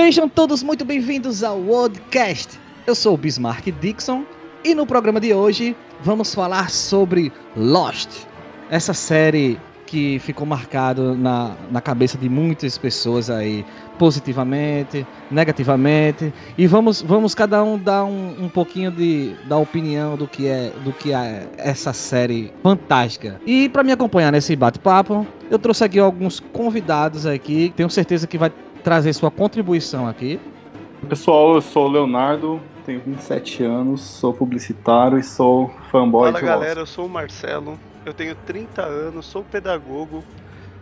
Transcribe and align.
Sejam 0.00 0.28
todos 0.28 0.62
muito 0.62 0.84
bem-vindos 0.84 1.42
ao 1.42 1.58
Worldcast. 1.58 2.56
Eu 2.86 2.94
sou 2.94 3.14
o 3.14 3.16
Bismarck 3.16 3.66
Dixon 3.80 4.24
e 4.62 4.72
no 4.72 4.86
programa 4.86 5.18
de 5.18 5.34
hoje 5.34 5.76
vamos 6.00 6.32
falar 6.32 6.70
sobre 6.70 7.32
Lost, 7.56 8.08
essa 8.70 8.94
série 8.94 9.58
que 9.88 10.20
ficou 10.20 10.46
marcado 10.46 11.16
na, 11.16 11.56
na 11.70 11.80
cabeça 11.80 12.16
de 12.16 12.28
muitas 12.28 12.78
pessoas 12.78 13.28
aí, 13.28 13.64
positivamente, 13.98 15.04
negativamente, 15.30 16.32
e 16.56 16.66
vamos, 16.66 17.02
vamos 17.02 17.34
cada 17.34 17.64
um 17.64 17.76
dar 17.78 18.04
um, 18.04 18.44
um 18.44 18.48
pouquinho 18.48 18.92
de, 18.92 19.34
da 19.48 19.56
opinião 19.56 20.16
do 20.16 20.28
que 20.28 20.46
é 20.46 20.70
do 20.84 20.92
que 20.92 21.12
é 21.12 21.48
essa 21.56 21.92
série 21.92 22.52
fantástica. 22.62 23.40
E 23.44 23.68
para 23.68 23.82
me 23.82 23.90
acompanhar 23.90 24.30
nesse 24.30 24.54
bate-papo, 24.54 25.26
eu 25.50 25.58
trouxe 25.58 25.82
aqui 25.82 25.98
alguns 25.98 26.38
convidados 26.38 27.26
aqui, 27.26 27.72
tenho 27.74 27.90
certeza 27.90 28.26
que 28.26 28.38
vai 28.38 28.52
trazer 28.82 29.12
sua 29.12 29.30
contribuição 29.30 30.06
aqui. 30.06 30.40
Pessoal, 31.08 31.54
eu 31.54 31.60
sou 31.60 31.86
o 31.86 31.90
Leonardo, 31.90 32.60
tenho 32.84 33.00
27 33.00 33.62
anos, 33.62 34.00
sou 34.00 34.32
publicitário 34.32 35.18
e 35.18 35.22
sou 35.22 35.70
fanboy 35.90 36.32
Fala 36.32 36.40
de 36.40 36.46
galera, 36.46 36.80
eu 36.80 36.86
sou 36.86 37.06
o 37.06 37.08
Marcelo, 37.08 37.78
eu 38.04 38.12
tenho 38.12 38.34
30 38.34 38.82
anos, 38.82 39.26
sou 39.26 39.44
pedagogo 39.44 40.24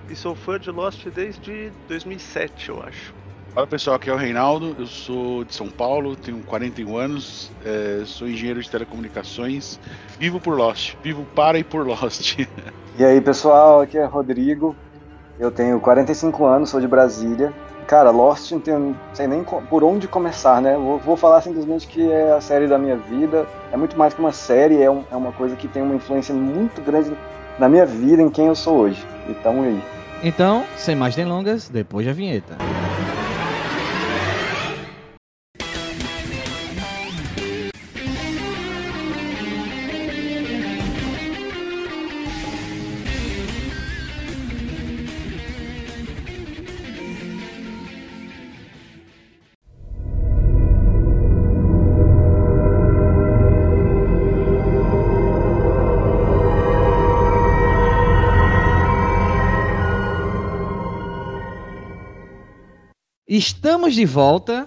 e 0.09 0.17
sou 0.17 0.35
fã 0.35 0.59
de 0.59 0.71
Lost 0.71 1.07
desde 1.09 1.71
2007, 1.89 2.69
eu 2.71 2.83
acho. 2.83 3.15
Fala 3.53 3.67
pessoal, 3.67 3.97
aqui 3.97 4.11
é 4.11 4.13
o 4.13 4.17
Reinaldo, 4.17 4.77
eu 4.79 4.87
sou 4.87 5.45
de 5.45 5.55
São 5.55 5.69
Paulo, 5.69 6.15
tenho 6.15 6.39
41 6.41 6.97
anos, 6.97 7.51
é, 7.65 8.03
sou 8.05 8.29
engenheiro 8.29 8.63
de 8.63 8.71
telecomunicações, 8.71 9.81
vivo 10.19 10.39
por 10.39 10.57
Lost, 10.57 10.95
vivo 11.03 11.27
para 11.35 11.59
e 11.59 11.65
por 11.65 11.87
Lost. 11.87 12.38
E 12.99 13.05
aí 13.05 13.21
pessoal, 13.21 13.83
aqui 13.83 13.99
é 13.99 14.07
Rodrigo, 14.07 14.75
eu 15.38 15.51
tenho 15.51 15.79
45 15.79 16.47
anos, 16.47 16.71
sou 16.71 16.81
de 16.81 16.88
Brasília. 16.88 17.53
Cara, 17.87 18.10
Lost 18.10 18.51
não 18.51 18.96
sei 19.15 19.26
nem 19.29 19.45
por 19.45 19.84
onde 19.84 20.09
começar, 20.09 20.60
né? 20.60 20.76
Vou, 20.76 20.98
vou 20.98 21.16
falar 21.16 21.40
simplesmente 21.40 21.87
que 21.87 22.10
é 22.10 22.32
a 22.32 22.40
série 22.40 22.66
da 22.66 22.76
minha 22.76 22.96
vida. 22.96 23.46
É 23.73 23.76
muito 23.76 23.96
mais 23.96 24.12
que 24.12 24.18
uma 24.20 24.32
série, 24.32 24.82
é, 24.82 24.90
um- 24.90 25.04
é 25.10 25.15
uma 25.16 25.30
coisa 25.32 25.54
que 25.54 25.68
tem 25.68 25.82
uma 25.82 25.95
influência 25.95 26.34
muito 26.34 26.80
grande 26.82 27.12
na 27.59 27.68
minha 27.68 27.87
vida, 27.87 28.20
em 28.20 28.29
quem 28.29 28.46
eu 28.46 28.57
sou 28.57 28.79
hoje. 28.79 29.07
Então, 29.29 29.62
aí? 29.62 29.80
Então, 30.24 30.64
sem 30.76 30.96
mais 30.96 31.14
delongas, 31.14 31.68
depois 31.68 32.04
da 32.04 32.12
vinheta. 32.12 32.57
Estamos 63.37 63.95
de 63.95 64.06
volta. 64.06 64.66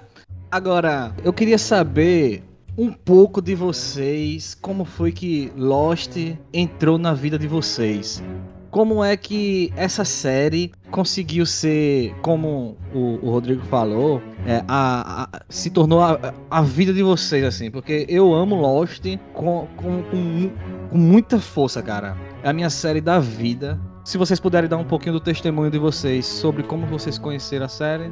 Agora, 0.52 1.12
eu 1.24 1.34
queria 1.34 1.58
saber 1.58 2.44
um 2.78 2.92
pouco 2.94 3.42
de 3.42 3.56
vocês, 3.56 4.54
como 4.62 4.86
foi 4.86 5.12
que 5.12 5.52
Lost 5.58 6.16
entrou 6.54 7.00
na 7.00 7.16
vida 7.16 7.40
de 7.40 7.48
vocês. 7.48 8.24
Como 8.70 9.04
é 9.04 9.18
que 9.18 9.74
essa 9.76 10.06
série 10.06 10.72
conseguiu 10.92 11.48
ser, 11.48 12.14
como 12.22 12.78
o, 12.94 13.18
o 13.26 13.32
Rodrigo 13.32 13.64
falou, 13.66 14.22
é, 14.46 14.64
a, 14.68 15.24
a- 15.24 15.42
se 15.50 15.72
tornou 15.72 16.00
a, 16.02 16.32
a 16.52 16.62
vida 16.62 16.94
de 16.94 17.02
vocês, 17.02 17.44
assim, 17.44 17.72
porque 17.72 18.06
eu 18.08 18.32
amo 18.36 18.54
Lost 18.54 19.04
com, 19.34 19.68
com, 19.76 20.04
com, 20.04 20.52
com 20.92 20.98
muita 21.00 21.40
força, 21.40 21.82
cara. 21.82 22.16
É 22.44 22.50
a 22.50 22.54
minha 22.54 22.70
série 22.70 23.02
da 23.02 23.20
vida. 23.20 23.80
Se 24.06 24.16
vocês 24.16 24.40
puderem 24.40 24.70
dar 24.70 24.78
um 24.78 24.84
pouquinho 24.86 25.14
do 25.14 25.20
testemunho 25.20 25.72
de 25.72 25.80
vocês 25.80 26.28
sobre 26.28 26.62
como 26.62 26.86
vocês 26.86 27.18
conheceram 27.18 27.66
a 27.66 27.70
série. 27.70 28.12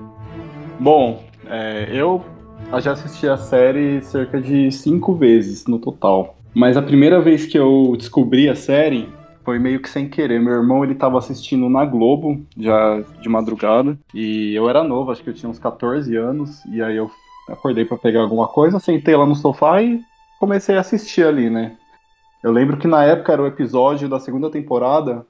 Bom, 0.80 1.24
é, 1.48 1.90
eu 1.92 2.24
já 2.80 2.92
assisti 2.92 3.28
a 3.28 3.36
série 3.36 4.02
cerca 4.02 4.40
de 4.40 4.72
cinco 4.72 5.16
vezes 5.16 5.66
no 5.66 5.80
total. 5.80 6.36
Mas 6.54 6.78
a 6.78 6.82
primeira 6.82 7.20
vez 7.20 7.46
que 7.46 7.58
eu 7.58 7.96
descobri 7.98 8.48
a 8.48 8.56
série 8.56 9.10
foi 9.44 9.58
meio 9.58 9.82
que 9.82 9.90
sem 9.90 10.08
querer. 10.08 10.40
Meu 10.40 10.54
irmão 10.54 10.84
ele 10.84 10.94
tava 10.94 11.18
assistindo 11.18 11.68
na 11.68 11.84
Globo, 11.84 12.46
já 12.58 13.02
de 13.22 13.28
madrugada, 13.28 13.98
e 14.14 14.54
eu 14.54 14.70
era 14.70 14.84
novo, 14.84 15.12
acho 15.12 15.24
que 15.24 15.30
eu 15.30 15.34
tinha 15.34 15.50
uns 15.50 15.58
14 15.58 16.16
anos, 16.16 16.64
e 16.66 16.82
aí 16.82 16.96
eu 16.96 17.10
acordei 17.50 17.86
pra 17.86 17.98
pegar 17.98 18.22
alguma 18.22 18.48
coisa, 18.48 18.80
sentei 18.80 19.16
lá 19.16 19.26
no 19.26 19.36
sofá 19.36 19.82
e 19.82 20.02
comecei 20.40 20.76
a 20.78 20.82
assistir 20.82 21.26
ali, 21.26 21.50
né? 21.50 21.76
Eu 22.44 22.52
lembro 22.52 22.78
que 22.78 22.88
na 22.88 23.04
época 23.04 23.34
era 23.34 23.42
o 23.42 23.48
episódio 23.48 24.08
da 24.08 24.20
segunda 24.20 24.50
temporada 24.52 25.26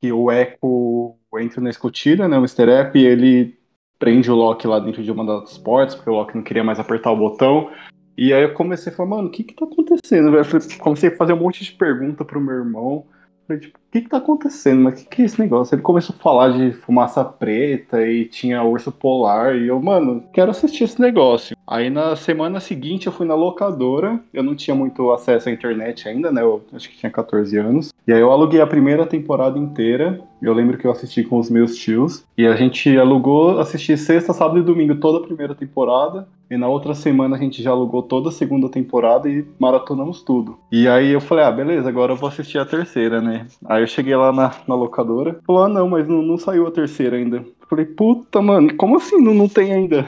que 0.00 0.12
o 0.12 0.30
Echo 0.30 1.14
entra 1.40 1.60
na 1.60 1.70
escotilha, 1.70 2.28
né? 2.28 2.36
O 2.36 2.40
Mr. 2.40 2.68
Echo, 2.70 2.96
e 2.96 3.04
ele 3.04 3.58
prende 3.98 4.30
o 4.30 4.34
Loki 4.34 4.66
lá 4.66 4.78
dentro 4.78 5.02
de 5.02 5.10
uma 5.10 5.24
das 5.24 5.58
portas, 5.58 5.94
porque 5.94 6.10
o 6.10 6.14
Loki 6.14 6.36
não 6.36 6.42
queria 6.42 6.64
mais 6.64 6.78
apertar 6.78 7.10
o 7.10 7.16
botão. 7.16 7.70
E 8.16 8.32
aí 8.32 8.42
eu 8.42 8.54
comecei 8.54 8.92
a 8.92 8.96
falar, 8.96 9.08
mano, 9.10 9.28
o 9.28 9.30
que 9.30 9.42
que 9.42 9.54
tá 9.54 9.64
acontecendo? 9.64 10.36
Eu 10.36 10.44
comecei 10.78 11.10
a 11.10 11.16
fazer 11.16 11.32
um 11.32 11.40
monte 11.40 11.64
de 11.64 11.72
pergunta 11.72 12.24
pro 12.24 12.40
meu 12.40 12.54
irmão. 12.54 13.06
Falei, 13.46 13.60
tipo, 13.60 13.78
o 13.78 13.92
que 13.92 14.00
que 14.00 14.08
tá 14.08 14.16
acontecendo? 14.16 14.82
Mas 14.82 14.94
o 14.94 15.04
que 15.04 15.16
que 15.16 15.22
é 15.22 15.24
esse 15.26 15.38
negócio? 15.38 15.74
Ele 15.74 15.82
começou 15.82 16.16
a 16.18 16.22
falar 16.22 16.50
de 16.50 16.72
fumaça 16.72 17.22
preta 17.24 18.06
e 18.06 18.24
tinha 18.24 18.62
urso 18.62 18.90
polar. 18.90 19.54
E 19.54 19.68
eu, 19.68 19.80
mano, 19.80 20.24
quero 20.32 20.50
assistir 20.50 20.84
esse 20.84 21.00
negócio. 21.00 21.56
Aí 21.66 21.90
na 21.90 22.16
semana 22.16 22.58
seguinte 22.58 23.06
eu 23.06 23.12
fui 23.12 23.26
na 23.26 23.34
locadora. 23.34 24.18
Eu 24.32 24.42
não 24.42 24.54
tinha 24.54 24.74
muito 24.74 25.12
acesso 25.12 25.48
à 25.48 25.52
internet 25.52 26.08
ainda, 26.08 26.32
né? 26.32 26.42
Eu 26.42 26.62
acho 26.72 26.88
que 26.88 26.96
tinha 26.96 27.12
14 27.12 27.56
anos. 27.58 27.92
E 28.06 28.12
aí 28.12 28.20
eu 28.20 28.30
aluguei 28.30 28.60
a 28.60 28.66
primeira 28.66 29.06
temporada 29.06 29.58
inteira. 29.58 30.20
Eu 30.42 30.52
lembro 30.52 30.76
que 30.76 30.86
eu 30.86 30.90
assisti 30.90 31.22
com 31.22 31.38
os 31.38 31.50
meus 31.50 31.76
tios. 31.76 32.24
E 32.36 32.46
a 32.46 32.56
gente 32.56 32.96
alugou, 32.96 33.58
assisti 33.60 33.96
sexta, 33.96 34.32
sábado 34.32 34.58
e 34.58 34.62
domingo 34.62 34.96
toda 34.96 35.18
a 35.18 35.26
primeira 35.26 35.54
temporada. 35.54 36.26
E 36.50 36.56
na 36.56 36.68
outra 36.68 36.94
semana 36.94 37.36
a 37.36 37.38
gente 37.38 37.62
já 37.62 37.70
alugou 37.70 38.02
toda 38.02 38.28
a 38.28 38.32
segunda 38.32 38.68
temporada 38.68 39.28
e 39.28 39.46
maratonamos 39.58 40.22
tudo. 40.22 40.58
E 40.70 40.86
aí 40.86 41.10
eu 41.10 41.20
falei, 41.20 41.44
ah, 41.44 41.50
beleza, 41.50 41.88
agora 41.88 42.12
eu 42.12 42.16
vou 42.16 42.28
assistir 42.28 42.58
a 42.58 42.66
terceira, 42.66 43.20
né? 43.20 43.46
Aí 43.64 43.82
eu 43.82 43.86
cheguei 43.86 44.14
lá 44.14 44.32
na, 44.32 44.52
na 44.66 44.74
locadora, 44.74 45.40
falou, 45.46 45.64
ah, 45.64 45.68
não, 45.68 45.88
mas 45.88 46.06
não, 46.06 46.22
não 46.22 46.36
saiu 46.36 46.66
a 46.66 46.70
terceira 46.70 47.16
ainda. 47.16 47.38
Eu 47.38 47.68
Falei, 47.68 47.86
puta, 47.86 48.42
mano, 48.42 48.74
como 48.76 48.96
assim 48.96 49.20
não, 49.20 49.34
não 49.34 49.48
tem 49.48 49.72
ainda? 49.72 50.06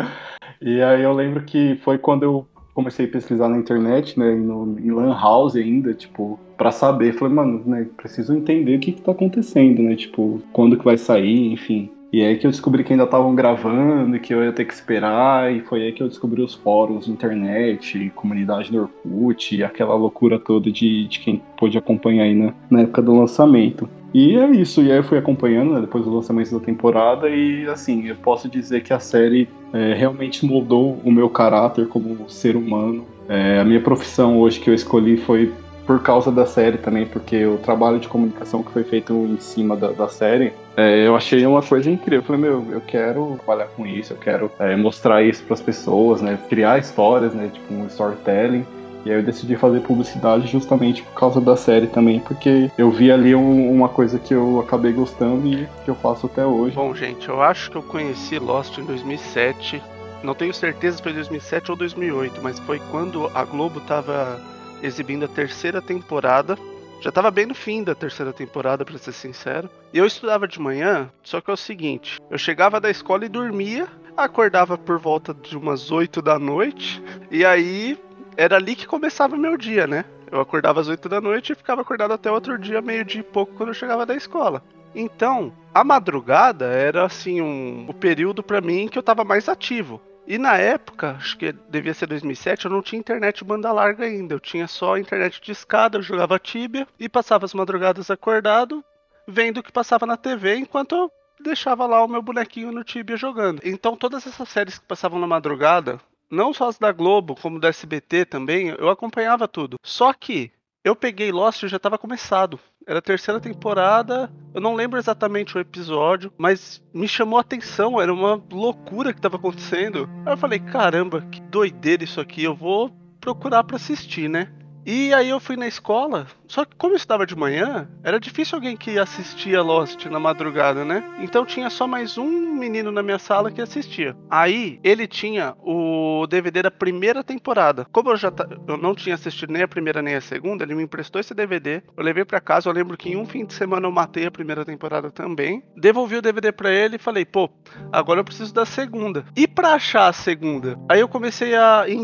e 0.60 0.80
aí 0.80 1.02
eu 1.02 1.12
lembro 1.12 1.44
que 1.44 1.76
foi 1.82 1.98
quando 1.98 2.22
eu 2.22 2.46
comecei 2.74 3.06
a 3.06 3.08
pesquisar 3.08 3.48
na 3.48 3.56
internet, 3.56 4.18
né, 4.18 4.34
no, 4.34 4.78
em 4.78 4.90
Lan 4.90 5.14
House 5.14 5.56
ainda, 5.56 5.94
tipo, 5.94 6.38
pra 6.58 6.70
saber. 6.70 7.14
Falei, 7.14 7.34
mano, 7.34 7.62
né, 7.64 7.86
preciso 7.96 8.34
entender 8.34 8.76
o 8.76 8.80
que 8.80 8.92
que 8.92 9.00
tá 9.00 9.12
acontecendo, 9.12 9.82
né, 9.82 9.96
tipo, 9.96 10.42
quando 10.52 10.76
que 10.76 10.84
vai 10.84 10.98
sair, 10.98 11.52
enfim. 11.52 11.90
E 12.16 12.24
aí 12.24 12.38
que 12.38 12.46
eu 12.46 12.50
descobri 12.50 12.82
que 12.82 12.94
ainda 12.94 13.04
estavam 13.04 13.34
gravando 13.34 14.16
e 14.16 14.18
que 14.18 14.32
eu 14.32 14.42
ia 14.42 14.50
ter 14.50 14.64
que 14.64 14.72
esperar, 14.72 15.54
e 15.54 15.60
foi 15.60 15.82
aí 15.82 15.92
que 15.92 16.02
eu 16.02 16.08
descobri 16.08 16.40
os 16.40 16.54
fóruns 16.54 17.08
internet, 17.08 18.10
comunidade 18.14 18.72
do 18.72 18.88
Orkut, 19.04 19.62
aquela 19.62 19.94
loucura 19.94 20.38
toda 20.38 20.72
de, 20.72 21.06
de 21.08 21.20
quem 21.20 21.42
pôde 21.58 21.76
acompanhar 21.76 22.22
aí 22.22 22.34
na, 22.34 22.54
na 22.70 22.80
época 22.80 23.02
do 23.02 23.14
lançamento. 23.14 23.86
E 24.14 24.34
é 24.34 24.50
isso, 24.50 24.82
e 24.82 24.90
aí 24.90 24.96
eu 24.96 25.04
fui 25.04 25.18
acompanhando 25.18 25.74
né, 25.74 25.80
depois 25.82 26.06
do 26.06 26.14
lançamento 26.14 26.58
da 26.58 26.64
temporada, 26.64 27.28
e 27.28 27.66
assim, 27.66 28.06
eu 28.06 28.16
posso 28.16 28.48
dizer 28.48 28.82
que 28.82 28.94
a 28.94 28.98
série 28.98 29.46
é, 29.70 29.92
realmente 29.92 30.46
moldou 30.46 30.98
o 31.04 31.12
meu 31.12 31.28
caráter 31.28 31.86
como 31.86 32.30
ser 32.30 32.56
humano. 32.56 33.04
É, 33.28 33.60
a 33.60 33.64
minha 33.64 33.82
profissão 33.82 34.40
hoje 34.40 34.58
que 34.58 34.70
eu 34.70 34.74
escolhi 34.74 35.18
foi 35.18 35.52
por 35.86 36.02
causa 36.02 36.32
da 36.32 36.44
série 36.44 36.78
também, 36.78 37.06
porque 37.06 37.46
o 37.46 37.58
trabalho 37.58 37.98
de 38.00 38.08
comunicação 38.08 38.62
que 38.62 38.72
foi 38.72 38.82
feito 38.82 39.12
em 39.12 39.38
cima 39.38 39.76
da, 39.76 39.92
da 39.92 40.08
série, 40.08 40.52
é, 40.76 41.06
eu 41.06 41.14
achei 41.14 41.46
uma 41.46 41.62
coisa 41.62 41.88
incrível. 41.90 42.18
Eu 42.18 42.24
falei, 42.24 42.42
meu, 42.42 42.66
eu 42.72 42.80
quero 42.80 43.38
trabalhar 43.44 43.68
com 43.68 43.86
isso, 43.86 44.12
eu 44.12 44.16
quero 44.16 44.50
é, 44.58 44.74
mostrar 44.74 45.22
isso 45.22 45.44
para 45.44 45.54
as 45.54 45.60
pessoas, 45.60 46.20
né? 46.20 46.38
Criar 46.48 46.78
histórias, 46.78 47.32
né? 47.32 47.50
Tipo 47.52 47.72
um 47.72 47.86
storytelling. 47.86 48.66
E 49.04 49.10
aí 49.12 49.18
eu 49.18 49.22
decidi 49.22 49.54
fazer 49.54 49.78
publicidade 49.82 50.48
justamente 50.48 51.00
por 51.04 51.12
causa 51.14 51.40
da 51.40 51.54
série 51.56 51.86
também, 51.86 52.18
porque 52.18 52.68
eu 52.76 52.90
vi 52.90 53.12
ali 53.12 53.36
um- 53.36 53.70
uma 53.72 53.88
coisa 53.88 54.18
que 54.18 54.34
eu 54.34 54.58
acabei 54.58 54.92
gostando 54.92 55.46
e 55.46 55.68
que 55.84 55.88
eu 55.90 55.94
faço 55.94 56.26
até 56.26 56.44
hoje. 56.44 56.74
Bom, 56.74 56.92
gente, 56.92 57.28
eu 57.28 57.40
acho 57.40 57.70
que 57.70 57.76
eu 57.76 57.82
conheci 57.84 58.36
Lost 58.40 58.76
em 58.78 58.84
2007. 58.84 59.80
Não 60.24 60.34
tenho 60.34 60.52
certeza 60.52 60.96
se 60.96 61.02
foi 61.04 61.12
2007 61.12 61.70
ou 61.70 61.76
2008, 61.76 62.40
mas 62.42 62.58
foi 62.58 62.80
quando 62.90 63.30
a 63.32 63.44
Globo 63.44 63.78
tava 63.82 64.40
exibindo 64.86 65.24
a 65.24 65.28
terceira 65.28 65.82
temporada. 65.82 66.58
Já 67.00 67.12
tava 67.12 67.30
bem 67.30 67.46
no 67.46 67.54
fim 67.54 67.82
da 67.82 67.94
terceira 67.94 68.32
temporada, 68.32 68.84
pra 68.84 68.98
ser 68.98 69.12
sincero. 69.12 69.68
E 69.92 69.98
eu 69.98 70.06
estudava 70.06 70.48
de 70.48 70.60
manhã, 70.60 71.10
só 71.22 71.40
que 71.40 71.50
é 71.50 71.54
o 71.54 71.56
seguinte: 71.56 72.18
eu 72.30 72.38
chegava 72.38 72.80
da 72.80 72.90
escola 72.90 73.24
e 73.24 73.28
dormia, 73.28 73.86
acordava 74.16 74.78
por 74.78 74.98
volta 74.98 75.34
de 75.34 75.56
umas 75.56 75.90
8 75.90 76.22
da 76.22 76.38
noite, 76.38 77.02
e 77.30 77.44
aí 77.44 77.98
era 78.36 78.56
ali 78.56 78.74
que 78.74 78.86
começava 78.86 79.36
meu 79.36 79.56
dia, 79.56 79.86
né? 79.86 80.04
Eu 80.30 80.40
acordava 80.40 80.80
às 80.80 80.88
8 80.88 81.08
da 81.08 81.20
noite 81.20 81.52
e 81.52 81.56
ficava 81.56 81.82
acordado 81.82 82.12
até 82.12 82.30
outro 82.30 82.58
dia, 82.58 82.82
meio-dia 82.82 83.20
e 83.20 83.24
pouco, 83.24 83.54
quando 83.54 83.68
eu 83.68 83.74
chegava 83.74 84.04
da 84.04 84.14
escola. 84.14 84.62
Então, 84.94 85.52
a 85.74 85.84
madrugada 85.84 86.66
era 86.66 87.04
assim 87.04 87.40
um, 87.40 87.84
o 87.86 87.92
período 87.92 88.42
para 88.42 88.60
mim 88.60 88.88
que 88.88 88.98
eu 88.98 89.02
tava 89.02 89.24
mais 89.24 89.48
ativo. 89.48 90.00
E 90.26 90.38
na 90.38 90.56
época, 90.56 91.12
acho 91.12 91.38
que 91.38 91.52
devia 91.52 91.94
ser 91.94 92.06
2007, 92.06 92.64
eu 92.64 92.70
não 92.70 92.82
tinha 92.82 92.98
internet 92.98 93.44
banda 93.44 93.70
larga 93.72 94.04
ainda. 94.04 94.34
Eu 94.34 94.40
tinha 94.40 94.66
só 94.66 94.98
internet 94.98 95.40
de 95.40 95.52
escada, 95.52 95.98
eu 95.98 96.02
jogava 96.02 96.38
Tibia 96.38 96.86
e 96.98 97.08
passava 97.08 97.44
as 97.44 97.54
madrugadas 97.54 98.10
acordado, 98.10 98.84
vendo 99.26 99.58
o 99.58 99.62
que 99.62 99.70
passava 99.70 100.04
na 100.04 100.16
TV 100.16 100.56
enquanto 100.56 100.96
eu 100.96 101.12
deixava 101.40 101.86
lá 101.86 102.02
o 102.02 102.08
meu 102.08 102.20
bonequinho 102.22 102.72
no 102.72 102.82
Tibia 102.82 103.16
jogando. 103.16 103.60
Então 103.64 103.96
todas 103.96 104.26
essas 104.26 104.48
séries 104.48 104.78
que 104.78 104.86
passavam 104.86 105.20
na 105.20 105.28
madrugada, 105.28 106.00
não 106.28 106.52
só 106.52 106.68
as 106.68 106.78
da 106.78 106.90
Globo, 106.90 107.36
como 107.40 107.60
da 107.60 107.68
SBT 107.68 108.24
também, 108.24 108.68
eu 108.68 108.88
acompanhava 108.88 109.46
tudo. 109.46 109.76
Só 109.84 110.12
que 110.12 110.50
eu 110.86 110.94
peguei 110.94 111.32
Lost 111.32 111.64
e 111.64 111.68
já 111.68 111.78
estava 111.78 111.98
começado. 111.98 112.60
Era 112.86 113.00
a 113.00 113.02
terceira 113.02 113.40
temporada, 113.40 114.32
eu 114.54 114.60
não 114.60 114.72
lembro 114.72 115.00
exatamente 115.00 115.56
o 115.56 115.60
episódio, 115.60 116.32
mas 116.38 116.80
me 116.94 117.08
chamou 117.08 117.38
a 117.38 117.40
atenção, 117.40 118.00
era 118.00 118.14
uma 118.14 118.40
loucura 118.52 119.12
que 119.12 119.18
estava 119.18 119.34
acontecendo. 119.34 120.08
Aí 120.24 120.32
eu 120.32 120.36
falei, 120.36 120.60
caramba, 120.60 121.22
que 121.22 121.40
doideira 121.40 122.04
isso 122.04 122.20
aqui, 122.20 122.44
eu 122.44 122.54
vou 122.54 122.92
procurar 123.20 123.64
para 123.64 123.74
assistir, 123.74 124.30
né? 124.30 124.52
E 124.86 125.12
aí 125.12 125.30
eu 125.30 125.40
fui 125.40 125.56
na 125.56 125.66
escola, 125.66 126.28
só 126.46 126.64
que 126.64 126.76
como 126.76 126.92
eu 126.92 126.96
estudava 126.96 127.26
de 127.26 127.34
manhã, 127.34 127.88
era 128.04 128.20
difícil 128.20 128.54
alguém 128.54 128.76
que 128.76 129.00
assistia 129.00 129.60
Lost 129.60 130.06
na 130.06 130.20
madrugada, 130.20 130.84
né? 130.84 131.02
Então 131.18 131.44
tinha 131.44 131.68
só 131.68 131.88
mais 131.88 132.16
um 132.16 132.54
menino 132.54 132.92
na 132.92 133.02
minha 133.02 133.18
sala 133.18 133.50
que 133.50 133.60
assistia. 133.60 134.16
Aí 134.30 134.78
ele 134.84 135.08
tinha 135.08 135.56
o 135.58 136.24
DVD 136.28 136.62
da 136.62 136.70
primeira 136.70 137.24
temporada. 137.24 137.84
Como 137.90 138.10
eu 138.10 138.16
já 138.16 138.32
eu 138.68 138.76
não 138.76 138.94
tinha 138.94 139.16
assistido 139.16 139.52
nem 139.52 139.62
a 139.62 139.68
primeira 139.68 140.00
nem 140.00 140.14
a 140.14 140.20
segunda, 140.20 140.62
ele 140.62 140.76
me 140.76 140.84
emprestou 140.84 141.20
esse 141.20 141.34
DVD. 141.34 141.82
Eu 141.96 142.04
levei 142.04 142.24
para 142.24 142.40
casa, 142.40 142.68
eu 142.68 142.72
lembro 142.72 142.96
que 142.96 143.10
em 143.10 143.16
um 143.16 143.26
fim 143.26 143.44
de 143.44 143.54
semana 143.54 143.88
eu 143.88 143.92
matei 143.92 144.26
a 144.26 144.30
primeira 144.30 144.64
temporada 144.64 145.10
também. 145.10 145.64
Devolvi 145.76 146.14
o 146.14 146.22
DVD 146.22 146.52
para 146.52 146.70
ele 146.70 146.94
e 146.94 147.00
falei: 147.00 147.24
"Pô, 147.24 147.50
agora 147.90 148.20
eu 148.20 148.24
preciso 148.24 148.54
da 148.54 148.64
segunda". 148.64 149.24
E 149.34 149.48
para 149.48 149.74
achar 149.74 150.06
a 150.06 150.12
segunda, 150.12 150.78
aí 150.88 151.00
eu 151.00 151.08
comecei 151.08 151.56
a 151.56 151.88
ir 151.88 151.96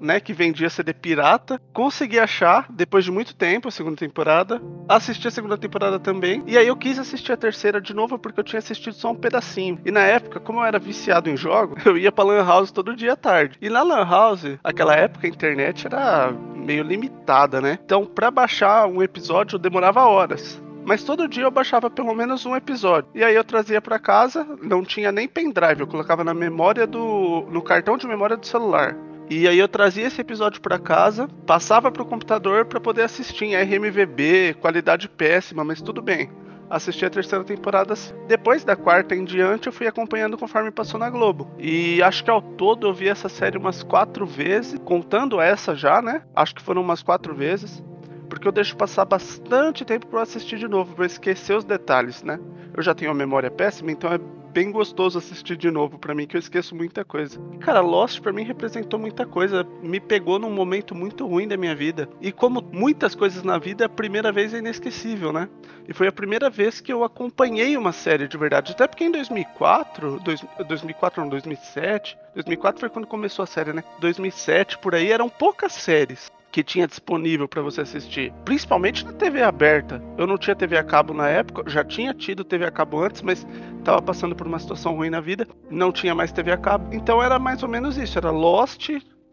né, 0.00 0.20
que 0.20 0.32
vendia 0.32 0.70
CD 0.70 0.92
pirata. 0.92 1.60
Consegui 1.72 2.18
achar, 2.18 2.66
depois 2.70 3.04
de 3.04 3.10
muito 3.10 3.34
tempo, 3.34 3.68
a 3.68 3.70
segunda 3.70 3.96
temporada. 3.96 4.60
Assisti 4.88 5.28
a 5.28 5.30
segunda 5.30 5.56
temporada 5.56 5.98
também. 5.98 6.42
E 6.46 6.56
aí 6.56 6.66
eu 6.66 6.76
quis 6.76 6.98
assistir 6.98 7.32
a 7.32 7.36
terceira 7.36 7.80
de 7.80 7.94
novo, 7.94 8.18
porque 8.18 8.40
eu 8.40 8.44
tinha 8.44 8.58
assistido 8.58 8.94
só 8.94 9.10
um 9.10 9.16
pedacinho. 9.16 9.80
E 9.84 9.90
na 9.90 10.02
época, 10.02 10.40
como 10.40 10.60
eu 10.60 10.64
era 10.64 10.78
viciado 10.78 11.28
em 11.28 11.36
jogos, 11.36 11.84
eu 11.86 11.96
ia 11.96 12.12
pra 12.12 12.24
Lan 12.24 12.44
House 12.44 12.70
todo 12.70 12.96
dia 12.96 13.12
à 13.12 13.16
tarde. 13.16 13.58
E 13.60 13.68
na 13.68 13.82
Lan 13.82 14.04
House, 14.04 14.58
aquela 14.62 14.94
época, 14.94 15.26
a 15.26 15.30
internet 15.30 15.86
era 15.86 16.32
meio 16.54 16.82
limitada, 16.82 17.60
né? 17.60 17.78
Então, 17.84 18.04
pra 18.04 18.30
baixar 18.30 18.86
um 18.86 19.02
episódio, 19.02 19.58
demorava 19.58 20.04
horas 20.04 20.60
mas 20.88 21.04
todo 21.04 21.28
dia 21.28 21.42
eu 21.42 21.50
baixava 21.50 21.90
pelo 21.90 22.14
menos 22.14 22.46
um 22.46 22.56
episódio. 22.56 23.10
E 23.14 23.22
aí 23.22 23.34
eu 23.34 23.44
trazia 23.44 23.78
para 23.78 23.98
casa, 23.98 24.46
não 24.62 24.82
tinha 24.82 25.12
nem 25.12 25.28
pendrive, 25.28 25.80
eu 25.80 25.86
colocava 25.86 26.24
na 26.24 26.32
memória 26.32 26.86
do 26.86 27.46
no 27.50 27.60
cartão 27.60 27.98
de 27.98 28.06
memória 28.06 28.38
do 28.38 28.46
celular. 28.46 28.96
E 29.30 29.46
aí 29.46 29.58
eu 29.58 29.68
trazia 29.68 30.06
esse 30.06 30.20
episódio 30.22 30.58
para 30.58 30.78
casa, 30.78 31.28
passava 31.46 31.92
pro 31.92 32.06
computador 32.06 32.64
para 32.64 32.80
poder 32.80 33.02
assistir 33.02 33.44
em 33.44 33.54
RMVB, 33.54 34.56
qualidade 34.58 35.06
péssima, 35.06 35.62
mas 35.62 35.82
tudo 35.82 36.00
bem. 36.00 36.30
Assisti 36.70 37.04
a 37.04 37.10
terceira 37.10 37.44
temporada. 37.44 37.92
Depois 38.26 38.64
da 38.64 38.74
quarta 38.74 39.14
em 39.14 39.24
diante, 39.24 39.66
eu 39.66 39.72
fui 39.72 39.86
acompanhando 39.86 40.38
conforme 40.38 40.70
passou 40.70 40.98
na 40.98 41.10
Globo. 41.10 41.50
E 41.58 42.02
acho 42.02 42.24
que 42.24 42.30
ao 42.30 42.40
todo 42.40 42.86
eu 42.86 42.94
vi 42.94 43.08
essa 43.08 43.28
série 43.28 43.58
umas 43.58 43.82
quatro 43.82 44.24
vezes, 44.26 44.80
contando 44.82 45.40
essa 45.40 45.74
já, 45.74 46.00
né? 46.00 46.22
Acho 46.34 46.54
que 46.54 46.62
foram 46.62 46.80
umas 46.80 47.02
quatro 47.02 47.34
vezes. 47.34 47.82
Porque 48.30 48.48
eu 48.48 48.52
deixo 48.52 48.76
passar 48.76 49.04
bastante 49.04 49.84
tempo 49.84 50.06
para 50.06 50.22
assistir 50.22 50.58
de 50.58 50.68
novo, 50.68 50.94
para 50.94 51.06
esquecer 51.06 51.54
os 51.54 51.64
detalhes, 51.64 52.22
né? 52.22 52.38
Eu 52.74 52.82
já 52.82 52.94
tenho 52.94 53.10
uma 53.10 53.16
memória 53.16 53.50
péssima, 53.50 53.90
então 53.90 54.12
é 54.12 54.18
bem 54.52 54.70
gostoso 54.70 55.18
assistir 55.18 55.56
de 55.56 55.70
novo 55.70 55.98
para 55.98 56.14
mim, 56.14 56.26
que 56.26 56.36
eu 56.36 56.38
esqueço 56.38 56.74
muita 56.74 57.04
coisa. 57.04 57.40
Cara, 57.60 57.80
Lost 57.80 58.20
para 58.20 58.32
mim 58.32 58.42
representou 58.44 58.98
muita 58.98 59.26
coisa, 59.26 59.66
me 59.82 60.00
pegou 60.00 60.38
num 60.38 60.50
momento 60.50 60.94
muito 60.94 61.26
ruim 61.26 61.46
da 61.46 61.56
minha 61.56 61.74
vida. 61.74 62.08
E 62.20 62.32
como 62.32 62.62
muitas 62.72 63.14
coisas 63.14 63.42
na 63.42 63.58
vida, 63.58 63.86
a 63.86 63.88
primeira 63.88 64.32
vez 64.32 64.54
é 64.54 64.58
inesquecível, 64.58 65.32
né? 65.32 65.48
E 65.86 65.92
foi 65.92 66.06
a 66.08 66.12
primeira 66.12 66.50
vez 66.50 66.80
que 66.80 66.92
eu 66.92 67.04
acompanhei 67.04 67.76
uma 67.76 67.92
série 67.92 68.28
de 68.28 68.36
verdade. 68.36 68.72
Até 68.72 68.86
porque 68.86 69.04
em 69.04 69.10
2004, 69.10 70.20
dois, 70.20 70.44
2004 70.66 71.22
não, 71.22 71.28
2007, 71.28 72.18
2004 72.34 72.80
foi 72.80 72.88
quando 72.88 73.06
começou 73.06 73.42
a 73.42 73.46
série, 73.46 73.72
né? 73.72 73.82
2007 74.00 74.78
por 74.78 74.94
aí 74.94 75.10
eram 75.10 75.28
poucas 75.28 75.72
séries 75.72 76.30
que 76.58 76.64
tinha 76.64 76.88
disponível 76.88 77.46
para 77.46 77.62
você 77.62 77.82
assistir, 77.82 78.32
principalmente 78.44 79.04
na 79.04 79.12
TV 79.12 79.44
aberta. 79.44 80.02
Eu 80.16 80.26
não 80.26 80.36
tinha 80.36 80.56
TV 80.56 80.76
a 80.76 80.82
cabo 80.82 81.14
na 81.14 81.28
época, 81.28 81.70
já 81.70 81.84
tinha 81.84 82.12
tido 82.12 82.42
TV 82.42 82.64
a 82.64 82.70
cabo 82.72 83.00
antes, 83.00 83.22
mas 83.22 83.46
estava 83.78 84.02
passando 84.02 84.34
por 84.34 84.44
uma 84.44 84.58
situação 84.58 84.96
ruim 84.96 85.08
na 85.08 85.20
vida, 85.20 85.46
não 85.70 85.92
tinha 85.92 86.16
mais 86.16 86.32
TV 86.32 86.50
a 86.50 86.56
cabo. 86.56 86.92
Então 86.92 87.22
era 87.22 87.38
mais 87.38 87.62
ou 87.62 87.68
menos 87.68 87.96
isso, 87.96 88.18
era 88.18 88.32
Lost, 88.32 88.90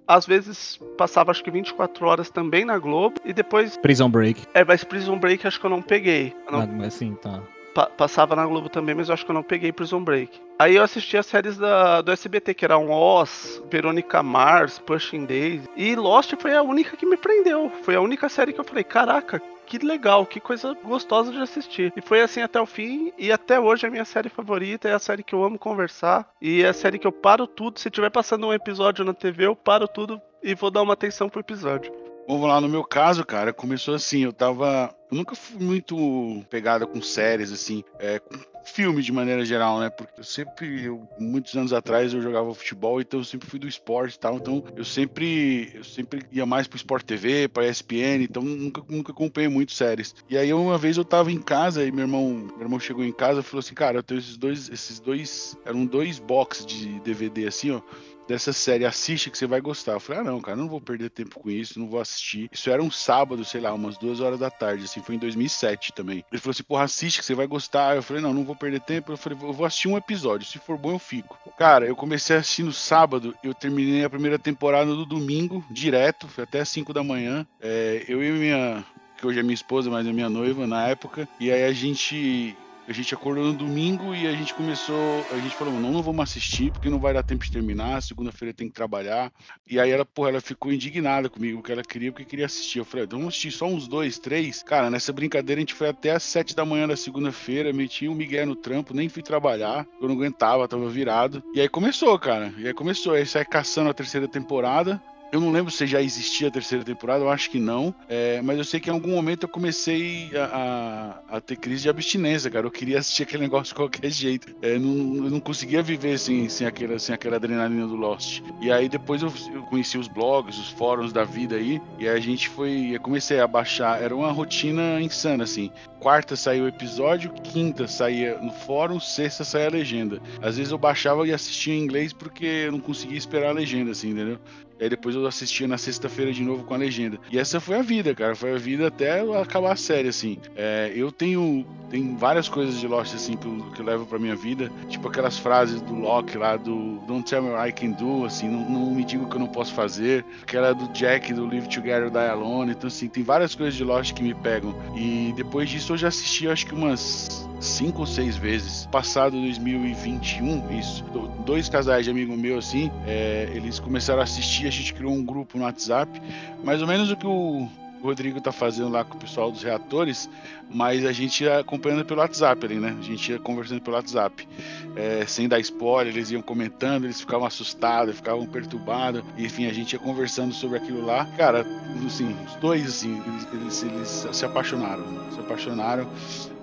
às 0.08 0.28
vezes 0.28 0.80
passava 1.00 1.32
acho 1.32 1.44
que 1.44 1.50
24 1.50 2.06
horas 2.06 2.30
também 2.30 2.64
na 2.64 2.78
Globo 2.78 3.16
e 3.26 3.34
depois 3.34 3.76
Prison 3.78 4.08
Break. 4.08 4.44
É, 4.54 4.64
mas 4.64 4.84
Prison 4.84 5.18
Break 5.18 5.48
acho 5.48 5.60
que 5.60 5.66
eu 5.66 5.72
não 5.72 5.82
peguei. 5.82 6.32
Eu 6.46 6.52
não... 6.52 6.62
Ah, 6.62 6.68
mas 6.68 6.94
sim, 6.94 7.16
tá 7.16 7.42
pa 7.76 7.88
passava 7.88 8.36
na 8.36 8.46
Globo 8.46 8.70
também, 8.70 8.96
mas 8.96 9.10
eu 9.10 9.14
acho 9.14 9.26
que 9.26 9.30
eu 9.30 9.36
não 9.36 9.44
peguei 9.44 9.72
Prison 9.72 10.02
Break. 10.02 10.42
Aí 10.58 10.78
eu 10.78 10.84
assisti 10.84 11.18
as 11.18 11.26
séries 11.26 11.58
da, 11.58 12.02
do 12.02 12.12
SBT, 12.12 12.54
que 12.54 12.64
eram 12.64 12.90
Oz, 12.90 13.62
Verônica 13.70 14.24
Mars, 14.24 14.80
Pushing 14.80 15.26
Days. 15.26 15.68
E 15.76 15.96
Lost 15.96 16.34
foi 16.40 16.56
a 16.56 16.64
única 16.64 16.96
que 16.96 17.06
me 17.06 17.18
prendeu. 17.18 17.70
Foi 17.84 17.96
a 17.96 18.02
única 18.02 18.30
série 18.30 18.54
que 18.54 18.60
eu 18.60 18.64
falei, 18.64 18.86
caraca, 18.86 19.42
que 19.68 19.78
legal, 19.80 20.26
que 20.26 20.40
coisa 20.40 20.74
gostosa 20.82 21.32
de 21.32 21.40
assistir. 21.40 21.92
E 21.98 22.02
foi 22.02 22.22
assim 22.22 22.42
até 22.42 22.62
o 22.62 22.66
fim, 22.66 23.12
e 23.18 23.32
até 23.32 23.60
hoje 23.60 23.86
é 23.86 23.90
a 23.90 23.92
minha 23.92 24.06
série 24.06 24.30
favorita, 24.30 24.88
é 24.88 24.94
a 24.94 25.00
série 25.00 25.24
que 25.24 25.36
eu 25.36 25.44
amo 25.44 25.60
conversar, 25.60 26.30
e 26.42 26.64
é 26.64 26.70
a 26.70 26.74
série 26.74 26.98
que 26.98 27.06
eu 27.06 27.12
paro 27.12 27.46
tudo. 27.46 27.80
Se 27.80 27.90
tiver 27.90 28.10
passando 28.10 28.48
um 28.48 28.54
episódio 28.54 29.04
na 29.04 29.14
TV, 29.14 29.48
eu 29.48 29.56
paro 29.56 29.88
tudo 29.88 30.22
e 30.42 30.56
vou 30.56 30.72
dar 30.72 30.82
uma 30.82 30.94
atenção 30.94 31.28
pro 31.28 31.42
episódio. 31.42 31.92
Vamos 32.28 32.48
lá, 32.48 32.60
no 32.60 32.68
meu 32.68 32.84
caso, 32.84 33.24
cara, 33.24 33.54
começou 33.54 33.94
assim, 33.94 34.24
eu 34.24 34.34
tava. 34.34 34.94
Eu 35.16 35.20
nunca 35.20 35.34
fui 35.34 35.64
muito 35.64 36.44
pegada 36.50 36.86
com 36.86 37.02
séries, 37.02 37.50
assim, 37.50 37.86
é, 38.00 38.20
com 38.20 38.36
filme 38.66 39.02
de 39.02 39.14
maneira 39.14 39.46
geral, 39.46 39.80
né? 39.80 39.90
Porque 39.90 40.20
eu 40.20 40.26
sempre, 40.26 40.84
eu, 40.84 41.08
muitos 41.18 41.56
anos 41.56 41.72
atrás, 41.72 42.14
eu 42.14 42.22
jogava 42.22 42.54
futebol, 42.54 43.00
então 43.00 43.22
eu 43.22 43.24
sempre 43.24 43.48
fui 43.48 43.58
do 43.58 43.66
esporte 43.66 44.16
e 44.16 44.20
tal. 44.20 44.36
Então 44.36 44.62
eu 44.76 44.84
sempre, 44.84 45.72
eu 45.74 45.86
sempre 45.86 46.26
ia 46.34 46.46
mais 46.46 46.68
pro 46.68 46.76
Sport 46.76 47.06
TV, 47.06 47.48
pra 47.48 47.66
ESPN, 47.66 48.24
então 48.24 48.44
nunca, 48.44 48.84
nunca 48.90 49.14
acompanhei 49.14 49.48
muito 49.48 49.72
séries. 49.72 50.14
E 50.30 50.38
aí 50.38 50.54
uma 50.54 50.78
vez 50.78 50.98
eu 50.98 51.06
tava 51.06 51.32
em 51.32 51.42
casa 51.42 51.86
e 51.86 51.94
meu 51.94 52.02
irmão, 52.02 52.30
meu 52.34 52.62
irmão 52.64 52.78
chegou 52.78 53.06
em 53.06 53.14
casa 53.14 53.40
e 53.40 53.44
falou 53.44 53.60
assim: 53.60 53.74
Cara, 53.74 54.00
eu 54.00 54.04
tenho 54.04 54.20
esses 54.20 54.36
dois, 54.36 54.68
esses 54.68 55.00
dois, 55.00 55.58
eram 55.64 55.86
dois 55.86 56.20
boxes 56.20 56.66
de 56.66 57.00
DVD 57.00 57.48
assim, 57.48 57.72
ó 57.72 57.82
dessa 58.28 58.54
série, 58.54 58.86
assiste 58.86 59.30
que 59.30 59.38
você 59.38 59.48
vai 59.48 59.62
gostar. 59.62 59.94
Eu 59.94 60.00
falei, 60.00 60.22
ah, 60.22 60.24
não, 60.24 60.42
cara, 60.42 60.58
não 60.58 60.68
vou 60.68 60.82
perder 60.82 61.10
tempo 61.10 61.40
com 61.40 61.50
isso, 61.50 61.80
não 61.80 61.88
vou 61.88 62.00
assistir. 62.00 62.50
Isso 62.52 62.70
era 62.70 62.82
um 62.82 62.92
sábado, 62.92 63.44
sei 63.46 63.62
lá, 63.62 63.74
umas 63.74 63.98
duas 63.98 64.20
horas 64.20 64.40
da 64.40 64.50
tarde, 64.50 64.86
assim, 64.86 65.02
foi 65.02 65.16
em 65.16 65.20
2007 65.20 65.94
também. 65.94 66.24
Ele 66.32 66.42
falou 66.42 66.52
assim, 66.52 66.64
porra, 66.64 66.84
assiste 66.84 67.20
que 67.20 67.26
você 67.26 67.36
vai 67.36 67.48
gostar. 67.48 67.96
Eu 67.96 68.04
falei, 68.04 68.22
não, 68.22 68.34
não 68.34 68.44
vou 68.44 68.56
perder 68.56 68.82
tempo. 68.82 69.12
Eu 69.12 69.18
falei, 69.18 69.38
eu 69.42 69.54
vou 69.54 69.66
assistir 69.66 69.88
um 69.88 69.98
episódio, 69.98 70.48
se 70.48 70.60
for 70.60 70.78
bom 70.78 70.94
eu 70.94 71.00
fico. 71.00 71.38
Cara, 71.58 71.86
eu 71.86 71.96
comecei 71.96 72.36
a 72.36 72.40
assistir 72.40 72.64
no 72.64 72.74
sábado, 72.74 73.36
eu 73.44 73.54
terminei 73.54 74.04
a 74.04 74.10
primeira 74.10 74.38
temporada 74.38 74.94
no 74.94 75.06
domingo, 75.06 75.64
direto, 75.70 76.28
foi 76.28 76.44
até 76.44 76.64
5 76.64 76.94
da 76.94 77.04
manhã. 77.04 77.46
É, 77.62 78.06
eu 78.08 78.24
e 78.24 78.32
minha, 78.32 78.84
que 79.18 79.26
hoje 79.26 79.40
é 79.40 79.44
minha 79.44 79.54
esposa, 79.54 79.90
mas 79.90 80.06
é 80.06 80.12
minha 80.12 80.30
noiva 80.30 80.68
na 80.68 80.88
época, 80.88 81.28
e 81.40 81.52
aí 81.52 81.64
a 81.64 81.72
gente 81.72 82.56
a 82.88 82.94
gente 82.94 83.14
acordou 83.14 83.46
no 83.46 83.54
domingo 83.54 84.14
e 84.14 84.28
a 84.28 84.32
gente 84.32 84.54
começou. 84.54 85.26
A 85.32 85.38
gente 85.38 85.56
falou, 85.56 85.74
não, 85.74 85.92
não 85.92 86.04
vamos 86.04 86.22
assistir, 86.22 86.72
porque 86.72 86.90
não 86.90 87.00
vai 87.00 87.14
dar 87.14 87.24
tempo 87.24 87.44
de 87.44 87.52
terminar. 87.52 88.02
Segunda-feira 88.02 88.54
tem 88.54 88.68
que 88.68 88.74
trabalhar. 88.74 89.32
E 89.70 89.80
aí 89.80 89.90
ela, 89.90 90.06
porra, 90.06 90.30
ela 90.30 90.42
ficou 90.42 90.72
indignada 90.72 91.30
comigo, 91.30 91.64
que 91.64 91.72
ela 91.72 91.84
queria, 91.84 92.12
porque 92.12 92.26
queria 92.26 92.46
assistir. 92.46 92.80
Eu 92.80 92.86
falei, 92.86 93.06
então 93.06 93.20
vamos 93.20 93.34
assistir 93.34 93.52
só 93.52 93.66
uns 93.66 93.88
dois, 93.88 94.20
três. 94.20 94.62
Cara, 94.62 94.90
nessa 94.90 95.12
brincadeira 95.12 95.60
a 95.60 95.64
gente 95.64 95.74
foi 95.74 95.90
até 95.90 96.12
às 96.12 96.24
sete 96.24 96.56
da 96.56 96.66
manhã 96.66 96.88
da 96.88 96.96
segunda-feira, 96.96 97.74
meti 97.74 98.08
um 98.08 98.14
Miguel 98.14 98.46
no 98.46 98.56
trampo, 98.56 98.94
nem 98.94 99.10
fui 99.10 99.24
trabalhar. 99.24 99.88
Eu 100.00 100.08
não 100.08 100.16
aguentava, 100.16 100.68
tava 100.68 100.88
virado. 100.90 101.44
E 101.54 101.62
aí 101.62 101.68
começou, 101.68 102.18
cara. 102.20 102.54
E 102.58 102.68
aí 102.68 102.74
começou. 102.74 103.14
Aí 103.14 103.26
sai 103.26 103.46
caçando 103.46 103.90
a 103.90 103.94
terceira 103.94 104.28
temporada. 104.28 105.02
Eu 105.36 105.42
não 105.42 105.52
lembro 105.52 105.70
se 105.70 105.86
já 105.86 106.02
existia 106.02 106.48
a 106.48 106.52
terceira 106.52 106.82
temporada, 106.82 107.22
eu 107.22 107.30
acho 107.30 107.50
que 107.50 107.60
não. 107.60 107.94
É, 108.08 108.42
mas 108.42 108.58
eu 108.58 108.64
sei 108.64 108.80
que 108.80 108.90
em 108.90 108.94
algum 108.94 109.10
momento 109.10 109.44
eu 109.44 109.50
comecei 109.50 110.32
a, 110.34 111.20
a, 111.30 111.36
a, 111.36 111.42
ter 111.42 111.58
crise 111.58 111.84
de 111.84 111.90
abstinência, 111.90 112.50
cara. 112.50 112.66
Eu 112.66 112.72
queria 112.72 113.00
assistir 113.00 113.24
aquele 113.24 113.44
negócio 113.44 113.74
de 113.74 113.76
qualquer 113.76 114.10
jeito. 114.10 114.56
É, 114.62 114.80
não, 114.80 115.26
eu 115.26 115.30
não 115.30 115.42
conseguia 115.42 115.84
viver 115.84 116.18
sem, 116.20 116.48
sem, 116.48 116.66
aquela, 116.66 116.98
sem 117.00 117.14
aquela 117.14 117.36
adrenalina 117.36 117.86
do 117.86 117.98
Lost. 117.98 118.42
E 118.62 118.72
aí 118.72 118.88
depois 118.88 119.22
eu, 119.22 119.34
eu, 119.54 119.64
conheci 119.64 119.98
os 119.98 120.08
blogs, 120.08 120.58
os 120.58 120.70
fóruns 120.70 121.12
da 121.12 121.26
vida 121.26 121.58
aí. 121.58 121.82
E 122.00 122.08
aí 122.08 122.16
a 122.16 122.22
gente 122.22 122.48
foi. 122.48 122.92
Eu 122.96 123.02
comecei 123.02 123.42
a 123.42 123.46
baixar. 123.46 124.02
Era 124.02 124.16
uma 124.16 124.32
rotina 124.32 125.02
insana, 125.02 125.44
assim 125.44 125.70
quarta 126.06 126.36
saía 126.36 126.62
o 126.62 126.68
episódio, 126.68 127.32
quinta 127.32 127.88
saía 127.88 128.38
no 128.38 128.52
fórum, 128.52 129.00
sexta 129.00 129.44
saía 129.44 129.66
a 129.66 129.72
legenda. 129.72 130.22
Às 130.40 130.58
vezes 130.58 130.72
eu 130.72 130.78
baixava 130.78 131.28
e 131.28 131.34
assistia 131.34 131.74
em 131.74 131.82
inglês 131.82 132.14
porque 132.14 132.46
eu 132.46 132.74
não 132.74 132.80
conseguia 132.80 133.18
esperar 133.18 133.50
a 133.50 133.54
legenda, 133.54 133.90
assim, 133.90 134.12
entendeu? 134.12 134.38
E 134.80 134.84
aí 134.84 134.90
depois 134.90 135.16
eu 135.16 135.26
assistia 135.26 135.68
na 135.68 135.78
sexta-feira 135.78 136.32
de 136.32 136.44
novo 136.44 136.64
com 136.64 136.74
a 136.74 136.78
legenda. 136.78 137.18
E 137.32 137.40
essa 137.40 137.60
foi 137.60 137.78
a 137.78 137.82
vida, 137.82 138.14
cara. 138.14 138.36
Foi 138.36 138.54
a 138.54 138.58
vida 138.58 138.88
até 138.88 139.22
acabar 139.40 139.74
a 139.74 139.76
série, 139.76 140.10
assim. 140.10 140.38
É, 140.56 140.92
eu 140.96 141.12
tenho, 141.12 141.66
tenho 141.90 142.18
várias 142.18 142.50
coisas 142.50 142.80
de 142.80 142.88
Lost, 142.88 143.14
assim, 143.16 143.38
que 143.38 143.46
eu, 143.46 143.72
que 143.74 143.82
eu 143.82 143.86
levo 143.86 144.06
pra 144.06 144.20
minha 144.20 144.36
vida. 144.36 144.72
Tipo 144.90 145.08
aquelas 145.08 145.38
frases 145.38 145.82
do 145.82 145.94
Locke 145.96 146.38
lá, 146.38 146.58
do 146.58 147.00
Don't 147.08 147.30
tell 147.30 147.42
me 147.42 147.52
what 147.52 147.70
I 147.70 147.72
can 147.72 147.92
do, 147.92 148.26
assim, 148.26 148.50
não, 148.50 148.70
não 148.70 148.92
me 148.94 149.04
diga 149.04 149.24
o 149.24 149.30
que 149.30 149.36
eu 149.36 149.40
não 149.40 149.48
posso 149.48 149.74
fazer. 149.74 150.26
Aquela 150.44 150.74
do 150.74 150.88
Jack, 150.90 151.34
do 151.34 151.46
Live 151.46 151.70
Together, 151.70 152.10
Die 152.10 152.18
Alone. 152.18 152.72
Então, 152.72 152.88
assim, 152.88 153.08
tem 153.08 153.24
várias 153.24 153.56
coisas 153.56 153.76
de 153.76 153.84
Lost 153.84 154.14
que 154.14 154.24
me 154.24 154.34
pegam. 154.34 154.76
E 154.96 155.34
depois 155.36 155.70
disso 155.70 155.94
eu 155.94 155.98
já 155.98 156.10
assisti, 156.10 156.48
acho 156.48 156.66
que 156.66 156.74
umas 156.74 157.46
cinco 157.60 158.02
ou 158.02 158.06
seis 158.06 158.38
vezes. 158.38 158.88
Passado 158.92 159.40
2021, 159.40 160.80
isso. 160.80 161.04
Dois 161.46 161.70
casais 161.70 162.06
de 162.06 162.12
amigo 162.12 162.36
meu, 162.36 162.58
assim, 162.58 162.92
é, 163.06 163.50
eles 163.54 163.80
começaram 163.80 164.22
a 164.22 164.24
assistir, 164.24 164.65
a 164.68 164.72
gente 164.72 164.94
criou 164.94 165.14
um 165.14 165.24
grupo 165.24 165.58
no 165.58 165.64
WhatsApp. 165.64 166.22
Mais 166.64 166.82
ou 166.82 166.88
menos 166.88 167.12
o 167.12 167.16
que 167.16 167.28
o 167.28 167.70
Rodrigo 168.06 168.40
tá 168.40 168.52
fazendo 168.52 168.90
lá 168.90 169.04
com 169.04 169.18
o 169.18 169.20
pessoal 169.20 169.52
dos 169.52 169.64
reatores, 169.64 170.30
mas 170.70 171.06
a 171.06 171.12
gente 171.12 171.44
ia 171.44 171.60
acompanhando 171.60 172.06
pelo 172.06 172.22
WhatsApp 172.22 172.64
ali, 172.66 172.76
né? 172.76 172.96
A 172.98 173.02
gente 173.02 173.32
ia 173.32 173.40
conversando 173.40 173.82
pelo 173.82 173.96
WhatsApp. 173.96 174.48
É, 174.96 175.26
sem 175.26 175.48
dar 175.48 175.60
spoiler, 175.60 176.14
eles 176.14 176.30
iam 176.32 176.42
comentando, 176.42 177.06
eles 177.06 177.20
ficavam 177.20 177.48
assustados, 177.48 178.16
ficavam 178.16 178.46
perturbados. 178.46 179.24
Enfim, 179.38 179.66
a 179.66 179.74
gente 179.74 179.94
ia 179.94 180.00
conversando 180.00 180.54
sobre 180.54 180.78
aquilo 180.78 181.04
lá. 181.04 181.26
Cara, 181.38 181.66
assim, 182.06 182.36
os 182.46 182.56
dois, 182.56 182.86
assim, 182.86 183.22
eles, 183.26 183.48
eles, 183.54 183.84
eles 183.84 184.28
se 184.32 184.46
apaixonaram. 184.46 185.04
Se 185.32 185.40
apaixonaram. 185.40 186.08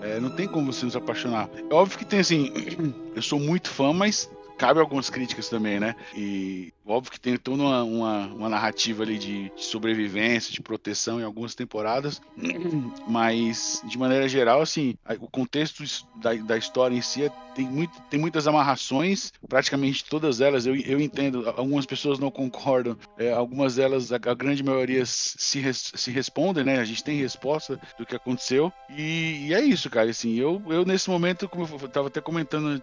É, 0.01 0.21
não 0.21 0.31
tem 0.31 0.47
como 0.47 0.73
você 0.73 0.85
não 0.85 0.93
se 0.93 0.99
apaixonar. 0.99 1.49
É 1.71 1.75
óbvio 1.75 1.99
que 1.99 2.05
tem 2.05 2.21
assim, 2.21 2.53
eu 3.15 3.23
sou 3.23 3.39
muito 3.39 3.69
fã, 3.69 3.93
mas 3.93 4.31
cabe 4.63 4.79
algumas 4.79 5.11
críticas 5.11 5.49
também, 5.49 5.81
né? 5.81 5.97
E 6.15 6.73
óbvio 6.87 7.11
que 7.11 7.19
tem 7.19 7.37
toda 7.37 7.65
uma, 7.65 7.83
uma, 7.83 8.27
uma 8.29 8.49
narrativa 8.49 9.03
ali 9.03 9.19
de, 9.19 9.51
de, 9.51 9.65
sobrevivência, 9.65 10.53
de 10.53 10.63
proteção 10.63 11.19
em 11.19 11.25
algumas 11.25 11.53
temporadas, 11.53 12.23
mas 13.09 13.83
de 13.85 13.99
maneira 13.99 14.29
geral, 14.29 14.63
assim, 14.63 14.95
o 15.19 15.29
contexto 15.29 15.83
da, 16.15 16.33
da 16.35 16.57
história 16.57 16.95
em 16.95 17.03
si 17.03 17.25
é, 17.25 17.31
tem, 17.57 17.67
muito, 17.67 18.01
tem 18.03 18.21
muitas 18.21 18.47
amarrações, 18.47 19.33
praticamente 19.49 20.05
todas 20.05 20.41
elas, 20.41 20.65
eu, 20.65 20.77
eu 20.77 21.01
entendo, 21.01 21.49
algumas 21.57 21.85
pessoas 21.85 22.21
não 22.21 22.31
concordam, 22.31 22.97
é, 23.19 23.33
algumas 23.33 23.75
delas, 23.75 24.13
a, 24.13 24.17
a, 24.17 24.35
grande 24.35 24.63
maioria 24.63 25.03
se, 25.05 25.59
res, 25.59 25.93
se 25.97 26.13
respondem, 26.13 26.63
né? 26.63 26.79
A 26.79 26.85
gente 26.85 27.03
tem 27.03 27.19
resposta 27.19 27.81
do 27.99 28.07
que 28.07 28.15
aconteceu, 28.15 28.73
e, 28.97 29.49
e 29.49 29.55
é 29.55 29.61
isso, 29.61 29.91
cara, 29.91 30.09
assim, 30.09 30.37
eu, 30.37 30.63
eu 30.69 30.85
nesse 30.85 31.11
momento, 31.11 31.49
como 31.49 31.65
eu 31.65 31.89
tava 31.89 32.07
até 32.07 32.21
comentando 32.21 32.81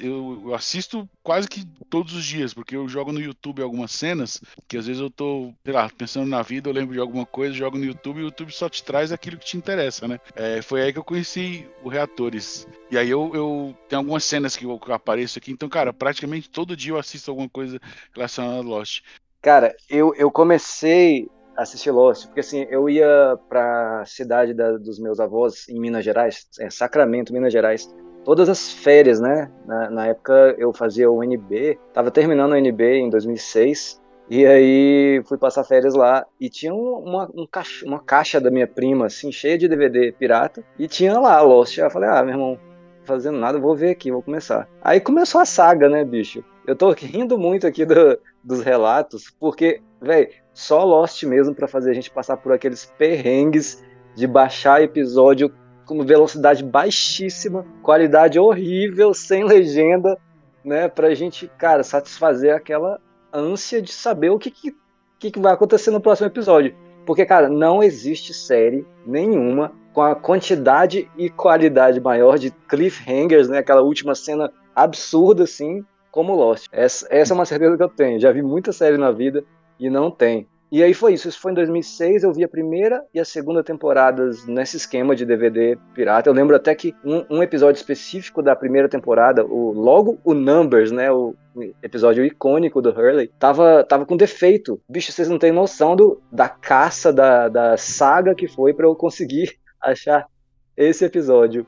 eu, 0.00 0.54
assisto 0.54 1.08
quase 1.22 1.48
que 1.48 1.64
todos 1.88 2.14
os 2.14 2.24
dias, 2.24 2.52
porque 2.52 2.76
eu 2.76 2.88
jogo 2.88 3.12
no 3.12 3.20
YouTube 3.20 3.62
algumas 3.62 3.92
cenas 3.92 4.40
que 4.68 4.76
às 4.76 4.86
vezes 4.86 5.00
eu 5.00 5.10
tô, 5.10 5.52
sei 5.64 5.72
lá, 5.72 5.88
pensando 5.96 6.28
na 6.28 6.42
vida, 6.42 6.68
eu 6.68 6.74
lembro 6.74 6.94
de 6.94 7.00
alguma 7.00 7.24
coisa, 7.24 7.54
jogo 7.54 7.78
no 7.78 7.84
YouTube 7.84 8.18
e 8.18 8.22
o 8.22 8.26
YouTube 8.26 8.52
só 8.52 8.68
te 8.68 8.84
traz 8.84 9.12
aquilo 9.12 9.38
que 9.38 9.46
te 9.46 9.56
interessa, 9.56 10.06
né? 10.06 10.20
É, 10.34 10.60
foi 10.60 10.82
aí 10.82 10.92
que 10.92 10.98
eu 10.98 11.04
conheci 11.04 11.66
o 11.82 11.88
Reatores. 11.88 12.66
E 12.90 12.98
aí 12.98 13.08
eu, 13.08 13.30
eu 13.34 13.76
algumas 13.92 14.24
cenas 14.24 14.56
que 14.56 14.64
eu, 14.64 14.78
que 14.78 14.90
eu 14.90 14.94
apareço 14.94 15.38
aqui, 15.38 15.50
então, 15.50 15.68
cara, 15.68 15.92
praticamente 15.92 16.50
todo 16.50 16.76
dia 16.76 16.92
eu 16.92 16.98
assisto 16.98 17.30
alguma 17.30 17.48
coisa 17.48 17.80
relacionada 18.14 18.58
a 18.58 18.62
Lost. 18.62 19.02
Cara, 19.40 19.74
eu, 19.88 20.14
eu 20.14 20.30
comecei 20.30 21.28
a 21.56 21.62
assistir 21.62 21.90
Lost, 21.90 22.26
porque 22.26 22.40
assim, 22.40 22.66
eu 22.70 22.88
ia 22.88 23.36
pra 23.48 24.04
cidade 24.06 24.54
da, 24.54 24.78
dos 24.78 24.98
meus 24.98 25.20
avós 25.20 25.68
em 25.68 25.78
Minas 25.78 26.04
Gerais, 26.04 26.46
é 26.58 26.70
Sacramento, 26.70 27.32
Minas 27.32 27.52
Gerais, 27.52 27.88
todas 28.24 28.48
as 28.48 28.72
férias, 28.72 29.20
né? 29.20 29.50
Na, 29.66 29.90
na, 29.90 30.06
época 30.06 30.54
eu 30.58 30.72
fazia 30.72 31.10
o 31.10 31.22
NB, 31.22 31.78
tava 31.92 32.10
terminando 32.10 32.52
o 32.52 32.56
NB 32.56 32.98
em 32.98 33.10
2006, 33.10 34.00
e 34.30 34.46
aí 34.46 35.22
fui 35.26 35.36
passar 35.36 35.64
férias 35.64 35.94
lá 35.94 36.24
e 36.40 36.48
tinha 36.48 36.74
uma, 36.74 37.28
um 37.34 37.46
caixa, 37.46 37.84
uma 37.84 38.00
caixa 38.00 38.40
da 38.40 38.50
minha 38.50 38.66
prima, 38.66 39.06
assim, 39.06 39.30
cheia 39.30 39.58
de 39.58 39.68
DVD 39.68 40.12
pirata, 40.12 40.64
e 40.78 40.88
tinha 40.88 41.18
lá 41.18 41.40
Lost. 41.40 41.76
Eu 41.76 41.90
falei, 41.90 42.08
ah, 42.08 42.22
meu 42.22 42.34
irmão, 42.34 42.58
fazendo 43.04 43.38
nada, 43.38 43.58
vou 43.58 43.76
ver 43.76 43.90
aqui, 43.90 44.10
vou 44.10 44.22
começar. 44.22 44.68
Aí 44.80 45.00
começou 45.00 45.40
a 45.40 45.44
saga, 45.44 45.88
né, 45.88 46.04
bicho? 46.04 46.44
Eu 46.66 46.76
tô 46.76 46.92
rindo 46.92 47.36
muito 47.36 47.66
aqui 47.66 47.84
do, 47.84 48.18
dos 48.42 48.62
relatos, 48.62 49.34
porque, 49.38 49.82
velho, 50.00 50.28
só 50.54 50.84
Lost 50.84 51.24
mesmo 51.24 51.54
para 51.54 51.66
fazer 51.66 51.90
a 51.90 51.94
gente 51.94 52.10
passar 52.10 52.36
por 52.36 52.52
aqueles 52.52 52.86
perrengues 52.96 53.82
de 54.14 54.26
baixar 54.26 54.82
episódio 54.82 55.52
com 55.92 56.04
velocidade 56.04 56.64
baixíssima, 56.64 57.66
qualidade 57.82 58.38
horrível, 58.38 59.12
sem 59.12 59.44
legenda, 59.44 60.18
né? 60.64 60.88
Pra 60.88 61.14
gente, 61.14 61.50
cara, 61.58 61.82
satisfazer 61.82 62.54
aquela 62.54 62.98
ânsia 63.32 63.82
de 63.82 63.92
saber 63.92 64.30
o 64.30 64.38
que, 64.38 64.50
que, 64.50 65.30
que 65.30 65.40
vai 65.40 65.52
acontecer 65.52 65.90
no 65.90 66.00
próximo 66.00 66.26
episódio. 66.26 66.74
Porque, 67.04 67.26
cara, 67.26 67.48
não 67.48 67.82
existe 67.82 68.32
série 68.32 68.86
nenhuma 69.06 69.72
com 69.92 70.00
a 70.00 70.14
quantidade 70.14 71.10
e 71.18 71.28
qualidade 71.28 72.00
maior 72.00 72.38
de 72.38 72.50
cliffhangers, 72.50 73.48
né? 73.48 73.58
Aquela 73.58 73.82
última 73.82 74.14
cena 74.14 74.50
absurda, 74.74 75.44
assim, 75.44 75.84
como 76.10 76.34
Lost. 76.34 76.68
Essa, 76.72 77.06
essa 77.10 77.32
é 77.32 77.34
uma 77.34 77.44
certeza 77.44 77.76
que 77.76 77.82
eu 77.82 77.88
tenho. 77.88 78.20
Já 78.20 78.32
vi 78.32 78.42
muita 78.42 78.72
série 78.72 78.96
na 78.96 79.10
vida 79.10 79.44
e 79.78 79.90
não 79.90 80.10
tem. 80.10 80.46
E 80.72 80.82
aí 80.82 80.94
foi 80.94 81.12
isso, 81.12 81.28
isso 81.28 81.38
foi 81.38 81.52
em 81.52 81.54
2006, 81.54 82.22
eu 82.22 82.32
vi 82.32 82.42
a 82.42 82.48
primeira 82.48 83.04
e 83.12 83.20
a 83.20 83.26
segunda 83.26 83.62
temporadas 83.62 84.46
nesse 84.46 84.78
esquema 84.78 85.14
de 85.14 85.26
DVD 85.26 85.76
pirata. 85.94 86.30
Eu 86.30 86.32
lembro 86.32 86.56
até 86.56 86.74
que 86.74 86.94
um, 87.04 87.26
um 87.28 87.42
episódio 87.42 87.78
específico 87.78 88.42
da 88.42 88.56
primeira 88.56 88.88
temporada, 88.88 89.44
o, 89.44 89.70
logo 89.72 90.18
o 90.24 90.32
Numbers, 90.32 90.90
né, 90.90 91.12
o 91.12 91.34
episódio 91.82 92.24
icônico 92.24 92.80
do 92.80 92.88
Hurley, 92.88 93.30
tava, 93.38 93.84
tava 93.84 94.06
com 94.06 94.16
defeito. 94.16 94.80
Bicho, 94.88 95.12
vocês 95.12 95.28
não 95.28 95.38
têm 95.38 95.52
noção 95.52 95.94
do, 95.94 96.22
da 96.32 96.48
caça, 96.48 97.12
da, 97.12 97.50
da 97.50 97.76
saga 97.76 98.34
que 98.34 98.48
foi 98.48 98.72
para 98.72 98.86
eu 98.86 98.96
conseguir 98.96 99.58
achar 99.78 100.26
esse 100.74 101.04
episódio. 101.04 101.66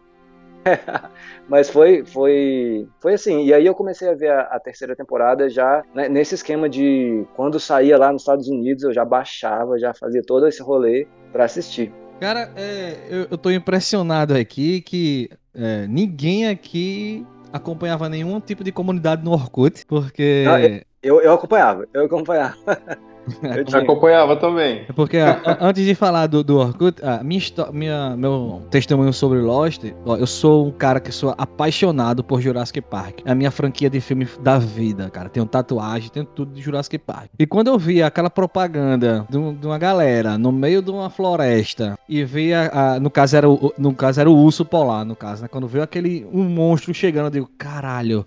Mas 1.49 1.69
foi, 1.71 2.05
foi, 2.05 2.89
foi 3.01 3.15
assim. 3.15 3.45
E 3.45 3.53
aí 3.53 3.67
eu 3.67 3.75
comecei 3.75 4.09
a 4.09 4.15
ver 4.15 4.31
a, 4.31 4.41
a 4.43 4.61
terceira 4.61 4.97
temporada 4.97 5.49
já 5.49 5.83
né, 5.95 6.09
nesse 6.09 6.35
esquema 6.35 6.69
de 6.69 7.25
quando 7.35 7.61
saía 7.61 7.99
lá 7.99 8.13
nos 8.13 8.23
Estados 8.23 8.49
Unidos 8.49 8.85
eu 8.85 8.93
já 8.93 9.05
baixava, 9.05 9.79
já 9.79 9.93
fazia 9.95 10.23
todo 10.23 10.47
esse 10.47 10.63
rolê 10.63 11.07
para 11.33 11.45
assistir. 11.45 11.93
Cara, 12.21 12.51
é, 12.57 12.97
eu, 13.11 13.27
eu 13.31 13.39
tô 13.39 13.51
impressionado 13.51 14.35
aqui 14.35 14.81
que 14.81 15.29
é, 15.55 15.87
ninguém 15.87 16.49
aqui 16.49 17.27
acompanhava 17.53 18.09
nenhum 18.09 18.41
tipo 18.41 18.65
de 18.65 18.73
comunidade 18.73 19.25
no 19.25 19.33
Orkut, 19.33 19.85
porque. 19.87 20.45
Não, 20.45 20.59
eu, 21.03 21.21
eu 21.21 21.33
acompanhava, 21.33 21.87
eu 21.93 22.05
acompanhava. 22.05 22.57
Eu 23.43 23.65
te 23.65 23.77
acompanhava 23.77 24.37
também. 24.37 24.85
É 24.89 24.93
porque 24.93 25.19
a, 25.19 25.59
antes 25.61 25.85
de 25.85 25.95
falar 25.95 26.27
do, 26.27 26.43
do 26.43 26.59
Orkut, 26.59 27.03
a 27.05 27.23
minha, 27.23 27.41
minha, 27.73 28.17
meu 28.17 28.63
testemunho 28.71 29.13
sobre 29.13 29.39
Lost, 29.39 29.85
ó, 30.05 30.17
eu 30.17 30.27
sou 30.27 30.67
um 30.67 30.71
cara 30.71 31.01
que 31.01 31.13
sou 31.13 31.35
apaixonado 31.37 32.23
por 32.23 32.41
Jurassic 32.41 32.81
Park. 32.81 33.21
É 33.25 33.33
a 33.33 33.35
minha 33.35 33.51
franquia 33.51 33.89
de 33.89 34.01
filme 34.01 34.27
da 34.41 34.59
vida, 34.59 35.11
cara. 35.11 35.29
Tenho 35.29 35.47
tatuagem, 35.47 36.11
tenho 36.11 36.27
tudo 36.27 36.55
de 36.55 36.61
Jurassic 36.61 36.99
Park. 36.99 37.31
E 37.39 37.47
quando 37.47 37.69
eu 37.69 37.79
vi 37.79 38.03
aquela 38.03 38.31
propaganda 38.31 39.27
de, 39.29 39.53
de 39.55 39.67
uma 39.67 39.79
galera 39.79 40.39
no 40.39 40.53
meio 40.53 40.83
de 40.83 40.91
uma 40.91 41.11
floresta 41.11 41.99
e 42.09 42.25
via, 42.25 42.71
a, 42.73 43.01
no 43.01 43.11
caso 43.11 43.37
era 43.37 43.49
o, 43.49 43.73
no 43.79 43.95
caso 43.95 44.21
era 44.21 44.31
o 44.31 44.37
urso 44.37 44.65
polar, 44.65 45.05
no 45.05 45.17
caso, 45.17 45.43
né? 45.43 45.49
Quando 45.49 45.67
viu 45.67 45.83
aquele 45.83 46.27
um 46.33 46.45
monstro 46.45 46.93
chegando, 46.93 47.27
eu 47.27 47.31
digo, 47.31 47.51
caralho, 47.59 48.25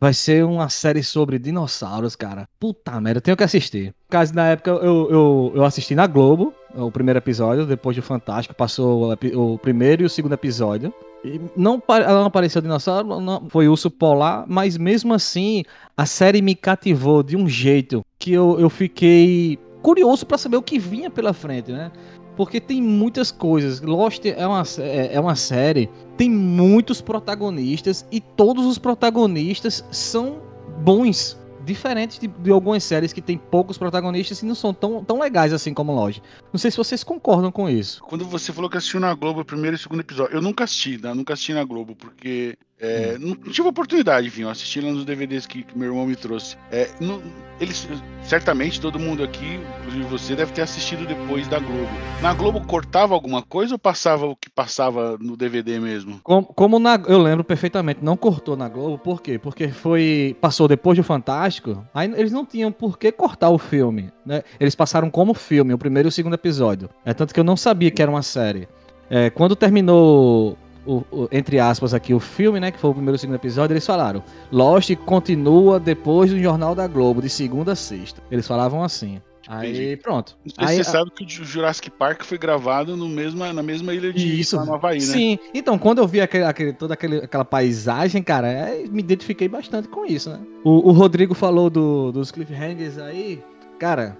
Vai 0.00 0.14
ser 0.14 0.46
uma 0.46 0.70
série 0.70 1.02
sobre 1.02 1.38
dinossauros, 1.38 2.16
cara. 2.16 2.48
Puta 2.58 2.98
merda, 2.98 3.18
eu 3.18 3.22
tenho 3.22 3.36
que 3.36 3.44
assistir. 3.44 3.94
Caso 4.08 4.34
na 4.34 4.48
época 4.48 4.70
eu, 4.70 5.10
eu, 5.10 5.52
eu 5.56 5.64
assisti 5.64 5.94
na 5.94 6.06
Globo, 6.06 6.54
o 6.74 6.90
primeiro 6.90 7.18
episódio, 7.18 7.66
depois 7.66 7.94
do 7.94 8.02
Fantástico, 8.02 8.54
passou 8.54 9.12
o, 9.12 9.52
o 9.54 9.58
primeiro 9.58 10.02
e 10.02 10.06
o 10.06 10.10
segundo 10.10 10.32
episódio. 10.32 10.90
E 11.22 11.38
não, 11.54 11.82
não 11.86 12.24
apareceu 12.24 12.62
dinossauro, 12.62 13.20
não, 13.20 13.46
foi 13.50 13.68
urso 13.68 13.90
polar, 13.90 14.46
mas 14.48 14.78
mesmo 14.78 15.12
assim 15.12 15.64
a 15.94 16.06
série 16.06 16.40
me 16.40 16.54
cativou 16.54 17.22
de 17.22 17.36
um 17.36 17.46
jeito 17.46 18.02
que 18.18 18.32
eu, 18.32 18.58
eu 18.58 18.70
fiquei 18.70 19.58
curioso 19.82 20.24
para 20.24 20.38
saber 20.38 20.56
o 20.56 20.62
que 20.62 20.78
vinha 20.78 21.10
pela 21.10 21.34
frente, 21.34 21.72
né? 21.72 21.92
Porque 22.40 22.58
tem 22.58 22.80
muitas 22.80 23.30
coisas. 23.30 23.82
Lost 23.82 24.24
é 24.24 24.46
uma, 24.46 24.62
é, 24.78 25.10
é 25.12 25.20
uma 25.20 25.36
série, 25.36 25.90
tem 26.16 26.30
muitos 26.30 27.02
protagonistas 27.02 28.06
e 28.10 28.18
todos 28.18 28.64
os 28.64 28.78
protagonistas 28.78 29.84
são 29.90 30.40
bons. 30.82 31.38
Diferente 31.66 32.18
de, 32.18 32.26
de, 32.26 32.50
algumas 32.50 32.82
séries 32.82 33.12
que 33.12 33.20
tem 33.20 33.36
poucos 33.36 33.76
protagonistas 33.76 34.40
e 34.40 34.46
não 34.46 34.54
são 34.54 34.72
tão, 34.72 35.04
tão 35.04 35.20
legais 35.20 35.52
assim 35.52 35.74
como 35.74 35.94
Lost. 35.94 36.22
Não 36.50 36.58
sei 36.58 36.70
se 36.70 36.78
vocês 36.78 37.04
concordam 37.04 37.52
com 37.52 37.68
isso. 37.68 38.02
Quando 38.04 38.24
você 38.24 38.54
falou 38.54 38.70
que 38.70 38.78
assistiu 38.78 39.00
na 39.00 39.12
Globo 39.12 39.42
o 39.42 39.44
primeiro 39.44 39.74
e 39.74 39.76
o 39.76 39.78
segundo 39.78 40.00
episódio, 40.00 40.34
eu 40.34 40.40
nunca 40.40 40.64
assisti, 40.64 40.96
né? 40.96 41.12
Nunca 41.12 41.34
assisti 41.34 41.52
na 41.52 41.62
Globo, 41.62 41.94
porque 41.94 42.56
É, 42.80 43.18
não 43.18 43.34
tive 43.36 43.68
oportunidade, 43.68 44.26
enfim, 44.26 44.42
eu 44.42 44.48
assisti 44.48 44.80
lá 44.80 44.90
nos 44.90 45.04
DVDs 45.04 45.46
que, 45.46 45.62
que 45.62 45.76
meu 45.78 45.88
irmão 45.88 46.06
me 46.06 46.16
trouxe. 46.16 46.56
É, 46.72 46.88
não, 46.98 47.20
eles, 47.60 47.86
certamente 48.22 48.80
todo 48.80 48.98
mundo 48.98 49.22
aqui, 49.22 49.60
inclusive 49.80 50.04
você, 50.04 50.34
deve 50.34 50.52
ter 50.52 50.62
assistido 50.62 51.06
depois 51.06 51.46
da 51.46 51.58
Globo. 51.58 51.90
Na 52.22 52.32
Globo 52.32 52.66
cortava 52.66 53.12
alguma 53.12 53.42
coisa 53.42 53.74
ou 53.74 53.78
passava 53.78 54.24
o 54.24 54.34
que 54.34 54.48
passava 54.48 55.18
no 55.20 55.36
DVD 55.36 55.78
mesmo? 55.78 56.20
Como, 56.22 56.46
como 56.46 56.78
na, 56.78 56.98
eu 57.06 57.18
lembro 57.18 57.44
perfeitamente, 57.44 58.00
não 58.02 58.16
cortou 58.16 58.56
na 58.56 58.66
Globo, 58.66 58.96
por 58.96 59.20
quê? 59.20 59.38
Porque 59.38 59.68
foi. 59.68 60.34
Passou 60.40 60.66
depois 60.66 60.96
do 60.96 61.04
Fantástico, 61.04 61.84
aí 61.92 62.10
eles 62.16 62.32
não 62.32 62.46
tinham 62.46 62.72
por 62.72 62.98
que 62.98 63.12
cortar 63.12 63.50
o 63.50 63.58
filme. 63.58 64.10
Né? 64.24 64.42
Eles 64.58 64.74
passaram 64.74 65.10
como 65.10 65.34
filme, 65.34 65.74
o 65.74 65.78
primeiro 65.78 66.08
e 66.08 66.10
o 66.10 66.12
segundo 66.12 66.34
episódio. 66.34 66.88
É 67.04 67.12
tanto 67.12 67.34
que 67.34 67.40
eu 67.40 67.44
não 67.44 67.56
sabia 67.56 67.90
que 67.90 68.00
era 68.00 68.10
uma 68.10 68.22
série. 68.22 68.66
É, 69.10 69.28
quando 69.28 69.54
terminou 69.56 70.56
o, 70.86 71.02
o, 71.10 71.28
entre 71.30 71.58
aspas 71.58 71.92
aqui, 71.94 72.12
o 72.14 72.20
filme, 72.20 72.58
né? 72.60 72.70
Que 72.70 72.78
foi 72.78 72.90
o 72.90 72.94
primeiro 72.94 73.16
e 73.16 73.18
segundo 73.18 73.36
episódio, 73.36 73.72
eles 73.74 73.86
falaram: 73.86 74.22
Lost 74.50 74.94
continua 75.06 75.78
depois 75.80 76.30
do 76.30 76.38
Jornal 76.38 76.74
da 76.74 76.86
Globo, 76.86 77.20
de 77.22 77.28
segunda 77.28 77.72
a 77.72 77.76
sexta. 77.76 78.22
Eles 78.30 78.46
falavam 78.46 78.82
assim. 78.82 79.20
Aí 79.48 79.70
Entendi. 79.70 79.96
pronto. 79.96 80.38
Aí, 80.58 80.76
você 80.76 80.84
sabe 80.84 81.10
que 81.10 81.24
o 81.24 81.28
Jurassic 81.44 81.90
Park 81.90 82.22
foi 82.22 82.38
gravado 82.38 82.96
no 82.96 83.08
mesma, 83.08 83.52
na 83.52 83.64
mesma 83.64 83.92
ilha 83.92 84.12
de 84.12 84.40
Isso. 84.40 84.56
no 84.64 84.74
Havaí, 84.74 84.98
né? 85.00 85.04
Sim, 85.04 85.38
então 85.52 85.76
quando 85.76 85.98
eu 85.98 86.06
vi 86.06 86.20
aquele, 86.20 86.44
aquele- 86.44 86.72
toda 86.72 86.94
aquele, 86.94 87.16
aquela 87.16 87.44
paisagem, 87.44 88.22
cara, 88.22 88.46
é, 88.46 88.84
me 88.88 89.00
identifiquei 89.00 89.48
bastante 89.48 89.88
com 89.88 90.06
isso, 90.06 90.30
né? 90.30 90.38
O, 90.62 90.90
o 90.90 90.92
Rodrigo 90.92 91.34
falou 91.34 91.68
do- 91.68 92.12
dos 92.12 92.30
cliffhangers 92.30 92.96
aí, 92.98 93.42
cara, 93.76 94.16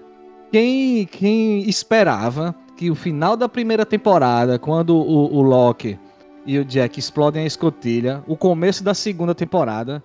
quem, 0.51 1.05
quem 1.05 1.61
esperava 1.69 2.53
que 2.75 2.91
o 2.91 2.95
final 2.95 3.37
da 3.37 3.47
primeira 3.47 3.85
temporada, 3.85 4.59
quando 4.59 4.97
o, 4.97 5.33
o 5.33 5.41
Loki 5.41 5.97
e 6.45 6.57
o 6.57 6.65
Jack 6.65 6.99
explodem 6.99 7.43
a 7.43 7.47
escotilha, 7.47 8.23
o 8.27 8.35
começo 8.35 8.83
da 8.83 8.93
segunda 8.93 9.35
temporada, 9.35 10.03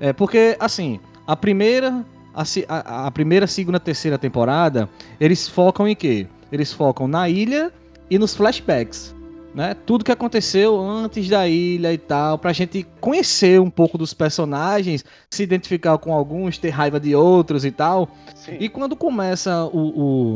é 0.00 0.12
porque, 0.12 0.56
assim, 0.60 1.00
a 1.26 1.34
primeira, 1.34 2.04
a, 2.34 3.06
a 3.06 3.10
primeira, 3.10 3.46
segunda, 3.46 3.80
terceira 3.80 4.18
temporada, 4.18 4.88
eles 5.20 5.48
focam 5.48 5.88
em 5.88 5.96
quê? 5.96 6.26
Eles 6.52 6.72
focam 6.72 7.08
na 7.08 7.28
ilha 7.28 7.72
e 8.10 8.18
nos 8.18 8.34
flashbacks 8.34 9.14
né? 9.54 9.74
Tudo 9.86 10.04
que 10.04 10.12
aconteceu 10.12 10.80
antes 10.80 11.28
da 11.28 11.48
ilha 11.48 11.92
e 11.92 11.98
tal, 11.98 12.38
pra 12.38 12.52
gente 12.52 12.86
conhecer 13.00 13.60
um 13.60 13.70
pouco 13.70 13.98
dos 13.98 14.14
personagens, 14.14 15.04
se 15.30 15.42
identificar 15.42 15.98
com 15.98 16.14
alguns, 16.14 16.58
ter 16.58 16.70
raiva 16.70 17.00
de 17.00 17.14
outros 17.14 17.64
e 17.64 17.70
tal. 17.70 18.08
Sim. 18.34 18.56
E 18.60 18.68
quando 18.68 18.94
começa 18.94 19.64
o, 19.64 19.78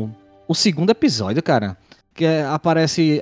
o, 0.05 0.09
o 0.47 0.53
segundo 0.53 0.89
episódio, 0.89 1.41
cara, 1.41 1.77
que 2.13 2.25
é- 2.25 2.45
aparece. 2.45 3.21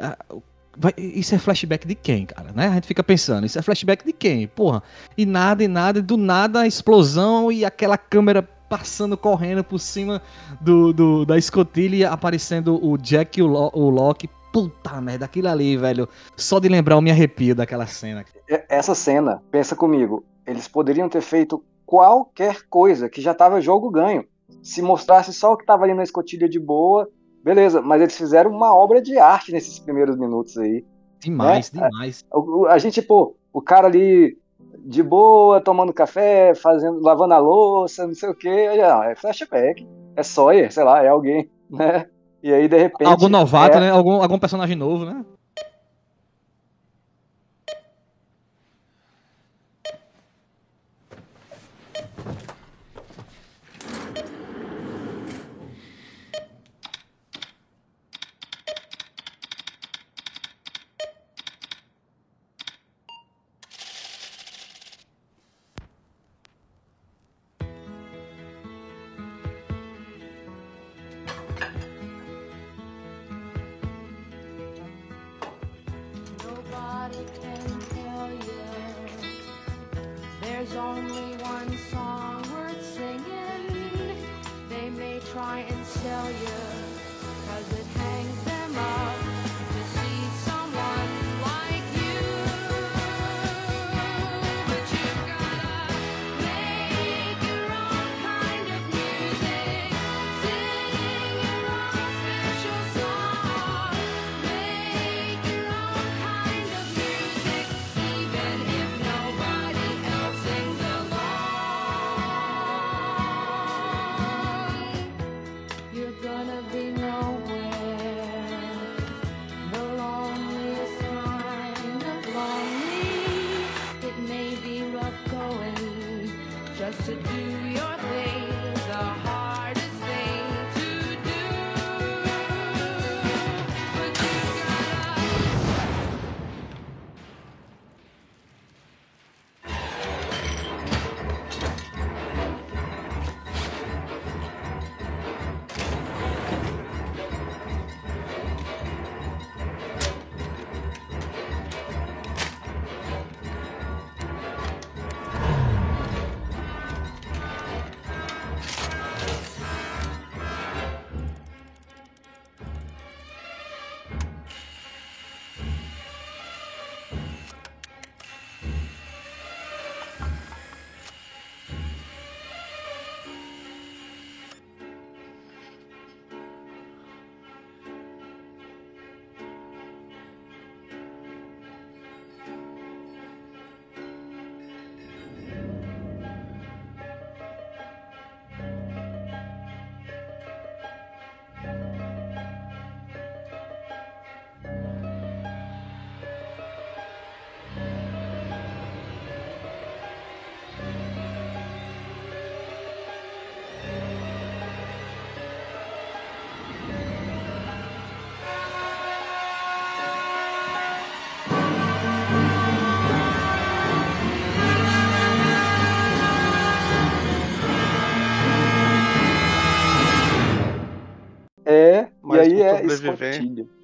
Vai- 0.78 0.94
isso 0.98 1.36
é 1.36 1.38
flashback 1.38 1.88
de 1.88 1.96
quem, 1.96 2.26
cara, 2.26 2.52
né? 2.54 2.68
A 2.68 2.74
gente 2.74 2.88
fica 2.88 3.04
pensando, 3.04 3.46
isso 3.46 3.58
é 3.60 3.62
flashback 3.62 4.06
de 4.06 4.14
quem? 4.14 4.48
Porra. 4.48 4.82
E 5.18 5.26
nada, 5.26 5.64
e 5.64 5.68
nada, 5.68 6.00
e 6.00 6.02
do 6.02 6.18
nada 6.18 6.62
a 6.62 6.68
explosão 6.68 7.52
e 7.52 7.64
aquela 7.66 7.98
câmera 7.98 8.42
passando, 8.70 9.18
correndo 9.18 9.64
por 9.64 9.80
cima 9.80 10.22
do, 10.62 10.94
do- 10.94 11.26
da 11.26 11.38
escotilha 11.38 12.10
aparecendo 12.10 12.80
o 12.84 12.98
Jack 12.98 13.40
e 13.40 13.44
o, 13.44 13.48
Lo, 13.48 13.70
o 13.74 13.90
Loki. 13.90 14.30
Puta 14.54 15.00
merda, 15.00 15.26
aquilo 15.26 15.48
ali, 15.48 15.78
velho. 15.78 16.10
Só 16.36 16.60
de 16.60 16.68
lembrar 16.68 16.96
eu 16.96 17.02
me 17.02 17.10
arrepio 17.12 17.56
daquela 17.56 17.86
cena. 17.88 18.26
E- 18.50 18.64
Essa 18.68 18.94
cena, 18.94 19.42
pensa 19.50 19.76
comigo, 19.78 20.26
eles 20.46 20.68
poderiam 20.68 21.08
ter 21.08 21.22
feito 21.22 21.64
qualquer 21.86 22.64
coisa 22.70 23.10
que 23.10 23.22
já 23.22 23.34
tava 23.34 23.62
jogo 23.62 23.90
ganho. 23.90 24.26
Se 24.62 24.82
mostrasse 24.82 25.34
só 25.34 25.54
o 25.54 25.58
que 25.58 25.66
tava 25.66 25.84
ali 25.86 25.94
na 25.94 26.04
escotilha 26.04 26.48
de 26.50 26.60
boa, 26.60 27.10
beleza, 27.44 27.82
mas 27.82 28.02
eles 28.02 28.18
fizeram 28.18 28.52
uma 28.52 28.76
obra 28.76 29.02
de 29.02 29.18
arte 29.18 29.52
nesses 29.52 29.80
primeiros 29.80 30.18
minutos 30.18 30.58
aí. 30.58 30.84
Demais, 31.20 31.72
É, 31.76 31.80
demais. 31.88 32.24
O- 32.34 32.66
A 32.66 32.78
gente, 32.78 33.02
pô, 33.02 33.36
o 33.54 33.62
cara 33.62 33.88
ali 33.88 34.38
de 34.86 35.04
boa, 35.04 35.62
tomando 35.62 35.94
café, 35.94 36.56
fazendo, 36.56 37.00
lavando 37.02 37.34
a 37.34 37.38
louça, 37.38 38.08
não 38.08 38.14
sei 38.16 38.30
o 38.30 38.36
quê, 38.36 38.70
não, 38.78 39.04
é 39.04 39.16
flashback, 39.16 39.88
é 40.16 40.24
Sawyer, 40.24 40.72
sei 40.72 40.84
lá, 40.84 41.04
é 41.04 41.08
alguém, 41.10 41.50
né? 41.70 42.08
E 42.42 42.52
aí, 42.52 42.68
de 42.68 42.78
repente. 42.78 43.08
Algum 43.08 43.30
novato, 43.30 43.78
é- 43.78 43.82
né? 43.82 43.92
Algum, 43.92 44.22
algum 44.22 44.40
personagem 44.40 44.76
novo, 44.76 45.06
né? 45.06 45.24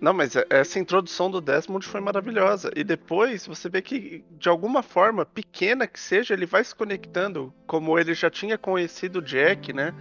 Não, 0.02 0.14
mas 0.14 0.36
é- 0.36 0.46
essa 0.50 0.80
introdução 0.80 1.30
do 1.30 1.40
Desmond 1.42 1.86
foi 1.86 2.00
maravilhosa. 2.02 2.72
E 2.76 2.84
depois 2.84 3.46
você 3.48 3.70
vê 3.70 3.82
que, 3.82 4.24
de 4.40 4.50
alguma 4.50 4.82
forma, 4.84 5.26
pequena 5.26 5.86
que 5.88 6.00
seja, 6.00 6.34
ele 6.34 6.46
vai 6.46 6.64
se 6.64 6.74
conectando. 6.76 7.54
Como 7.66 7.98
ele 7.98 8.14
já 8.14 8.30
tinha 8.30 8.58
conhecido 8.58 9.20
o 9.20 9.22
Jack, 9.22 9.74
né? 9.74 9.94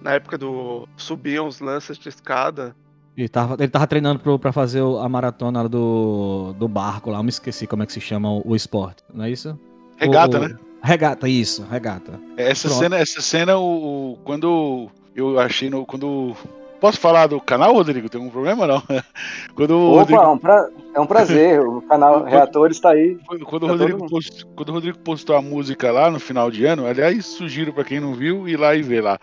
Na 0.00 0.12
época 0.12 0.36
do. 0.36 0.88
Subiam 0.96 1.46
os 1.46 1.60
lances 1.60 1.96
de 1.98 2.08
escada. 2.08 2.74
Ele 3.16 3.28
tava, 3.28 3.54
ele 3.58 3.68
tava 3.68 3.86
treinando 3.86 4.20
pro, 4.20 4.38
pra 4.38 4.52
fazer 4.52 4.80
o- 4.80 4.98
a 4.98 5.08
maratona 5.08 5.68
do, 5.68 6.54
do 6.58 6.66
barco 6.66 7.10
lá. 7.10 7.18
Eu 7.18 7.22
me 7.22 7.28
esqueci 7.28 7.66
como 7.66 7.82
é 7.82 7.86
que 7.86 7.92
se 7.92 8.00
chama 8.00 8.30
o, 8.30 8.42
o 8.44 8.56
esporte, 8.56 9.02
não 9.12 9.24
é 9.26 9.30
isso? 9.30 9.58
Regata, 9.98 10.38
O- 10.38 10.48
né? 10.48 10.56
Regata, 10.82 11.28
isso, 11.28 11.62
regata. 11.70 12.18
Essa 12.36 12.66
Pronto. 12.68 12.80
cena, 12.80 12.96
essa 12.96 13.20
cena, 13.20 13.56
o, 13.58 14.12
o- 14.14 14.16
quando 14.24 14.90
eu 15.14 15.38
achei 15.38 15.68
no. 15.70 15.84
Quando. 15.86 16.34
Posso 16.82 16.98
falar 16.98 17.28
do 17.28 17.40
canal, 17.40 17.72
Rodrigo? 17.72 18.08
Tem 18.08 18.18
algum 18.20 18.30
problema 18.32 18.66
não? 18.66 18.82
quando 19.54 19.78
Opa, 19.78 19.98
Rodrigo, 20.00 20.20
é 20.20 20.26
um, 20.28 20.36
pra- 20.38 20.68
é 20.96 21.00
um 21.00 21.06
prazer. 21.06 21.60
O 21.60 21.80
canal 21.82 22.24
Reatores 22.26 22.80
tá 22.80 22.90
aí. 22.90 23.16
quando, 23.24 23.46
quando 23.46 23.62
o 23.62 23.68
todo 23.68 23.78
Rodrigo 23.78 24.06
post- 24.08 24.44
quando 24.56 24.68
o 24.68 24.72
Rodrigo 24.72 24.98
postou 24.98 25.36
a 25.36 25.40
música 25.40 25.92
lá 25.92 26.10
no 26.10 26.18
final 26.18 26.50
de 26.50 26.64
ano, 26.66 26.84
aliás, 26.84 27.24
sugiro 27.24 27.72
pra 27.72 27.84
quem 27.84 28.00
não 28.00 28.14
viu 28.14 28.48
ir 28.48 28.56
lá 28.58 28.74
e 28.74 28.82
ver 28.82 29.00
lá. 29.00 29.16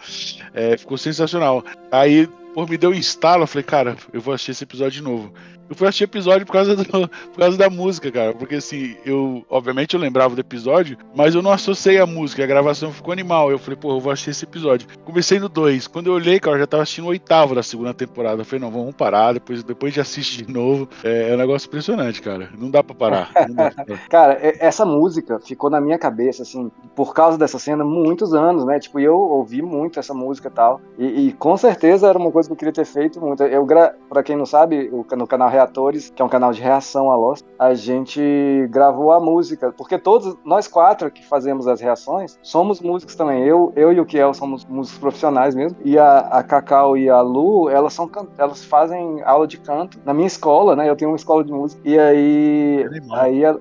É, 0.53 0.77
ficou 0.77 0.97
sensacional. 0.97 1.61
Aí, 1.91 2.27
pô, 2.53 2.65
me 2.65 2.77
deu 2.77 2.91
um 2.91 2.93
instalo, 2.93 3.43
eu 3.43 3.47
falei, 3.47 3.63
cara, 3.65 3.97
eu 4.13 4.21
vou 4.21 4.33
assistir 4.33 4.51
esse 4.51 4.63
episódio 4.63 4.93
de 4.93 5.03
novo. 5.03 5.33
Eu 5.69 5.75
fui 5.75 5.87
assistir 5.87 6.05
episódio 6.05 6.45
por 6.45 6.53
causa, 6.53 6.75
do- 6.75 6.85
por 6.85 7.37
causa 7.39 7.57
da 7.57 7.69
música, 7.69 8.11
cara. 8.11 8.33
Porque 8.33 8.55
assim, 8.55 8.95
eu. 9.05 9.43
Obviamente 9.49 9.93
eu 9.93 9.99
lembrava 9.99 10.33
do 10.35 10.41
episódio, 10.41 10.97
mas 11.15 11.35
eu 11.35 11.41
não 11.41 11.51
associei 11.51 11.99
a 11.99 12.05
música, 12.05 12.43
a 12.43 12.47
gravação 12.47 12.91
ficou 12.91 13.11
animal. 13.11 13.51
Eu 13.51 13.59
falei, 13.59 13.77
pô, 13.79 13.91
eu 13.91 13.99
vou 13.99 14.11
assistir 14.11 14.31
esse 14.31 14.45
episódio. 14.45 14.87
Comecei 15.05 15.39
no 15.39 15.47
2. 15.47 15.87
Quando 15.87 16.07
eu 16.07 16.13
olhei, 16.13 16.39
cara, 16.39 16.55
eu 16.55 16.61
já 16.61 16.67
tava 16.67 16.83
assistindo 16.83 17.05
o 17.05 17.09
oitavo 17.09 17.53
da 17.55 17.61
segunda 17.63 17.93
temporada. 17.93 18.41
Eu 18.41 18.45
falei, 18.45 18.61
não, 18.65 18.71
vamos 18.71 18.95
parar, 18.95 19.33
depois, 19.33 19.63
depois 19.63 19.93
de 19.93 19.99
assistir 20.01 20.45
de 20.45 20.51
novo. 20.53 20.87
É, 21.03 21.29
é 21.29 21.33
um 21.35 21.37
negócio 21.37 21.67
impressionante, 21.67 22.21
cara. 22.21 22.49
Não 22.57 22.69
dá 22.71 22.83
pra 22.83 22.95
parar. 22.95 23.31
Dá 23.49 23.71
pra 23.71 23.85
parar. 23.85 24.07
Cara, 24.09 24.37
essa 24.41 24.85
música 24.85 25.39
ficou 25.39 25.69
na 25.69 25.79
minha 25.79 25.97
cabeça, 25.99 26.43
assim, 26.43 26.71
por 26.95 27.13
causa 27.13 27.37
dessa 27.37 27.59
cena, 27.59 27.83
muitos 27.83 28.33
anos, 28.33 28.65
né? 28.65 28.79
Tipo, 28.79 28.99
eu 28.99 29.17
ouvi 29.17 29.61
muito 29.61 29.99
essa 29.99 30.13
música 30.13 30.47
e 30.47 30.51
tal. 30.51 30.81
E, 30.97 31.33
com 31.37 31.55
certeza 31.57 32.07
era 32.07 32.17
uma 32.17 32.31
coisa 32.31 32.47
que 32.49 32.53
eu 32.53 32.57
queria 32.57 32.73
ter 32.73 32.85
feito 32.85 33.19
muito. 33.21 33.43
Eu, 33.43 33.65
gra... 33.65 33.95
pra 34.09 34.23
quem 34.23 34.35
não 34.35 34.45
sabe, 34.45 34.89
no 34.89 35.27
canal 35.27 35.49
Reatores, 35.63 36.09
que 36.09 36.21
é 36.21 36.25
um 36.25 36.29
canal 36.29 36.53
de 36.53 36.61
reação 36.61 37.11
a 37.11 37.15
Lost, 37.17 37.43
a 37.59 37.73
gente 37.73 38.65
gravou 38.69 39.11
a 39.11 39.19
música. 39.19 39.73
Porque 39.77 39.97
todos, 39.97 40.37
nós 40.45 40.67
quatro 40.69 41.11
que 41.11 41.25
fazemos 41.25 41.67
as 41.67 41.81
reações, 41.81 42.39
somos 42.41 42.79
músicos 42.79 43.13
também. 43.15 43.43
Eu, 43.43 43.73
eu 43.75 43.91
e 43.91 43.99
o 43.99 44.05
Kiel 44.05 44.33
somos 44.33 44.63
músicos 44.65 44.99
profissionais 44.99 45.53
mesmo. 45.55 45.77
E 45.83 45.97
a, 45.99 46.19
a 46.19 46.43
Cacau 46.43 46.95
e 46.95 47.09
a 47.09 47.19
Lu, 47.19 47.69
elas, 47.69 47.93
são, 47.93 48.09
elas 48.37 48.63
fazem 48.63 49.21
aula 49.23 49.45
de 49.45 49.57
canto 49.57 49.99
na 50.05 50.13
minha 50.13 50.27
escola, 50.27 50.75
né? 50.77 50.89
Eu 50.89 50.95
tenho 50.95 51.11
uma 51.11 51.17
escola 51.17 51.43
de 51.43 51.51
música. 51.51 51.81
E 51.83 51.99
aí. 51.99 52.85
Aí, 53.11 53.45
a- 53.45 53.57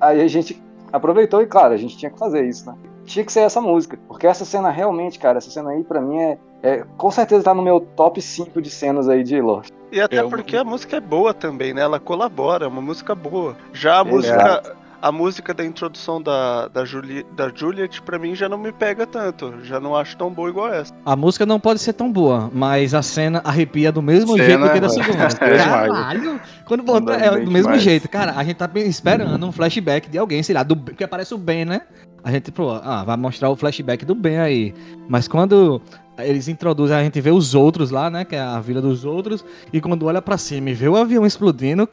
aí 0.00 0.22
a 0.22 0.28
gente 0.28 0.60
aproveitou 0.90 1.42
e, 1.42 1.46
claro, 1.46 1.74
a 1.74 1.76
gente 1.76 1.98
tinha 1.98 2.10
que 2.10 2.18
fazer 2.18 2.46
isso, 2.46 2.66
né? 2.66 2.74
Tinha 3.04 3.24
que 3.24 3.32
ser 3.32 3.40
essa 3.40 3.60
música. 3.60 3.98
Porque 4.08 4.26
essa 4.26 4.44
cena 4.46 4.70
realmente, 4.70 5.18
cara, 5.18 5.36
essa 5.38 5.50
cena 5.50 5.70
aí 5.70 5.84
pra 5.84 6.00
mim 6.00 6.18
é. 6.18 6.38
é- 6.62 6.84
com 6.96 7.10
certeza 7.10 7.44
tá 7.44 7.52
no 7.52 7.60
meu 7.62 7.78
top 7.80 8.22
5 8.22 8.62
de 8.62 8.70
cenas 8.70 9.06
aí 9.08 9.22
de 9.22 9.38
Lost. 9.40 9.70
E 9.92 10.00
até 10.00 10.16
É, 10.16 10.22
porque 10.22 10.56
a 10.56 10.64
música 10.64 10.96
é 10.96 11.00
boa 11.00 11.34
também, 11.34 11.74
né? 11.74 11.82
Ela 11.82 12.00
colabora, 12.00 12.64
é 12.64 12.68
uma 12.68 12.80
música 12.80 13.14
boa. 13.14 13.54
Já 13.74 14.00
a 14.00 14.00
Exato. 14.00 14.10
música. 14.10 14.82
A 15.02 15.10
música 15.10 15.52
da 15.52 15.64
introdução 15.64 16.22
da, 16.22 16.68
da, 16.68 16.84
Juli, 16.84 17.26
da 17.34 17.50
Juliet, 17.52 18.00
pra 18.02 18.20
mim, 18.20 18.36
já 18.36 18.48
não 18.48 18.56
me 18.56 18.70
pega 18.70 19.04
tanto. 19.04 19.52
Já 19.64 19.80
não 19.80 19.96
acho 19.96 20.16
tão 20.16 20.30
boa 20.30 20.48
igual 20.48 20.72
essa. 20.72 20.94
A 21.04 21.16
música 21.16 21.44
não 21.44 21.58
pode 21.58 21.80
ser 21.80 21.92
tão 21.92 22.12
boa, 22.12 22.48
mas 22.54 22.94
a 22.94 23.02
cena 23.02 23.40
arrepia 23.44 23.90
do 23.90 24.00
mesmo 24.00 24.36
Cena, 24.36 24.68
jeito 24.68 24.72
que 24.74 24.78
da 24.80 24.86
é. 24.86 24.90
segunda. 24.90 25.28
É 25.42 25.56
demais. 25.58 25.92
Caralho! 25.92 26.40
Quando 26.64 27.00
dá 27.00 27.14
é 27.16 27.30
do 27.30 27.50
mesmo 27.50 27.62
demais. 27.62 27.82
jeito. 27.82 28.08
Cara, 28.08 28.34
a 28.36 28.44
gente 28.44 28.58
tá 28.58 28.70
esperando 28.76 29.44
um 29.44 29.50
flashback 29.50 30.08
de 30.08 30.18
alguém, 30.18 30.40
sei 30.40 30.54
lá, 30.54 30.62
do, 30.62 30.76
porque 30.76 31.02
aparece 31.02 31.34
o 31.34 31.38
Ben, 31.38 31.64
né? 31.64 31.80
A 32.22 32.30
gente, 32.30 32.52
pô, 32.52 32.70
ah, 32.70 33.02
vai 33.02 33.16
mostrar 33.16 33.50
o 33.50 33.56
flashback 33.56 34.04
do 34.04 34.14
Ben 34.14 34.38
aí. 34.38 34.72
Mas 35.08 35.26
quando 35.26 35.82
eles 36.18 36.48
introduzem, 36.48 36.96
a 36.96 37.02
gente 37.02 37.20
vê 37.20 37.30
os 37.30 37.54
outros 37.54 37.90
lá, 37.90 38.10
né? 38.10 38.24
Que 38.24 38.36
é 38.36 38.40
a 38.40 38.60
vila 38.60 38.80
dos 38.80 39.04
outros. 39.04 39.44
E 39.72 39.80
quando 39.80 40.06
olha 40.06 40.20
pra 40.20 40.36
cima 40.36 40.70
e 40.70 40.74
vê 40.74 40.88
o 40.88 40.96
avião 40.96 41.24
explodindo, 41.26 41.88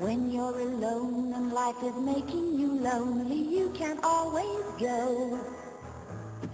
When 0.00 0.30
you're 0.30 0.60
alone 0.60 1.32
and 1.32 1.52
life 1.52 1.82
is 1.82 1.94
making 1.96 2.58
you 2.60 2.78
lonely, 2.78 3.40
you 3.40 3.70
can 3.70 3.98
always 4.04 4.62
go 4.78 5.40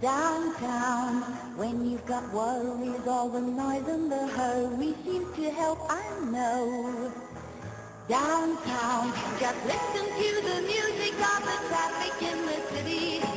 downtown. 0.01 1.23
When 1.57 1.85
you've 1.85 2.07
got 2.07 2.33
worries, 2.33 3.07
all 3.09 3.29
the 3.29 3.41
noise 3.41 3.89
and 3.89 4.11
the 4.11 4.29
hurry 4.29 4.95
seems 5.05 5.35
to 5.37 5.51
help, 5.51 5.81
I 5.91 6.05
know. 6.31 7.30
Downtown, 8.11 9.13
just 9.39 9.65
listen 9.67 10.05
to 10.05 10.43
the 10.43 10.63
music 10.63 11.15
of 11.15 11.45
the 11.45 11.69
traffic 11.69 12.21
in 12.21 12.45
the 12.45 12.61
city. 12.75 13.30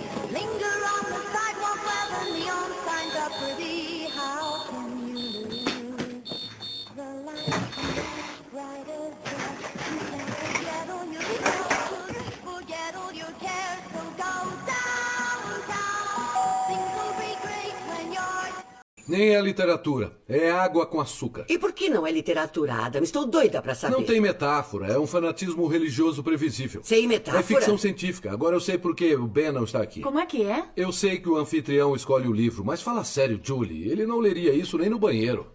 Nem 19.06 19.36
é 19.36 19.42
literatura, 19.42 20.18
é 20.28 20.50
água 20.50 20.86
com 20.86 21.02
açúcar. 21.02 21.46
E 21.50 21.58
por 21.58 21.74
que 21.74 21.90
não 21.90 22.08
é 22.08 22.12
literatura, 22.12 22.74
Adam? 22.74 23.04
Estou 23.04 23.26
doida 23.26 23.62
pra 23.62 23.76
saber. 23.76 23.96
Não 23.96 24.04
tem 24.04 24.22
metáfora, 24.22 24.88
é 24.88 24.98
um 24.98 25.06
fanatismo 25.06 25.68
religioso 25.68 26.24
previsível. 26.24 26.82
Sem 26.84 27.06
metáfora? 27.06 27.42
É 27.42 27.44
ficção 27.44 27.78
científica. 27.78 28.32
Agora 28.32 28.56
eu 28.56 28.62
sei 28.62 28.78
por 28.78 28.96
que 28.96 29.14
o 29.16 29.28
Ben 29.28 29.52
não 29.52 29.66
está 29.66 29.82
aqui. 29.82 30.02
Como 30.02 30.20
é 30.20 30.26
que 30.26 30.44
é? 30.44 30.66
Eu 30.76 30.92
sei 30.94 31.20
que 31.20 31.28
o 31.28 31.36
anfitrião 31.36 31.96
escolhe 31.96 32.28
o 32.28 32.34
livro, 32.34 32.64
mas 32.64 32.82
fala 32.82 33.04
sério, 33.04 33.40
Julie. 33.44 33.90
Ele 33.90 34.06
não 34.06 34.20
leria 34.20 34.54
isso 34.54 34.78
nem 34.78 34.90
no 34.90 35.00
banheiro. 35.00 35.52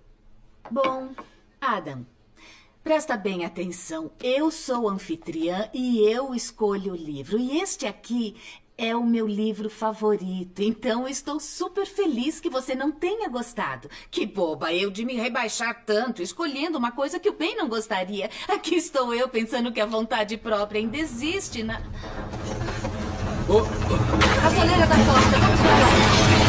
Bom, 0.70 1.08
Adam, 1.58 2.06
presta 2.84 3.16
bem 3.16 3.46
atenção. 3.46 4.10
Eu 4.22 4.50
sou 4.50 4.88
anfitriã 4.90 5.70
e 5.72 6.00
eu 6.00 6.34
escolho 6.34 6.92
o 6.92 6.96
livro. 6.96 7.38
E 7.38 7.60
este 7.60 7.86
aqui 7.86 8.36
é 8.78 8.94
o 8.94 9.04
meu 9.04 9.26
livro 9.26 9.68
favorito. 9.68 10.62
Então 10.62 11.08
estou 11.08 11.40
super 11.40 11.84
feliz 11.84 12.38
que 12.38 12.48
você 12.48 12.76
não 12.76 12.92
tenha 12.92 13.28
gostado. 13.28 13.90
Que 14.08 14.24
boba 14.24 14.72
eu 14.72 14.88
de 14.90 15.04
me 15.04 15.16
rebaixar 15.16 15.82
tanto, 15.84 16.22
escolhendo 16.22 16.78
uma 16.78 16.92
coisa 16.92 17.18
que 17.18 17.28
o 17.28 17.32
Ben 17.32 17.56
não 17.56 17.68
gostaria. 17.68 18.30
Aqui 18.46 18.76
estou 18.76 19.12
eu 19.12 19.28
pensando 19.28 19.72
que 19.72 19.80
a 19.80 19.86
vontade 19.86 20.36
própria 20.36 20.80
ainda 20.80 20.96
existe 20.96 21.64
na. 21.64 21.82
Oh, 23.48 23.62
A 24.46 24.50
soleira 24.50 24.86
da 24.86 24.94
porta, 24.94 25.38
vamos 25.38 25.60
lá. 25.60 26.48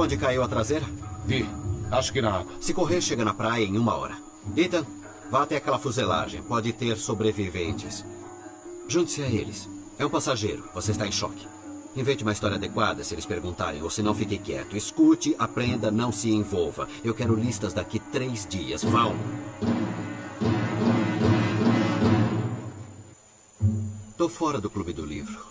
Viu 0.00 0.06
onde 0.06 0.16
caiu 0.16 0.42
a 0.42 0.48
traseira? 0.48 0.86
vi. 1.26 1.46
Acho 1.90 2.10
que 2.10 2.22
na 2.22 2.32
água. 2.38 2.54
Se 2.58 2.72
correr, 2.72 3.02
chega 3.02 3.22
na 3.22 3.34
praia 3.34 3.66
em 3.66 3.76
uma 3.76 3.94
hora. 3.96 4.16
Ethan, 4.56 4.86
vá 5.30 5.42
até 5.42 5.56
aquela 5.56 5.78
fuselagem. 5.78 6.42
Pode 6.42 6.72
ter 6.72 6.96
sobreviventes. 6.96 8.02
Junte-se 8.88 9.22
a 9.22 9.26
eles. 9.26 9.68
É 9.98 10.06
um 10.06 10.08
passageiro. 10.08 10.64
Você 10.72 10.92
está 10.92 11.06
em 11.06 11.12
choque. 11.12 11.46
Invente 11.94 12.22
uma 12.22 12.32
história 12.32 12.56
adequada 12.56 13.04
se 13.04 13.12
eles 13.12 13.26
perguntarem, 13.26 13.82
ou 13.82 13.90
se 13.90 14.02
não, 14.02 14.14
fique 14.14 14.38
quieto. 14.38 14.74
Escute, 14.74 15.36
aprenda, 15.38 15.90
não 15.90 16.10
se 16.10 16.30
envolva. 16.30 16.88
Eu 17.04 17.12
quero 17.12 17.34
listas 17.34 17.74
daqui 17.74 17.98
três 17.98 18.46
dias. 18.48 18.82
Vão. 18.82 19.14
Tô 24.16 24.30
fora 24.30 24.58
do 24.58 24.70
clube 24.70 24.94
do 24.94 25.04
livro. 25.04 25.49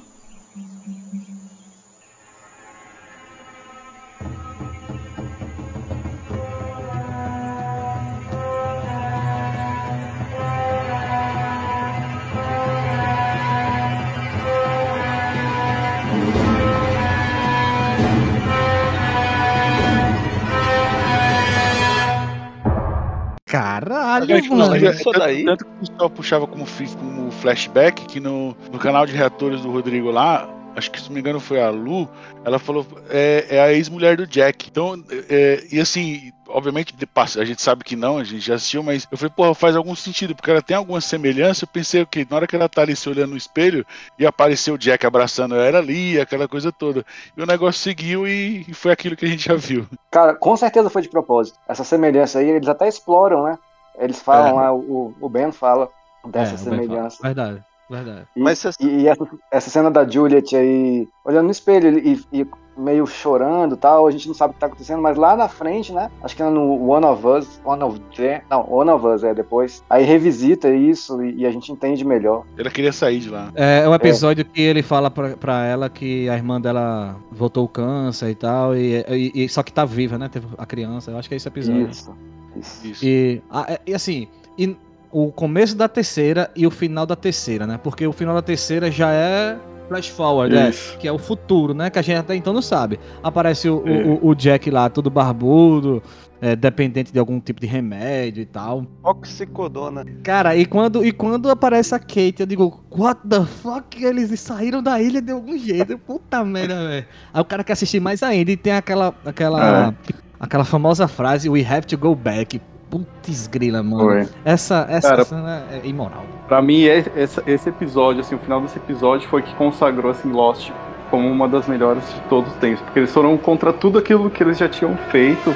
Caralho, 23.79 24.27
Tanto- 24.27 24.55
mano. 24.55 24.75
isso 24.75 25.03
tanto, 25.03 25.19
daí- 25.19 25.45
tanto 25.45 25.65
que 25.65 25.71
o 25.71 25.79
pessoal 25.87 26.09
puxava 26.09 26.47
como, 26.47 26.65
como 26.99 27.31
flashback 27.31 28.05
que 28.05 28.19
no, 28.19 28.55
no 28.71 28.79
canal 28.79 29.05
de 29.05 29.13
reatores 29.13 29.61
do 29.61 29.71
Rodrigo 29.71 30.11
lá, 30.11 30.47
acho 30.75 30.91
que 30.91 30.99
se 30.99 31.07
não 31.07 31.13
me 31.15 31.19
engano 31.19 31.39
foi 31.39 31.61
a 31.61 31.69
Lu, 31.69 32.07
ela 32.43 32.59
falou 32.59 32.85
é, 33.09 33.45
é 33.49 33.59
a 33.61 33.73
ex-mulher 33.73 34.17
do 34.17 34.27
Jack. 34.27 34.67
Então, 34.69 35.01
é, 35.29 35.63
e 35.71 35.79
assim, 35.79 36.31
obviamente 36.47 36.93
a 37.37 37.45
gente 37.45 37.61
sabe 37.61 37.83
que 37.83 37.95
não, 37.95 38.17
a 38.17 38.23
gente 38.23 38.39
já 38.39 38.55
assistiu, 38.55 38.81
mas 38.83 39.05
eu 39.11 39.17
falei, 39.17 39.33
porra, 39.35 39.53
faz 39.53 39.75
algum 39.75 39.95
sentido, 39.95 40.35
porque 40.35 40.49
ela 40.49 40.61
tem 40.61 40.77
alguma 40.77 41.01
semelhança. 41.01 41.63
Eu 41.65 41.67
pensei, 41.69 42.01
ok, 42.01 42.25
na 42.29 42.35
hora 42.37 42.47
que 42.47 42.55
ela 42.55 42.69
tá 42.69 42.81
ali 42.81 42.95
se 42.95 43.09
olhando 43.09 43.31
no 43.31 43.37
espelho 43.37 43.85
e 44.17 44.25
apareceu 44.25 44.75
o 44.75 44.77
Jack 44.77 45.05
abraçando 45.05 45.55
ela 45.55 45.79
ali, 45.79 46.19
aquela 46.19 46.47
coisa 46.47 46.71
toda. 46.71 47.05
E 47.35 47.41
o 47.41 47.45
negócio 47.45 47.81
seguiu 47.81 48.27
e, 48.27 48.65
e 48.67 48.73
foi 48.73 48.91
aquilo 48.91 49.15
que 49.15 49.25
a 49.25 49.29
gente 49.29 49.45
já 49.47 49.55
viu. 49.55 49.85
Cara, 50.11 50.33
com 50.35 50.55
certeza 50.55 50.89
foi 50.89 51.01
de 51.01 51.09
propósito. 51.09 51.57
Essa 51.67 51.83
semelhança 51.83 52.39
aí, 52.39 52.49
eles 52.49 52.67
até 52.69 52.87
exploram, 52.87 53.43
né? 53.43 53.57
Eles 53.97 54.19
falam 54.21 54.55
lá, 54.55 54.73
o, 54.73 55.13
o 55.19 55.29
Ben 55.29 55.51
fala 55.51 55.89
dessa 56.27 56.55
É, 56.55 56.57
semelhança. 56.57 57.17
Verdade, 57.21 57.61
verdade. 57.89 58.27
E, 58.35 58.39
Mas 58.41 58.59
você- 58.59 58.71
e- 58.81 59.07
essa, 59.07 59.27
essa 59.51 59.69
cena 59.69 59.89
da 59.91 60.07
Juliet 60.07 60.55
aí, 60.55 61.07
olhando 61.25 61.45
no 61.45 61.51
espelho 61.51 61.97
e, 61.99 62.21
e 62.31 62.47
meio 62.77 63.05
chorando 63.05 63.75
e 63.75 63.77
tal, 63.77 64.07
a 64.07 64.11
gente 64.11 64.25
não 64.25 64.33
sabe 64.33 64.51
o 64.51 64.53
que 64.53 64.59
tá 64.61 64.67
acontecendo, 64.67 65.01
mas 65.01 65.17
lá 65.17 65.35
na 65.35 65.49
frente, 65.49 65.91
né? 65.91 66.09
Acho 66.23 66.33
que 66.33 66.41
é 66.41 66.49
no 66.49 66.87
One 66.89 67.05
of 67.05 67.27
Us, 67.27 67.59
One 67.65 67.83
of 67.83 67.99
Them, 68.15 68.39
não, 68.49 68.65
One 68.71 68.89
of 68.89 69.05
Us 69.05 69.21
é 69.25 69.33
depois. 69.33 69.83
Aí 69.89 70.05
revisita 70.05 70.69
isso 70.69 71.21
e, 71.21 71.39
e 71.41 71.45
a 71.45 71.51
gente 71.51 71.73
entende 71.73 72.05
melhor. 72.05 72.45
Ela 72.57 72.69
queria 72.69 72.93
sair 72.93 73.19
de 73.19 73.29
lá. 73.29 73.51
É, 73.53 73.79
é 73.83 73.89
um 73.89 73.93
episódio 73.93 74.45
que 74.45 74.61
ele 74.61 74.81
fala 74.81 75.11
pra, 75.11 75.35
pra 75.35 75.65
ela 75.65 75.89
que 75.89 76.29
a 76.29 76.35
irmã 76.35 76.61
dela 76.61 77.17
voltou 77.29 77.65
o 77.65 77.69
câncer 77.69 78.29
e 78.29 78.35
tal, 78.35 78.73
e, 78.73 79.03
e- 79.09 79.43
e- 79.43 79.49
só 79.49 79.61
que 79.61 79.73
tá 79.73 79.83
viva, 79.83 80.17
né? 80.17 80.29
Teve 80.29 80.47
a 80.57 80.65
criança, 80.65 81.11
eu 81.11 81.17
acho 81.17 81.27
que 81.27 81.33
é 81.35 81.37
esse 81.37 81.47
episódio. 81.49 81.89
Isso. 81.89 82.15
Isso. 82.55 83.05
E, 83.05 83.41
ah, 83.49 83.65
é- 83.69 83.79
e 83.87 83.93
assim, 83.93 84.27
e 84.57 84.75
o 85.11 85.31
começo 85.31 85.75
da 85.75 85.87
terceira 85.87 86.51
e 86.55 86.65
o 86.67 86.71
final 86.71 87.05
da 87.05 87.15
terceira, 87.15 87.65
né? 87.65 87.79
Porque 87.81 88.05
o 88.05 88.11
final 88.13 88.35
da 88.35 88.41
terceira 88.41 88.91
já 88.91 89.11
é 89.11 89.57
flash 89.87 90.07
forward, 90.07 90.53
né? 90.53 90.71
Que 90.99 91.07
é 91.07 91.11
o 91.11 91.17
futuro, 91.17 91.73
né? 91.73 91.89
Que 91.89 91.97
a 91.97 92.01
gente 92.03 92.17
até 92.17 92.35
então 92.35 92.53
não 92.53 92.61
sabe. 92.61 92.99
Aparece 93.23 93.67
o, 93.69 93.83
É. 93.87 94.03
o, 94.03 94.27
o 94.27 94.35
Jack 94.35 94.69
lá, 94.69 94.87
todo 94.87 95.09
barbudo, 95.09 96.03
é, 96.39 96.55
dependente 96.55 97.11
de 97.11 97.17
algum 97.17 97.39
tipo 97.39 97.59
de 97.59 97.65
remédio 97.65 98.41
e 98.43 98.45
tal. 98.45 98.85
Oxicodona. 99.03 100.05
Cara, 100.23 100.55
e 100.55 100.65
quando, 100.65 101.03
e 101.03 101.11
quando 101.11 101.49
aparece 101.49 101.95
a 101.95 101.99
Kate, 101.99 102.35
eu 102.41 102.45
digo, 102.45 102.83
what 102.91 103.19
the 103.27 103.43
fuck? 103.45 104.03
Eles 104.03 104.39
saíram 104.39 104.83
da 104.83 105.01
ilha 105.01 105.21
de 105.23 105.31
algum 105.31 105.57
jeito. 105.57 105.97
Puta 105.97 106.45
merda, 106.45 106.87
velho. 106.87 107.05
Aí 107.33 107.41
o 107.41 107.45
cara 107.45 107.63
quer 107.63 107.73
assistir 107.73 107.99
mais 107.99 108.21
ainda 108.21 108.51
e 108.51 108.57
tem 108.57 108.73
aquela, 108.73 109.13
aquela, 109.25 109.93
aquela 110.39 110.63
famosa 110.65 111.07
frase, 111.07 111.49
we 111.49 111.65
have 111.65 111.85
to 111.87 111.97
go 111.97 112.15
back. 112.15 112.59
Putz 112.89 113.45
grila, 113.45 113.83
mano. 113.83 114.03
Foi. 114.03 114.27
Essa, 114.43 114.87
essa 114.89 115.09
Cara, 115.09 115.23
cena 115.23 115.63
é 115.71 115.81
imoral. 115.87 116.23
Pra 116.47 116.59
mim, 116.59 116.85
é- 116.85 117.05
esse, 117.15 117.39
esse 117.45 117.69
episódio, 117.69 118.21
assim, 118.21 118.33
o 118.33 118.39
final 118.39 118.59
desse 118.61 118.77
episódio 118.79 119.29
foi 119.29 119.43
que 119.43 119.53
consagrou, 119.55 120.11
assim, 120.11 120.31
Lost 120.31 120.71
como 121.11 121.27
uma 121.29 121.47
das 121.47 121.67
melhores 121.67 122.03
de 122.13 122.19
todos 122.21 122.51
os 122.51 122.57
tempos. 122.59 122.81
Porque 122.81 122.99
eles 122.99 123.13
foram 123.13 123.37
contra 123.37 123.71
tudo 123.71 123.99
aquilo 123.99 124.29
que 124.29 124.41
eles 124.41 124.57
já 124.57 124.67
tinham 124.67 124.95
feito. 125.11 125.53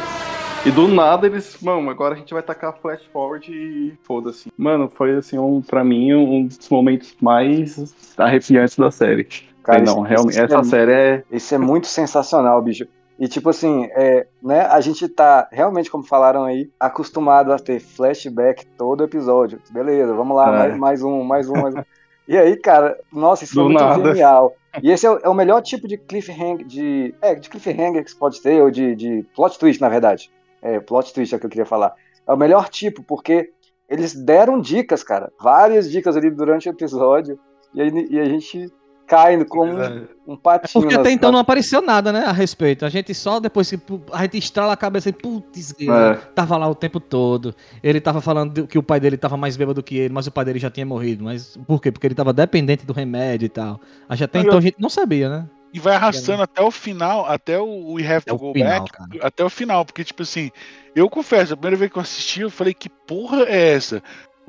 E 0.66 0.72
do 0.72 0.88
nada 0.88 1.26
eles, 1.28 1.58
mano, 1.62 1.90
agora 1.90 2.14
a 2.14 2.18
gente 2.18 2.34
vai 2.34 2.42
tacar 2.44 2.74
flash 2.82 3.02
forward 3.12 3.52
e 3.52 3.94
foda-se. 4.04 4.52
Mano, 4.58 4.88
foi, 4.88 5.16
assim, 5.18 5.38
um, 5.38 5.60
pra 5.62 5.84
mim, 5.84 6.14
um 6.14 6.46
dos 6.46 6.70
momentos 6.70 7.16
mais 7.20 7.94
arrepiantes 8.18 8.78
da 8.78 8.90
série. 8.92 9.28
Cara, 9.64 9.82
não, 9.82 10.02
realmente, 10.02 10.40
essa 10.40 10.60
é- 10.60 10.64
série 10.64 10.92
é. 10.92 11.24
Isso 11.32 11.54
é 11.56 11.58
muito 11.58 11.88
sensacional, 11.88 12.62
bicho. 12.62 12.86
E 13.20 13.28
tipo 13.28 13.50
assim, 13.50 13.86
é, 13.92 14.26
né, 14.42 14.62
a 14.62 14.82
gente 14.82 15.08
tá 15.08 15.48
realmente, 15.52 15.90
como 15.90 16.04
falaram 16.04 16.44
aí, 16.46 16.70
acostumado 16.80 17.54
a 17.54 17.60
ter 17.60 17.80
flashback 17.80 18.66
todo 18.78 19.04
episódio. 19.04 19.62
Beleza, 19.72 20.14
vamos 20.14 20.36
lá, 20.36 20.48
É. 20.50 20.52
mais, 20.58 20.78
mais 20.78 21.04
um, 21.04 21.24
mais 21.24 21.50
um, 21.50 21.54
mais 21.54 21.76
um. 21.76 21.84
E 22.26 22.38
aí, 22.38 22.56
cara, 22.56 22.98
nossa, 23.12 23.44
isso 23.44 23.54
Do 23.54 23.64
foi 23.64 23.74
muito 23.74 23.84
nada. 23.84 24.02
genial. 24.02 24.56
E 24.82 24.90
esse 24.90 25.06
é 25.06 25.12
o, 25.12 25.20
é 25.24 25.28
o 25.28 25.34
melhor 25.34 25.62
tipo 25.62 25.90
de 25.90 25.98
cliffhanger, 25.98 26.66
de, 26.66 27.14
é, 27.22 27.36
de 27.36 27.50
cliffhanger 27.50 28.02
que 28.02 28.10
você 28.12 28.18
pode 28.18 28.42
ter, 28.42 28.62
ou 28.62 28.72
de, 28.72 28.96
de 28.96 29.26
plot 29.36 29.60
twist, 29.60 29.82
na 29.82 29.90
verdade. 29.90 30.32
É, 30.62 30.80
plot 30.80 31.14
twist 31.14 31.34
é 31.34 31.38
o 31.38 31.40
que 31.42 31.46
eu 31.46 31.50
queria 31.50 31.66
falar. 31.66 31.94
É 32.26 32.32
o 32.32 32.38
melhor 32.38 32.70
tipo, 32.70 33.04
porque 33.04 33.52
eles 33.90 34.14
deram 34.16 34.62
dicas, 34.62 35.04
cara. 35.04 35.34
Várias 35.38 35.92
dicas 35.92 36.16
ali 36.16 36.30
durante 36.32 36.70
o 36.70 36.72
episódio. 36.72 37.38
E, 37.74 37.82
aí, 37.82 38.08
e 38.10 38.18
a 38.18 38.24
gente 38.24 38.72
cai 39.14 39.46
como 39.46 39.72
um, 39.74 40.08
um 40.34 40.36
patinho. 40.36 40.82
Porque 40.82 40.96
nas- 40.96 41.02
até 41.06 41.12
então 41.12 41.32
não 41.32 41.40
apareceu 41.40 41.82
nada, 41.82 42.12
né, 42.12 42.24
a 42.26 42.32
respeito. 42.32 42.86
A 42.86 42.90
gente 42.90 43.14
só 43.14 43.40
depois 43.40 43.70
que 43.70 43.80
a 44.12 44.22
gente 44.24 44.38
estrala 44.38 44.74
a 44.74 44.78
cabeça 44.78 45.10
e 45.10 45.14
putz, 45.14 45.74
É. 45.80 46.16
tava 46.36 46.58
lá 46.58 46.68
o 46.68 46.76
tempo 46.76 47.00
todo. 47.00 47.56
Ele 47.84 48.02
tava 48.02 48.22
falando 48.22 48.66
que 48.68 48.78
o 48.78 48.84
pai 48.84 49.00
dele 49.00 49.18
tava 49.18 49.38
mais 49.38 49.56
bêbado 49.56 49.84
que 49.84 49.98
ele, 49.98 50.14
mas 50.14 50.28
o 50.28 50.32
pai 50.32 50.46
dele 50.46 50.60
já 50.60 50.70
tinha 50.72 50.86
morrido. 50.86 51.24
Mas 51.24 51.58
por 51.68 51.82
quê? 51.82 51.92
Porque 51.92 52.08
ele 52.08 52.16
tava 52.16 52.34
dependente 52.34 52.86
do 52.86 52.94
remédio 52.94 53.46
e 53.46 53.50
tal. 53.50 53.80
A 54.10 54.16
gente- 54.16 54.26
Até 54.26 54.40
Não, 54.40 54.46
então 54.46 54.56
eu- 54.56 54.60
a 54.60 54.62
gente 54.62 54.76
não 54.80 54.90
sabia, 54.90 55.30
né? 55.30 55.46
E 55.74 55.80
vai 55.80 55.96
arrastando 55.96 56.44
até 56.44 56.62
o 56.62 56.70
final, 56.70 57.26
até 57.26 57.60
o 57.60 57.94
We 57.94 58.04
Have 58.04 58.18
Até 58.18 58.30
to 58.30 58.36
o 58.36 58.38
Go 58.38 58.54
final, 58.54 58.82
Back, 58.82 58.92
cara. 58.92 59.10
até 59.24 59.44
o 59.44 59.50
final, 59.50 59.84
porque, 59.84 60.04
tipo 60.04 60.22
assim, 60.22 60.52
eu 60.96 61.10
confesso, 61.10 61.54
a 61.56 61.58
primeira 61.58 61.76
vez 61.78 61.92
que 61.92 61.98
eu 61.98 62.02
assisti, 62.04 62.42
eu 62.42 62.52
falei, 62.52 62.76
que 62.76 62.88
porra 62.90 63.44
é 63.48 63.74
essa? 63.74 64.02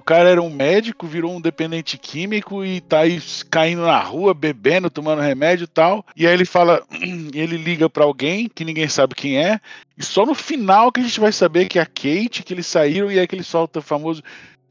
O 0.04 0.06
cara 0.06 0.28
era 0.28 0.42
um 0.42 0.50
médico, 0.50 1.06
virou 1.06 1.34
um 1.34 1.40
dependente 1.40 1.96
químico 1.96 2.62
e 2.62 2.82
tá 2.82 3.00
aí 3.00 3.18
caindo 3.50 3.80
na 3.80 3.98
rua, 3.98 4.34
bebendo, 4.34 4.90
tomando 4.90 5.22
remédio 5.22 5.64
e 5.64 5.66
tal. 5.66 6.04
E 6.14 6.26
aí 6.26 6.34
ele 6.34 6.44
fala, 6.44 6.84
ele 7.32 7.56
liga 7.56 7.88
pra 7.88 8.04
alguém 8.04 8.46
que 8.46 8.66
ninguém 8.66 8.86
sabe 8.86 9.14
quem 9.14 9.42
é, 9.42 9.58
e 9.96 10.04
só 10.04 10.26
no 10.26 10.34
final 10.34 10.92
que 10.92 11.00
a 11.00 11.02
gente 11.02 11.18
vai 11.18 11.32
saber 11.32 11.68
que 11.68 11.78
é 11.78 11.82
a 11.82 11.86
Kate, 11.86 12.42
que 12.42 12.52
eles 12.52 12.66
saíram, 12.66 13.10
e 13.10 13.18
aí 13.18 13.26
que 13.26 13.34
ele 13.34 13.42
solta 13.42 13.78
o 13.78 13.82
famoso 13.82 14.22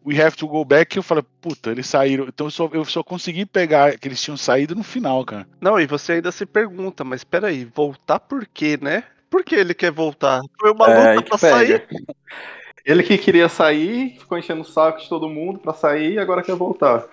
We 0.06 0.22
Have 0.22 0.36
to 0.38 0.48
Go 0.48 0.64
Back, 0.64 0.96
eu 0.96 1.02
falo, 1.02 1.24
puta, 1.42 1.72
eles 1.72 1.88
saíram. 1.88 2.26
Então 2.28 2.46
eu 2.46 2.52
só, 2.52 2.70
eu 2.72 2.86
só 2.86 3.02
consegui 3.02 3.44
pegar 3.44 3.98
que 3.98 4.08
eles 4.08 4.22
tinham 4.22 4.38
saído 4.38 4.76
no 4.76 4.84
final, 4.84 5.26
cara. 5.26 5.48
Não, 5.60 5.80
e 5.80 5.88
você 5.88 6.12
ainda 6.14 6.32
se 6.32 6.46
pergunta, 6.46 7.04
mas 7.04 7.24
peraí, 7.24 7.66
voltar 7.74 8.20
por 8.20 8.46
quê, 8.46 8.78
né? 8.80 9.04
Por 9.32 9.44
que 9.44 9.56
ele 9.56 9.74
quer 9.74 9.90
voltar? 9.92 10.42
Foi 10.60 10.72
uma 10.72 10.88
É, 10.92 11.16
luta 11.16 11.28
pra 11.28 11.40
pega. 11.40 11.56
sair. 11.58 11.88
Ele 12.86 13.02
que 13.04 13.18
queria 13.18 13.48
sair, 13.48 14.18
ficou 14.20 14.38
enchendo 14.38 14.62
o 14.62 14.66
saco 14.66 15.00
de 15.00 15.08
todo 15.08 15.30
mundo 15.30 15.60
pra 15.60 15.74
sair 15.74 16.14
e 16.14 16.20
agora 16.20 16.44
quer 16.44 16.56
voltar. 16.56 17.06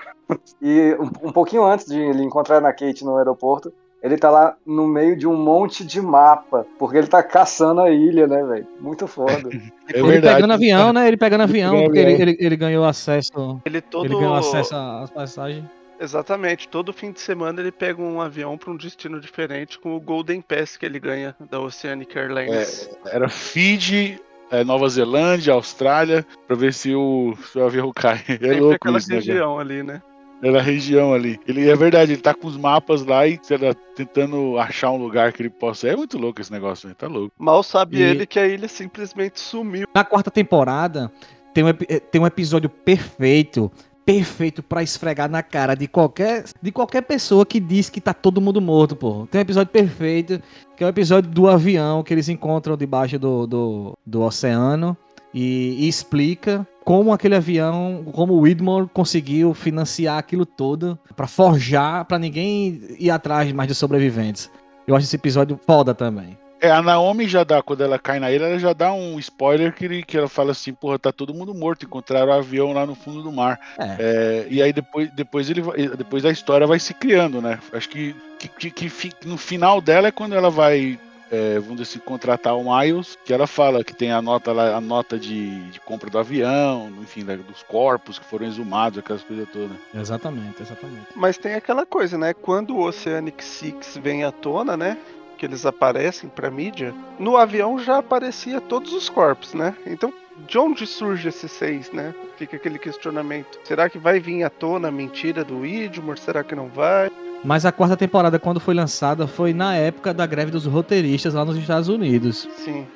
E 0.60 0.96
um, 0.98 1.28
um 1.28 1.32
pouquinho 1.32 1.64
antes 1.64 1.86
de 1.86 1.98
ele 1.98 2.22
encontrar 2.22 2.64
a 2.64 2.72
Kate 2.72 3.04
no 3.04 3.16
aeroporto, 3.16 3.72
ele 4.02 4.16
tá 4.16 4.30
lá 4.30 4.56
no 4.66 4.86
meio 4.88 5.16
de 5.16 5.26
um 5.26 5.36
monte 5.36 5.84
de 5.84 6.00
mapa, 6.00 6.66
porque 6.78 6.96
ele 6.96 7.06
tá 7.06 7.22
caçando 7.22 7.82
a 7.82 7.90
ilha, 7.90 8.26
né, 8.26 8.42
velho? 8.42 8.66
Muito 8.80 9.06
foda. 9.06 9.48
É 9.92 9.98
ele 9.98 10.06
verdade. 10.06 10.36
pegando 10.36 10.52
avião, 10.52 10.92
né? 10.92 11.08
Ele 11.08 11.16
pegando 11.16 11.40
avião, 11.42 11.70
Pegando 11.72 11.84
porque 11.86 11.98
ele, 11.98 12.12
avião. 12.12 12.28
ele, 12.28 12.36
ele 12.38 12.56
ganhou 12.56 12.84
acesso. 12.84 13.60
Ele 13.64 13.80
todo. 13.80 14.04
Ele 14.04 14.14
ganhou 14.14 14.34
acesso 14.36 14.72
às 14.76 15.10
passagens. 15.10 15.64
Exatamente, 15.98 16.68
todo 16.68 16.92
fim 16.92 17.10
de 17.10 17.20
semana 17.20 17.60
ele 17.60 17.72
pega 17.72 18.00
um 18.00 18.20
avião 18.20 18.56
pra 18.56 18.70
um 18.70 18.76
destino 18.76 19.20
diferente 19.20 19.80
com 19.80 19.96
o 19.96 20.00
Golden 20.00 20.40
Pass 20.40 20.76
que 20.76 20.86
ele 20.86 21.00
ganha 21.00 21.34
da 21.50 21.58
Oceanic 21.58 22.16
Airlines. 22.16 22.88
Era 23.04 23.28
Fiji, 23.28 24.20
é, 24.50 24.64
Nova 24.64 24.88
Zelândia, 24.88 25.54
Austrália, 25.54 26.26
pra 26.46 26.56
ver 26.56 26.72
se 26.74 26.94
o, 26.94 27.34
se 27.52 27.58
o 27.58 27.64
avião 27.64 27.92
cai. 27.94 28.20
É 28.28 28.32
Sempre 28.32 28.60
louco 28.60 28.74
aquela 28.76 28.98
isso, 28.98 29.08
né, 29.10 29.14
região 29.16 29.58
ali, 29.58 29.82
né? 29.82 30.02
É 30.42 30.50
na 30.50 30.60
região 30.60 31.12
ali. 31.12 31.38
Ele 31.46 31.68
é 31.68 31.76
verdade, 31.76 32.12
ele 32.12 32.22
tá 32.22 32.32
com 32.32 32.46
os 32.48 32.56
mapas 32.56 33.04
lá 33.04 33.26
e 33.26 33.38
sei 33.42 33.58
lá, 33.58 33.74
tentando 33.94 34.58
achar 34.58 34.90
um 34.90 34.96
lugar 34.96 35.32
que 35.34 35.42
ele 35.42 35.50
possa. 35.50 35.86
É 35.86 35.94
muito 35.94 36.16
louco 36.16 36.40
esse 36.40 36.50
negócio, 36.50 36.88
né? 36.88 36.94
Tá 36.96 37.06
louco. 37.06 37.34
Mal 37.38 37.62
sabe 37.62 37.98
E- 37.98 38.02
ele 38.02 38.26
que 38.26 38.38
a 38.38 38.46
ilha 38.46 38.66
simplesmente 38.66 39.38
sumiu. 39.38 39.86
Na 39.94 40.02
quarta 40.02 40.30
temporada, 40.30 41.12
tem 41.52 41.62
um, 41.62 41.68
eh, 41.68 42.00
tem 42.00 42.20
um 42.20 42.26
episódio 42.26 42.70
perfeito. 42.70 43.70
Perfeito 44.04 44.62
pra 44.62 44.82
esfregar 44.82 45.30
na 45.30 45.42
cara 45.42 45.74
de 45.74 45.86
qualquer, 45.86 46.44
de 46.60 46.72
qualquer 46.72 47.02
pessoa 47.02 47.46
que 47.46 47.60
diz 47.60 47.88
que 47.88 48.00
tá 48.00 48.12
todo 48.12 48.40
mundo 48.40 48.60
morto, 48.60 48.96
pô. 48.96 49.26
Tem 49.30 49.38
um 49.38 49.42
episódio 49.42 49.72
perfeito, 49.72 50.40
que 50.76 50.82
é 50.82 50.86
o 50.86 50.90
episódio 50.90 51.30
do 51.30 51.48
avião 51.48 52.02
que 52.02 52.12
eles 52.12 52.28
encontram 52.28 52.76
debaixo 52.76 53.18
do, 53.18 53.46
do, 53.46 53.98
do 54.04 54.22
oceano. 54.22 54.96
e, 55.32 55.84
e 55.84 55.88
explica 55.88 56.66
como 56.84 57.12
aquele 57.12 57.36
avião, 57.36 58.04
como 58.12 58.34
o 58.34 58.40
Widmore 58.40 58.88
conseguiu 58.92 59.54
financiar 59.54 60.18
aquilo 60.18 60.44
todo 60.44 60.98
pra 61.14 61.26
forjar, 61.26 62.04
pra 62.04 62.18
ninguém 62.18 62.80
ir 62.98 63.10
atrás 63.10 63.52
mais 63.52 63.68
dos 63.68 63.78
sobreviventes. 63.78 64.50
Eu 64.86 64.96
acho 64.96 65.06
esse 65.06 65.14
episódio 65.14 65.58
foda 65.64 65.94
também. 65.94 66.36
É, 66.60 66.70
a 66.70 66.82
Naomi 66.82 67.26
já 67.26 67.42
dá, 67.42 67.62
quando 67.62 67.82
ela 67.82 67.98
cai 67.98 68.20
na 68.20 68.30
ilha, 68.30 68.44
ela 68.44 68.58
já 68.58 68.72
dá 68.72 68.92
um 68.92 69.18
spoiler 69.18 69.72
que, 69.74 69.84
ele- 69.86 70.02
que 70.02 70.16
ela 70.18 70.28
fala 70.28 70.52
assim, 70.52 70.72
porra, 70.74 70.98
tá 70.98 71.10
todo 71.10 71.32
mundo 71.32 71.54
morto, 71.54 71.84
encontraram 71.86 72.28
o 72.28 72.34
avião 72.34 72.72
lá 72.72 72.84
no 72.84 72.94
fundo 72.94 73.22
do 73.22 73.32
mar. 73.32 73.58
É. 73.78 73.96
É, 73.98 74.46
e 74.50 74.62
aí 74.62 74.72
depois, 74.72 75.10
depois, 75.12 75.48
ele, 75.48 75.62
depois 75.96 76.24
a 76.24 76.30
história 76.30 76.66
vai 76.66 76.78
se 76.78 76.92
criando, 76.92 77.40
né? 77.40 77.58
Acho 77.72 77.88
que, 77.88 78.14
que, 78.38 78.48
que- 78.48 78.70
que 78.70 78.88
fi- 78.88 79.12
no 79.24 79.38
final 79.38 79.80
dela 79.80 80.08
é 80.08 80.12
quando 80.12 80.34
ela 80.34 80.50
vai, 80.50 80.98
é, 81.32 81.54
vamos 81.60 81.78
dizer 81.78 81.82
assim, 81.84 81.98
contratar 82.00 82.54
o 82.56 82.76
Miles, 82.78 83.16
que 83.24 83.32
ela 83.32 83.46
fala 83.46 83.82
que 83.82 83.94
tem 83.94 84.12
a 84.12 84.20
nota 84.20 84.52
lá, 84.52 84.74
a 84.76 84.80
nota 84.82 85.18
de, 85.18 85.60
de 85.70 85.80
compra 85.80 86.10
do 86.10 86.18
avião, 86.18 86.90
enfim, 87.00 87.24
né, 87.24 87.36
dos 87.38 87.62
corpos 87.62 88.18
que 88.18 88.24
foram 88.26 88.46
exumados, 88.46 88.98
aquelas 88.98 89.22
coisas 89.22 89.48
todas. 89.50 89.76
Exatamente, 89.94 90.60
exatamente. 90.60 91.06
Mas 91.16 91.38
tem 91.38 91.54
aquela 91.54 91.86
coisa, 91.86 92.18
né? 92.18 92.34
Quando 92.34 92.76
o 92.76 92.82
Oceanic 92.86 93.42
Six 93.42 93.96
vem 94.02 94.24
à 94.24 94.30
tona, 94.32 94.76
né? 94.76 94.98
Que 95.40 95.46
eles 95.46 95.64
aparecem 95.64 96.28
pra 96.28 96.50
mídia, 96.50 96.92
no 97.18 97.34
avião 97.34 97.78
já 97.78 97.96
aparecia 97.96 98.60
todos 98.60 98.92
os 98.92 99.08
corpos, 99.08 99.54
né? 99.54 99.74
Então, 99.86 100.12
de 100.46 100.58
onde 100.58 100.86
surge 100.86 101.28
esses 101.30 101.50
seis, 101.50 101.90
né? 101.90 102.14
Fica 102.36 102.56
aquele 102.58 102.78
questionamento. 102.78 103.58
Será 103.64 103.88
que 103.88 103.96
vai 103.96 104.20
vir 104.20 104.44
à 104.44 104.50
tona 104.50 104.88
a 104.88 104.92
mentira 104.92 105.42
do 105.42 105.60
Widmore? 105.60 106.20
Será 106.20 106.44
que 106.44 106.54
não 106.54 106.68
vai? 106.68 107.10
Mas 107.42 107.64
a 107.64 107.72
quarta 107.72 107.96
temporada, 107.96 108.38
quando 108.38 108.60
foi 108.60 108.74
lançada, 108.74 109.26
foi 109.26 109.54
na 109.54 109.74
época 109.74 110.12
da 110.12 110.26
greve 110.26 110.50
dos 110.50 110.66
roteiristas 110.66 111.32
lá 111.32 111.42
nos 111.42 111.56
Estados 111.56 111.88
Unidos. 111.88 112.46
Sim. 112.62 112.86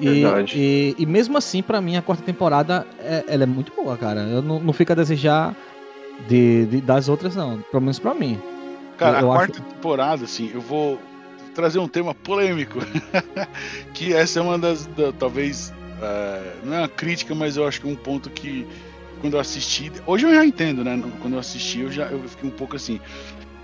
E, 0.00 0.08
Verdade. 0.22 0.54
e, 0.58 0.96
e 0.98 1.06
mesmo 1.06 1.38
assim, 1.38 1.62
pra 1.62 1.80
mim, 1.80 1.96
a 1.96 2.02
quarta 2.02 2.24
temporada 2.24 2.84
é, 2.98 3.22
ela 3.28 3.44
é 3.44 3.46
muito 3.46 3.70
boa, 3.76 3.96
cara. 3.96 4.22
Eu 4.22 4.42
não, 4.42 4.58
não 4.58 4.72
fico 4.72 4.90
a 4.90 4.96
desejar 4.96 5.54
de, 6.28 6.66
de- 6.66 6.80
das 6.80 7.08
outras, 7.08 7.36
não. 7.36 7.60
Pelo 7.70 7.80
menos 7.80 8.00
pra 8.00 8.12
mim. 8.12 8.42
Cara, 8.98 9.20
Eu 9.20 9.30
a 9.30 9.36
acho- 9.36 9.52
quarta 9.52 9.60
temporada, 9.72 10.24
assim, 10.24 10.50
eu 10.52 10.60
vou 10.60 10.98
trazer 11.54 11.78
um 11.78 11.88
tema 11.88 12.14
polêmico. 12.14 12.78
que 13.94 14.12
essa 14.12 14.38
é 14.40 14.42
uma 14.42 14.58
das, 14.58 14.86
da- 14.86 15.12
talvez, 15.12 15.72
eh, 16.00 16.52
não 16.64 16.74
é 16.74 16.78
uma 16.80 16.88
crítica, 16.88 17.34
mas 17.34 17.56
eu 17.56 17.66
acho 17.66 17.80
que 17.80 17.86
um 17.86 17.96
ponto 17.96 18.30
que, 18.30 18.66
quando 19.20 19.34
eu 19.34 19.40
assisti, 19.40 19.90
hoje 20.06 20.26
eu 20.26 20.34
já 20.34 20.44
entendo, 20.44 20.82
né? 20.84 21.00
Quando 21.20 21.34
eu 21.34 21.40
assisti, 21.40 21.80
eu 21.80 21.90
já 21.92 22.06
eu 22.06 22.22
fiquei 22.28 22.48
um 22.48 22.52
pouco 22.52 22.76
assim. 22.76 23.00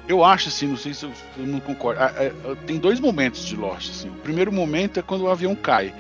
Eu 0.07 0.25
acho, 0.25 0.49
assim, 0.49 0.67
não 0.67 0.77
sei 0.77 0.95
se 0.95 1.05
eu, 1.05 1.13
não 1.37 1.61
concordo. 1.61 2.01
ah, 2.01 2.13
eh, 2.17 2.33
tem 2.67 2.79
dois 2.79 2.99
momentos 2.99 3.45
de 3.45 3.55
Lost, 3.57 3.91
assim. 3.91 4.09
O 4.09 4.15
primeiro 4.15 4.51
momento 4.51 4.99
é 4.99 5.03
quando 5.03 5.23
o 5.23 5.29
avião 5.31 5.55
cai. 5.55 5.93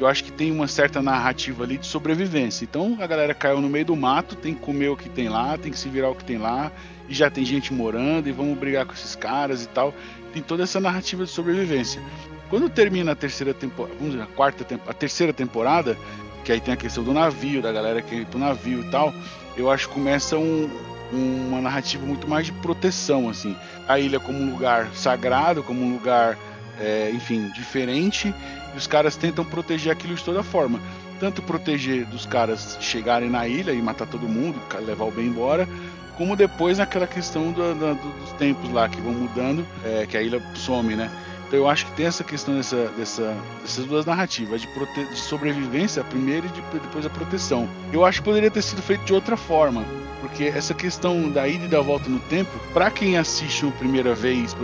Eu 0.00 0.08
acho 0.08 0.24
que 0.24 0.32
tem 0.32 0.50
uma 0.50 0.66
certa 0.66 1.00
narrativa 1.00 1.62
ali 1.62 1.78
de 1.78 1.86
sobrevivência. 1.86 2.64
Então 2.64 2.96
a 3.00 3.06
galera 3.06 3.32
caiu 3.32 3.60
no 3.60 3.68
meio 3.68 3.84
do 3.84 3.94
mato, 3.94 4.34
tem 4.34 4.54
que 4.54 4.60
comer 4.60 4.88
o 4.88 4.96
que 4.96 5.08
tem 5.08 5.28
lá, 5.28 5.56
tem 5.56 5.70
que 5.70 5.78
se 5.78 5.88
virar 5.88 6.10
o 6.10 6.16
que 6.16 6.24
tem 6.24 6.36
lá, 6.36 6.72
e 7.08 7.14
já 7.14 7.30
tem 7.30 7.44
gente 7.44 7.72
morando, 7.72 8.28
e 8.28 8.32
vamos 8.32 8.58
brigar 8.58 8.86
com 8.86 8.92
esses 8.92 9.14
caras 9.14 9.62
e 9.62 9.68
tal. 9.68 9.94
Tem 10.34 10.42
toda 10.42 10.64
essa 10.64 10.80
narrativa 10.80 11.24
de 11.24 11.30
sobrevivência. 11.30 12.02
Quando 12.50 12.68
termina 12.68 13.12
a 13.12 13.14
terceira 13.14 13.54
temporada, 13.54 13.94
vamos 13.98 14.14
dizer, 14.14 14.24
a 14.24 14.26
quarta 14.34 14.64
temporada, 14.64 14.90
a 14.90 14.94
terceira 14.94 15.32
temporada, 15.32 15.96
que 16.44 16.50
aí 16.50 16.60
tem 16.60 16.74
a 16.74 16.76
questão 16.76 17.04
do 17.04 17.12
navio, 17.12 17.62
da 17.62 17.70
galera 17.72 18.02
que 18.02 18.16
ir 18.16 18.26
pro 18.26 18.38
navio 18.38 18.80
e 18.80 18.90
tal, 18.90 19.14
eu 19.56 19.70
acho 19.70 19.88
que 19.88 19.94
começa 19.94 20.36
um- 20.36 20.68
uma 21.12 21.60
narrativa 21.60 22.04
muito 22.04 22.26
mais 22.28 22.46
de 22.46 22.52
proteção, 22.52 23.28
assim. 23.28 23.56
A 23.86 24.00
ilha 24.00 24.18
como 24.18 24.36
um 24.40 24.50
lugar 24.50 24.88
sagrado, 24.92 25.62
como 25.62 25.84
um 25.84 25.92
lugar, 25.92 26.36
é, 26.80 27.10
enfim, 27.14 27.48
diferente, 27.50 28.34
e 28.74 28.76
os 28.76 28.88
caras 28.88 29.16
tentam 29.16 29.44
proteger 29.44 29.92
aquilo 29.92 30.16
de 30.16 30.24
toda 30.24 30.42
forma. 30.42 30.80
Tanto 31.20 31.40
proteger 31.42 32.04
dos 32.06 32.26
caras 32.26 32.76
chegarem 32.80 33.30
na 33.30 33.46
ilha 33.46 33.70
e 33.70 33.80
matar 33.80 34.06
todo 34.06 34.28
mundo, 34.28 34.60
levar 34.84 35.04
o 35.04 35.12
bem 35.12 35.26
embora, 35.26 35.68
como 36.16 36.36
depois 36.36 36.78
naquela 36.78 37.06
questão 37.06 37.52
do- 37.52 37.74
do- 37.74 37.94
dos 38.20 38.32
tempos 38.38 38.70
lá 38.72 38.88
que 38.88 39.00
vão 39.00 39.12
mudando, 39.12 39.66
é, 39.84 40.06
que 40.06 40.16
a 40.16 40.22
ilha 40.22 40.40
some, 40.54 40.94
né? 40.94 41.10
Então 41.46 41.58
eu 41.58 41.68
acho 41.68 41.86
que 41.86 41.92
tem 41.92 42.06
essa 42.06 42.24
questão 42.24 42.56
dessa, 42.56 42.86
dessa- 42.96 43.36
dessas 43.62 43.84
duas 43.86 44.06
narrativas, 44.06 44.60
de, 44.60 44.66
prote- 44.68 45.04
de 45.06 45.18
sobrevivência 45.18 46.02
a 46.02 46.04
primeira 46.04 46.46
e 46.46 46.50
de- 46.50 46.62
depois 46.72 47.04
a 47.04 47.10
proteção. 47.10 47.68
Eu 47.92 48.04
acho 48.04 48.20
que 48.20 48.24
poderia 48.24 48.50
ter 48.50 48.62
sido 48.62 48.80
feito 48.82 49.04
de 49.04 49.12
outra 49.12 49.36
forma, 49.36 49.84
porque 50.20 50.44
essa 50.44 50.72
questão 50.74 51.28
da 51.30 51.46
ida 51.46 51.66
e 51.66 51.68
da 51.68 51.80
volta 51.80 52.08
no 52.08 52.18
tempo, 52.20 52.50
para 52.72 52.90
quem 52.90 53.18
assiste 53.18 53.66
a 53.66 53.70
primeira 53.72 54.14
vez, 54.14 54.56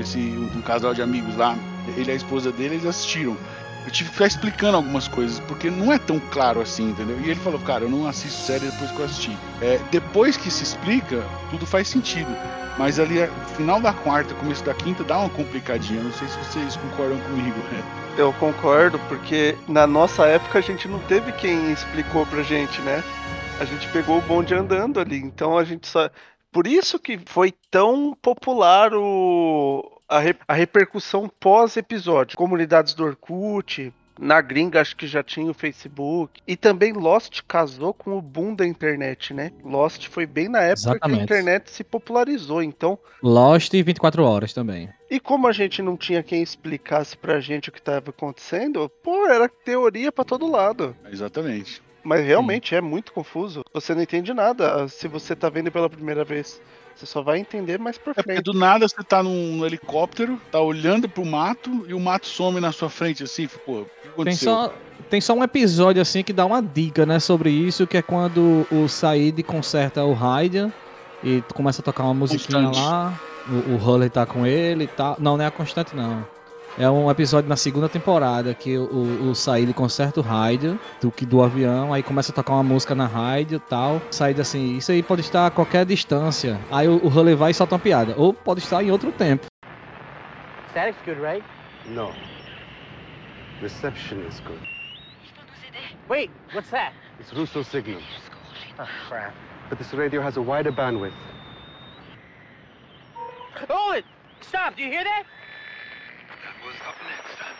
esse 0.00 0.18
um 0.18 0.62
casal 0.62 0.94
de 0.94 1.02
amigos 1.02 1.36
lá, 1.36 1.56
ele 1.96 2.10
e 2.10 2.12
a 2.12 2.16
esposa 2.16 2.50
dele, 2.50 2.74
eles 2.76 2.86
assistiram. 2.86 3.36
Eu 3.86 3.92
tive 3.92 4.10
que 4.10 4.14
ficar 4.14 4.26
explicando 4.26 4.76
algumas 4.76 5.06
coisas, 5.06 5.38
porque 5.40 5.70
não 5.70 5.92
é 5.92 5.98
tão 5.98 6.18
claro 6.18 6.60
assim, 6.60 6.90
entendeu? 6.90 7.20
E 7.20 7.30
ele 7.30 7.38
falou, 7.40 7.60
cara, 7.60 7.84
eu 7.84 7.88
não 7.88 8.06
assisto 8.06 8.42
série 8.42 8.66
depois 8.66 8.90
que 8.90 8.98
eu 8.98 9.04
assisti. 9.04 9.38
É, 9.62 9.78
depois 9.92 10.36
que 10.36 10.50
se 10.50 10.64
explica, 10.64 11.24
tudo 11.50 11.64
faz 11.64 11.86
sentido. 11.86 12.36
Mas 12.76 12.98
ali, 12.98 13.20
no 13.20 13.48
final 13.56 13.80
da 13.80 13.92
quarta, 13.92 14.34
começo 14.34 14.64
da 14.64 14.74
quinta, 14.74 15.04
dá 15.04 15.18
uma 15.18 15.30
complicadinha. 15.30 16.02
Não 16.02 16.12
sei 16.12 16.28
se 16.28 16.36
vocês 16.38 16.76
concordam 16.76 17.18
comigo. 17.20 17.56
né? 17.70 17.82
Eu 18.18 18.32
concordo, 18.34 18.98
porque 19.08 19.56
na 19.68 19.86
nossa 19.86 20.26
época 20.26 20.58
a 20.58 20.62
gente 20.62 20.88
não 20.88 20.98
teve 21.00 21.32
quem 21.32 21.72
explicou 21.72 22.26
pra 22.26 22.42
gente, 22.42 22.80
né? 22.82 23.02
A 23.60 23.64
gente 23.64 23.88
pegou 23.88 24.18
o 24.18 24.22
bonde 24.22 24.52
andando 24.54 25.00
ali, 25.00 25.16
então 25.18 25.56
a 25.56 25.64
gente 25.64 25.86
só. 25.86 26.10
Por 26.50 26.66
isso 26.66 26.98
que 26.98 27.18
foi 27.26 27.52
tão 27.70 28.14
popular 28.20 28.92
o... 28.94 29.95
a, 30.08 30.18
re- 30.18 30.36
a 30.46 30.54
repercussão 30.54 31.30
pós-episódio. 31.40 32.36
Comunidades 32.36 32.94
do 32.94 33.04
Orkut, 33.04 33.92
na 34.18 34.40
gringa 34.40 34.80
acho 34.80 34.96
que 34.96 35.06
já 35.06 35.22
tinha 35.22 35.50
o 35.50 35.54
Facebook. 35.54 36.40
E 36.46 36.56
também 36.56 36.92
Lost 36.92 37.40
casou 37.46 37.92
com 37.92 38.16
o 38.16 38.22
boom 38.22 38.54
da 38.54 38.66
internet, 38.66 39.34
né? 39.34 39.52
Lost 39.64 40.08
foi 40.08 40.24
bem 40.26 40.48
na 40.48 40.60
época 40.62 40.74
que 40.82 40.88
Exatamente. 40.88 41.20
a 41.20 41.24
internet 41.24 41.70
se 41.70 41.84
popularizou, 41.84 42.62
então. 42.62 42.98
Lost 43.22 43.72
e 43.74 43.82
24 43.82 44.24
horas 44.24 44.52
também. 44.52 44.88
E 45.10 45.20
como 45.20 45.46
a 45.46 45.52
gente 45.52 45.82
não 45.82 45.96
tinha 45.96 46.22
quem 46.22 46.42
explicasse 46.42 47.16
pra 47.16 47.40
gente 47.40 47.68
o 47.68 47.72
que 47.72 47.78
estava 47.78 48.10
acontecendo, 48.10 48.88
pô, 49.02 49.26
era 49.26 49.48
teoria 49.48 50.10
pra 50.10 50.24
todo 50.24 50.50
lado. 50.50 50.96
Exatamente. 51.10 51.82
Mas 52.02 52.24
realmente 52.24 52.72
é 52.74 52.80
muito 52.80 53.12
confuso. 53.12 53.62
Você 53.74 53.92
não 53.94 54.00
entende 54.02 54.32
nada 54.32 54.86
se 54.88 55.08
você 55.08 55.34
tá 55.34 55.48
vendo 55.48 55.72
pela 55.72 55.90
primeira 55.90 56.24
vez. 56.24 56.60
Você 56.96 57.04
só 57.06 57.20
vai 57.22 57.38
entender 57.38 57.78
mais 57.78 57.98
pra 57.98 58.12
É 58.12 58.14
porque 58.14 58.32
frente. 58.32 58.44
do 58.44 58.54
nada 58.54 58.88
você 58.88 59.02
tá 59.04 59.22
num 59.22 59.64
helicóptero, 59.66 60.40
tá 60.50 60.60
olhando 60.60 61.08
pro 61.08 61.24
mato 61.26 61.84
e 61.86 61.92
o 61.92 62.00
mato 62.00 62.26
some 62.26 62.58
na 62.58 62.72
sua 62.72 62.88
frente 62.88 63.22
assim, 63.22 63.46
pô, 63.66 63.80
o 63.80 63.84
que 63.84 63.90
Tem 64.02 64.10
aconteceu? 64.12 64.52
só, 64.52 64.74
tem 65.10 65.20
só 65.20 65.34
um 65.34 65.44
episódio 65.44 66.00
assim 66.00 66.22
que 66.22 66.32
dá 66.32 66.46
uma 66.46 66.62
dica, 66.62 67.04
né, 67.04 67.20
sobre 67.20 67.50
isso, 67.50 67.86
que 67.86 67.98
é 67.98 68.02
quando 68.02 68.66
o 68.72 68.88
Said 68.88 69.42
conserta 69.42 70.02
o 70.04 70.14
Raiden 70.14 70.72
e 71.22 71.42
começa 71.54 71.82
a 71.82 71.84
tocar 71.84 72.02
uma 72.04 72.14
musiquinha 72.14 72.66
Constante. 72.68 72.84
lá. 72.86 73.20
O, 73.48 73.74
o 73.74 73.76
Hurley 73.76 74.10
tá 74.10 74.24
com 74.26 74.44
ele 74.46 74.84
e 74.84 74.88
tal. 74.88 75.16
Não, 75.20 75.36
não 75.36 75.44
é 75.44 75.46
a 75.46 75.50
constante, 75.52 75.94
não. 75.94 76.26
É 76.78 76.90
um 76.90 77.10
episódio 77.10 77.48
na 77.48 77.56
segunda 77.56 77.88
temporada 77.88 78.52
que 78.52 78.76
o, 78.76 79.30
o 79.30 79.34
Said 79.34 79.72
conserta 79.72 80.20
o 80.20 80.22
Raiden 80.22 80.78
do, 81.00 81.10
que- 81.10 81.24
do 81.24 81.42
avião, 81.42 81.90
aí 81.92 82.02
começa 82.02 82.32
a 82.32 82.34
tocar 82.34 82.52
uma 82.52 82.62
música 82.62 82.94
na 82.94 83.06
rádio 83.06 83.56
e 83.56 83.60
tal. 83.60 84.00
Said 84.10 84.38
assim, 84.40 84.76
isso 84.76 84.92
aí 84.92 85.02
pode 85.02 85.22
estar 85.22 85.46
a 85.46 85.50
qualquer 85.50 85.86
distância. 85.86 86.60
Aí 86.70 86.86
o, 86.86 86.96
o 87.02 87.08
Hurley 87.08 87.34
vai 87.34 87.52
e 87.52 87.54
solta 87.54 87.74
uma 87.76 87.78
piada. 87.80 88.14
Ou 88.18 88.34
pode 88.34 88.60
estar 88.60 88.82
em 88.84 88.90
outro 88.90 89.10
tempo. 89.10 89.46
Static's 90.70 91.00
good, 91.06 91.18
right? 91.20 91.42
No. 91.86 92.12
Reception 93.62 94.18
is 94.28 94.38
good. 94.40 94.60
Wait, 96.10 96.30
what's 96.54 96.70
that? 96.70 96.92
It's 97.18 97.32
Russo 97.32 97.64
signal. 97.64 98.02
Oh, 98.78 98.84
crap. 99.08 99.32
But 99.70 99.78
this 99.78 99.94
radio 99.94 100.20
has 100.20 100.36
a 100.36 100.42
wider 100.42 100.70
bandwidth. 100.70 101.14
Hold 103.68 103.96
it! 103.96 104.04
Stop! 104.42 104.76
Do 104.76 104.82
you 104.82 104.90
hear 104.90 105.02
that? 105.04 105.24
Was 106.66 106.74
up 106.84 106.96
next 107.06 107.55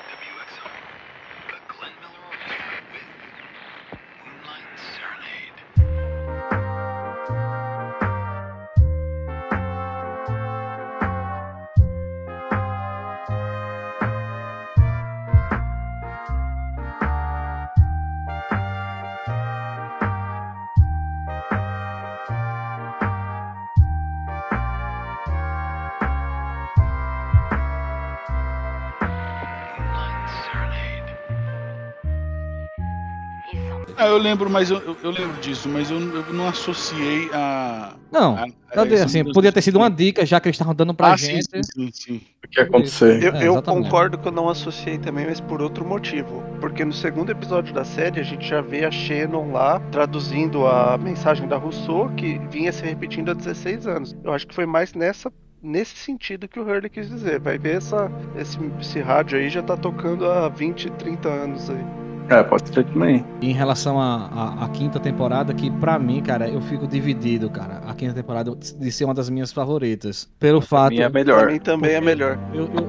Ah, 34.06 34.10
eu 34.10 34.18
lembro, 34.18 34.48
mas 34.48 34.70
eu, 34.70 34.96
eu, 35.02 35.10
lembro 35.10 35.36
disso, 35.40 35.68
mas 35.68 35.90
eu, 35.90 35.98
eu 35.98 36.32
não 36.32 36.46
associei 36.46 37.28
a. 37.32 37.94
Não, 38.12 38.36
a- 38.36 38.46
a 38.76 39.04
assim, 39.04 39.24
podia 39.32 39.50
ter 39.50 39.62
sido 39.62 39.76
uma 39.76 39.90
dica, 39.90 40.24
já 40.24 40.38
que 40.38 40.46
eles 40.46 40.54
estavam 40.54 40.74
dando 40.74 40.94
pra 40.94 41.12
Ah, 41.12 41.16
gente. 41.16 41.44
sim, 41.44 41.62
sim, 41.62 41.90
sim. 41.92 42.20
O 42.44 42.48
que 42.48 42.60
ia 42.60 42.66
acontecer? 42.66 43.20
Eu, 43.20 43.34
É, 43.34 43.48
eu 43.48 43.60
concordo 43.60 44.16
que 44.16 44.28
eu 44.28 44.32
não 44.32 44.48
associei 44.48 44.96
também, 44.96 45.26
mas 45.26 45.40
por 45.40 45.60
outro 45.60 45.84
motivo. 45.84 46.40
Porque 46.60 46.84
no 46.84 46.92
segundo 46.92 47.30
episódio 47.30 47.74
da 47.74 47.84
série 47.84 48.20
a 48.20 48.22
gente 48.22 48.46
já 48.46 48.60
vê 48.60 48.84
a 48.84 48.90
Shannon 48.92 49.50
lá 49.50 49.80
traduzindo 49.90 50.64
a 50.68 50.96
mensagem 50.96 51.48
da 51.48 51.56
Rousseau 51.56 52.08
que 52.10 52.38
vinha 52.48 52.72
se 52.72 52.84
repetindo 52.84 53.30
há 53.32 53.34
16 53.34 53.88
anos. 53.88 54.14
Eu 54.22 54.32
acho 54.32 54.46
que 54.46 54.54
foi 54.54 54.66
mais 54.66 54.94
nessa. 54.94 55.32
Nesse 55.60 55.96
sentido 55.96 56.46
que 56.46 56.60
o 56.60 56.62
Hurley 56.62 56.88
quis 56.88 57.08
dizer. 57.08 57.40
Vai 57.40 57.58
ver 57.58 57.78
essa, 57.78 58.08
esse, 58.36 58.56
esse 58.80 59.00
rádio 59.00 59.36
aí 59.38 59.48
já 59.50 59.62
tá 59.64 59.76
tocando 59.76 60.30
há 60.30 60.48
20, 60.48 60.88
30 60.92 61.28
anos 61.28 61.68
aí. 61.68 61.84
É, 62.28 62.42
pode 62.42 62.68
ser 62.74 62.84
também. 62.84 63.24
Em 63.40 63.52
relação 63.52 64.00
à 64.00 64.68
quinta 64.72 64.98
temporada, 64.98 65.54
que 65.54 65.70
pra 65.70 65.98
mim, 65.98 66.20
cara, 66.22 66.48
eu 66.48 66.60
fico 66.60 66.86
dividido, 66.86 67.48
cara. 67.48 67.82
A 67.86 67.94
quinta 67.94 68.14
temporada 68.14 68.52
de 68.54 68.90
ser 68.92 69.04
uma 69.04 69.14
das 69.14 69.30
minhas 69.30 69.52
favoritas. 69.52 70.28
Pelo 70.38 70.60
fato. 70.60 70.90
minha 70.92 71.06
é 71.06 71.08
Pra 71.08 71.20
melhor. 71.20 71.46
mim 71.52 71.58
também 71.60 71.92
é 71.92 72.00
melhor. 72.00 72.38
Eu, 72.52 72.64
eu, 72.64 72.88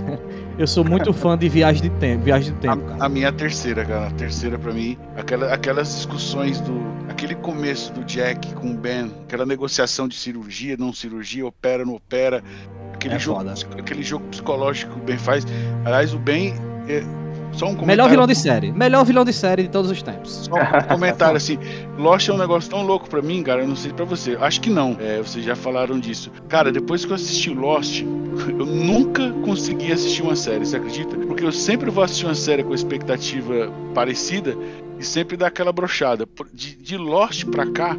eu 0.58 0.66
sou 0.66 0.84
muito 0.84 1.12
fã 1.12 1.36
de 1.38 1.48
viagem 1.48 1.82
de 1.82 1.90
tempo, 1.98 2.24
viagem 2.24 2.52
de 2.52 2.58
tempo, 2.60 2.82
cara. 2.84 3.04
A 3.04 3.08
minha 3.08 3.26
é 3.26 3.28
a 3.28 3.32
terceira, 3.32 3.84
cara. 3.84 4.08
A 4.08 4.10
terceira 4.12 4.58
pra 4.58 4.72
mim, 4.72 4.98
aquela, 5.16 5.52
aquelas 5.52 5.94
discussões 5.94 6.60
do. 6.60 6.74
Aquele 7.08 7.34
começo 7.36 7.92
do 7.92 8.02
Jack 8.04 8.54
com 8.54 8.72
o 8.72 8.74
Ben, 8.76 9.12
aquela 9.24 9.46
negociação 9.46 10.08
de 10.08 10.16
cirurgia, 10.16 10.76
não 10.76 10.92
cirurgia, 10.92 11.46
opera, 11.46 11.84
não 11.84 11.94
opera. 11.94 12.42
Aquele, 12.92 13.14
É 13.14 13.18
jogo, 13.18 13.38
foda. 13.38 13.54
aquele 13.78 14.02
jogo 14.02 14.24
psicológico 14.30 14.94
que 14.94 15.00
o 15.00 15.02
Ben 15.04 15.18
faz. 15.18 15.46
Aliás, 15.84 16.12
o 16.12 16.18
Ben. 16.18 16.54
É, 16.88 17.02
só 17.56 17.66
um 17.66 17.68
Melhor 17.70 17.78
comentário- 17.80 18.10
vilão 18.10 18.26
de 18.26 18.34
série. 18.34 18.72
Melhor 18.72 19.04
vilão 19.04 19.24
de 19.24 19.32
série 19.32 19.62
de 19.64 19.68
todos 19.68 19.90
os 19.90 20.02
tempos. 20.02 20.48
Só 20.48 20.52
um 20.54 20.82
comentário 20.88 21.36
assim, 21.36 21.58
Lost 21.98 22.28
é 22.28 22.32
um 22.32 22.38
negócio 22.38 22.70
tão 22.70 22.82
louco 22.82 23.08
pra 23.08 23.22
mim, 23.22 23.42
cara, 23.42 23.62
eu 23.62 23.68
não 23.68 23.76
sei 23.76 23.92
pra 23.92 24.04
você. 24.04 24.36
Acho 24.40 24.60
que 24.60 24.70
não. 24.70 24.96
É, 25.00 25.18
vocês 25.18 25.44
já 25.44 25.54
falaram 25.56 25.98
disso. 25.98 26.30
Cara, 26.48 26.70
depois 26.72 27.04
que 27.04 27.10
eu 27.12 27.14
assisti 27.16 27.50
o 27.50 27.54
Lost, 27.54 28.02
eu 28.48 28.66
nunca 28.66 29.30
consegui 29.44 29.92
assistir 29.92 30.22
uma 30.22 30.36
série, 30.36 30.64
você 30.66 30.76
acredita? 30.76 31.16
Porque 31.16 31.44
eu 31.44 31.52
sempre 31.52 31.90
vou 31.90 32.02
assistir 32.04 32.26
uma 32.26 32.34
série 32.34 32.62
com 32.64 32.74
expectativa 32.74 33.70
parecida 33.94 34.56
e 34.98 35.04
sempre 35.04 35.36
dá 35.36 35.46
aquela 35.48 35.72
brochada. 35.72 36.26
De, 36.52 36.74
de 36.76 36.96
Lost 36.96 37.44
pra 37.46 37.66
cá, 37.66 37.96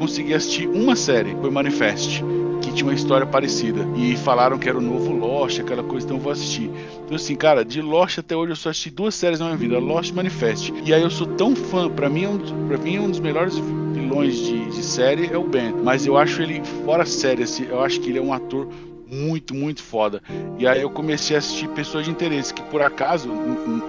consegui 0.00 0.32
assistir 0.32 0.66
uma 0.66 0.96
série, 0.96 1.36
foi 1.42 1.50
Manifest. 1.50 2.24
Que 2.62 2.72
tinha 2.72 2.86
uma 2.86 2.94
história 2.94 3.26
parecida. 3.26 3.86
E 3.96 4.16
falaram 4.16 4.58
que 4.58 4.68
era 4.68 4.78
o 4.78 4.80
novo 4.80 5.12
Lost, 5.12 5.60
aquela 5.60 5.82
coisa, 5.82 6.06
então 6.06 6.16
eu 6.16 6.22
vou 6.22 6.32
assistir. 6.32 6.70
Então, 7.04 7.16
assim, 7.16 7.34
cara, 7.34 7.64
de 7.64 7.82
Lost 7.82 8.18
até 8.18 8.34
hoje 8.34 8.52
eu 8.52 8.56
só 8.56 8.70
assisti 8.70 8.90
duas 8.90 9.14
séries 9.14 9.40
na 9.40 9.46
minha 9.46 9.56
vida, 9.56 9.78
Lost 9.78 10.10
e 10.10 10.14
Manifest. 10.14 10.72
E 10.84 10.94
aí 10.94 11.02
eu 11.02 11.10
sou 11.10 11.26
tão 11.26 11.54
fã, 11.54 11.88
pra 11.88 12.08
mim 12.08 12.24
é 12.24 12.28
um, 12.28 12.38
pra 12.68 12.78
mim 12.78 12.96
é 12.96 13.00
um 13.00 13.10
dos 13.10 13.20
melhores 13.20 13.58
vilões 13.92 14.36
de, 14.36 14.70
de 14.70 14.82
série 14.82 15.26
é 15.32 15.36
o 15.36 15.44
Ben. 15.44 15.72
Mas 15.82 16.06
eu 16.06 16.16
acho 16.16 16.40
ele 16.40 16.62
fora 16.84 17.04
série, 17.04 17.42
assim, 17.42 17.66
eu 17.68 17.82
acho 17.82 18.00
que 18.00 18.08
ele 18.08 18.18
é 18.18 18.22
um 18.22 18.32
ator 18.32 18.68
muito, 19.10 19.54
muito 19.54 19.82
foda. 19.82 20.22
E 20.58 20.66
aí 20.66 20.82
eu 20.82 20.90
comecei 20.90 21.36
a 21.36 21.38
assistir 21.40 21.68
Pessoas 21.68 22.04
de 22.04 22.10
Interesse, 22.10 22.54
que 22.54 22.62
por 22.62 22.80
acaso, 22.80 23.28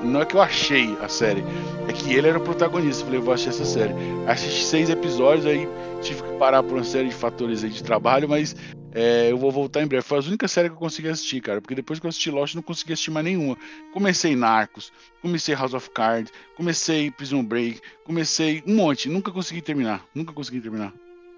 não 0.04 0.22
é 0.22 0.26
que 0.26 0.36
eu 0.36 0.42
achei 0.42 0.98
a 1.02 1.08
série, 1.08 1.44
é 1.88 1.94
que 1.94 2.14
ele 2.14 2.28
era 2.28 2.38
o 2.38 2.42
protagonista. 2.42 3.06
Falei, 3.06 3.20
vou 3.20 3.34
assistir 3.34 3.50
essa 3.50 3.66
série. 3.66 3.94
Assisti 4.28 4.64
seis 4.64 4.90
episódios, 4.90 5.46
aí 5.46 5.68
tive 6.02 6.22
que 6.24 6.38
parar 6.38 6.64
por 6.64 6.74
uma 6.74 6.84
série 6.84 7.10
de 7.10 7.16
fatores 7.16 7.64
aí 7.64 7.70
de 7.70 7.84
trabalho, 7.84 8.28
mas 8.28 8.56
é, 8.94 9.32
eu 9.32 9.38
vou 9.38 9.52
voltar 9.52 9.82
em 9.82 9.88
breve. 9.88 10.04
Foi 10.04 10.18
a 10.18 10.22
única 10.22 10.48
série 10.48 10.70
que 10.70 10.76
eu 10.76 10.80
consegui 10.80 11.08
assistir, 11.10 11.42
cara, 11.42 11.62
porque 11.62 11.76
depois 11.76 12.00
que 12.00 12.06
eu 12.06 12.10
assisti 12.10 12.30
Lost, 12.32 12.56
não 12.56 12.62
consegui 12.62 12.94
assistir 12.94 13.12
mais 13.12 13.26
nenhuma. 13.26 13.58
Comecei 13.94 14.36
Narcos, 14.36 14.92
comecei 15.22 15.56
House 15.56 15.74
of 15.74 15.90
Cards, 15.92 16.32
comecei 16.56 17.12
Prison 17.12 17.44
Break, 17.44 17.80
comecei 18.04 18.64
um 18.68 18.76
monte, 18.76 19.08
nunca 19.10 19.32
consegui 19.32 19.62
terminar, 19.62 20.04
nunca 20.14 20.34
consegui 20.34 20.60
terminar. 20.62 20.94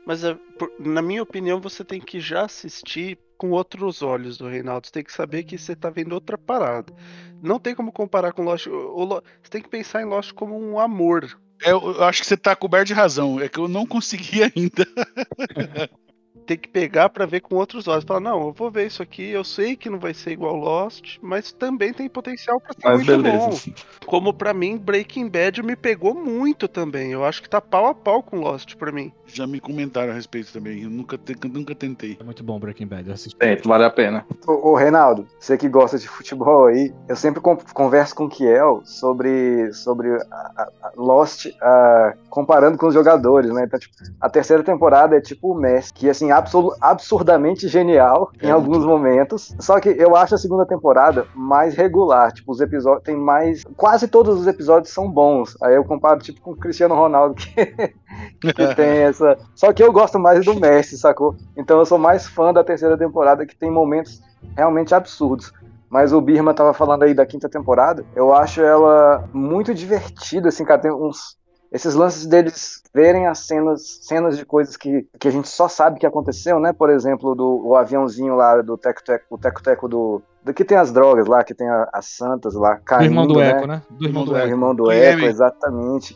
Mas 0.05 0.23
é, 0.23 0.37
na 0.79 1.01
minha 1.01 1.23
opinião, 1.23 1.61
você 1.61 1.83
tem 1.83 2.01
que 2.01 2.19
já 2.19 2.43
assistir 2.45 3.17
com 3.37 3.51
outros 3.51 4.01
olhos 4.01 4.37
do 4.37 4.47
Reinaldo. 4.47 4.87
Você 4.87 4.93
tem 4.93 5.03
que 5.03 5.11
saber 5.13 5.43
que 5.43 5.57
você 5.57 5.75
tá 5.75 5.89
vendo 5.89 6.13
outra 6.13 6.37
parada. 6.37 6.93
Não 7.41 7.57
tem 7.59 7.73
como 7.73 7.91
comparar 7.91 8.33
com 8.33 8.43
Lost. 8.43 8.67
O- 8.67 9.21
Você 9.41 9.49
tem 9.49 9.61
que 9.61 9.69
pensar 9.69 10.01
em 10.01 10.05
Lost 10.05 10.33
como 10.33 10.57
um 10.59 10.77
amor. 10.79 11.39
É, 11.63 11.71
Eu, 11.71 11.95
eu 11.95 12.03
acho 12.03 12.21
que 12.21 12.27
você 12.27 12.37
tá 12.37 12.55
coberto 12.55 12.87
de 12.87 12.93
razão, 12.93 13.39
é 13.39 13.47
que 13.49 13.57
eu 13.59 13.67
não 13.67 13.85
consegui 13.85 14.43
ainda. 14.55 14.87
Tem 16.45 16.57
que 16.57 16.67
pegar 16.67 17.09
pra 17.09 17.25
ver 17.25 17.39
com 17.41 17.55
outros 17.55 17.87
olhos. 17.87 18.03
Falar, 18.03 18.19
não, 18.19 18.47
eu 18.47 18.51
vou 18.53 18.69
ver 18.69 18.85
isso 18.87 19.01
aqui. 19.01 19.29
Eu 19.29 19.43
sei 19.43 19.75
que 19.75 19.89
não 19.89 19.99
vai 19.99 20.13
ser 20.13 20.31
igual 20.31 20.55
Lost, 20.55 21.17
mas 21.21 21.51
também 21.51 21.93
tem 21.93 22.09
potencial 22.09 22.59
pra 22.59 22.73
ser 22.73 22.79
Mas 22.83 22.95
muito 23.07 23.23
beleza. 23.23 23.47
bom. 23.47 23.59
Como 24.05 24.33
pra 24.33 24.53
mim, 24.53 24.77
Breaking 24.77 25.29
Bad 25.29 25.63
me 25.63 25.75
pegou 25.75 26.13
muito 26.13 26.67
também. 26.67 27.11
Eu 27.11 27.23
acho 27.23 27.41
que 27.41 27.49
tá 27.49 27.61
pau 27.61 27.85
a 27.87 27.93
pau 27.95 28.21
com 28.21 28.39
Lost 28.39 28.75
pra 28.75 28.91
mim. 28.91 29.11
Já 29.25 29.47
me 29.47 29.59
comentaram 29.59 30.11
a 30.11 30.15
respeito 30.15 30.51
também, 30.51 30.83
eu 30.83 30.89
nunca, 30.89 31.17
te- 31.17 31.35
nunca 31.47 31.73
tentei. 31.73 32.17
É 32.19 32.23
muito 32.23 32.43
bom 32.43 32.59
Breaking 32.59 32.87
Bad. 32.87 33.07
Eu 33.07 33.13
assisti. 33.13 33.37
Tento, 33.39 33.67
vale 33.69 33.85
a 33.85 33.89
pena. 33.89 34.25
Ô, 34.45 34.71
ô, 34.71 34.75
Reinaldo, 34.75 35.25
você 35.39 35.57
que 35.57 35.69
gosta 35.69 35.97
de 35.97 36.07
futebol 36.07 36.65
aí, 36.67 36.93
eu 37.07 37.15
sempre 37.15 37.39
con- 37.41 37.57
converso 37.73 38.13
com 38.15 38.25
o 38.25 38.29
Kiel 38.29 38.81
sobre, 38.85 39.71
sobre 39.73 40.09
a, 40.09 40.17
a- 40.57 40.69
a 40.83 40.91
Lost 40.97 41.47
ah, 41.61 42.13
comparando 42.29 42.77
com 42.77 42.87
os 42.87 42.93
jogadores, 42.93 43.51
né? 43.51 43.63
Então, 43.63 43.79
tipo, 43.79 43.95
a 44.19 44.29
terceira 44.29 44.61
temporada 44.61 45.15
é 45.15 45.21
tipo 45.21 45.51
o 45.53 45.55
Messi, 45.55 45.93
que 45.93 46.09
assim, 46.09 46.31
absolu- 46.33 46.75
absurdamente 46.81 47.67
genial 47.67 48.31
em 48.41 48.47
É 48.47 48.51
alguns 48.51 48.85
momentos. 48.85 49.55
Só 49.59 49.79
que 49.79 49.89
eu 49.89 50.15
acho 50.15 50.35
a 50.35 50.37
segunda 50.37 50.65
temporada 50.65 51.25
mais 51.35 51.75
regular. 51.75 52.31
Tipo, 52.31 52.51
os 52.51 52.59
episódios 52.61 53.03
tem 53.03 53.15
mais. 53.15 53.63
Quase 53.77 54.07
todos 54.07 54.39
os 54.39 54.47
episódios 54.47 54.93
são 54.93 55.09
bons. 55.09 55.55
Aí 55.61 55.75
eu 55.75 55.83
comparo, 55.83 56.19
tipo, 56.19 56.41
com 56.41 56.51
o 56.51 56.57
Cristiano 56.57 56.95
Ronaldo, 56.95 57.35
que, 57.35 57.53
que 58.41 58.53
tem 58.75 59.03
essa. 59.03 59.37
Só 59.55 59.71
que 59.71 59.83
eu 59.83 59.91
gosto 59.91 60.19
mais 60.19 60.43
do 60.45 60.59
Messi, 60.59 60.97
sacou? 60.97 61.35
Então 61.55 61.79
eu 61.79 61.85
sou 61.85 61.97
mais 61.97 62.27
fã 62.27 62.51
da 62.53 62.63
terceira 62.63 62.97
temporada, 62.97 63.45
que 63.45 63.55
tem 63.55 63.71
momentos 63.71 64.21
realmente 64.55 64.93
absurdos. 64.93 65.53
Mas 65.89 66.11
o 66.11 66.19
Birma 66.19 66.55
tava 66.55 66.73
falando 66.73 67.03
aí 67.03 67.13
da 67.13 67.23
quinta 67.25 67.47
temporada. 67.47 68.03
Eu 68.15 68.33
acho 68.33 68.61
ela 68.61 69.29
muito 69.31 69.75
divertida, 69.75 70.49
assim, 70.49 70.65
cara. 70.65 70.81
Tem 70.81 70.91
uns. 70.91 71.37
Esses 71.73 71.95
lances 71.95 72.27
deles 72.27 72.83
verem 72.93 73.25
as 73.25 73.39
cenas, 73.39 73.99
cenas 74.03 74.37
de 74.37 74.45
coisas 74.45 74.77
que, 74.77 75.07
que 75.19 75.27
a 75.27 75.31
gente 75.31 75.47
só 75.49 75.67
sabe 75.67 75.99
que 75.99 76.05
aconteceu, 76.05 76.59
né? 76.59 76.71
Por 76.71 76.89
exemplo, 76.91 77.33
do 77.33 77.65
o 77.65 77.75
aviãozinho 77.75 78.35
lá 78.35 78.61
do 78.61 78.77
teco-teco, 78.77 79.25
o 79.31 79.37
teco-teco 79.39 79.87
do, 79.89 80.21
do 80.45 80.53
que 80.53 80.63
tem 80.63 80.77
as 80.77 80.91
drogas 80.91 81.25
lá, 81.25 81.43
que 81.43 81.55
tem 81.55 81.67
a- 81.67 81.89
as 81.91 82.05
santas 82.05 82.53
lá 82.53 82.75
Do 82.75 82.81
caindo, 82.83 83.05
irmão 83.05 83.25
do 83.27 83.39
né? 83.39 83.49
Eco, 83.49 83.65
né? 83.65 83.81
Do 83.89 84.05
irmão 84.05 84.23
do 84.23 84.33
O 84.33 84.37
Eco. 84.37 84.47
irmão 84.47 84.75
do 84.75 84.83
Do 84.83 84.91
Eco, 84.91 85.25
exatamente. 85.25 86.15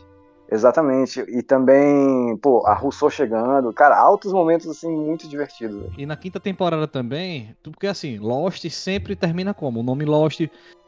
Exatamente. 0.49 1.19
E 1.27 1.41
também, 1.41 2.37
pô, 2.37 2.65
a 2.65 2.73
Rousseau 2.73 3.09
chegando. 3.09 3.73
Cara, 3.73 3.97
altos 3.97 4.31
momentos, 4.31 4.67
assim, 4.67 4.89
muito 4.95 5.27
divertidos. 5.27 5.91
E 5.97 6.05
na 6.05 6.15
quinta 6.15 6.39
temporada 6.39 6.87
também, 6.87 7.53
porque 7.63 7.87
assim, 7.87 8.17
Lost 8.19 8.63
sempre 8.69 9.15
termina 9.15 9.53
como? 9.53 9.79
O 9.79 9.83
nome 9.83 10.05
Lost 10.05 10.41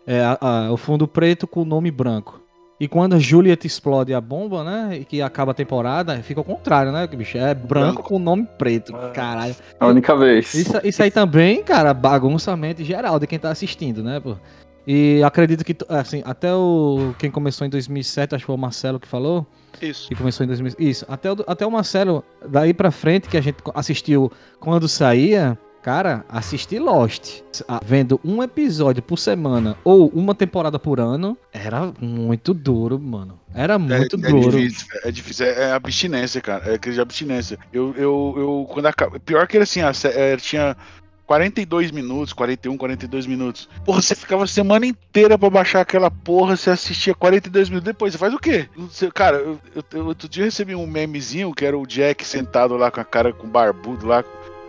é 0.08 0.22
a- 0.24 0.38
a- 0.40 0.72
o 0.72 0.78
fundo 0.78 1.08
preto 1.08 1.46
com 1.48 1.64
o 1.64 1.66
nome 1.66 1.92
branco. 1.92 2.40
E 2.80 2.88
quando 2.88 3.14
a 3.16 3.20
Juliet 3.20 3.66
explode 3.66 4.14
a 4.14 4.22
bomba, 4.22 4.64
né? 4.64 5.00
E 5.02 5.06
que 5.06 5.22
acaba 5.22 5.52
a 5.52 5.54
temporada, 5.54 6.16
fica 6.24 6.40
ao 6.40 6.46
contrário, 6.46 6.92
né? 6.94 7.06
Bicho, 7.08 7.38
é 7.38 7.54
branco, 7.54 7.68
Branco. 7.68 8.04
com 8.04 8.16
o 8.16 8.20
nome 8.20 8.48
preto. 8.58 8.94
Caralho. 9.14 9.54
A 9.80 9.88
única 9.88 10.16
vez. 10.16 10.54
Isso, 10.54 10.80
isso 10.84 11.04
aí 11.04 11.12
também, 11.12 11.62
cara, 11.62 11.94
bagunça 11.94 12.52
a 12.54 12.56
mente 12.56 12.84
geral 12.86 13.20
de 13.20 13.28
quem 13.28 13.38
tá 13.38 13.52
assistindo, 13.52 14.02
né, 14.02 14.20
pô? 14.20 14.38
E 14.88 15.22
acredito 15.24 15.64
que, 15.64 15.76
assim, 15.90 16.22
até 16.26 16.54
o. 16.56 17.14
Quem 17.20 17.30
começou 17.30 17.68
em 17.68 17.70
2007, 17.70 18.34
acho 18.34 18.44
que 18.44 18.46
foi 18.48 18.56
o 18.56 18.58
Marcelo 18.58 19.00
que 19.00 19.08
falou, 19.08 19.46
Isso. 19.82 20.08
que 20.08 20.16
começou 20.16 20.46
em 20.46 20.48
2000. 20.48 20.74
Isso, 20.80 21.06
até 21.10 21.32
o, 21.32 21.36
até 21.46 21.66
o 21.68 21.72
Marcelo, 21.72 22.24
daí 22.48 22.74
pra 22.74 22.90
frente, 22.92 23.28
que 23.28 23.38
a 23.38 23.42
gente 23.42 23.58
assistiu 23.76 24.32
quando 24.60 24.88
saía, 24.88 25.60
cara, 25.82 26.26
assistir 26.30 26.80
Lost, 26.80 27.42
vendo 27.86 28.20
um 28.24 28.44
episódio 28.44 29.02
por 29.02 29.18
semana 29.18 29.78
ou 29.84 30.08
uma 30.10 30.36
temporada 30.36 30.78
por 30.78 31.00
ano, 31.00 31.38
era 31.52 31.92
muito 32.00 32.54
duro, 32.54 33.00
mano. 33.00 33.40
Era 33.54 33.80
muito 33.80 34.16
é, 34.16 34.20
é 34.20 34.32
duro. 34.32 34.52
difícil, 34.52 34.88
é 35.04 35.12
difícil, 35.12 35.46
é, 35.46 35.70
é 35.70 35.72
abstinência, 35.72 36.42
cara. 36.42 36.74
É 36.74 36.78
crise 36.78 36.96
de 36.96 37.02
abstinência. 37.02 37.58
Eu, 37.74 37.94
eu, 37.98 38.34
eu 38.38 38.70
quando 38.72 38.86
acaba. 38.86 39.20
Pior 39.20 39.48
que 39.48 39.58
era 39.58 39.64
assim, 39.64 39.80
é, 39.82 40.38
tinha 40.38 40.78
42 41.26 41.92
minutos, 41.92 42.34
41, 42.34 42.76
42 42.76 43.28
minutos. 43.28 43.70
Porra, 43.86 44.02
você 44.02 44.16
ficava 44.16 44.44
a 44.44 44.48
semana 44.48 44.88
inteira 44.88 45.38
pra 45.38 45.48
baixar 45.48 45.82
aquela 45.82 46.10
porra, 46.10 46.56
você 46.58 46.72
assistia 46.72 47.14
42 47.14 47.70
minutos 47.70 47.86
depois. 47.86 48.14
Você 48.14 48.18
faz 48.18 48.34
o 48.34 48.40
quê? 48.40 48.68
Você- 48.76 49.12
cara, 49.12 49.38
eu, 49.38 49.60
eu- 49.94 50.08
outro 50.08 50.28
dia 50.28 50.42
eu 50.42 50.46
recebi 50.46 50.74
um 50.74 50.88
memezinho 50.88 51.54
que 51.54 51.64
era 51.64 51.78
o 51.78 51.86
Jack 51.86 52.26
sentado 52.26 52.76
lá 52.76 52.90
com 52.90 53.00
a 53.00 53.06
cara 53.06 53.32
com 53.32 53.48
barbudo 53.48 54.08
lá. 54.08 54.24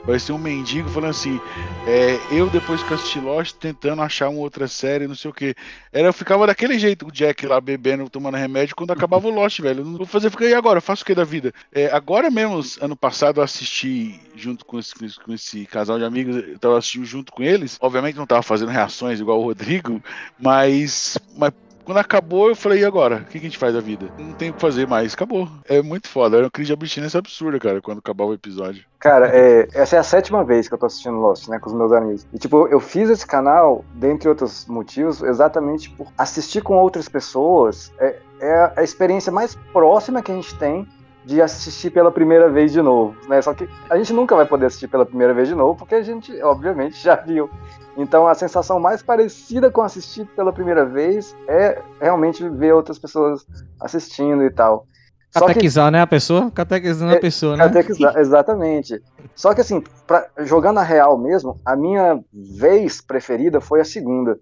Parecia 0.04 0.34
um 0.34 0.38
mendigo 0.38 0.88
falando 0.88 1.10
assim: 1.10 1.40
é, 1.86 2.18
eu 2.30 2.48
depois 2.48 2.82
que 2.82 2.94
assisti 2.94 3.20
Lost 3.20 3.56
tentando 3.56 4.02
achar 4.02 4.28
uma 4.28 4.40
outra 4.40 4.66
série, 4.66 5.06
não 5.06 5.14
sei 5.14 5.30
o 5.30 5.34
que. 5.34 5.54
Era, 5.92 6.08
eu 6.08 6.12
ficava 6.12 6.46
daquele 6.46 6.78
jeito, 6.78 7.06
o 7.06 7.12
Jack 7.12 7.46
lá 7.46 7.60
bebendo, 7.60 8.08
tomando 8.08 8.36
remédio, 8.36 8.74
quando 8.74 8.92
acabava 8.92 9.28
o 9.28 9.30
Lost, 9.30 9.60
velho. 9.60 9.80
Eu 9.80 9.84
não 9.84 9.96
vou 9.98 10.06
fazer, 10.06 10.30
fica 10.30 10.44
aí 10.44 10.54
agora, 10.54 10.80
faço 10.80 11.02
o 11.02 11.06
que 11.06 11.14
da 11.14 11.24
vida? 11.24 11.52
É, 11.72 11.86
agora 11.86 12.30
mesmo, 12.30 12.60
ano 12.80 12.96
passado, 12.96 13.40
eu 13.40 13.44
assisti 13.44 14.20
junto 14.34 14.64
com 14.64 14.78
esse, 14.78 14.94
com 15.20 15.32
esse 15.32 15.66
casal 15.66 15.98
de 15.98 16.04
amigos, 16.04 16.36
eu 16.36 16.58
tava 16.58 16.78
assistindo 16.78 17.04
junto 17.04 17.32
com 17.32 17.42
eles. 17.42 17.76
Obviamente 17.80 18.16
não 18.16 18.26
tava 18.26 18.42
fazendo 18.42 18.70
reações 18.70 19.20
igual 19.20 19.38
o 19.38 19.44
Rodrigo, 19.44 20.02
mas, 20.38 21.18
mas 21.36 21.52
Quando 21.90 21.98
acabou, 21.98 22.48
eu 22.48 22.54
falei, 22.54 22.82
e 22.82 22.84
agora? 22.84 23.16
O 23.16 23.24
que 23.24 23.36
a 23.36 23.40
gente 23.40 23.58
faz 23.58 23.74
da 23.74 23.80
vida? 23.80 24.06
Não 24.16 24.32
tem 24.32 24.50
o 24.50 24.52
que 24.52 24.60
fazer 24.60 24.86
mais. 24.86 25.12
Acabou. 25.12 25.48
É 25.68 25.82
muito 25.82 26.08
foda. 26.08 26.36
Era 26.36 26.44
uma 26.44 26.50
crise 26.50 26.68
de 26.68 26.72
abstinência 26.72 27.18
absurda, 27.18 27.58
cara, 27.58 27.82
quando 27.82 27.98
acabava 27.98 28.30
o 28.30 28.34
episódio. 28.34 28.84
Cara, 29.00 29.28
é, 29.34 29.66
essa 29.74 29.96
é 29.96 29.98
a 29.98 30.04
sétima 30.04 30.44
vez 30.44 30.68
que 30.68 30.74
eu 30.74 30.78
tô 30.78 30.86
assistindo 30.86 31.16
Lost, 31.16 31.48
né, 31.48 31.58
com 31.58 31.68
os 31.68 31.74
meus 31.74 31.90
amigos. 31.90 32.24
E, 32.32 32.38
tipo, 32.38 32.68
eu 32.68 32.78
fiz 32.78 33.10
esse 33.10 33.26
canal, 33.26 33.84
dentre 33.94 34.28
outros 34.28 34.66
motivos, 34.66 35.20
exatamente 35.20 35.90
por 35.90 36.06
assistir 36.16 36.62
com 36.62 36.76
outras 36.76 37.08
pessoas. 37.08 37.92
É, 37.98 38.20
é 38.40 38.72
a 38.76 38.84
experiência 38.84 39.32
mais 39.32 39.56
próxima 39.72 40.22
que 40.22 40.30
a 40.30 40.34
gente 40.36 40.56
tem 40.60 40.86
de 41.24 41.40
assistir 41.42 41.90
pela 41.90 42.10
primeira 42.10 42.48
vez 42.48 42.72
de 42.72 42.80
novo, 42.80 43.14
né? 43.28 43.40
Só 43.42 43.52
que 43.54 43.68
a 43.90 43.96
gente 43.96 44.12
nunca 44.12 44.34
vai 44.34 44.46
poder 44.46 44.66
assistir 44.66 44.88
pela 44.88 45.04
primeira 45.04 45.34
vez 45.34 45.48
de 45.48 45.54
novo, 45.54 45.76
porque 45.78 45.94
a 45.94 46.02
gente, 46.02 46.40
obviamente, 46.42 47.02
já 47.02 47.14
viu. 47.16 47.50
Então, 47.96 48.26
a 48.26 48.34
sensação 48.34 48.80
mais 48.80 49.02
parecida 49.02 49.70
com 49.70 49.82
assistir 49.82 50.24
pela 50.34 50.52
primeira 50.52 50.84
vez 50.86 51.36
é 51.46 51.80
realmente 52.00 52.48
ver 52.48 52.72
outras 52.72 52.98
pessoas 52.98 53.44
assistindo 53.80 54.42
e 54.44 54.50
tal. 54.50 54.86
Só 55.32 55.40
que- 55.40 55.46
Catequizar, 55.46 55.90
né, 55.92 56.00
a 56.00 56.06
pessoa? 56.06 56.50
Catequizando 56.50 57.14
a 57.14 57.20
pessoa, 57.20 57.56
né? 57.56 57.64
Catequizar, 57.64 58.16
exatamente. 58.18 59.00
Só 59.34 59.54
que 59.54 59.60
assim, 59.60 59.82
pra, 60.06 60.26
jogando 60.40 60.78
a 60.78 60.82
real 60.82 61.16
mesmo, 61.18 61.60
a 61.64 61.76
minha 61.76 62.20
vez 62.32 63.00
preferida 63.00 63.60
foi 63.60 63.80
a 63.80 63.84
segunda. 63.84 64.38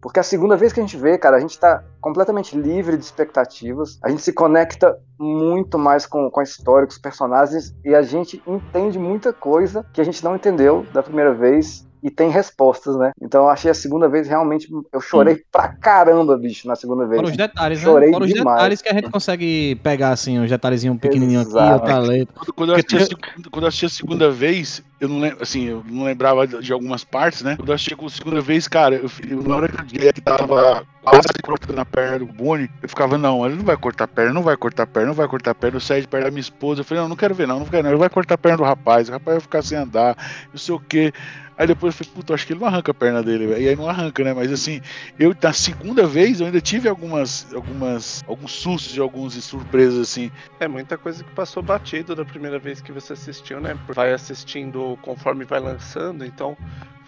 Porque 0.00 0.18
a 0.18 0.22
segunda 0.22 0.56
vez 0.56 0.72
que 0.72 0.80
a 0.80 0.82
gente 0.82 0.96
vê, 0.96 1.18
cara, 1.18 1.36
a 1.36 1.40
gente 1.40 1.58
tá 1.58 1.84
completamente 2.00 2.56
livre 2.58 2.96
de 2.96 3.04
expectativas, 3.04 3.98
a 4.02 4.08
gente 4.08 4.22
se 4.22 4.32
conecta 4.32 4.98
muito 5.18 5.78
mais 5.78 6.06
com, 6.06 6.30
com 6.30 6.40
a 6.40 6.42
história, 6.42 6.86
com 6.86 6.92
os 6.92 6.98
personagens, 6.98 7.74
e 7.84 7.94
a 7.94 8.00
gente 8.00 8.42
entende 8.46 8.98
muita 8.98 9.32
coisa 9.32 9.84
que 9.92 10.00
a 10.00 10.04
gente 10.04 10.24
não 10.24 10.36
entendeu 10.36 10.86
da 10.92 11.02
primeira 11.02 11.34
vez 11.34 11.86
e 12.02 12.10
tem 12.10 12.30
respostas, 12.30 12.96
né? 12.96 13.12
Então 13.20 13.44
eu 13.44 13.48
achei 13.50 13.70
a 13.70 13.74
segunda 13.74 14.08
vez 14.08 14.28
realmente. 14.28 14.68
Eu 14.92 15.00
chorei 15.00 15.42
pra 15.50 15.68
caramba, 15.68 16.36
bicho, 16.36 16.66
na 16.66 16.76
segunda 16.76 17.06
vez. 17.06 17.20
Fora 17.20 17.30
os 17.30 17.36
detalhes, 17.36 17.78
né? 17.78 17.84
Chorei 17.84 18.10
Fora 18.10 18.24
os 18.24 18.32
demais. 18.32 18.56
detalhes 18.56 18.82
que 18.82 18.88
a 18.88 18.94
gente 18.94 19.10
consegue 19.10 19.74
pegar, 19.82 20.10
assim, 20.10 20.38
os 20.38 20.48
detalhezinhos 20.48 20.98
pequenininhos 20.98 21.54
aqui, 21.54 21.72
outra 21.72 21.98
letra. 21.98 22.34
Quando, 22.34 22.52
quando 22.52 22.70
eu 22.70 22.74
assisti 22.76 22.96
a 22.96 23.06
segunda, 23.06 23.50
quando 23.50 23.64
eu 23.64 23.68
assisti 23.68 23.86
a 23.86 23.88
segunda 23.88 24.30
vez, 24.30 24.82
eu 25.00 25.08
não 25.08 25.20
lembro, 25.20 25.42
assim, 25.42 25.64
eu 25.64 25.84
não 25.88 26.04
lembrava 26.04 26.46
de 26.46 26.72
algumas 26.72 27.04
partes, 27.04 27.42
né? 27.42 27.56
Quando 27.56 27.68
eu 27.68 27.74
assisti 27.74 27.94
a 27.94 28.08
segunda 28.08 28.40
vez, 28.40 28.68
cara, 28.68 28.96
eu, 28.96 29.42
na 29.42 29.56
hora 29.56 29.68
que 29.68 29.96
eu 29.96 30.12
que 30.12 30.20
tava 30.20 30.84
quase 31.02 31.42
cortando 31.42 31.78
a 31.78 31.84
perna 31.84 32.18
do 32.18 32.26
Boni, 32.26 32.70
eu 32.82 32.88
ficava, 32.88 33.16
não, 33.16 33.44
ele 33.46 33.56
não 33.56 33.64
vai 33.64 33.76
cortar 33.76 34.04
a 34.04 34.08
perna, 34.08 34.32
não 34.32 34.42
vai 34.42 34.56
cortar 34.56 34.82
a 34.82 34.86
perna, 34.86 35.08
não 35.08 35.14
vai 35.14 35.28
cortar 35.28 35.50
a 35.52 35.54
perna. 35.54 35.76
Eu 35.76 35.80
saí 35.80 36.02
de 36.02 36.08
perto 36.08 36.24
da 36.24 36.30
minha 36.30 36.40
esposa, 36.40 36.80
eu 36.80 36.84
falei, 36.84 37.02
não, 37.02 37.08
não 37.08 37.16
quero 37.16 37.34
ver, 37.34 37.46
não, 37.46 37.58
não 37.58 37.66
quero, 37.66 37.82
não. 37.82 37.90
Ele 37.90 37.98
vai 37.98 38.10
cortar 38.10 38.34
a 38.34 38.38
perna 38.38 38.58
do 38.58 38.64
rapaz, 38.64 39.08
o 39.08 39.12
rapaz 39.12 39.36
vai 39.36 39.40
ficar 39.40 39.62
sem 39.62 39.78
andar, 39.78 40.16
não 40.50 40.58
sei 40.58 40.74
o 40.74 40.80
quê. 40.80 41.12
Aí 41.60 41.66
depois 41.66 41.94
eu 41.94 41.98
falei, 41.98 42.14
puta, 42.14 42.32
acho 42.32 42.46
que 42.46 42.54
ele 42.54 42.60
não 42.60 42.68
arranca 42.68 42.90
a 42.90 42.94
perna 42.94 43.22
dele, 43.22 43.46
velho. 43.46 43.60
E 43.60 43.68
aí 43.68 43.76
não 43.76 43.86
arranca, 43.86 44.24
né? 44.24 44.32
Mas 44.32 44.50
assim, 44.50 44.80
eu 45.18 45.36
na 45.42 45.52
segunda 45.52 46.06
vez 46.06 46.40
eu 46.40 46.46
ainda 46.46 46.58
tive 46.58 46.88
algumas, 46.88 47.52
algumas, 47.52 48.24
alguns 48.26 48.52
sustos 48.52 48.96
e 48.96 49.00
algumas 49.00 49.34
surpresas, 49.34 49.98
assim. 49.98 50.30
É 50.58 50.66
muita 50.66 50.96
coisa 50.96 51.22
que 51.22 51.30
passou 51.32 51.62
batido 51.62 52.16
da 52.16 52.24
primeira 52.24 52.58
vez 52.58 52.80
que 52.80 52.90
você 52.92 53.12
assistiu, 53.12 53.60
né? 53.60 53.76
Vai 53.88 54.14
assistindo 54.14 54.98
conforme 55.02 55.44
vai 55.44 55.60
lançando, 55.60 56.24
então 56.24 56.56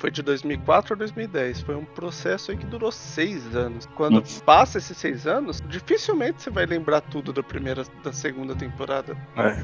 foi 0.02 0.10
de 0.10 0.20
2004 0.20 0.94
a 0.94 0.96
2010. 0.96 1.60
Foi 1.60 1.76
um 1.76 1.84
processo 1.84 2.50
aí 2.50 2.56
que 2.56 2.66
durou 2.66 2.90
seis 2.90 3.54
anos. 3.54 3.88
Quando 3.94 4.18
Nossa. 4.18 4.42
passa 4.42 4.78
esses 4.78 4.96
seis 4.96 5.28
anos, 5.28 5.62
dificilmente 5.68 6.42
você 6.42 6.50
vai 6.50 6.66
lembrar 6.66 7.00
tudo 7.02 7.32
da 7.32 7.40
primeira, 7.40 7.84
da 8.02 8.12
segunda 8.12 8.52
temporada. 8.56 9.16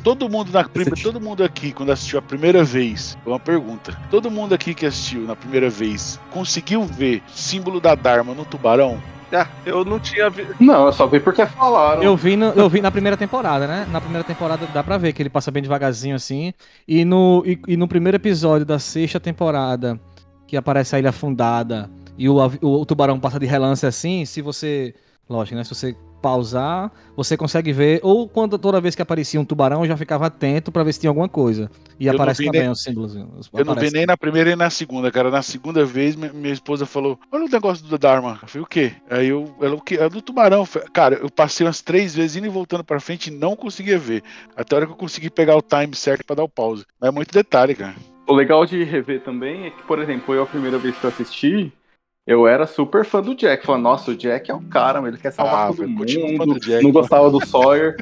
Todo 0.05 0.29
mundo 0.29 0.53
na 0.53 0.63
prime- 0.63 0.93
todo 1.03 1.21
mundo 1.21 1.43
aqui 1.43 1.73
quando 1.73 1.91
assistiu 1.91 2.21
a 2.21 2.23
primeira 2.23 2.63
vez, 2.63 3.19
uma 3.27 3.41
pergunta. 3.41 3.99
Todo 4.13 4.31
mundo 4.31 4.55
aqui 4.55 4.75
que 4.75 4.87
assistiu 4.87 5.23
na 5.23 5.35
primeira 5.35 5.69
vez 5.69 6.21
conseguiu 6.31 6.85
ver 6.85 7.21
símbolo 7.27 7.81
da 7.81 7.97
Dharma 7.97 8.33
no 8.33 8.45
tubarão? 8.45 9.03
Ah, 9.31 9.47
eu 9.67 9.85
não 9.85 10.01
tinha 10.01 10.31
visto. 10.31 10.55
Não, 10.59 10.87
eu 10.87 10.93
só 10.93 11.07
vi 11.07 11.21
porque 11.21 11.45
falaram. 11.45 12.03
Eu 12.03 12.17
vi, 12.17 12.35
no- 12.35 12.47
eu 12.53 12.67
vi 12.67 12.81
na 12.81 12.91
primeira 12.91 13.15
temporada, 13.15 13.67
né? 13.67 13.87
Na 13.91 14.01
primeira 14.01 14.25
temporada 14.25 14.67
dá 14.73 14.83
pra 14.83 14.97
ver 14.97 15.13
que 15.13 15.21
ele 15.21 15.29
passa 15.29 15.51
bem 15.51 15.63
devagarzinho 15.63 16.17
assim. 16.17 16.55
E 16.87 17.05
no, 17.05 17.43
e, 17.45 17.61
e 17.69 17.77
no 17.77 17.87
primeiro 17.87 18.17
episódio 18.17 18.65
da 18.65 18.79
sexta 18.79 19.21
temporada, 19.21 20.01
que 20.49 20.57
aparece 20.57 20.97
a 20.97 20.99
ilha 20.99 21.11
afundada 21.11 21.89
e 22.17 22.29
o, 22.29 22.41
avi- 22.41 22.59
o, 22.61 22.85
tubarão 22.85 23.21
passa 23.21 23.39
de 23.39 23.47
relance 23.47 23.87
assim, 23.87 24.25
se 24.25 24.43
você. 24.43 24.93
Lógico, 25.31 25.57
né? 25.57 25.63
Se 25.63 25.75
você 25.75 25.95
pausar, 26.23 26.91
você 27.15 27.37
consegue 27.37 27.71
ver. 27.73 28.01
Ou 28.03 28.27
quando 28.27 28.59
toda 28.59 28.81
vez 28.81 28.95
que 28.95 29.03
aparecia 29.03 29.39
um 29.41 29.45
tubarão, 29.45 29.83
eu 29.83 29.87
já 29.89 29.97
ficava 29.97 30.27
atento 30.27 30.73
pra 30.73 30.83
ver 30.83 30.93
se 30.95 31.01
tinha 31.01 31.11
alguma 31.11 31.29
coisa. 31.29 31.71
E 32.01 32.07
Eu 32.07 32.15
aparece 32.15 32.45
também 32.45 32.63
nem- 32.63 32.71
os 32.71 32.83
símbolos. 32.83 33.15
os- 33.15 33.51
Eu 33.53 33.65
não 33.65 33.75
vi 33.75 33.91
nem 33.93 34.07
na 34.07 34.17
primeira 34.17 34.49
nem 34.51 34.57
na 34.57 34.71
segunda, 34.71 35.13
cara. 35.13 35.31
Na 35.31 35.43
segunda 35.43 35.85
vez, 35.85 36.17
mi- 36.17 36.31
minha 36.33 36.53
esposa 36.53 36.87
falou: 36.87 37.19
Olha 37.31 37.45
o 37.45 37.49
negócio 37.49 37.85
do 37.87 37.99
Dharma. 37.99 38.39
Eu 38.43 38.49
falei, 38.49 38.63
o 38.65 38.67
quê? 38.67 38.93
Aí 39.11 39.29
eu, 39.29 39.55
ela, 39.61 39.75
o 39.77 39.81
quê? 39.83 39.97
É 39.97 40.09
do 40.09 40.23
tubarão. 40.23 40.67
Cara, 40.95 41.17
eu 41.17 41.31
passei 41.31 41.67
umas 41.67 41.83
três 41.83 42.15
vezes 42.15 42.37
indo 42.37 42.47
e 42.47 42.51
voltando 42.51 42.83
pra 42.83 42.99
frente 42.99 43.27
e 43.29 43.31
não 43.31 43.55
conseguia 43.55 43.99
ver. 43.99 44.23
Até 44.57 44.75
a 44.75 44.77
hora 44.79 44.87
que 44.87 44.93
eu 44.93 44.97
consegui 44.97 45.29
pegar 45.31 45.57
o 45.57 45.63
time 45.63 45.95
certo 45.95 46.25
pra 46.25 46.35
dar 46.37 46.43
o 46.45 46.49
pause. 46.49 46.85
Mas 46.99 47.09
é 47.09 47.13
muito 47.13 47.33
detalhe, 47.33 47.75
cara. 47.75 47.95
O 48.29 48.35
legal 48.35 48.67
de 48.67 48.85
rever 48.85 49.23
também 49.23 49.67
é 49.67 49.71
que, 49.71 49.83
por 49.85 49.99
exemplo, 49.99 50.35
eu 50.35 50.43
a 50.43 50.47
primeira 50.47 50.79
vez 50.79 50.95
que 50.99 51.03
eu 51.03 51.09
assisti, 51.09 51.73
eu 52.27 52.47
era 52.47 52.67
super 52.67 53.03
fã 53.03 53.23
do 53.23 53.35
Jack. 53.35 53.65
Falando, 53.65 53.85
nossa, 53.85 54.11
o 54.11 54.15
Jack 54.15 54.51
é 54.51 54.55
o 54.55 54.61
cara, 54.61 55.01
mano, 55.01 55.15
ele 55.15 55.23
quer 55.23 55.31
salvar 55.33 55.71
Ah, 55.71 55.73
todo 55.75 55.89
mundo. 55.89 56.05
Não 56.83 56.93
gostava 56.93 57.31
do 57.31 57.45
Sawyer. 57.47 57.97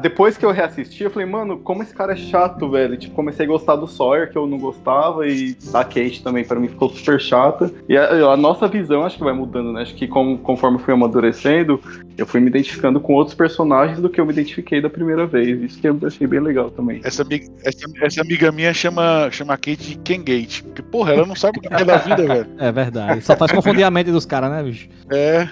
Depois 0.00 0.36
que 0.36 0.44
eu 0.44 0.50
reassisti, 0.50 1.04
eu 1.04 1.10
falei, 1.10 1.26
mano, 1.28 1.58
como 1.58 1.82
esse 1.82 1.94
cara 1.94 2.12
é 2.12 2.16
chato, 2.16 2.70
velho. 2.70 2.96
Tipo, 2.96 3.14
comecei 3.14 3.46
a 3.46 3.48
gostar 3.48 3.76
do 3.76 3.86
Sawyer, 3.86 4.30
que 4.30 4.36
eu 4.36 4.46
não 4.46 4.58
gostava, 4.58 5.26
e 5.26 5.54
da 5.72 5.82
Kate 5.84 6.22
também, 6.22 6.44
pra 6.44 6.58
mim, 6.60 6.68
ficou 6.68 6.90
super 6.90 7.20
chata. 7.20 7.72
E 7.88 7.96
a, 7.96 8.10
a 8.32 8.36
nossa 8.36 8.68
visão 8.68 9.02
acho 9.04 9.16
que 9.16 9.24
vai 9.24 9.32
mudando, 9.32 9.72
né? 9.72 9.82
Acho 9.82 9.94
que 9.94 10.06
com- 10.06 10.36
conforme 10.36 10.76
eu 10.76 10.80
fui 10.80 10.92
amadurecendo, 10.94 11.80
eu 12.18 12.26
fui 12.26 12.40
me 12.40 12.48
identificando 12.48 13.00
com 13.00 13.14
outros 13.14 13.34
personagens 13.34 14.00
do 14.00 14.08
que 14.10 14.20
eu 14.20 14.26
me 14.26 14.32
identifiquei 14.32 14.80
da 14.80 14.90
primeira 14.90 15.26
vez. 15.26 15.60
Isso 15.62 15.80
que 15.80 15.88
eu 15.88 15.98
achei 16.06 16.26
bem 16.26 16.40
legal 16.40 16.70
também. 16.70 17.00
Essa 17.04 17.22
amiga, 17.22 17.46
essa, 17.64 17.86
essa 18.02 18.20
amiga 18.20 18.52
minha 18.52 18.74
chama, 18.74 19.28
chama 19.30 19.54
a 19.54 19.56
Kate 19.56 19.76
de 19.76 19.96
Ken 19.98 20.22
Gate. 20.22 20.62
Porque, 20.62 20.82
porra, 20.82 21.12
ela 21.14 21.26
não 21.26 21.34
sabe 21.36 21.58
o 21.58 21.60
que 21.62 21.72
é 21.72 21.84
da 21.84 21.96
vida, 21.96 22.26
velho. 22.26 22.46
É 22.58 22.70
verdade. 22.72 23.22
Só 23.22 23.36
faz 23.36 23.52
confundir 23.52 23.84
a 23.84 23.90
mente 23.90 24.10
dos 24.10 24.26
caras, 24.26 24.50
né, 24.50 24.62
bicho? 24.62 24.88
É. 25.10 25.48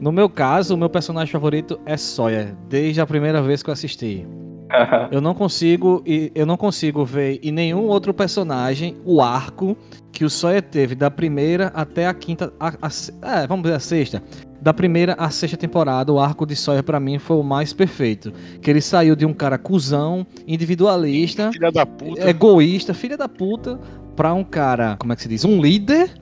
No 0.00 0.10
meu 0.12 0.28
caso, 0.28 0.74
o 0.74 0.78
meu 0.78 0.88
personagem 0.88 1.30
favorito 1.30 1.78
é 1.84 1.96
Sawyer, 1.96 2.54
desde 2.68 3.00
a 3.00 3.06
primeira 3.06 3.42
vez 3.42 3.49
que 3.64 3.70
eu 3.70 3.72
assisti. 3.74 4.26
Eu 5.10 5.20
não 5.20 5.34
consigo 5.34 6.00
e 6.06 6.30
eu 6.32 6.46
não 6.46 6.56
consigo 6.56 7.04
ver 7.04 7.40
em 7.42 7.50
nenhum 7.50 7.86
outro 7.88 8.14
personagem 8.14 8.94
o 9.04 9.20
arco 9.20 9.76
que 10.12 10.24
o 10.24 10.30
Sawyer 10.30 10.62
teve 10.62 10.94
da 10.94 11.10
primeira 11.10 11.72
até 11.74 12.06
a 12.06 12.14
quinta, 12.14 12.52
a, 12.60 12.68
a 12.80 13.40
é, 13.40 13.46
vamos 13.48 13.64
dizer 13.64 13.74
a 13.74 13.80
sexta. 13.80 14.22
Da 14.62 14.72
primeira 14.72 15.14
à 15.14 15.28
sexta 15.30 15.56
temporada, 15.56 16.12
o 16.12 16.20
arco 16.20 16.46
de 16.46 16.54
Sawyer 16.54 16.84
pra 16.84 17.00
mim 17.00 17.18
foi 17.18 17.38
o 17.38 17.42
mais 17.42 17.72
perfeito, 17.72 18.32
que 18.62 18.70
ele 18.70 18.80
saiu 18.80 19.16
de 19.16 19.26
um 19.26 19.32
cara 19.34 19.58
cuzão, 19.58 20.24
individualista, 20.46 21.50
Filha 21.52 21.72
da 21.72 21.84
puta. 21.84 22.30
egoísta, 22.30 22.94
filha 22.94 23.16
da 23.16 23.28
puta, 23.28 23.76
pra 24.14 24.32
um 24.32 24.44
cara, 24.44 24.96
como 25.00 25.12
é 25.12 25.16
que 25.16 25.22
se 25.22 25.28
diz, 25.28 25.44
um 25.44 25.60
líder. 25.60 26.12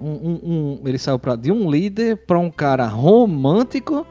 Um, 0.00 0.10
um- 0.10 0.40
um- 0.44 0.80
ele 0.86 0.96
saiu 0.98 1.18
pra, 1.18 1.34
de 1.36 1.50
um 1.52 1.70
líder 1.70 2.16
pra 2.26 2.38
um 2.38 2.50
cara 2.50 2.86
romântico 2.86 4.06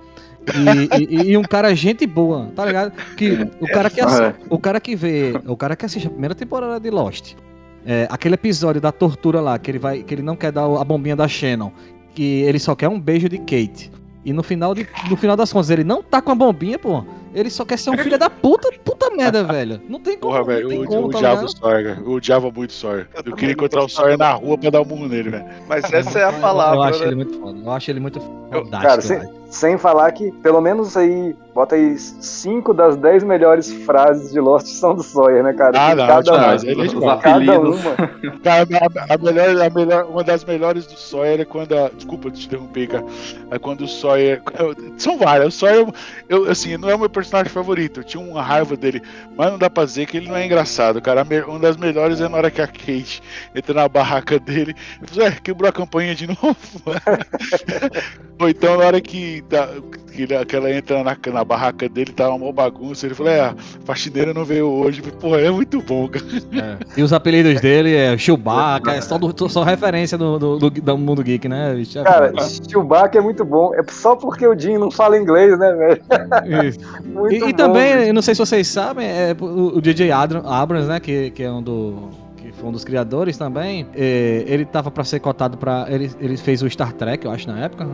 e, 0.56 1.04
e- 1.04 1.32
e 1.32 1.38
um 1.38 1.44
cara 1.44 1.74
gente 1.76 2.06
boa, 2.08 2.50
tá 2.56 2.66
ligado? 2.66 2.92
Que 3.16 3.48
o 3.60 3.68
cara 3.68 3.90
que 3.90 4.02
assi- 4.02 4.36
o 4.50 4.60
cara 4.60 4.80
que 4.80 4.96
vê, 4.96 5.34
o 5.46 5.56
cara 5.58 5.76
que 5.76 5.86
assiste 5.86 6.08
a 6.08 6.10
primeira 6.10 6.36
temporada 6.36 6.80
de 6.80 6.90
Lost, 6.90 7.34
é, 7.86 8.08
aquele 8.10 8.36
episódio 8.36 8.82
da 8.82 8.92
tortura 8.92 9.40
lá 9.42 9.58
que 9.58 9.72
ele 9.72 9.80
vai, 9.80 10.04
que 10.04 10.14
ele 10.14 10.22
não 10.22 10.36
quer 10.36 10.52
dar 10.52 10.64
a 10.66 10.84
bombinha 10.84 11.16
da 11.16 11.28
Shannon, 11.28 11.72
que 12.14 12.42
ele 12.44 12.60
só 12.60 12.76
quer 12.76 12.88
um 12.90 13.00
beijo 13.00 13.28
de 13.30 13.38
Kate. 13.38 13.92
E 14.26 14.34
no 14.34 14.44
final, 14.44 14.76
de, 14.76 14.86
no 15.10 15.16
final 15.16 15.38
das 15.38 15.54
contas, 15.54 15.70
ele 15.70 15.86
não 15.86 16.04
tá 16.04 16.22
com 16.22 16.32
a 16.32 16.36
bombinha, 16.36 16.78
pô. 16.78 17.02
Ele 17.34 17.50
só 17.50 17.64
quer 17.64 17.78
ser 17.78 17.92
um 17.92 17.98
filho 17.98 18.18
da 18.18 18.30
puta, 18.30 18.70
puta 18.84 19.10
merda, 19.12 19.42
velho. 19.44 19.80
Não 19.88 20.02
tem 20.02 20.18
como. 20.18 20.34
Porra, 20.34 20.44
velho, 20.44 20.70
eu, 20.74 20.86
como, 20.86 21.08
eu 21.08 21.10
tá 21.12 21.18
o 21.18 21.22
ligado? 21.22 21.58
Sawyer, 21.58 21.84
cara. 21.96 22.00
Eu 22.06 22.12
odiava 22.12 22.52
muito 22.52 22.72
o 22.72 22.74
Sawyer. 22.74 23.08
Eu, 23.24 23.36
queria 23.36 23.54
encontrar 23.54 23.84
o 23.86 23.88
Sawyer 23.88 24.18
na 24.18 24.32
rua 24.34 24.58
pra 24.58 24.70
dar 24.70 24.82
um 24.82 24.86
murro 24.86 25.08
nele, 25.08 25.30
velho. 25.30 25.46
Mas 25.70 25.94
essa 25.94 26.20
é 26.20 26.24
a 26.26 26.34
palavra. 26.34 26.76
Eu 26.78 26.84
acho 26.84 27.00
né? 27.00 27.06
ele 27.08 27.16
muito 27.16 27.40
foda. 27.40 27.60
Eu 27.60 27.72
acho 27.72 27.92
ele 27.92 28.00
muito 28.02 28.20
fodástico. 28.20 28.82
Cara, 28.82 29.02
sem. 29.02 29.20
Sem 29.50 29.78
falar 29.78 30.12
que 30.12 30.32
pelo 30.32 30.60
menos 30.62 30.98
aí, 30.98 31.36
bota 31.54 31.76
aí 31.76 31.98
cinco 31.98 32.74
das 32.74 32.96
dez 32.98 33.24
melhores 33.24 33.72
frases 33.86 34.32
de 34.32 34.40
Lost 34.40 34.68
são 34.68 34.94
do 34.94 35.04
Sawyer, 35.04 35.44
né, 35.44 35.54
cara? 35.54 35.72
Ah, 35.80 35.96
não, 35.96 36.08
cada 36.08 36.22
demais. 36.22 36.64
uma. 36.64 36.72
Ele 36.72 36.82
é 36.82 36.88
demais. 36.88 37.22
Cada 37.22 37.60
uma. 37.60 37.98
Cara, 38.44 38.68
a, 39.10 39.14
a 39.14 39.18
melhor, 39.18 39.66
a 39.66 39.70
melhor, 39.70 40.06
uma 40.06 40.24
das 40.24 40.44
melhores 40.44 40.86
do 40.86 40.98
Sawyer 40.98 41.42
é 41.42 41.46
quando 41.46 41.78
a. 41.78 41.90
Desculpa 41.90 42.30
te 42.30 42.46
interromper, 42.46 42.88
cara. 42.88 43.06
É 43.52 43.60
quando 43.60 43.82
o 43.82 43.88
Sawyer. 43.88 44.42
São 44.98 45.18
várias. 45.18 45.56
O 45.56 45.58
Sawyer, 45.58 45.88
eu, 46.30 46.50
assim, 46.50 46.78
não 46.78 46.90
é 46.90 46.96
o 46.96 47.00
meu 47.00 47.10
personagem 47.10 47.52
favorito. 47.52 48.02
Eu 48.02 48.04
tinha 48.04 48.24
uma 48.24 48.42
raiva 48.42 48.76
dele, 48.76 49.02
mas 49.36 49.52
não 49.52 49.58
dá 49.58 49.70
pra 49.70 49.86
dizer 49.86 50.06
que 50.06 50.18
ele 50.18 50.28
não 50.28 50.36
é 50.36 50.46
engraçado, 50.46 51.02
cara. 51.02 51.26
Uma 51.48 51.60
das 51.60 51.78
melhores 51.78 52.22
é 52.22 52.28
na 52.28 52.38
hora 52.38 52.52
que 52.52 52.62
a 52.62 52.68
Kate 52.68 53.22
entra 53.56 53.74
na 53.74 53.88
barraca 53.88 54.40
dele 54.40 54.76
e 55.02 55.08
fala, 55.08 55.28
é, 55.28 55.32
quebrou 55.32 55.70
a 55.70 55.74
campanha 55.74 56.14
de 56.14 56.28
novo. 56.28 56.58
Ou 58.40 58.50
então 58.50 58.78
na 58.78 58.86
hora 58.86 59.02
que 59.02 59.08
que, 59.08 59.42
tá, 59.50 59.68
que, 60.14 60.22
ele- 60.24 60.46
que 60.46 60.56
ela 60.56 60.72
entra 60.72 61.04
na, 61.04 61.18
na 61.34 61.44
barraca 61.44 61.88
dele, 61.90 62.12
tá 62.12 62.30
uma 62.30 62.52
bagunça. 62.54 63.06
Ele 63.06 63.16
falou: 63.16 63.32
É, 63.32 63.40
a 63.42 63.56
faxineira 63.86 64.34
não 64.34 64.44
veio 64.46 64.68
hoje. 64.68 65.02
Porra, 65.02 65.40
é 65.42 65.50
muito 65.50 65.82
bom, 65.82 66.08
cara. 66.08 66.78
E 66.96 67.02
os 67.02 67.12
apelidos 67.14 67.60
dele 67.62 67.96
é 67.96 68.18
Chewbacca, 68.18 68.92
é 68.92 69.02
só, 69.02 69.18
do, 69.18 69.50
só 69.50 69.64
referência 69.64 70.18
do, 70.18 70.38
do, 70.38 70.60
do- 70.60 70.70
do 70.70 70.98
mundo 70.98 71.24
geek, 71.24 71.48
né? 71.48 71.74
bicho? 71.74 71.98
É 72.00 72.04
Cara. 72.04 72.34
Chewbacca 72.70 73.18
é 73.18 73.22
muito 73.22 73.44
bom. 73.46 73.74
É 73.74 73.82
só 73.92 74.16
porque 74.16 74.46
o 74.46 74.58
Jim 74.60 74.78
não 74.78 74.92
fala 74.92 75.18
inglês, 75.18 75.58
né, 75.58 75.74
velho? 75.74 76.68
Isso. 76.68 76.80
Muito 77.06 77.34
E, 77.34 77.38
e 77.38 77.40
bom, 77.40 77.52
também, 77.54 77.96
bicho. 77.96 78.08
eu 78.10 78.14
não 78.14 78.22
sei 78.22 78.36
se 78.36 78.40
vocês 78.40 78.68
sabem, 78.68 79.08
é, 79.08 79.36
o, 79.40 79.78
o 79.78 79.82
DJ 79.82 80.12
Abrams, 80.12 80.88
né, 80.88 81.00
que, 81.00 81.32
que 81.32 81.42
é 81.44 81.52
um 81.52 81.62
do 81.64 82.10
que 82.38 82.52
foi 82.52 82.70
um 82.70 82.72
dos 82.72 82.84
criadores 82.84 83.38
também, 83.38 83.88
é, 83.96 84.44
ele 84.48 84.66
tava 84.66 84.92
pra 84.92 85.04
ser 85.04 85.20
cotado 85.20 85.58
pra. 85.58 85.86
Ele, 85.90 86.12
ele 86.20 86.38
fez 86.38 86.62
o 86.62 86.70
Star 86.70 86.94
Trek, 86.94 87.26
eu 87.26 87.32
acho, 87.32 87.48
na 87.48 87.60
época. 87.66 87.88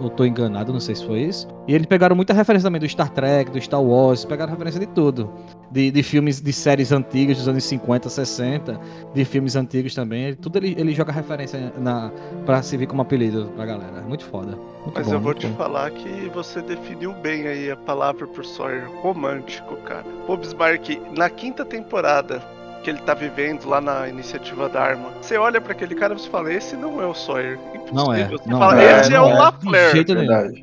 Eu 0.00 0.10
tô 0.10 0.24
enganado, 0.24 0.72
não 0.72 0.80
sei 0.80 0.94
se 0.94 1.04
foi 1.06 1.20
isso. 1.20 1.46
E 1.66 1.74
eles 1.74 1.86
pegaram 1.86 2.14
muita 2.16 2.34
referência 2.34 2.66
também 2.66 2.80
do 2.80 2.88
Star 2.88 3.10
Trek, 3.10 3.50
do 3.50 3.60
Star 3.60 3.82
Wars, 3.82 4.24
pegaram 4.24 4.50
referência 4.52 4.80
de 4.80 4.86
tudo. 4.86 5.30
De, 5.70 5.90
de 5.90 6.02
filmes, 6.02 6.40
de 6.40 6.52
séries 6.52 6.92
antigas 6.92 7.38
dos 7.38 7.48
anos 7.48 7.64
50, 7.64 8.08
60, 8.08 8.80
de 9.14 9.24
filmes 9.24 9.56
antigos 9.56 9.94
também. 9.94 10.34
Tudo 10.34 10.58
ele, 10.58 10.74
ele 10.78 10.92
joga 10.92 11.12
referência 11.12 11.72
na, 11.78 12.10
pra 12.44 12.62
servir 12.62 12.86
como 12.86 13.02
apelido 13.02 13.50
pra 13.56 13.66
galera. 13.66 14.02
Muito 14.02 14.24
foda. 14.24 14.56
Muito 14.82 14.92
Mas 14.94 15.06
bom, 15.06 15.14
eu 15.14 15.20
vou 15.20 15.34
te 15.34 15.46
bom. 15.46 15.56
falar 15.56 15.90
que 15.90 16.28
você 16.34 16.60
definiu 16.62 17.12
bem 17.14 17.46
aí 17.46 17.70
a 17.70 17.76
palavra 17.76 18.26
pro 18.26 18.44
Sawyer. 18.44 18.88
Romântico, 19.00 19.76
cara. 19.78 20.04
Pô, 20.26 20.36
Bismarck, 20.36 21.00
na 21.16 21.30
quinta 21.30 21.64
temporada 21.64 22.42
que 22.84 22.90
ele 22.90 22.98
tá 23.00 23.14
vivendo 23.14 23.64
lá 23.66 23.80
na 23.80 24.06
iniciativa 24.08 24.68
da 24.68 24.80
arma, 24.82 25.10
você 25.20 25.38
olha 25.38 25.58
pra 25.60 25.72
aquele 25.72 25.94
cara 25.94 26.12
e 26.14 26.18
você 26.20 26.28
fala, 26.28 26.52
esse 26.52 26.76
não 26.76 27.00
é 27.00 27.06
o 27.06 27.14
Sawyer. 27.14 27.58
Não 27.92 28.12
é. 28.12 28.28
Você 28.28 28.48
não 28.48 28.58
fala, 28.58 28.82
é, 28.82 29.00
esse 29.00 29.12
é, 29.12 29.16
não 29.16 29.24
o 29.26 29.30
é. 29.30 29.34
Lafleur. 29.34 29.92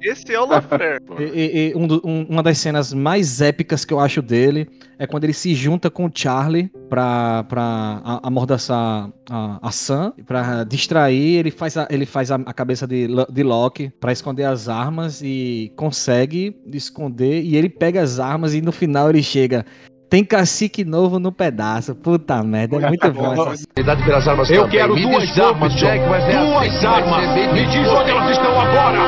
Esse 0.04 0.34
é 0.34 0.40
o 0.40 0.46
Lafleur. 0.46 1.02
E, 1.20 1.24
e- 1.24 1.72
e 1.72 1.76
um 1.76 1.88
do- 1.88 2.02
um- 2.06 2.26
uma 2.30 2.44
das 2.44 2.58
cenas 2.60 2.94
mais 2.94 3.42
épicas 3.42 3.84
que 3.84 3.94
eu 3.94 4.00
acho 4.00 4.22
dele 4.22 4.70
é 5.00 5.08
quando 5.08 5.24
ele 5.24 5.34
se 5.34 5.54
junta 5.56 5.90
com 5.90 6.06
o 6.06 6.12
Charlie 6.14 6.72
pra, 6.90 7.44
pra 7.46 7.62
a- 8.04 8.20
amordaçar 8.24 9.10
a, 9.30 9.60
a 9.62 9.72
Sam, 9.72 10.14
pra 10.26 10.64
distrair, 10.64 11.38
ele 11.40 11.50
faz 11.52 11.76
a, 11.78 11.88
ele 11.90 12.06
faz 12.06 12.32
a, 12.32 12.36
a 12.36 12.54
cabeça 12.54 12.86
de, 12.88 13.08
de 13.32 13.44
Loki 13.44 13.92
pra 14.00 14.12
esconder 14.12 14.44
as 14.44 14.70
armas 14.70 15.22
e 15.24 15.72
consegue 15.76 16.56
esconder 16.68 17.42
e 17.42 17.56
ele 17.56 17.70
pega 17.70 18.02
as 18.02 18.20
armas 18.20 18.54
e 18.54 18.62
no 18.62 18.72
final 18.72 19.10
ele 19.10 19.24
chega. 19.24 19.66
Tem 20.12 20.26
cacique 20.26 20.84
novo 20.84 21.20
no 21.20 21.32
pedaço. 21.32 21.96
Puta 21.96 22.44
merda, 22.44 22.76
é 22.76 22.88
muito 22.90 23.14
bom 23.14 23.32
essa 23.32 23.66
pelas 24.04 24.28
armas 24.28 24.50
Eu 24.50 24.64
também. 24.64 24.78
quero 24.78 24.94
Me 24.94 25.04
duas 25.04 25.40
armas, 25.40 25.74
Jack, 25.74 26.00
é 26.00 26.46
Duas 26.46 26.84
armas. 26.84 27.54
Me 27.54 27.66
diz 27.68 27.88
onde 27.88 28.12
elas 28.12 28.32
estão 28.32 28.60
agora. 28.60 29.00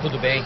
Tudo 0.00 0.18
bem. 0.20 0.42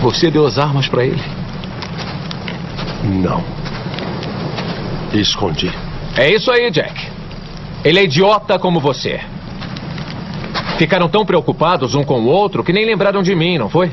Você 0.00 0.30
deu 0.30 0.46
as 0.46 0.58
armas 0.58 0.88
pra 0.88 1.04
ele? 1.04 1.22
Não. 3.22 3.44
Escondi. 5.12 5.70
É 6.16 6.30
isso 6.34 6.50
aí, 6.50 6.70
Jack. 6.70 7.15
Ele 7.86 8.00
é 8.00 8.02
idiota 8.02 8.58
como 8.58 8.80
você. 8.80 9.20
Ficaram 10.76 11.08
tão 11.08 11.24
preocupados 11.24 11.94
um 11.94 12.02
com 12.02 12.20
o 12.20 12.26
outro 12.26 12.64
que 12.64 12.72
nem 12.72 12.84
lembraram 12.84 13.22
de 13.22 13.32
mim, 13.32 13.58
não 13.58 13.70
foi? 13.70 13.92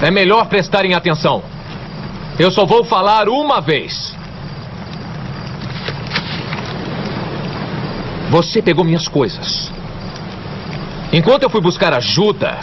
É 0.00 0.10
melhor 0.10 0.46
prestarem 0.46 0.94
atenção. 0.94 1.42
Eu 2.38 2.50
só 2.50 2.64
vou 2.64 2.82
falar 2.82 3.28
uma 3.28 3.60
vez. 3.60 4.16
Você 8.30 8.62
pegou 8.62 8.86
minhas 8.86 9.06
coisas. 9.06 9.70
Enquanto 11.12 11.42
eu 11.42 11.50
fui 11.50 11.60
buscar 11.60 11.92
ajuda 11.92 12.56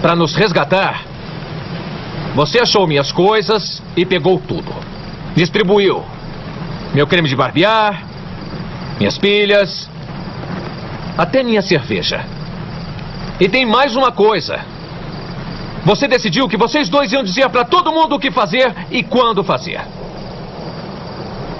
para 0.00 0.16
nos 0.16 0.34
resgatar, 0.34 1.11
você 2.34 2.60
achou 2.60 2.86
minhas 2.86 3.12
coisas 3.12 3.82
e 3.96 4.06
pegou 4.06 4.40
tudo. 4.40 4.72
Distribuiu 5.34 6.02
meu 6.94 7.06
creme 7.06 7.28
de 7.28 7.34
barbear, 7.34 8.04
minhas 8.98 9.16
pilhas, 9.16 9.88
até 11.16 11.42
minha 11.42 11.62
cerveja. 11.62 12.24
E 13.40 13.48
tem 13.48 13.64
mais 13.64 13.96
uma 13.96 14.12
coisa. 14.12 14.60
Você 15.84 16.06
decidiu 16.06 16.48
que 16.48 16.56
vocês 16.56 16.88
dois 16.88 17.12
iam 17.12 17.24
dizer 17.24 17.48
para 17.48 17.64
todo 17.64 17.92
mundo 17.92 18.14
o 18.14 18.18
que 18.18 18.30
fazer 18.30 18.74
e 18.90 19.02
quando 19.02 19.42
fazer. 19.42 19.80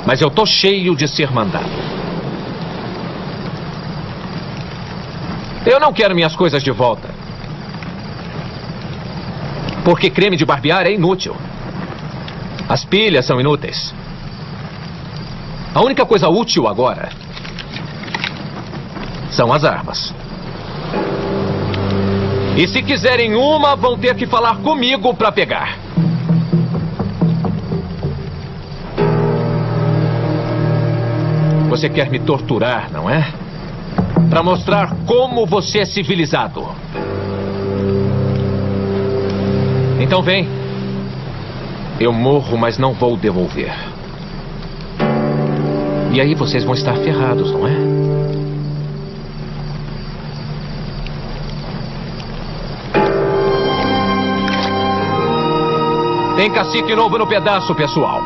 Mas 0.07 0.20
eu 0.20 0.31
tô 0.31 0.45
cheio 0.45 0.95
de 0.95 1.09
ser 1.09 1.31
mandado. 1.33 1.70
Eu 5.64 5.81
não 5.81 5.93
quero 5.93 6.14
minhas 6.14 6.37
coisas 6.37 6.62
de 6.62 6.70
volta. 6.70 7.11
Porque 9.85 10.11
creme 10.11 10.37
de 10.37 10.45
barbear 10.45 10.87
é 10.87 10.93
inútil. 10.93 11.37
As 12.68 12.85
pilhas 12.85 13.26
são 13.26 13.41
inúteis. 13.41 13.93
A 15.74 15.80
única 15.80 16.05
coisa 16.05 16.28
útil 16.28 16.68
agora 16.68 17.09
são 19.30 19.53
as 19.53 19.64
armas. 19.64 20.14
E 22.57 22.68
se 22.68 22.83
quiserem 22.83 23.35
uma, 23.35 23.74
vão 23.74 23.97
ter 23.97 24.14
que 24.14 24.26
falar 24.26 24.57
comigo 24.57 25.14
para 25.14 25.33
pegar. 25.33 25.78
Você 31.70 31.89
quer 31.89 32.11
me 32.11 32.18
torturar, 32.18 32.91
não 32.93 33.09
é? 33.09 33.26
Para 34.28 34.43
mostrar 34.43 34.95
como 35.07 35.47
você 35.47 35.78
é 35.78 35.85
civilizado. 35.87 36.68
Então 40.03 40.20
vem. 40.20 40.48
Eu 42.00 42.12
morro, 42.12 42.59
mas 42.59 42.76
não 42.76 42.92
vou 42.92 43.16
devolver. 43.16 43.72
E 46.12 46.20
aí 46.20 46.34
vocês 46.34 46.64
vão 46.64 46.74
estar 46.74 46.96
ferrados, 46.96 47.53
não 47.53 47.68
é? 47.68 47.72
Tem 56.36 56.50
cacique 56.50 56.96
novo 56.96 57.16
no 57.16 57.26
pedaço, 57.28 57.72
pessoal. 57.72 58.20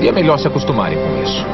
E 0.00 0.06
é 0.06 0.12
melhor 0.12 0.38
se 0.38 0.46
acostumarem 0.46 0.96
com 0.96 1.22
isso. 1.24 1.44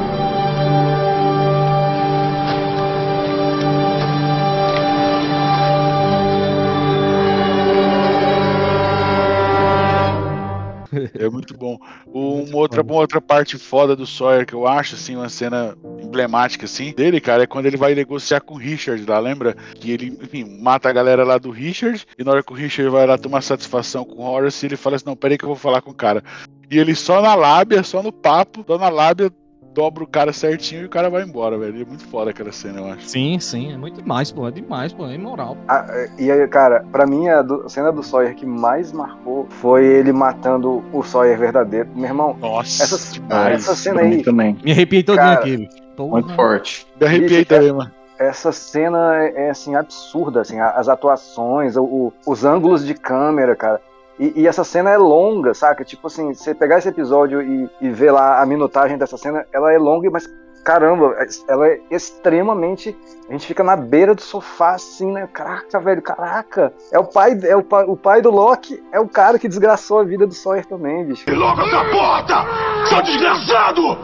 É 11.25 11.29
muito 11.29 11.57
bom. 11.57 11.77
Uma 12.05 12.57
outra, 12.57 12.81
uma 12.81 12.95
outra 12.95 13.19
parte 13.19 13.57
foda 13.57 13.95
do 13.95 14.05
Sawyer 14.05 14.45
que 14.45 14.53
eu 14.53 14.67
acho, 14.67 14.95
assim, 14.95 15.15
uma 15.15 15.29
cena 15.29 15.75
emblemática, 16.01 16.65
assim, 16.65 16.93
dele, 16.93 17.19
cara, 17.19 17.43
é 17.43 17.47
quando 17.47 17.65
ele 17.65 17.77
vai 17.77 17.95
negociar 17.95 18.41
com 18.41 18.55
o 18.55 18.57
Richard 18.57 19.03
lá, 19.05 19.19
lembra? 19.19 19.55
Que 19.75 19.91
ele, 19.91 20.17
enfim, 20.21 20.59
mata 20.61 20.89
a 20.89 20.93
galera 20.93 21.23
lá 21.23 21.37
do 21.37 21.49
Richard, 21.49 22.05
e 22.17 22.23
na 22.23 22.31
hora 22.31 22.43
que 22.43 22.51
o 22.51 22.55
Richard 22.55 22.89
vai 22.91 23.05
lá 23.05 23.17
tomar 23.17 23.41
satisfação 23.41 24.05
com 24.05 24.23
o 24.23 24.25
Horace, 24.25 24.65
ele 24.65 24.77
fala 24.77 24.95
assim, 24.95 25.05
não, 25.05 25.15
peraí 25.15 25.37
que 25.37 25.43
eu 25.43 25.49
vou 25.49 25.57
falar 25.57 25.81
com 25.81 25.91
o 25.91 25.95
cara. 25.95 26.23
E 26.69 26.77
ele 26.77 26.95
só 26.95 27.21
na 27.21 27.35
lábia, 27.35 27.83
só 27.83 28.01
no 28.01 28.11
papo, 28.11 28.63
só 28.67 28.77
na 28.77 28.89
lábia, 28.89 29.31
dobra 29.75 30.03
o 30.05 30.07
cara 30.07 30.31
certinho 30.31 30.83
e 30.83 30.85
o 30.85 30.89
cara 30.89 31.09
vai 31.09 31.21
embora, 31.23 31.57
velho. 31.57 31.81
É 31.81 31.85
muito 31.85 32.05
foda 32.07 32.31
aquela 32.31 32.51
cena, 32.51 32.79
eu 32.79 32.85
acho. 32.87 33.09
Sim, 33.09 33.37
sim, 33.39 33.73
é 33.73 33.77
muito 33.77 34.01
demais, 34.01 34.31
pô, 34.31 34.47
é 34.47 34.51
demais, 34.51 34.93
pô, 34.93 35.05
é 35.05 35.13
imoral. 35.13 35.57
Ah, 35.67 35.85
e 36.17 36.31
aí, 36.31 36.47
cara, 36.47 36.85
pra 36.91 37.05
mim 37.05 37.27
a, 37.27 37.41
do- 37.41 37.63
a 37.65 37.69
cena 37.69 37.91
do 37.91 38.01
Sawyer 38.01 38.33
que 38.35 38.45
mais 38.45 38.93
marcou 38.93 39.45
foi 39.49 39.85
ele 39.85 40.13
matando 40.13 40.81
o 40.93 41.03
Sawyer 41.03 41.37
verdadeiro. 41.37 41.89
Meu 41.93 42.05
irmão, 42.05 42.37
Nossa, 42.39 42.83
essa, 42.83 43.13
demais. 43.13 43.55
essa 43.63 43.75
cena 43.75 44.01
aí. 44.01 44.23
também. 44.23 44.57
Me 44.63 44.71
arrepiei 44.71 45.03
todinho 45.03 45.25
Cara, 45.25 45.39
aqui. 45.41 45.69
Muito 45.99 46.33
forte. 46.35 46.87
Me 46.99 47.05
arrepiei 47.07 47.39
Bicho, 47.39 47.49
também, 47.49 47.71
mano. 47.73 47.91
Essa 48.17 48.53
cena 48.53 49.15
é, 49.17 49.47
é, 49.47 49.49
assim, 49.49 49.75
absurda, 49.75 50.39
assim, 50.39 50.57
as 50.59 50.87
atuações, 50.87 51.75
o- 51.75 51.83
o- 51.83 52.13
os 52.25 52.45
ângulos 52.45 52.85
de 52.85 52.93
câmera, 52.93 53.55
cara. 53.57 53.81
E, 54.19 54.41
e, 54.41 54.47
essa 54.47 54.63
cena 54.63 54.89
é 54.89 54.97
longa, 54.97 55.53
saca? 55.53 55.83
Tipo 55.83 56.07
assim, 56.07 56.33
você 56.33 56.53
pegar 56.53 56.77
esse 56.77 56.87
episódio 56.87 57.41
e, 57.41 57.69
e 57.81 57.89
ver 57.89 58.11
lá 58.11 58.41
a 58.41 58.45
minutagem 58.45 58.97
dessa 58.97 59.17
cena, 59.17 59.45
ela 59.53 59.73
é 59.73 59.77
longa, 59.77 60.09
mas 60.09 60.25
caramba, 60.63 61.15
é, 61.19 61.27
ela 61.47 61.67
é 61.67 61.79
extremamente. 61.91 62.97
A 63.29 63.31
gente 63.33 63.45
fica 63.45 63.63
na 63.63 63.75
beira 63.75 64.15
do 64.15 64.21
sofá, 64.21 64.73
assim, 64.73 65.11
né? 65.11 65.27
Caraca, 65.31 65.79
velho, 65.79 66.01
caraca! 66.01 66.73
É 66.91 66.97
o 66.97 67.03
pai, 67.03 67.37
é 67.43 67.55
o 67.55 67.63
pai, 67.63 67.85
o 67.85 67.95
pai 67.95 68.21
do 68.21 68.31
Loki, 68.31 68.81
é 68.91 68.99
o 68.99 69.07
cara 69.07 69.37
que 69.37 69.47
desgraçou 69.47 69.99
a 69.99 70.03
vida 70.03 70.25
do 70.25 70.33
Sawyer 70.33 70.65
também, 70.65 71.05
bicho. 71.05 71.29
E 71.29 71.33
logo 71.33 71.61
essa 71.61 71.85
porta! 71.85 72.45
Seu 72.87 73.01
desgraçado! 73.03 73.97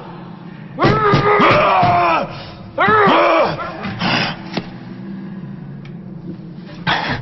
Ah! 0.78 2.28
Ah! 2.78 3.68
Ah! 6.86 7.22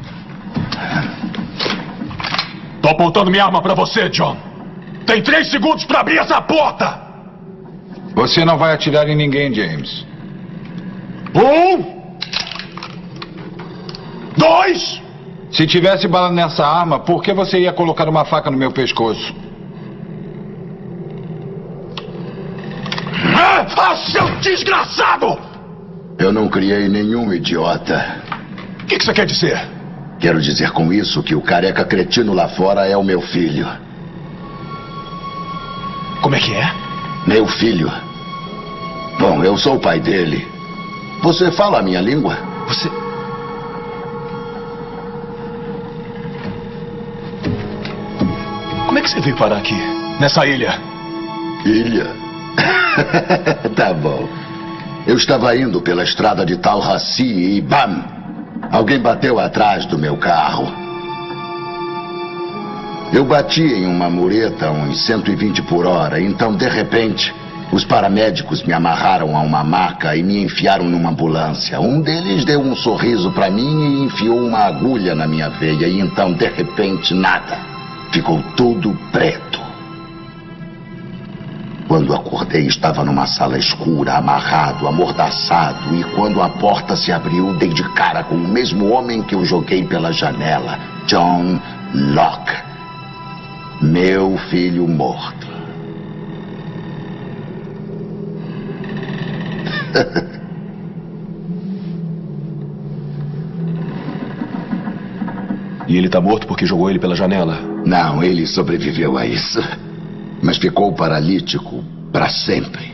Tô 2.82 2.90
apontando 2.90 3.32
minha 3.32 3.46
arma 3.46 3.62
pra 3.62 3.74
você, 3.74 4.10
John. 4.10 4.38
Tem 5.06 5.22
três 5.22 5.50
segundos 5.50 5.86
pra 5.86 6.02
abrir 6.02 6.18
essa 6.18 6.42
porta! 6.42 7.10
Você 8.16 8.44
não 8.44 8.58
vai 8.58 8.74
atirar 8.74 9.08
em 9.08 9.16
ninguém, 9.16 9.54
James. 9.54 10.06
Um. 11.36 12.00
Dois. 14.38 15.02
Se 15.52 15.66
tivesse 15.66 16.08
bala 16.08 16.32
nessa 16.32 16.66
arma, 16.66 17.00
por 17.00 17.24
que 17.24 17.34
você 17.34 17.60
ia 17.60 17.74
colocar 17.74 18.08
uma 18.08 18.26
faca 18.26 18.52
no 18.52 18.58
meu 18.58 18.72
pescoço? 18.72 19.34
Ah, 23.36 23.96
seu 23.96 24.30
desgraçado! 24.40 25.40
Eu 26.18 26.32
não 26.32 26.50
criei 26.50 26.88
nenhum 26.88 27.34
idiota. 27.34 28.22
O 28.82 28.86
que, 28.86 28.98
que 28.98 29.06
você 29.06 29.14
quer 29.14 29.26
dizer? 29.26 29.79
Quero 30.20 30.41
dizer 30.41 30.72
com 30.72 30.91
isso 30.91 31.24
que 31.24 31.34
o 31.34 31.41
careca 31.41 31.86
cretino 31.86 32.34
lá 32.34 32.49
fora 32.49 32.86
é 32.86 32.97
o 32.97 33.03
meu 33.03 33.22
filho. 33.22 33.65
Como 36.22 36.36
é 36.36 36.39
que 36.39 36.53
é? 36.53 36.74
Meu 37.26 37.47
filho. 37.47 37.89
Bom, 39.17 39.41
eu 39.43 39.57
sou 39.57 39.76
o 39.76 39.80
pai 39.80 39.99
dele. 39.99 40.45
Você 41.22 41.49
fala 41.51 41.80
a 41.80 41.82
minha 41.82 42.01
língua? 42.01 42.38
Você. 42.67 42.89
Como 48.86 48.97
é 48.97 49.01
que 49.01 49.09
você 49.09 49.22
veio 49.22 49.38
parar 49.38 49.57
aqui? 49.57 49.78
Nessa 50.20 50.45
ilha? 50.45 50.82
Ilha? 51.65 52.07
tá 53.76 53.93
bom. 53.93 54.28
Eu 55.07 55.15
estava 55.15 55.55
indo 55.55 55.82
pela 55.82 56.03
estrada 56.03 56.45
de 56.45 56.57
Talhassi 56.57 57.24
e 57.24 57.61
bam! 57.61 58.18
Alguém 58.72 58.99
bateu 58.99 59.39
atrás 59.39 59.86
do 59.86 59.97
meu 59.97 60.18
carro. 60.18 60.72
Eu 63.12 63.26
bati 63.26 63.64
em 63.64 63.88
uma 63.88 64.10
mureta 64.10 64.70
uns 64.70 65.05
120 65.05 65.64
por 65.64 65.88
hora, 65.88 66.22
então 66.22 66.55
de 66.55 66.68
repente 66.70 67.34
os 67.72 67.84
paramédicos 67.84 68.64
me 68.64 68.74
amarraram 68.74 69.36
a 69.36 69.41
uma 69.41 69.64
maca 69.64 70.16
e 70.16 70.22
me 70.22 70.43
enfiaram 70.43 70.86
numa 70.86 71.10
ambulância. 71.10 71.80
Um 71.80 72.01
deles 72.01 72.45
deu 72.45 72.60
um 72.60 72.76
sorriso 72.76 73.32
para 73.32 73.49
mim 73.49 73.62
e 73.62 74.05
enfiou 74.05 74.39
uma 74.39 74.60
agulha 74.60 75.16
na 75.16 75.28
minha 75.28 75.49
veia, 75.49 75.88
e 75.88 75.99
então 75.99 76.34
de 76.34 76.47
repente 76.47 77.14
nada. 77.14 77.57
Ficou 78.12 78.41
tudo 78.55 78.97
preto. 79.12 79.68
Quando 81.90 82.14
acordei, 82.14 82.68
estava 82.68 83.04
numa 83.04 83.26
sala 83.26 83.58
escura, 83.58 84.14
amarrado, 84.14 84.88
amordaçado, 84.88 85.96
e 85.96 86.04
quando 86.16 86.40
a 86.40 86.48
porta 86.48 86.96
se 86.96 87.12
abriu, 87.12 87.56
dei 87.56 87.70
de 87.70 87.82
cara 87.94 88.24
com 88.24 88.36
o 88.36 88.48
mesmo 88.48 88.92
homem 88.92 89.24
que 89.24 89.34
eu 89.34 89.44
joguei 89.44 89.84
pela 89.84 90.14
janela, 90.14 90.78
John 91.08 91.60
Locke. 92.14 92.54
Meu 93.82 94.38
filho 94.52 94.88
morto. 94.88 95.48
E 105.88 105.98
ele 105.98 106.08
tá 106.08 106.22
morto 106.22 106.46
porque 106.46 106.68
jogou 106.68 106.88
ele 106.88 107.00
pela 107.00 107.16
janela? 107.16 107.60
Não, 107.84 108.24
ele 108.24 108.46
sobreviveu 108.46 109.18
a 109.18 109.26
isso. 109.26 109.60
Mas 110.42 110.58
ficou 110.58 110.94
paralítico 110.94 111.84
para 112.12 112.30
sempre. 112.30 112.94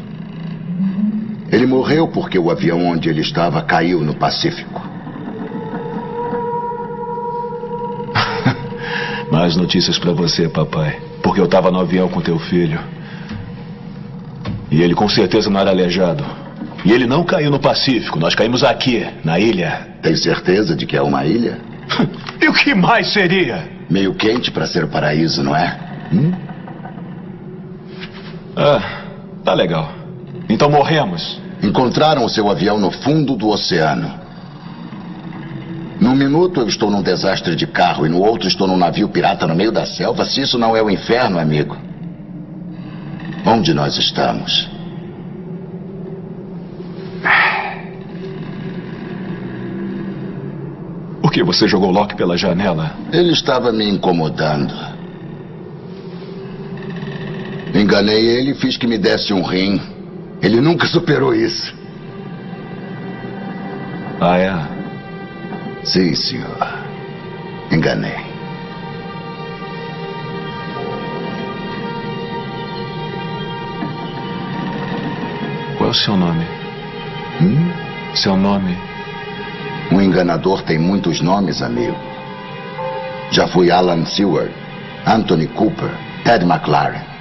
Ele 1.52 1.66
morreu 1.66 2.08
porque 2.08 2.38
o 2.38 2.50
avião 2.50 2.86
onde 2.86 3.08
ele 3.10 3.22
estava 3.22 3.62
caiu 3.62 4.02
no 4.02 4.16
Pacífico. 4.16 4.82
Mais 9.32 9.56
notícias 9.56 9.98
pra 9.98 10.12
você, 10.12 10.50
papai. 10.50 11.00
Porque 11.22 11.40
eu 11.40 11.48
tava 11.48 11.72
no 11.72 11.80
avião 11.80 12.10
com 12.10 12.20
teu 12.22 12.40
filho. 12.40 12.80
E 14.72 14.82
ele 14.82 14.96
com 14.96 15.08
certeza 15.08 15.50
não 15.50 15.60
era 15.60 15.70
aleijado. 15.70 16.26
E 16.84 16.92
ele 16.92 17.06
não 17.06 17.24
caiu 17.24 17.50
no 17.50 17.60
Pacífico. 17.60 18.20
Nós 18.20 18.36
caímos 18.36 18.64
aqui, 18.64 19.06
na 19.24 19.40
ilha. 19.40 19.88
Tem 20.02 20.16
certeza 20.16 20.76
de 20.76 20.86
que 20.86 20.98
é 20.98 21.02
uma 21.02 21.26
ilha? 21.26 21.60
e 22.42 22.48
o 22.48 22.54
que 22.54 22.76
mais 22.76 23.14
seria? 23.14 23.68
Meio 23.90 24.14
quente 24.14 24.52
para 24.52 24.68
ser 24.68 24.88
paraíso, 24.88 25.44
não 25.44 25.56
é? 25.56 25.80
Hum? 26.12 26.32
Ah, 28.56 29.02
tá 29.44 29.54
legal. 29.54 29.92
Então 30.48 30.70
morremos. 30.70 31.40
Encontraram 31.62 32.24
o 32.24 32.30
seu 32.30 32.50
avião 32.50 32.78
no 32.78 32.92
fundo 32.92 33.36
do 33.36 33.50
oceano. 33.50 34.26
Num 36.00 36.16
minuto 36.16 36.62
eu 36.62 36.68
estou 36.68 36.92
num 36.92 37.02
desastre 37.02 37.56
de 37.56 37.66
carro 37.66 38.06
e 38.06 38.10
no 38.10 38.22
outro 38.22 38.48
estou 38.48 38.68
num 38.68 38.78
navio 38.78 39.10
pirata 39.10 39.48
no 39.48 39.56
meio 39.56 39.72
da 39.72 39.86
selva. 39.86 40.26
Se 40.26 40.42
isso 40.42 40.58
não 40.58 40.76
é 40.76 40.82
o 40.82 40.90
inferno, 40.90 41.40
amigo. 41.40 41.78
Onde 43.46 43.74
nós 43.74 43.98
estamos? 43.98 44.70
Por 51.22 51.32
que 51.32 51.44
você 51.44 51.68
jogou 51.68 51.92
Locke 51.92 52.16
pela 52.16 52.38
janela? 52.38 52.92
Ele 53.12 53.32
estava 53.32 53.72
me 53.72 53.90
incomodando. 53.90 54.95
Enganei 57.76 58.26
ele 58.26 58.52
e 58.52 58.56
fiz 58.56 58.78
que 58.78 58.88
me 58.88 58.98
desse 58.98 59.34
um 59.34 59.44
rim. 59.44 59.82
Ele 60.42 60.62
nunca 60.62 60.88
superou 60.88 61.36
isso. 61.36 61.76
Ah, 64.22 64.38
é? 64.38 64.54
Sim, 65.84 66.16
senhor. 66.16 66.58
Enganei. 67.70 68.16
Qual 75.78 75.90
é 75.90 75.92
o 75.92 75.94
seu 75.94 76.16
nome? 76.16 76.46
Hum? 77.42 77.70
Seu 78.16 78.38
nome? 78.38 78.78
Um 79.92 80.02
enganador 80.02 80.62
tem 80.64 80.80
muitos 80.80 81.20
nomes, 81.20 81.62
amigo. 81.62 81.98
Já 83.32 83.48
fui 83.50 83.70
Alan 83.70 84.06
Seward, 84.06 84.54
Anthony 85.06 85.48
Cooper, 85.48 85.92
Ted 86.24 86.46
McLaren, 86.46 87.15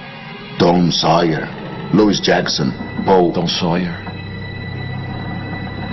Tom 0.58 0.90
Sawyer, 0.90 1.48
Louis 1.92 2.20
Jackson, 2.20 2.72
Paul. 3.04 3.32
Tom 3.32 3.46
Sawyer. 3.46 3.92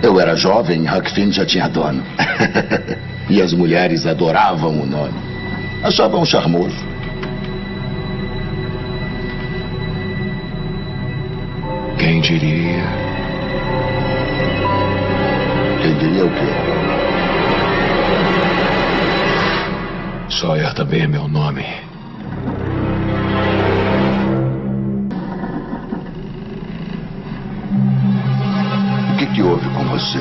Eu 0.04 0.20
era 0.20 0.36
jovem, 0.36 0.88
Huck 0.88 1.12
Finn 1.12 1.32
já 1.32 1.46
tinha 1.46 1.68
dono. 1.68 2.04
e 3.30 3.42
as 3.42 3.54
mulheres 3.54 4.06
adoravam 4.06 4.82
o 4.82 4.86
nome. 4.86 5.20
Achavam 5.84 6.24
charmoso. 6.24 6.76
Quem 11.98 12.22
diria? 12.22 12.84
Quem 15.82 15.98
diria 15.98 16.26
o 16.26 16.30
quê? 16.30 16.72
Sawyer 20.30 20.74
também 20.74 21.02
é 21.02 21.08
meu 21.08 21.28
nome. 21.28 21.81
Você? 29.92 30.20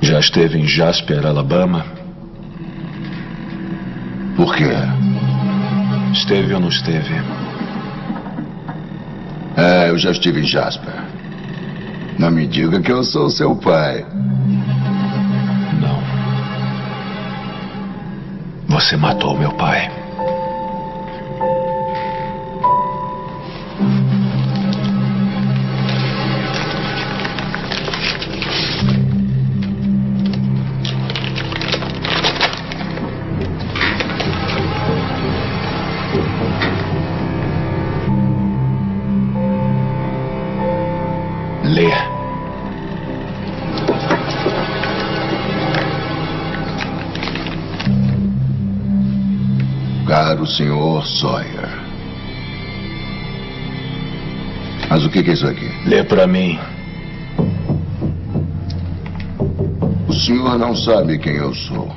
Já 0.00 0.18
esteve 0.18 0.58
em 0.58 0.66
Jasper, 0.66 1.26
Alabama? 1.26 1.84
Por 4.34 4.56
quê? 4.56 4.72
Esteve 6.12 6.54
ou 6.54 6.60
não 6.60 6.68
esteve? 6.68 7.14
É, 9.56 9.90
eu 9.90 9.98
já 9.98 10.10
estive 10.10 10.40
em 10.40 10.46
Jasper. 10.46 10.94
Não 12.18 12.30
me 12.30 12.46
diga 12.46 12.80
que 12.80 12.90
eu 12.90 13.04
sou 13.04 13.28
seu 13.28 13.54
pai. 13.56 14.06
Não. 15.80 16.02
Você 18.68 18.96
matou 18.96 19.38
meu 19.38 19.52
pai. 19.52 20.03
Mas 54.94 55.04
o 55.04 55.10
que 55.10 55.28
é 55.28 55.32
isso 55.32 55.44
aqui? 55.44 55.68
Lê 55.86 56.04
pra 56.04 56.24
mim. 56.24 56.56
O 60.06 60.12
senhor 60.12 60.56
não 60.56 60.72
sabe 60.76 61.18
quem 61.18 61.34
eu 61.34 61.52
sou, 61.52 61.88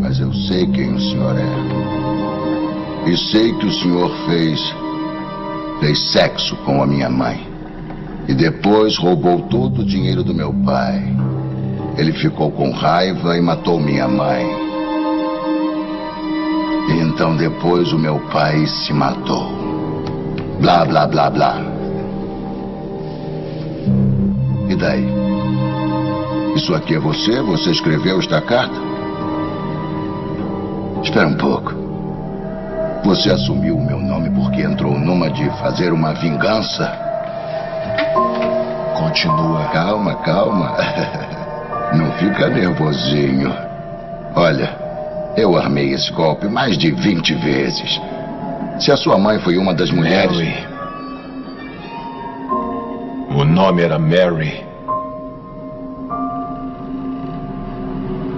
mas 0.00 0.20
eu 0.20 0.32
sei 0.32 0.64
quem 0.68 0.94
o 0.94 1.00
senhor 1.00 1.36
é. 1.36 3.10
E 3.10 3.16
sei 3.16 3.52
que 3.52 3.66
o 3.66 3.72
senhor 3.72 4.16
fez. 4.28 4.60
fez 5.80 5.98
sexo 6.12 6.54
com 6.58 6.80
a 6.80 6.86
minha 6.86 7.10
mãe. 7.10 7.44
E 8.28 8.32
depois 8.32 8.96
roubou 8.96 9.40
todo 9.48 9.80
o 9.80 9.84
dinheiro 9.84 10.22
do 10.22 10.32
meu 10.32 10.54
pai. 10.64 11.02
Ele 11.98 12.12
ficou 12.12 12.52
com 12.52 12.70
raiva 12.70 13.36
e 13.36 13.40
matou 13.40 13.80
minha 13.80 14.06
mãe. 14.06 14.46
E 16.90 16.92
então 17.00 17.36
depois 17.36 17.92
o 17.92 17.98
meu 17.98 18.20
pai 18.30 18.64
se 18.68 18.92
matou. 18.92 19.50
Blá, 20.60 20.84
blá, 20.84 21.08
blá, 21.08 21.28
blá. 21.28 21.75
E 24.76 24.78
daí? 24.78 25.08
Isso 26.54 26.74
aqui 26.74 26.96
é 26.96 26.98
você? 26.98 27.40
Você 27.40 27.70
escreveu 27.70 28.18
esta 28.18 28.42
carta? 28.42 28.78
Espera 31.02 31.26
um 31.26 31.36
pouco. 31.38 31.72
Você 33.02 33.30
assumiu 33.30 33.78
o 33.78 33.86
meu 33.86 33.98
nome 33.98 34.28
porque 34.30 34.60
entrou 34.60 34.98
numa 34.98 35.30
de 35.30 35.48
fazer 35.58 35.94
uma 35.94 36.12
vingança? 36.12 36.92
Continua. 38.98 39.64
Calma, 39.72 40.14
calma. 40.16 40.76
Não 41.96 42.12
fica 42.18 42.48
nervosinho. 42.50 43.56
Olha, 44.34 44.76
eu 45.38 45.56
armei 45.56 45.94
esse 45.94 46.12
golpe 46.12 46.48
mais 46.48 46.76
de 46.76 46.90
20 46.90 47.34
vezes. 47.36 47.98
Se 48.78 48.92
a 48.92 48.96
sua 48.98 49.16
mãe 49.16 49.38
foi 49.38 49.56
uma 49.56 49.72
das 49.72 49.90
mulheres. 49.90 50.36
Mary. 50.36 50.66
O 53.30 53.42
nome 53.42 53.82
era 53.82 53.98
Mary. 53.98 54.65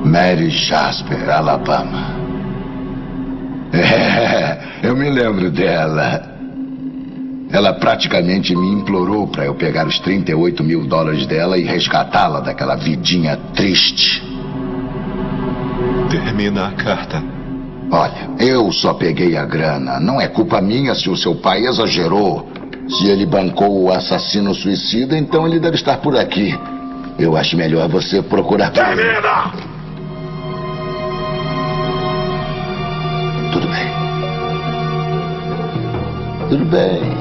Mary 0.08 0.48
Jasper, 0.48 1.28
Alabama. 1.28 2.16
É, 3.74 4.86
eu 4.88 4.96
me 4.96 5.10
lembro 5.10 5.50
dela. 5.50 6.34
Ela 7.50 7.74
praticamente 7.74 8.56
me 8.56 8.72
implorou 8.72 9.26
para 9.26 9.44
eu 9.44 9.54
pegar 9.54 9.86
os 9.86 9.98
38 9.98 10.64
mil 10.64 10.86
dólares 10.86 11.26
dela 11.26 11.58
e 11.58 11.64
resgatá-la 11.64 12.40
daquela 12.40 12.74
vidinha 12.74 13.36
triste. 13.54 14.22
Termina 16.10 16.68
a 16.68 16.72
carta. 16.72 17.22
Olha, 17.90 18.30
eu 18.38 18.72
só 18.72 18.94
peguei 18.94 19.36
a 19.36 19.44
grana. 19.44 20.00
Não 20.00 20.18
é 20.18 20.26
culpa 20.26 20.60
minha 20.62 20.94
se 20.94 21.10
o 21.10 21.16
seu 21.16 21.34
pai 21.34 21.66
exagerou. 21.66 22.50
Se 22.88 23.08
ele 23.08 23.26
bancou 23.26 23.84
o 23.84 23.92
assassino 23.92 24.54
suicida, 24.54 25.18
então 25.18 25.46
ele 25.46 25.60
deve 25.60 25.76
estar 25.76 25.98
por 25.98 26.16
aqui. 26.16 26.58
Eu 27.18 27.36
acho 27.36 27.58
melhor 27.58 27.88
você 27.90 28.22
procurar 28.22 28.70
por 28.70 29.67
Tudo 36.48 36.64
bem. 36.64 37.18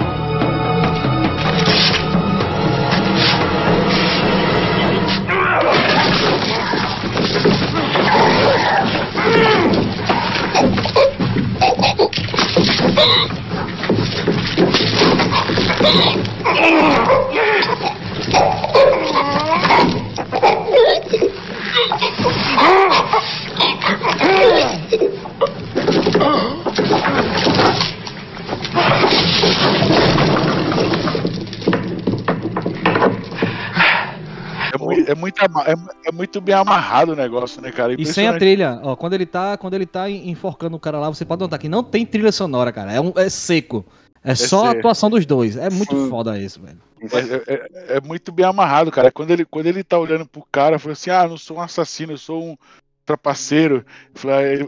É, 34.73 34.77
mui- 34.79 35.05
é 35.07 35.15
muito, 35.27 35.41
é, 35.43 36.09
é 36.09 36.11
muito 36.11 36.41
bem 36.41 36.55
amarrado 36.55 37.11
o 37.11 37.15
negócio, 37.15 37.61
né, 37.61 37.71
cara? 37.71 37.93
E 37.99 38.05
sem 38.05 38.27
a 38.27 38.37
trilha, 38.37 38.79
ó, 38.83 38.95
quando 38.95 39.13
ele 39.13 39.25
tá, 39.25 39.57
quando 39.57 39.73
ele 39.73 39.85
tá 39.85 40.09
en- 40.09 40.29
enforcando 40.29 40.75
o 40.77 40.79
cara 40.79 40.99
lá, 40.99 41.09
você 41.09 41.25
pode 41.25 41.41
notar 41.41 41.59
que 41.59 41.69
não 41.69 41.83
tem 41.83 42.05
trilha 42.05 42.31
sonora, 42.31 42.71
cara. 42.71 42.91
É, 42.93 43.01
um, 43.01 43.11
é 43.15 43.29
seco. 43.29 43.85
É, 44.23 44.35
só 44.35 44.65
a 44.65 44.67
seco. 44.69 44.79
atuação 44.79 45.09
dos 45.09 45.25
dois. 45.25 45.55
É 45.55 45.69
muito 45.69 46.09
foda 46.09 46.37
isso, 46.39 46.61
velho. 46.61 46.79
É, 46.99 47.53
é- 47.53 47.53
é- 47.93 47.97
é 47.97 48.01
muito 48.01 48.31
bem 48.31 48.45
amarrado, 48.45 48.91
cara. 48.91 49.11
Quando 49.11 49.31
ele, 49.31 49.45
quando 49.45 49.67
ele 49.67 49.83
tá 49.83 49.97
olhando 49.99 50.25
pro 50.25 50.45
cara, 50.51 50.79
falou 50.79 50.93
assim: 50.93 51.09
Ah, 51.09 51.27
não 51.27 51.37
sou 51.37 51.57
um 51.57 51.61
assassino, 51.61 52.13
eu 52.13 52.17
sou 52.17 52.43
um 52.43 52.57
trapaceiro. 53.05 53.85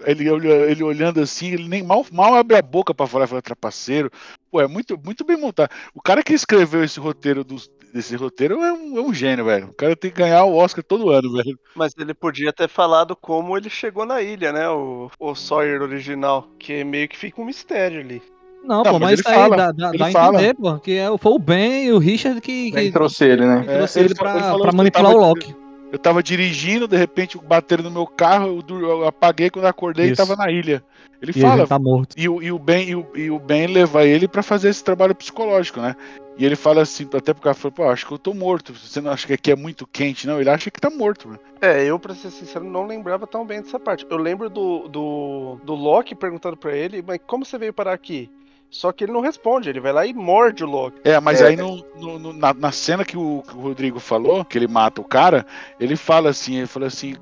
Ele, 0.08 0.30
ele, 0.30 0.48
ele 0.48 0.84
olhando 0.84 1.20
assim, 1.20 1.52
ele 1.52 1.68
nem 1.68 1.84
mal, 1.84 2.06
mal 2.12 2.36
abre 2.36 2.56
a 2.56 2.62
boca 2.62 2.94
pra 2.94 3.06
falar, 3.06 3.28
fala 3.28 3.42
trapaceiro. 3.42 4.10
Pô, 4.50 4.62
é 4.62 4.68
muito, 4.68 4.98
muito 5.04 5.26
bem 5.26 5.36
montado. 5.38 5.70
O 5.94 6.02
cara 6.02 6.24
que 6.24 6.34
escreveu 6.34 6.84
esse 6.84 7.00
roteiro 7.00 7.44
dos, 7.44 7.70
desse 7.94 8.16
roteiro 8.16 8.62
é 8.64 8.72
um, 8.74 8.98
é 8.98 9.02
um 9.02 9.14
gênio, 9.14 9.46
velho. 9.46 9.68
O 9.68 9.74
cara 9.74 9.96
tem 9.96 10.10
que 10.12 10.18
ganhar 10.18 10.44
o 10.46 10.56
Oscar 10.56 10.84
todo 10.84 11.10
ano, 11.10 11.32
velho. 11.34 11.58
Mas 11.76 11.94
ele 11.98 12.14
podia 12.14 12.52
ter 12.54 12.68
falado 12.70 13.16
como 13.16 13.58
ele 13.58 13.70
chegou 13.70 14.06
na 14.06 14.22
ilha, 14.22 14.52
né? 14.52 14.70
O, 14.70 15.10
o 15.20 15.36
Sawyer 15.36 15.82
original. 15.82 16.48
Que 16.60 16.84
meio 16.84 17.08
que 17.08 17.18
fica 17.18 17.42
um 17.42 17.46
mistério 17.46 18.00
ali. 18.00 18.22
Não, 18.64 18.84
Não, 18.84 18.92
pô, 18.94 19.00
mas 19.00 19.02
mas, 19.12 19.20
isso 19.22 19.30
aí 19.30 19.36
fala, 19.36 19.56
dá, 19.58 19.72
dá, 19.72 19.92
dá 19.92 20.08
a 20.08 20.12
fala. 20.12 20.38
entender, 20.38 20.54
pô, 20.56 20.80
que 20.80 20.92
é, 20.98 21.18
foi 21.18 21.32
o 21.32 21.40
Ben 21.40 21.86
e 21.86 21.92
o 21.94 21.98
Richard 21.98 22.42
que, 22.42 22.72
que, 22.72 22.92
trouxe 22.92 23.24
ele, 23.26 23.46
né? 23.46 23.62
que 23.62 23.74
trouxe 23.74 24.00
É, 24.00 24.02
ele, 24.02 24.10
ele 24.10 24.16
pra, 24.16 24.50
ele 24.54 24.62
pra 24.62 24.72
manipular 24.74 25.12
tava- 25.14 25.24
o 25.24 25.28
Loki. 25.30 25.56
Eu 25.92 25.98
tava 25.98 26.22
dirigindo, 26.22 26.88
de 26.88 26.96
repente 26.96 27.38
bateram 27.38 27.84
no 27.84 27.92
meu 27.92 28.06
carro, 28.06 28.48
eu, 28.48 28.62
dur- 28.62 28.82
eu 28.82 29.08
apaguei 29.08 29.50
quando 29.50 29.66
acordei 29.66 30.08
e 30.08 30.12
Isso. 30.12 30.18
tava 30.18 30.36
na 30.36 30.52
ilha. 30.52 30.84
Ele 31.22 31.32
E 31.36 31.42
fala. 31.42 31.62
ele 31.62 31.68
tá 31.68 31.80
morto. 31.80 32.16
E 32.18 32.30
o, 32.30 32.42
e 32.42 32.52
o 32.52 32.60
Ben, 32.60 32.88
e 32.90 32.96
o, 32.96 33.08
e 33.16 33.32
o 33.32 33.40
Ben 33.40 33.68
leva 33.68 34.06
ele 34.06 34.28
pra 34.28 34.44
fazer 34.44 34.70
esse 34.70 34.84
trabalho 34.84 35.16
psicológico, 35.16 35.82
né? 35.82 35.96
E 36.38 36.46
ele 36.46 36.56
fala 36.56 36.84
assim, 36.84 37.06
até 37.14 37.34
porque 37.34 37.54
falou, 37.54 37.72
pô, 37.74 37.90
acho 37.90 38.06
que 38.06 38.14
eu 38.14 38.18
tô 38.20 38.34
morto. 38.34 38.72
Você 38.74 39.02
não 39.02 39.12
acha 39.12 39.28
que 39.28 39.34
aqui 39.34 39.52
é 39.52 39.56
muito 39.56 39.86
quente, 39.86 40.26
não? 40.26 40.40
Ele 40.40 40.50
acha 40.50 40.72
que 40.72 40.80
tá 40.80 40.90
morto, 40.90 41.28
velho. 41.28 41.42
É, 41.60 41.84
eu, 41.84 42.00
pra 42.00 42.16
ser 42.16 42.30
sincero, 42.30 42.64
não 42.64 42.86
lembrava 42.86 43.28
tão 43.28 43.46
bem 43.46 43.62
dessa 43.62 43.78
parte. 43.78 44.06
Eu 44.10 44.16
lembro 44.18 44.50
do, 44.50 44.88
do, 44.88 45.60
do 45.66 45.76
Loki 45.76 46.16
perguntando 46.16 46.56
pra 46.56 46.74
ele, 46.74 47.04
mas 47.06 47.20
como 47.28 47.44
você 47.44 47.58
veio 47.58 47.74
parar 47.74 47.92
aqui? 47.94 48.30
Só 48.70 48.92
que 48.92 49.04
ele 49.04 49.12
não 49.12 49.22
responde, 49.22 49.68
ele 49.70 49.80
vai 49.80 49.92
lá 49.92 50.06
e 50.06 50.14
morde 50.14 50.64
o 50.64 50.68
Loki. 50.68 51.00
É, 51.04 51.20
mas 51.20 51.42
É. 51.42 51.48
aí 51.48 51.56
no, 51.56 51.84
no- 52.00 52.20
no- 52.20 52.34
na, 52.34 52.54
na 52.54 52.72
cena 52.72 53.04
que 53.04 53.18
o, 53.18 53.44
que 53.48 53.56
o 53.56 53.60
Rodrigo 53.62 54.00
falou, 54.00 54.46
que 54.46 54.58
ele 54.58 54.68
mata 54.68 55.02
o 55.02 55.04
cara, 55.04 55.46
ele 55.80 55.96
fala 55.96 56.30
assim, 56.30 56.58
ele 56.58 56.68
fala 56.68 56.86
assim, 56.88 57.16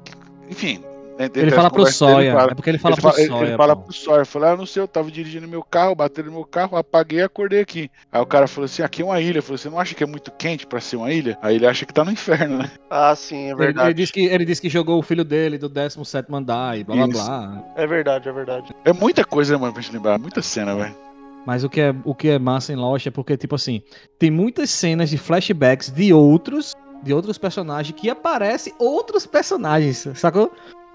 enfim. 0.50 0.84
né, 1.18 1.30
Ele 1.34 1.50
fala 1.50 1.72
pro 1.72 1.86
Sawyer, 1.88 2.28
ele 2.28 2.32
fala- 2.38 2.52
é 2.52 2.56
porque 2.56 2.70
ele 2.70 2.78
fala 2.78 2.93
ele 2.95 3.02
pro 3.02 3.10
fala, 3.12 3.22
ele- 3.22 3.30
Sawyer, 3.30 3.48
Ele 3.48 3.58
fala 3.58 3.76
pro 3.76 3.93
Sawyer, 3.93 4.26
fala, 4.26 4.52
ah, 4.52 4.58
não 4.58 4.66
sei, 4.68 4.84
eu 4.84 4.88
tava 4.88 5.10
dirigindo 5.10 5.48
meu 5.48 5.64
carro, 5.64 5.95
bateram 5.95 6.28
no 6.28 6.34
meu 6.36 6.45
carro, 6.45 6.78
apaguei 6.78 7.20
e 7.20 7.24
acordei 7.24 7.62
aqui. 7.62 7.89
Aí 8.12 8.22
o 8.22 8.26
cara 8.26 8.45
falou 8.48 8.66
assim, 8.66 8.84
aqui 8.84 9.02
é 9.02 9.06
uma 9.06 9.20
ilha. 9.20 9.41
Falou, 9.41 9.58
você 9.58 9.68
não 9.70 9.80
acha 9.80 9.95
que 9.95 10.04
é 10.04 10.08
muito 10.08 10.30
quente 10.32 10.68
pra 10.68 10.80
ser 10.82 10.98
uma 10.98 11.12
ilha? 11.12 11.36
Aí 11.41 11.56
ele 11.56 11.66
acha 11.66 11.86
que 11.88 11.93
tá 11.93 12.04
no 12.06 12.12
inferno, 12.12 12.58
né? 12.60 12.70
Ah, 12.89 13.16
sim, 13.16 13.45
é 13.45 13.50
Ele, 13.52 13.56
verdade. 13.56 13.88
ele 13.88 13.93
disse 13.95 14.14
que, 14.14 14.26
ele 14.26 14.45
disse 14.45 14.62
que 14.62 14.70
jogou 14.70 15.00
o 15.00 15.02
filho 15.02 15.24
dele 15.24 15.58
do 15.58 15.68
17 15.70 16.28
andar 16.32 16.78
e 16.78 16.84
blá 16.84 16.95
blá 16.95 17.08
Isso. 17.08 17.26
blá. 17.26 17.64
É 17.76 17.88
verdade, 17.88 18.30
é 18.30 18.32
verdade. 18.32 18.76
É 18.86 18.93
muita 18.93 19.24
coisa, 19.26 19.58
mano, 19.58 19.74
pra 19.74 19.82
gente 19.82 19.93
lembrar, 19.93 20.20
muita 20.20 20.41
cena, 20.43 20.76
velho. 20.76 21.07
Mas 21.48 21.64
o 21.64 21.70
que, 21.70 21.80
é, 21.80 21.95
o 22.04 22.14
que 22.14 22.28
é 22.28 22.38
massa 22.38 22.74
em 22.74 22.76
Lost 22.76 23.08
é 23.08 23.10
porque, 23.10 23.38
tipo 23.38 23.56
assim, 23.56 23.82
tem 24.20 24.30
muitas 24.30 24.70
cenas 24.70 25.10
de 25.10 25.18
flashbacks 25.18 25.89
de 25.89 26.12
outros, 26.12 26.74
de 27.02 27.14
outros 27.14 27.38
personagens 27.38 27.98
que 27.98 28.10
aparecem 28.10 28.74
outros 28.78 29.26
personagens, 29.26 30.10
sacou? 30.16 30.52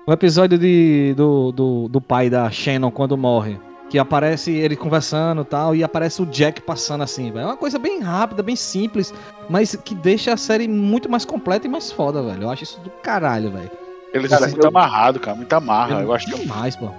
O 0.07 0.12
episódio 0.12 0.59
de, 0.59 1.14
do, 1.16 1.53
do, 1.53 1.88
do 1.88 2.00
pai 2.03 2.28
da 2.28 2.50
Shannon 2.50 2.90
quando 2.90 3.16
morre. 3.16 3.59
Que 3.88 3.98
aparece 3.98 4.50
ele 4.50 4.76
conversando 4.76 5.40
e 5.40 5.44
tal, 5.46 5.74
e 5.74 5.82
aparece 5.82 6.20
o 6.20 6.26
Jack 6.26 6.61
passando 6.61 7.03
assim, 7.03 7.30
velho. 7.30 7.44
É 7.44 7.46
uma 7.46 7.57
coisa 7.57 7.78
bem 7.78 8.00
rápida, 8.00 8.42
bem 8.42 8.57
simples, 8.57 9.12
mas 9.48 9.74
que 9.74 9.94
deixa 9.94 10.34
a 10.34 10.36
série 10.36 10.68
muito 10.68 11.09
mais 11.09 11.24
completa 11.24 11.66
e 11.66 11.70
mais 11.70 11.90
foda, 11.90 12.22
velho. 12.22 12.42
Eu 12.42 12.50
acho 12.50 12.62
isso 12.64 12.78
do 12.80 12.90
caralho, 12.90 13.50
velho. 13.50 13.70
Eles 14.12 14.28
Cara, 14.30 14.42
são 14.42 14.50
muito 14.50 14.64
eu- 14.64 14.68
amarrado, 14.68 15.18
cara, 15.18 15.34
muito 15.36 15.53
amarra. 15.55 15.94
Eu- 16.00 16.00
Eu 16.09 16.12
acho 16.12 16.26
que 16.26 16.38
demais, 16.38 16.76
pô. 16.76 16.90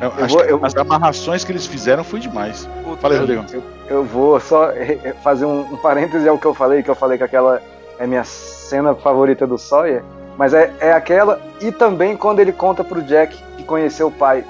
Eu 0.00 0.24
acho 0.24 0.34
vou- 0.34 0.44
eu- 0.44 0.60
as 0.64 0.76
amarrações 0.76 1.44
que 1.44 1.52
eles 1.52 1.66
fizeram 1.66 2.04
foi 2.04 2.20
demais. 2.20 2.68
Fala 3.00 3.14
aí, 3.14 3.20
Rodrigo. 3.20 3.44
Eu, 3.52 3.62
eu 3.88 4.04
vou 4.04 4.38
só 4.40 4.68
fazer 5.22 5.44
um, 5.44 5.60
um 5.72 5.76
parêntese 5.76 6.28
ao 6.28 6.38
que 6.38 6.46
eu 6.46 6.54
falei, 6.54 6.82
que 6.82 6.90
eu 6.90 6.94
falei 6.94 7.18
que 7.18 7.24
aquela 7.24 7.62
é 7.98 8.06
minha 8.06 8.24
cena 8.24 8.94
favorita 8.94 9.46
do 9.46 9.58
Sawyer, 9.58 10.04
mas 10.36 10.54
é, 10.54 10.72
é 10.80 10.92
aquela 10.92 11.40
e 11.60 11.72
também 11.72 12.16
quando 12.16 12.38
ele 12.40 12.52
conta 12.52 12.84
pro 12.84 13.02
Jack 13.02 13.36
que 13.56 13.64
conheceu 13.64 14.08
o 14.08 14.12
pai. 14.12 14.44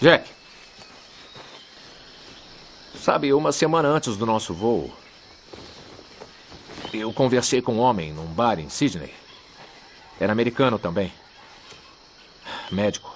Jack. 0.00 0.30
Sabe, 3.00 3.32
uma 3.34 3.52
semana 3.52 3.88
antes 3.88 4.16
do 4.16 4.24
nosso 4.24 4.54
voo, 4.54 4.90
eu 6.92 7.12
conversei 7.12 7.60
com 7.60 7.74
um 7.74 7.80
homem 7.80 8.12
num 8.12 8.24
bar 8.26 8.58
em 8.58 8.68
Sydney. 8.70 9.12
Era 10.18 10.32
americano 10.32 10.78
também. 10.78 11.12
Médico. 12.70 13.14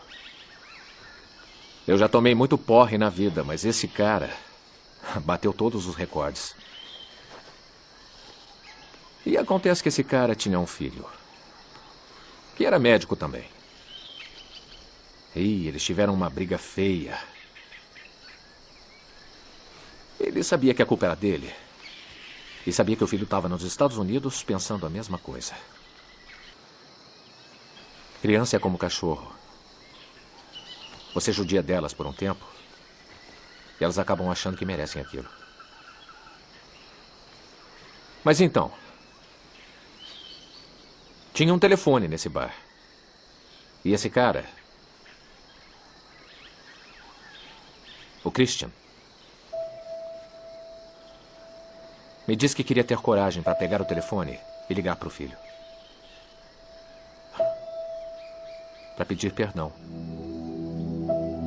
Eu 1.89 1.97
já 1.97 2.07
tomei 2.07 2.35
muito 2.35 2.59
porre 2.59 2.99
na 2.99 3.09
vida, 3.09 3.43
mas 3.43 3.65
esse 3.65 3.89
cara 3.89 4.31
bateu 5.25 5.55
todos 5.55 5.87
os 5.87 5.95
recordes. 5.95 6.55
E 9.25 9.39
acontece 9.39 9.83
que 9.83 9.89
esse 9.89 10.05
cara 10.05 10.35
tinha 10.35 10.61
um 10.61 10.67
filho. 10.67 11.07
Que 12.55 12.67
era 12.67 12.79
médico 12.79 13.17
também. 13.17 13.49
E 15.35 15.67
eles 15.67 15.83
tiveram 15.83 16.13
uma 16.13 16.29
briga 16.29 16.59
feia. 16.59 17.19
Ele 20.21 20.45
sabia 20.45 20.75
que 20.75 20.83
a 20.83 20.87
culpa 20.87 21.07
era 21.07 21.17
dele. 21.17 21.51
E 22.67 22.73
sabia 22.73 22.97
que 22.97 23.05
o 23.05 23.09
filho 23.09 23.25
estava 23.25 23.49
nos 23.49 23.63
Estados 23.63 23.97
Unidos 23.97 24.43
pensando 24.43 24.85
a 24.85 24.91
mesma 24.91 25.17
coisa. 25.17 25.55
Criança 28.21 28.57
é 28.57 28.59
como 28.59 28.77
cachorro. 28.77 29.38
Você 31.19 31.33
judia 31.33 31.61
delas 31.61 31.93
por 31.93 32.07
um 32.07 32.13
tempo. 32.13 32.47
E 33.81 33.83
elas 33.83 33.99
acabam 33.99 34.31
achando 34.31 34.57
que 34.57 34.65
merecem 34.65 35.03
aquilo. 35.03 35.29
Mas 38.23 38.41
então. 38.41 38.71
Tinha 41.35 41.53
um 41.53 41.59
telefone 41.59 42.07
nesse 42.07 42.29
bar. 42.29 42.55
E 43.85 43.93
esse 43.93 44.09
cara. 44.09 44.45
O 48.23 48.31
Christian. 48.31 48.71
Me 52.29 52.37
disse 52.37 52.55
que 52.55 52.63
queria 52.63 52.85
ter 52.85 52.99
coragem 52.99 53.43
para 53.43 53.57
pegar 53.57 53.83
o 53.83 53.85
telefone 53.85 54.39
e 54.71 54.75
ligar 54.75 54.95
para 54.95 55.09
o 55.09 55.11
filho. 55.11 55.37
Para 58.95 59.05
pedir 59.05 59.33
perdão. 59.33 59.73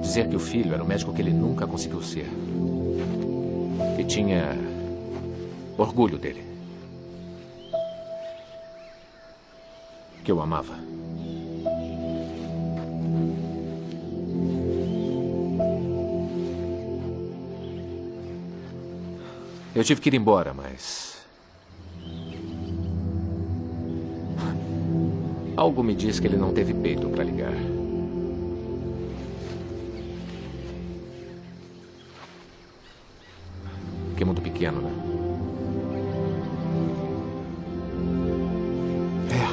Dizer 0.01 0.27
que 0.27 0.35
o 0.35 0.39
filho 0.39 0.73
era 0.73 0.83
o 0.83 0.87
médico 0.87 1.13
que 1.13 1.21
ele 1.21 1.31
nunca 1.31 1.65
conseguiu 1.67 2.01
ser. 2.01 2.29
Que 3.95 4.03
tinha 4.03 4.57
orgulho 5.77 6.17
dele. 6.17 6.43
Que 10.23 10.31
eu 10.31 10.41
amava. 10.41 10.75
Eu 19.73 19.83
tive 19.85 20.01
que 20.01 20.09
ir 20.09 20.15
embora, 20.15 20.53
mas. 20.53 21.25
Algo 25.55 25.81
me 25.83 25.95
diz 25.95 26.19
que 26.19 26.27
ele 26.27 26.37
não 26.37 26.53
teve 26.53 26.73
peito 26.73 27.07
para 27.07 27.23
ligar. 27.23 27.80
Pequeno, 34.61 34.81
né? 34.81 34.91
É. 39.31 39.47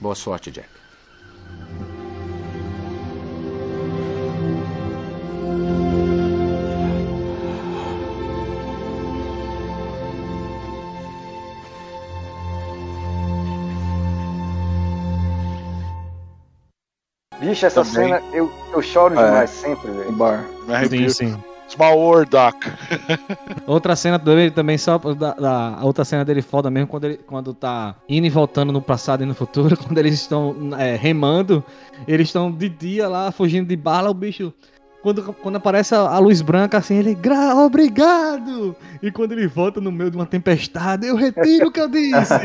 Boa 0.00 0.14
sorte, 0.16 0.50
Jack. 0.50 0.79
Bicho, 17.50 17.66
essa 17.66 17.84
Também. 17.84 18.08
cena 18.08 18.22
eu, 18.32 18.50
eu 18.72 18.82
choro 18.82 19.18
É. 19.18 19.24
demais 19.24 19.50
sempre, 19.50 19.90
velho. 19.90 20.12
Bar. 20.12 20.44
Sim, 20.88 21.08
sim. 21.08 21.36
Small 21.68 21.96
World 21.98 22.30
Doc. 22.30 22.54
Outra 23.66 23.94
cena 23.94 24.18
dele 24.18 24.50
também, 24.50 24.76
só 24.76 24.98
da, 24.98 25.34
da- 25.34 25.76
a 25.78 25.84
outra 25.84 26.04
cena 26.04 26.24
dele 26.24 26.42
foda 26.42 26.68
mesmo, 26.68 26.88
quando 26.88 27.04
ele 27.04 27.16
quando 27.24 27.54
tá 27.54 27.94
indo 28.08 28.26
e 28.26 28.30
voltando 28.30 28.72
no 28.72 28.82
passado 28.82 29.22
e 29.22 29.26
no 29.26 29.34
futuro, 29.34 29.76
quando 29.78 29.96
eles 29.98 30.14
estão 30.14 30.56
é, 30.76 30.96
remando, 30.96 31.62
eles 32.08 32.26
estão 32.28 32.50
de 32.50 32.68
dia 32.68 33.06
lá, 33.08 33.30
fugindo 33.30 33.68
de 33.68 33.76
bala, 33.76 34.10
o 34.10 34.14
bicho. 34.14 34.52
Quando, 35.02 35.32
quando 35.32 35.56
aparece 35.56 35.94
a, 35.94 36.00
a 36.00 36.18
luz 36.18 36.42
branca, 36.42 36.76
assim, 36.76 36.96
ele, 36.96 37.14
Gra 37.14 37.54
obrigado! 37.54 38.74
E 39.02 39.10
quando 39.10 39.32
ele 39.32 39.46
volta 39.46 39.80
no 39.80 39.90
meio 39.92 40.10
de 40.10 40.16
uma 40.16 40.26
tempestade, 40.26 41.06
eu 41.06 41.14
retiro 41.16 41.68
o 41.68 41.70
que 41.70 41.80
eu 41.80 41.88
disse! 41.88 42.34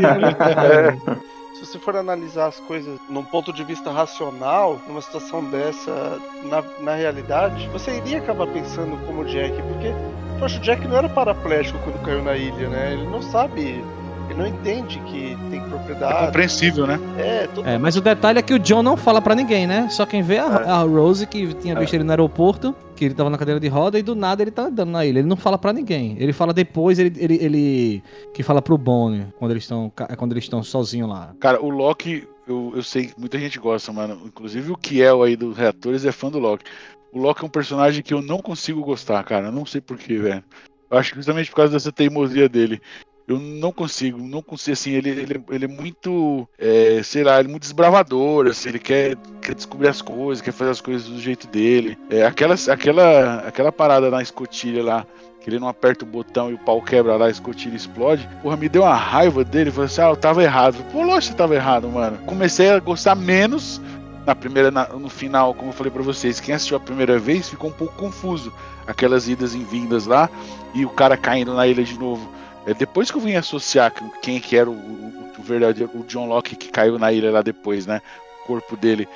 É 1.66 1.68
você 1.68 1.80
for 1.80 1.96
analisar 1.96 2.46
as 2.46 2.60
coisas 2.60 3.00
num 3.10 3.24
ponto 3.24 3.52
de 3.52 3.64
vista 3.64 3.92
racional, 3.92 4.80
numa 4.88 5.02
situação 5.02 5.44
dessa, 5.44 6.20
na, 6.44 6.64
na 6.80 6.94
realidade, 6.94 7.68
você 7.70 7.98
iria 7.98 8.20
acabar 8.20 8.46
pensando 8.46 8.96
como 9.08 9.22
o 9.22 9.26
Jack, 9.26 9.60
porque, 9.64 9.92
poxa, 10.40 10.60
o 10.60 10.62
Jack 10.62 10.88
não 10.88 10.96
era 10.96 11.10
paraplégico 11.10 11.80
quando 11.80 12.00
caiu 12.04 12.24
na 12.24 12.38
ilha, 12.38 12.70
né? 12.70 12.94
Ele 12.94 13.08
não 13.08 13.20
sabe, 13.20 13.84
ele 14.30 14.38
não 14.38 14.46
entende 14.46 15.00
que 15.08 15.36
tem 15.50 15.60
propriedade. 15.62 16.14
É 16.14 16.26
compreensível, 16.28 16.86
né? 16.86 17.00
É, 17.18 17.48
todo 17.48 17.68
É, 17.68 17.80
mas 17.80 17.96
o 17.96 18.02
detalhe 18.02 18.38
é 18.38 18.44
que 18.44 18.54
o 18.54 18.60
John 18.60 18.84
não 18.84 18.96
fala 18.96 19.20
pra 19.20 19.34
ninguém, 19.34 19.66
né? 19.66 19.88
Só 19.90 20.06
quem 20.06 20.22
vê 20.22 20.36
é 20.36 20.42
a, 20.42 20.76
a 20.76 20.80
Rose, 20.84 21.26
que 21.26 21.52
tinha 21.56 21.74
visto 21.80 21.96
ele 21.96 22.04
no 22.04 22.12
aeroporto, 22.12 22.76
que 22.96 23.06
ele 23.06 23.14
tava 23.14 23.30
na 23.30 23.38
cadeira 23.38 23.60
de 23.60 23.68
roda, 23.68 24.00
e 24.00 24.04
do 24.04 24.16
nada 24.16 24.42
ele 24.42 24.52
tá 24.52 24.64
andando 24.64 24.92
na 24.92 25.06
ilha. 25.06 25.20
Ele 25.20 25.28
não 25.28 25.36
fala 25.36 25.58
pra 25.58 25.74
ninguém. 25.74 26.16
Ele 26.20 26.34
fala 26.34 26.54
depois, 26.54 26.98
ele, 26.98 27.14
ele, 27.18 27.36
ele 27.36 28.04
que 28.34 28.42
fala 28.42 28.62
pro 28.62 28.78
Bonnie, 28.78 29.28
quando 29.38 29.52
eles 29.52 29.64
estão 29.64 29.92
quando 30.18 30.32
eles 30.32 30.46
estão 30.46 30.64
sozinhos 30.64 31.10
lá. 31.10 31.36
Cara, 31.40 31.62
o 31.62 31.70
Loki, 31.70 32.28
eu, 32.48 32.72
eu 32.76 32.84
sei 32.84 33.08
que 33.08 33.20
muita 33.20 33.38
gente 33.38 33.60
gosta, 33.60 33.92
mano. 33.92 34.22
Inclusive 34.26 34.72
o 34.72 34.78
Kiel 34.78 35.24
aí 35.24 35.36
dos 35.36 35.58
reatores 35.58 36.06
é 36.06 36.12
fã 36.12 36.30
do 36.30 36.40
Loki. 36.40 36.66
O 37.12 37.20
Loki 37.20 37.44
é 37.44 37.46
um 37.46 37.50
personagem 37.50 38.04
que 38.04 38.14
eu 38.14 38.22
não 38.22 38.40
consigo 38.40 38.82
gostar, 38.82 39.24
cara. 39.24 39.48
Eu 39.48 39.52
não 39.52 39.66
sei 39.66 39.82
porquê, 39.82 40.18
velho. 40.18 40.44
Eu 40.90 40.98
acho 40.98 41.12
que 41.12 41.18
justamente 41.18 41.50
por 41.50 41.58
causa 41.58 41.74
dessa 41.74 41.92
teimosia 41.92 42.48
dele. 42.48 42.82
Eu 43.28 43.40
não 43.40 43.72
consigo, 43.72 44.20
não 44.20 44.42
consigo, 44.42 44.74
assim, 44.74 44.92
ele, 44.92 45.10
ele, 45.10 45.44
ele 45.50 45.66
é 45.66 45.68
muito, 45.68 46.48
é, 46.60 47.02
sei 47.04 47.24
lá, 47.24 47.40
ele 47.40 47.48
é 47.48 47.52
muito 47.52 47.64
desbravador, 47.64 48.46
assim, 48.48 48.70
ele 48.70 48.78
quer, 48.78 49.16
quer 49.42 49.56
descobrir 49.56 49.88
as 49.88 50.00
coisas, 50.00 50.44
quer 50.44 50.52
fazer 50.52 50.70
as 50.72 50.80
coisas 50.82 51.08
do 51.08 51.20
jeito 51.20 51.48
dele. 51.48 51.98
É, 52.10 52.24
aquela, 52.24 52.54
aquela, 52.70 53.36
aquela 53.48 53.72
parada 53.72 54.12
na 54.12 54.22
escotilha 54.22 54.84
lá, 54.84 55.06
que 55.42 55.50
ele 55.50 55.58
não 55.60 55.68
aperta 55.68 56.06
o 56.06 56.08
botão 56.08 56.52
e 56.52 56.54
o 56.54 56.58
pau 56.60 56.80
quebra 56.82 57.16
lá, 57.16 57.26
a 57.26 57.30
escotilha 57.32 57.76
explode. 57.76 58.30
Porra, 58.44 58.58
me 58.58 58.70
deu 58.70 58.84
uma 58.84 58.96
raiva 58.96 59.44
dele. 59.44 59.72
Falei 59.72 59.88
assim, 59.88 60.02
ah, 60.02 60.10
eu 60.10 60.16
tava 60.16 60.44
errado. 60.44 60.84
Pô, 60.92 61.02
lógico 61.04 61.34
que 61.34 61.38
tava 61.38 61.56
errado, 61.56 61.88
mano. 61.90 62.18
Comecei 62.26 62.70
a 62.70 62.80
gostar 62.80 63.16
menos 63.16 63.82
na 64.26 64.36
primeira, 64.36 64.70
na- 64.72 64.88
no 64.88 65.10
final, 65.10 65.54
como 65.54 65.70
eu 65.70 65.74
falei 65.74 65.92
pra 65.92 66.02
vocês. 66.04 66.40
Quem 66.40 66.54
assistiu 66.56 66.78
a 66.78 66.80
primeira 66.80 67.18
vez 67.20 67.48
ficou 67.50 67.70
um 67.70 67.74
pouco 67.74 67.94
confuso. 67.96 68.52
Aquelas 68.88 69.28
idas 69.28 69.56
e 69.56 69.60
vindas 69.60 70.06
lá 70.06 70.30
e 70.76 70.86
o 70.86 70.90
cara 70.90 71.16
caindo 71.18 71.54
na 71.56 71.66
ilha 71.68 71.84
de 71.84 71.98
novo. 71.98 72.28
É, 72.66 72.74
depois 72.74 73.12
que 73.12 73.18
eu 73.18 73.22
vim 73.22 73.36
associar 73.36 73.94
quem 74.22 74.40
que 74.40 74.56
era 74.58 74.70
o, 74.70 74.74
o, 74.74 75.32
o 75.38 75.44
verdadeiro, 75.44 75.92
o 75.94 76.04
John 76.04 76.28
Locke 76.28 76.56
que 76.56 76.70
caiu 76.70 76.98
na 76.98 77.12
ilha 77.12 77.32
lá 77.32 77.42
depois, 77.42 77.86
né? 77.86 78.02
O 78.44 78.48
corpo 78.48 78.76
dele. 78.76 79.08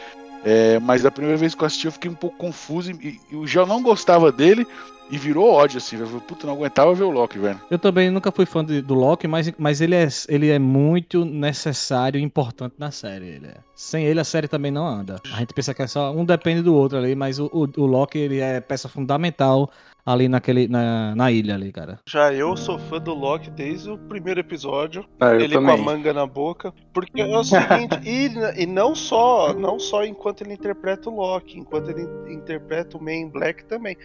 É, 0.43 0.79
mas 0.79 1.05
a 1.05 1.11
primeira 1.11 1.37
vez 1.37 1.53
que 1.53 1.61
eu 1.61 1.67
assisti 1.67 1.85
eu 1.85 1.91
fiquei 1.91 2.09
um 2.09 2.15
pouco 2.15 2.37
confuso 2.37 2.91
e, 2.91 3.19
e 3.29 3.33
eu 3.33 3.45
já 3.45 3.65
não 3.65 3.83
gostava 3.83 4.31
dele 4.31 4.65
e 5.11 5.17
virou 5.17 5.51
ódio, 5.51 5.77
assim. 5.77 5.97
Falei, 5.97 6.21
puta, 6.21 6.45
não 6.45 6.53
aguentava 6.53 6.93
ver 6.93 7.03
o 7.03 7.09
Loki, 7.09 7.39
velho. 7.39 7.59
Eu 7.69 7.79
também 7.79 8.09
nunca 8.11 8.31
fui 8.31 8.45
fã 8.45 8.63
de- 8.63 8.81
do 8.81 8.93
Loki, 8.93 9.27
mas, 9.27 9.51
mas 9.57 9.81
ele, 9.81 9.95
é, 9.95 10.07
ele 10.27 10.49
é 10.49 10.59
muito 10.59 11.25
necessário 11.25 12.19
e 12.19 12.23
importante 12.23 12.75
na 12.77 12.91
série. 12.91 13.25
Ele 13.25 13.47
é. 13.47 13.55
Sem 13.75 14.05
ele 14.05 14.19
a 14.19 14.23
série 14.23 14.47
também 14.47 14.71
não 14.71 14.85
anda. 14.87 15.19
A 15.33 15.39
gente 15.39 15.53
pensa 15.53 15.73
que 15.73 15.81
é 15.81 15.87
só 15.87 16.11
um 16.11 16.23
depende 16.23 16.61
do 16.61 16.75
outro 16.75 16.97
ali, 16.97 17.15
mas 17.15 17.39
o, 17.39 17.45
o, 17.47 17.81
o 17.81 18.07
ele 18.13 18.39
é 18.39 18.61
peça 18.61 18.87
fundamental 18.87 19.71
ali 20.09 20.27
naquele, 20.27 20.67
na, 20.67 21.13
na 21.15 21.31
ilha 21.31 21.53
ali, 21.53 21.71
cara. 21.71 21.99
Já 22.07 22.33
eu 22.33 22.57
sou 22.57 22.79
fã 22.79 22.99
do 22.99 23.13
Loki 23.13 23.49
desde 23.51 23.91
o 23.91 23.97
primeiro 23.97 24.39
episódio. 24.39 25.05
Ah, 25.19 25.35
ele 25.35 25.55
com 25.55 25.61
também. 25.61 25.75
a 25.75 25.77
manga 25.77 26.13
na 26.13 26.25
boca. 26.25 26.73
Porque 26.91 27.21
é 27.21 27.37
o 27.37 27.43
seguinte, 27.43 27.99
e, 28.03 28.63
e 28.63 28.65
não 28.65 28.95
só 28.95 29.53
não 29.53 29.77
só 29.79 30.03
enquanto 30.03 30.41
ele 30.41 30.53
interpreta 30.53 31.09
o 31.09 31.15
Loki, 31.15 31.59
enquanto 31.59 31.89
ele 31.91 32.07
interpreta 32.33 32.97
o 32.97 33.03
Man 33.03 33.29
Black 33.29 33.65
também. 33.65 33.95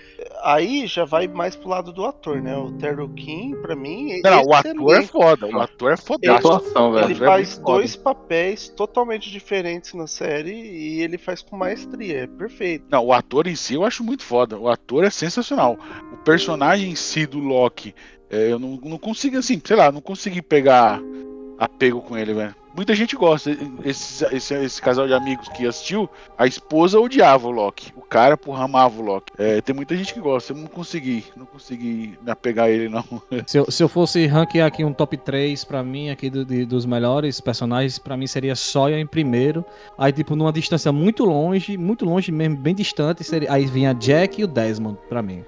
Aí 0.42 0.86
já 0.86 1.05
vai 1.05 1.26
mais 1.26 1.57
pro 1.57 1.68
lado 1.70 1.92
do 1.92 2.05
ator, 2.05 2.42
né? 2.42 2.55
O 2.57 2.72
Terry 2.72 3.09
King, 3.14 3.57
pra 3.62 3.74
mim, 3.74 4.12
é 4.12 4.20
Não, 4.30 4.42
o 4.44 4.55
ator 4.55 4.94
é 4.94 5.02
foda, 5.02 5.46
o 5.46 5.59
ator 5.61 5.92
é 5.92 5.96
fodástico. 5.96 6.52
Atuação, 6.55 6.92
velho. 6.92 7.07
Ele 7.07 7.14
É 7.14 7.26
faz 7.26 7.59
dois 7.59 7.96
papéis 7.96 8.68
totalmente 8.68 9.30
diferentes 9.30 9.94
na 9.94 10.07
série 10.07 10.52
e 10.52 11.00
ele 11.00 11.16
faz 11.16 11.40
com 11.42 11.57
maestria, 11.57 12.24
é 12.24 12.26
perfeito. 12.26 12.84
Não, 12.90 13.07
o 13.07 13.12
ator 13.12 13.46
em 13.46 13.57
si 13.57 13.74
eu 13.74 13.84
acho 13.84 14.05
muito 14.05 14.22
foda. 14.22 14.59
O 14.59 14.68
ator 14.68 15.05
é 15.05 15.11
sensacional. 15.11 15.78
O 16.12 16.16
personagem 16.18 16.90
em 16.90 16.95
si 16.97 17.26
do 17.26 17.38
Loki, 17.38 17.95
é, 18.30 18.53
eu 18.53 18.59
não, 18.59 18.78
não 18.82 18.99
consigo, 18.99 19.38
assim, 19.38 19.61
sei 19.64 19.76
lá, 19.76 19.90
não 19.92 20.01
consegui 20.01 20.40
pegar 20.42 21.01
apego 21.59 22.01
com 22.03 22.16
ele, 22.16 22.34
velho. 22.34 22.55
Muita 22.76 22.92
gente 22.92 23.14
gosta. 23.14 23.57
Esse, 23.84 24.24
esse, 24.34 24.53
esse 24.53 24.82
casal 24.82 25.07
de 25.07 25.14
amigos 25.14 25.49
que 25.51 25.64
assistiu, 25.64 26.11
a 26.36 26.45
esposa 26.45 26.99
odiava 26.99 27.47
o 27.47 27.51
Loki. 27.53 27.92
O 27.95 28.01
cara, 28.01 28.36
porra, 28.36 28.64
amava 28.64 29.01
o 29.01 29.05
Loki. 29.05 29.32
É, 29.38 29.61
tem 29.61 29.72
muita 29.72 29.95
gente 29.97 30.12
que 30.12 30.18
gosta. 30.18 30.53
Eu 30.53 30.57
não 30.57 30.66
consegui, 30.66 31.24
não 31.36 31.47
consegui 31.47 32.18
me 32.20 32.30
apegar 32.32 32.66
a 32.66 32.70
ele, 32.70 32.88
não. 32.88 33.05
Se 33.47 33.59
eu, 33.59 33.70
se 33.70 33.80
eu 33.80 33.88
fosse 33.88 34.26
ranquear 34.26 34.66
aqui 34.66 34.84
um 34.84 34.92
top 34.92 35.16
3 35.16 35.62
pra 35.64 35.84
mim, 35.84 36.11
aqui 36.11 36.28
do- 36.28 36.45
de- 36.45 36.64
dos 36.66 36.84
melhores 36.84 37.40
personagens, 37.40 37.97
pra 37.97 38.16
mim 38.16 38.26
seria 38.26 38.57
Sawyer 38.57 38.99
em 38.99 39.07
primeiro. 39.07 39.64
Aí, 39.97 40.11
tipo, 40.12 40.34
numa 40.34 40.53
distância 40.53 40.90
muito 40.90 41.24
longe, 41.24 41.76
muito 41.78 42.05
longe 42.05 42.32
mesmo, 42.32 42.57
bem 42.57 42.74
distante, 42.74 43.22
seria, 43.22 43.53
aí 43.53 43.66
vinha 43.66 43.92
Jack 43.95 44.40
e 44.40 44.45
o 44.45 44.49
Desmond 44.49 44.99
pra 45.09 45.22
mim. 45.22 45.45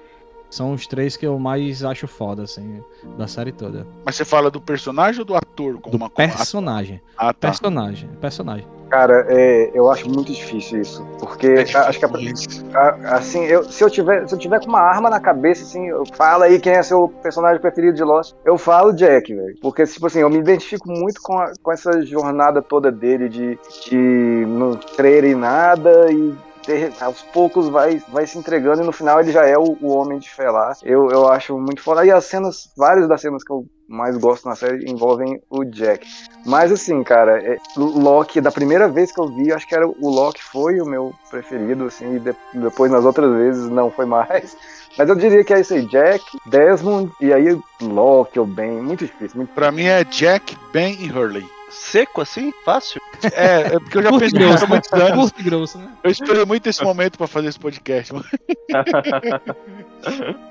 São 0.49 0.73
os 0.73 0.87
três 0.87 1.17
que 1.17 1.25
eu 1.27 1.37
mais 1.37 1.83
acho 1.83 2.07
foda, 2.07 2.43
assim, 2.43 2.81
da 3.17 3.27
série 3.27 3.51
toda. 3.51 3.85
Mas 4.05 4.15
você 4.15 4.23
fala 4.23 4.49
do 4.49 4.61
personagem 4.61 5.19
ou 5.19 5.25
do 5.25 5.35
ator? 5.35 5.79
Como 5.79 5.91
Do 5.91 5.97
uma, 5.97 6.09
como 6.09 6.27
personagem. 6.27 7.01
Ah, 7.17 7.33
tá. 7.33 7.47
Personagem, 7.49 8.09
personagem. 8.21 8.65
Cara, 8.89 9.25
é, 9.27 9.69
eu 9.73 9.91
acho 9.91 10.07
muito 10.09 10.31
difícil 10.31 10.79
isso. 10.79 11.05
Porque 11.19 11.45
É 11.47 11.77
a- 11.77 11.89
acho 11.89 11.99
que 11.99 12.05
a- 12.05 12.79
a- 12.79 13.15
assim, 13.17 13.43
eu, 13.43 13.65
se, 13.69 13.83
eu 13.83 13.89
tiver, 13.89 14.25
se 14.29 14.33
eu 14.33 14.39
tiver 14.39 14.61
com 14.61 14.67
uma 14.69 14.79
arma 14.79 15.09
na 15.09 15.19
cabeça, 15.19 15.63
assim, 15.63 15.87
eu 15.87 16.05
fala 16.15 16.45
aí 16.45 16.57
quem 16.57 16.71
é 16.71 16.81
seu 16.81 17.09
personagem 17.21 17.59
preferido 17.59 17.97
de 17.97 18.03
Lost, 18.03 18.33
eu 18.45 18.57
falo 18.57 18.93
Jack, 18.93 19.35
velho. 19.35 19.57
Porque, 19.61 19.83
tipo 19.85 20.07
assim, 20.07 20.19
eu 20.19 20.29
me 20.29 20.37
identifico 20.37 20.87
muito 20.87 21.21
com, 21.21 21.37
a- 21.37 21.51
com 21.61 21.71
essa 21.73 22.01
jornada 22.05 22.61
toda 22.61 22.89
dele 22.89 23.27
de, 23.27 23.59
de 23.89 24.45
não 24.47 24.71
crer 24.95 25.25
em 25.25 25.35
nada 25.35 26.09
e 26.09 26.33
ter- 26.67 26.91
aos 27.01 27.23
poucos 27.23 27.67
vai, 27.69 27.99
vai 28.09 28.27
se 28.27 28.37
entregando 28.37 28.83
e 28.83 28.85
no 28.85 28.91
final 28.91 29.19
ele 29.19 29.31
já 29.31 29.43
é 29.47 29.57
o, 29.57 29.75
o 29.81 29.87
homem 29.95 30.19
de 30.19 30.29
fé 30.29 30.51
lá. 30.51 30.73
Eu, 30.83 31.09
eu 31.09 31.27
acho 31.29 31.57
muito 31.57 31.81
foda. 31.81 32.05
E 32.05 32.11
as 32.11 32.25
cenas, 32.25 32.69
várias 32.77 33.07
das 33.07 33.21
cenas 33.21 33.43
que 33.43 33.51
eu 33.51 33.65
mais 33.87 34.17
gosto 34.17 34.47
na 34.47 34.55
série 34.55 34.85
envolvem 34.91 35.41
o 35.49 35.63
Jack. 35.63 36.05
Mas 36.45 36.71
assim, 36.71 37.01
cara, 37.03 37.41
é, 37.41 37.57
Loki, 37.77 38.41
da 38.41 38.51
primeira 38.51 38.87
vez 38.89 39.11
que 39.13 39.19
eu 39.19 39.27
vi, 39.33 39.51
acho 39.51 39.65
que 39.67 39.73
era 39.73 39.87
o 39.87 40.09
Loki 40.09 40.43
foi 40.43 40.79
o 40.81 40.85
meu 40.85 41.13
preferido, 41.29 41.85
assim, 41.85 42.17
e 42.17 42.19
de- 42.19 42.35
depois 42.53 42.91
nas 42.91 43.05
outras 43.05 43.31
vezes 43.31 43.69
não 43.69 43.89
foi 43.89 44.05
mais. 44.05 44.55
Mas 44.97 45.07
eu 45.09 45.15
diria 45.15 45.43
que 45.43 45.53
é 45.53 45.59
isso 45.61 45.73
aí, 45.73 45.85
Jack, 45.85 46.23
Desmond, 46.47 47.11
e 47.21 47.31
aí 47.31 47.57
Loki 47.81 48.39
ou 48.39 48.45
Ben, 48.45 48.71
muito 48.81 49.05
difícil. 49.05 49.37
Muito... 49.37 49.53
Pra 49.53 49.71
mim 49.71 49.85
é 49.85 50.03
Jack, 50.03 50.57
Ben 50.73 50.95
e 50.99 51.09
Hurley. 51.11 51.45
Seco 51.69 52.21
assim? 52.21 52.51
Fácil? 52.63 53.01
É, 53.33 53.61
é 53.75 53.79
porque 53.79 53.97
eu 53.97 54.03
já 54.03 54.09
Curto 54.09 54.23
pensei 54.25 54.39
grosso, 54.39 54.63
há 54.63 54.67
muitos 54.67 54.93
anos. 54.93 55.11
Curto 55.15 55.41
e 55.41 55.43
grosso, 55.43 55.77
né? 55.79 55.87
Eu 56.03 56.11
esperei 56.11 56.45
muito 56.45 56.67
esse 56.69 56.83
momento 56.83 57.17
pra 57.17 57.25
fazer 57.25 57.47
esse 57.47 57.59
podcast. 57.59 58.13
mano. 58.13 58.25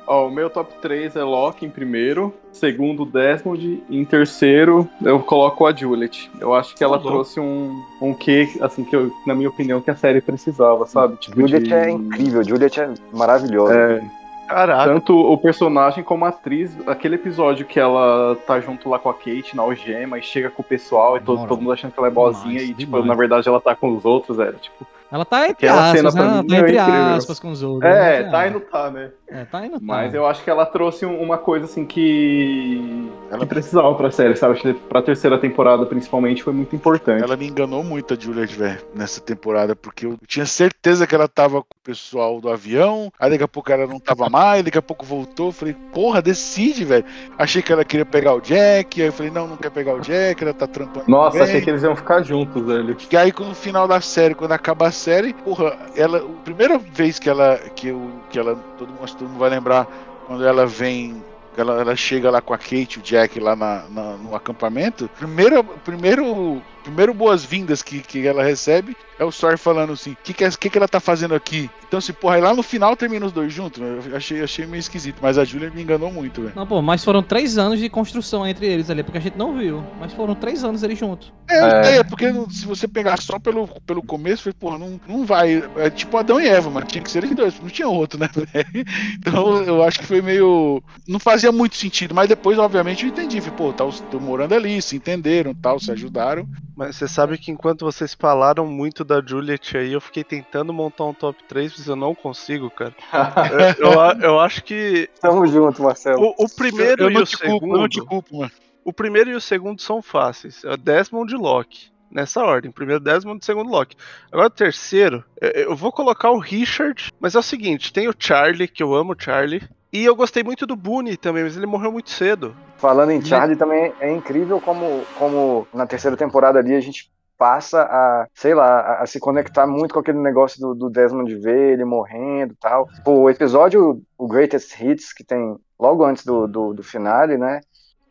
Ó, 0.06 0.26
o 0.26 0.30
meu 0.30 0.50
top 0.50 0.72
3 0.82 1.14
é 1.16 1.22
Loki 1.22 1.64
em 1.66 1.70
primeiro, 1.70 2.34
segundo 2.52 3.04
Desmond, 3.04 3.82
e 3.88 3.96
em 4.00 4.04
terceiro 4.04 4.88
eu 5.02 5.20
coloco 5.20 5.66
a 5.66 5.72
Juliet. 5.72 6.30
Eu 6.40 6.54
acho 6.54 6.74
que 6.74 6.82
ela 6.82 6.98
Tá 6.98 7.04
trouxe 7.04 7.38
um, 7.40 7.82
um 8.00 8.12
quê, 8.14 8.48
assim, 8.60 8.84
que 8.84 8.94
eu, 8.94 9.12
na 9.26 9.34
minha 9.34 9.48
opinião, 9.48 9.80
que 9.80 9.90
a 9.90 9.96
série 9.96 10.20
precisava, 10.20 10.86
sabe? 10.86 11.16
Tipo, 11.16 11.40
Juliet 11.40 11.62
de- 11.64 11.72
é 11.74 11.90
incrível, 11.90 12.42
Juliet 12.42 12.78
é 12.80 12.92
maravilhosa. 13.12 13.74
É, 13.74 14.02
Caraca. 14.46 14.92
tanto 14.92 15.14
o 15.14 15.36
personagem 15.36 16.04
como 16.04 16.24
a 16.24 16.28
atriz, 16.28 16.76
aquele 16.86 17.16
episódio 17.16 17.66
que 17.66 17.78
ela 17.78 18.36
tá 18.46 18.60
junto 18.60 18.88
lá 18.88 18.98
com 18.98 19.08
a 19.08 19.14
Kate 19.14 19.54
na 19.54 19.62
algema 19.62 20.18
e 20.18 20.22
chega 20.22 20.50
com 20.50 20.62
o 20.62 20.64
pessoal 20.64 21.16
e 21.16 21.20
todo, 21.20 21.46
todo 21.46 21.60
mundo 21.60 21.72
achando 21.72 21.92
que 21.92 21.98
ela 21.98 22.08
é 22.08 22.10
boazinha 22.10 22.60
Demais, 22.60 22.70
e, 22.70 22.74
tipo, 22.74 22.92
demais. 22.92 23.06
na 23.06 23.14
verdade 23.14 23.48
ela 23.48 23.60
tá 23.60 23.74
com 23.74 23.94
os 23.94 24.04
outros, 24.04 24.38
era, 24.38 24.52
tipo... 24.54 24.86
Ela 25.10 25.24
tá 25.24 25.48
entre 25.48 25.68
Aquela 25.68 25.92
cena 25.94 26.08
aspas, 26.08 26.14
né? 26.14 26.20
pra 26.20 26.30
Ela 26.32 26.42
mim 26.42 26.48
tá 26.48 26.54
é 26.54 26.58
entre 26.58 26.78
incrível. 26.78 27.14
aspas 27.16 27.38
com 27.40 27.50
os 27.50 27.62
outros. 27.62 27.90
É, 27.92 28.22
né? 28.24 28.30
tá 28.30 28.46
e 28.46 28.50
não 28.50 28.60
tá, 28.60 28.90
né? 28.90 29.10
É, 29.28 29.44
tá 29.44 29.64
e 29.64 29.68
não 29.68 29.78
tá. 29.78 29.84
Mas 29.84 30.14
eu 30.14 30.26
acho 30.26 30.42
que 30.42 30.50
ela 30.50 30.66
trouxe 30.66 31.06
um- 31.06 31.20
uma 31.20 31.38
coisa 31.38 31.64
assim 31.66 31.84
que. 31.84 33.08
que 33.38 33.46
precisava 33.46 33.94
pra 33.94 34.10
série, 34.10 34.36
sabe? 34.36 34.74
Pra 34.88 35.02
terceira 35.02 35.38
temporada, 35.38 35.86
principalmente, 35.86 36.42
foi 36.42 36.52
muito 36.52 36.74
importante. 36.74 37.22
Ela 37.22 37.36
me 37.36 37.46
enganou 37.46 37.82
muito 37.84 38.14
a 38.14 38.16
Juliet, 38.18 38.54
velho, 38.56 38.78
nessa 38.94 39.20
temporada, 39.20 39.74
porque 39.76 40.06
eu 40.06 40.18
tinha 40.26 40.46
certeza 40.46 41.06
que 41.06 41.14
ela 41.14 41.28
tava 41.28 41.62
com 41.62 41.74
o 41.74 41.84
pessoal 41.84 42.40
do 42.40 42.48
avião, 42.50 43.12
aí 43.18 43.30
daqui 43.30 43.44
a 43.44 43.48
pouco 43.48 43.70
ela 43.72 43.86
não 43.86 43.98
tava 44.00 44.28
mais, 44.28 44.64
daqui 44.64 44.78
a 44.78 44.82
pouco 44.82 45.04
voltou. 45.04 45.52
Falei, 45.52 45.74
porra, 45.92 46.20
decide, 46.22 46.84
velho. 46.84 47.04
Achei 47.38 47.62
que 47.62 47.72
ela 47.72 47.84
queria 47.84 48.06
pegar 48.06 48.34
o 48.34 48.40
Jack, 48.40 49.00
aí 49.00 49.08
eu 49.08 49.12
falei, 49.12 49.30
não, 49.32 49.46
não 49.46 49.56
quer 49.56 49.70
pegar 49.70 49.94
o 49.94 50.00
Jack, 50.00 50.42
ela 50.42 50.54
tá 50.54 50.66
trampando. 50.66 51.04
Nossa, 51.08 51.38
bem. 51.38 51.42
achei 51.46 51.60
que 51.60 51.70
eles 51.70 51.82
iam 51.82 51.94
ficar 51.96 52.22
juntos, 52.22 52.64
velho. 52.66 52.96
E 53.10 53.16
aí, 53.16 53.32
no 53.38 53.54
final 53.54 53.86
da 53.88 54.00
série, 54.00 54.34
quando 54.34 54.52
acaba 54.52 54.88
a 54.88 54.90
série, 54.96 55.32
porra, 55.32 55.76
ela. 55.94 56.18
A 56.18 56.42
primeira 56.44 56.78
vez 56.78 57.18
que 57.18 57.28
ela. 57.28 57.56
Que, 57.74 57.88
eu, 57.88 58.10
que 58.30 58.38
ela. 58.38 58.56
Todo 58.78 58.88
mundo, 58.88 59.06
todo 59.16 59.28
mundo 59.28 59.38
vai 59.38 59.50
lembrar 59.50 59.86
quando 60.26 60.44
ela 60.46 60.66
vem. 60.66 61.22
Ela, 61.56 61.80
ela 61.80 61.96
chega 61.96 62.30
lá 62.30 62.42
com 62.42 62.52
a 62.52 62.58
Kate, 62.58 62.98
o 62.98 63.02
Jack 63.02 63.40
lá 63.40 63.56
na, 63.56 63.84
na- 63.88 64.16
no 64.16 64.34
acampamento. 64.36 65.08
Primeiro, 65.16 65.64
primeiro, 65.84 66.60
primeiro 66.86 67.12
boas-vindas 67.12 67.82
que, 67.82 68.00
que 68.00 68.26
ela 68.26 68.44
recebe 68.44 68.96
é 69.18 69.24
o 69.24 69.32
Sawyer 69.32 69.58
falando 69.58 69.92
assim: 69.92 70.12
o 70.12 70.16
que, 70.22 70.32
que, 70.32 70.44
é- 70.44 70.50
que, 70.50 70.70
que 70.70 70.78
ela 70.78 70.86
tá 70.88 71.00
fazendo 71.00 71.34
aqui? 71.34 71.68
Então, 71.86 71.98
assim, 71.98 72.12
porra, 72.12 72.36
aí 72.36 72.40
lá 72.40 72.54
no 72.54 72.62
final 72.62 72.96
termina 72.96 73.26
os 73.26 73.32
dois 73.32 73.52
juntos. 73.52 73.80
né? 73.80 74.00
Eu 74.10 74.16
achei, 74.16 74.42
achei 74.42 74.66
meio 74.66 74.80
esquisito, 74.80 75.18
mas 75.22 75.38
a 75.38 75.44
Julia 75.44 75.70
me 75.70 75.82
enganou 75.82 76.12
muito, 76.12 76.42
velho. 76.42 76.52
Não, 76.54 76.66
pô, 76.66 76.82
mas 76.82 77.04
foram 77.04 77.22
três 77.22 77.58
anos 77.58 77.78
de 77.78 77.88
construção 77.88 78.46
entre 78.46 78.66
eles 78.66 78.90
ali, 78.90 79.02
porque 79.02 79.18
a 79.18 79.20
gente 79.20 79.36
não 79.38 79.56
viu. 79.56 79.82
Mas 80.00 80.12
foram 80.12 80.34
três 80.34 80.64
anos 80.64 80.82
eles 80.82 80.98
juntos. 80.98 81.32
É, 81.48 81.58
eu 81.80 81.84
sei, 81.84 81.98
é 81.98 82.04
porque 82.04 82.32
se 82.50 82.66
você 82.66 82.88
pegar 82.88 83.20
só 83.20 83.38
pelo, 83.38 83.68
pelo 83.86 84.02
começo, 84.02 84.42
foi, 84.42 84.52
porra, 84.52 84.78
não, 84.78 85.00
não 85.08 85.24
vai. 85.24 85.62
É 85.76 85.88
tipo 85.90 86.16
Adão 86.16 86.40
e 86.40 86.46
Eva, 86.48 86.70
mano. 86.70 86.86
Tinha 86.86 87.02
que 87.02 87.10
ser 87.10 87.22
eles 87.24 87.36
dois, 87.36 87.58
não 87.60 87.68
tinha 87.68 87.88
outro, 87.88 88.18
né, 88.18 88.28
velho? 88.34 88.84
Então 89.18 89.62
eu 89.62 89.82
acho 89.82 89.98
que 90.00 90.06
foi 90.06 90.20
meio. 90.20 90.82
Não 91.06 91.18
fazia 91.20 91.52
muito 91.52 91.76
sentido, 91.76 92.14
mas 92.14 92.28
depois, 92.28 92.58
obviamente, 92.58 93.04
eu 93.04 93.10
entendi. 93.10 93.40
Falei, 93.40 93.56
pô, 93.56 93.72
tá, 93.72 93.84
tô 94.10 94.18
morando 94.18 94.54
ali, 94.54 94.82
se 94.82 94.96
entenderam 94.96 95.54
tal, 95.54 95.78
se 95.78 95.90
ajudaram. 95.90 96.48
Mas 96.76 96.96
você 96.96 97.08
sabe 97.08 97.38
que 97.38 97.50
enquanto 97.50 97.86
vocês 97.86 98.12
falaram 98.14 98.66
muito 98.66 99.02
da 99.02 99.22
Juliet 99.24 99.76
aí, 99.78 99.94
eu 99.94 100.00
fiquei 100.00 100.22
tentando 100.22 100.72
montar 100.74 101.04
um 101.06 101.14
top 101.14 101.42
3, 101.48 101.72
mas 101.78 101.88
eu 101.88 101.96
não 101.96 102.14
consigo, 102.14 102.70
cara. 102.70 102.94
eu, 103.80 103.92
eu, 103.92 104.20
eu 104.20 104.40
acho 104.40 104.62
que 104.62 105.08
Tamo 105.20 105.46
junto, 105.46 105.82
Marcelo. 105.82 106.22
o, 106.38 106.44
o 106.44 106.48
primeiro 106.54 107.04
Eu 107.04 107.10
e 107.10 107.14
não 107.14 107.22
o 107.22 107.26
segundo. 107.26 107.58
culpo, 107.60 107.74
eu 107.74 107.80
não 107.80 107.88
te 107.88 108.00
culpo, 108.02 108.38
mano. 108.38 108.52
O 108.84 108.92
primeiro 108.92 109.30
e 109.30 109.34
o 109.34 109.40
segundo 109.40 109.80
são 109.80 110.02
fáceis. 110.02 110.62
É 110.64 110.76
Desmond 110.76 111.32
e 111.34 111.36
Locke. 111.38 111.88
Nessa 112.10 112.44
ordem. 112.44 112.70
Primeiro 112.70 113.02
Desmond, 113.02 113.44
segundo 113.44 113.70
Locke. 113.70 113.96
Agora 114.30 114.46
o 114.46 114.50
terceiro, 114.50 115.24
eu- 115.40 115.50
eu 115.50 115.76
vou 115.76 115.90
colocar 115.90 116.30
o 116.30 116.38
Richard, 116.38 117.10
mas 117.18 117.34
é 117.34 117.38
o 117.38 117.42
seguinte, 117.42 117.92
tem 117.92 118.06
o 118.06 118.14
Charlie, 118.16 118.68
que 118.68 118.82
eu 118.82 118.94
amo 118.94 119.12
o 119.14 119.16
Charlie. 119.20 119.62
E 119.96 120.04
eu 120.04 120.14
gostei 120.14 120.44
muito 120.44 120.66
do 120.66 120.76
Boone 120.76 121.16
também, 121.16 121.42
mas 121.42 121.56
ele 121.56 121.64
morreu 121.64 121.90
muito 121.90 122.10
cedo. 122.10 122.54
Falando 122.76 123.12
em 123.12 123.24
Charlie, 123.24 123.56
também 123.56 123.94
é 123.98 124.12
incrível 124.12 124.60
como, 124.60 125.02
como 125.18 125.66
na 125.72 125.86
terceira 125.86 126.14
temporada 126.18 126.58
ali 126.58 126.74
a 126.74 126.80
gente 126.80 127.10
passa 127.38 127.80
a, 127.80 128.26
sei 128.34 128.54
lá, 128.54 128.80
a, 128.80 129.02
a 129.02 129.06
se 129.06 129.18
conectar 129.18 129.66
muito 129.66 129.94
com 129.94 130.00
aquele 130.00 130.18
negócio 130.18 130.60
do, 130.60 130.74
do 130.74 130.90
Desmond 130.90 131.34
ver 131.36 131.72
ele 131.72 131.84
morrendo 131.86 132.52
e 132.52 132.56
tal. 132.56 132.90
Pô, 133.02 133.20
o 133.20 133.30
episódio, 133.30 134.02
o 134.18 134.28
Greatest 134.28 134.78
Hits, 134.78 135.14
que 135.14 135.24
tem 135.24 135.56
logo 135.80 136.04
antes 136.04 136.26
do, 136.26 136.46
do, 136.46 136.74
do 136.74 136.82
finale, 136.82 137.38
né? 137.38 137.62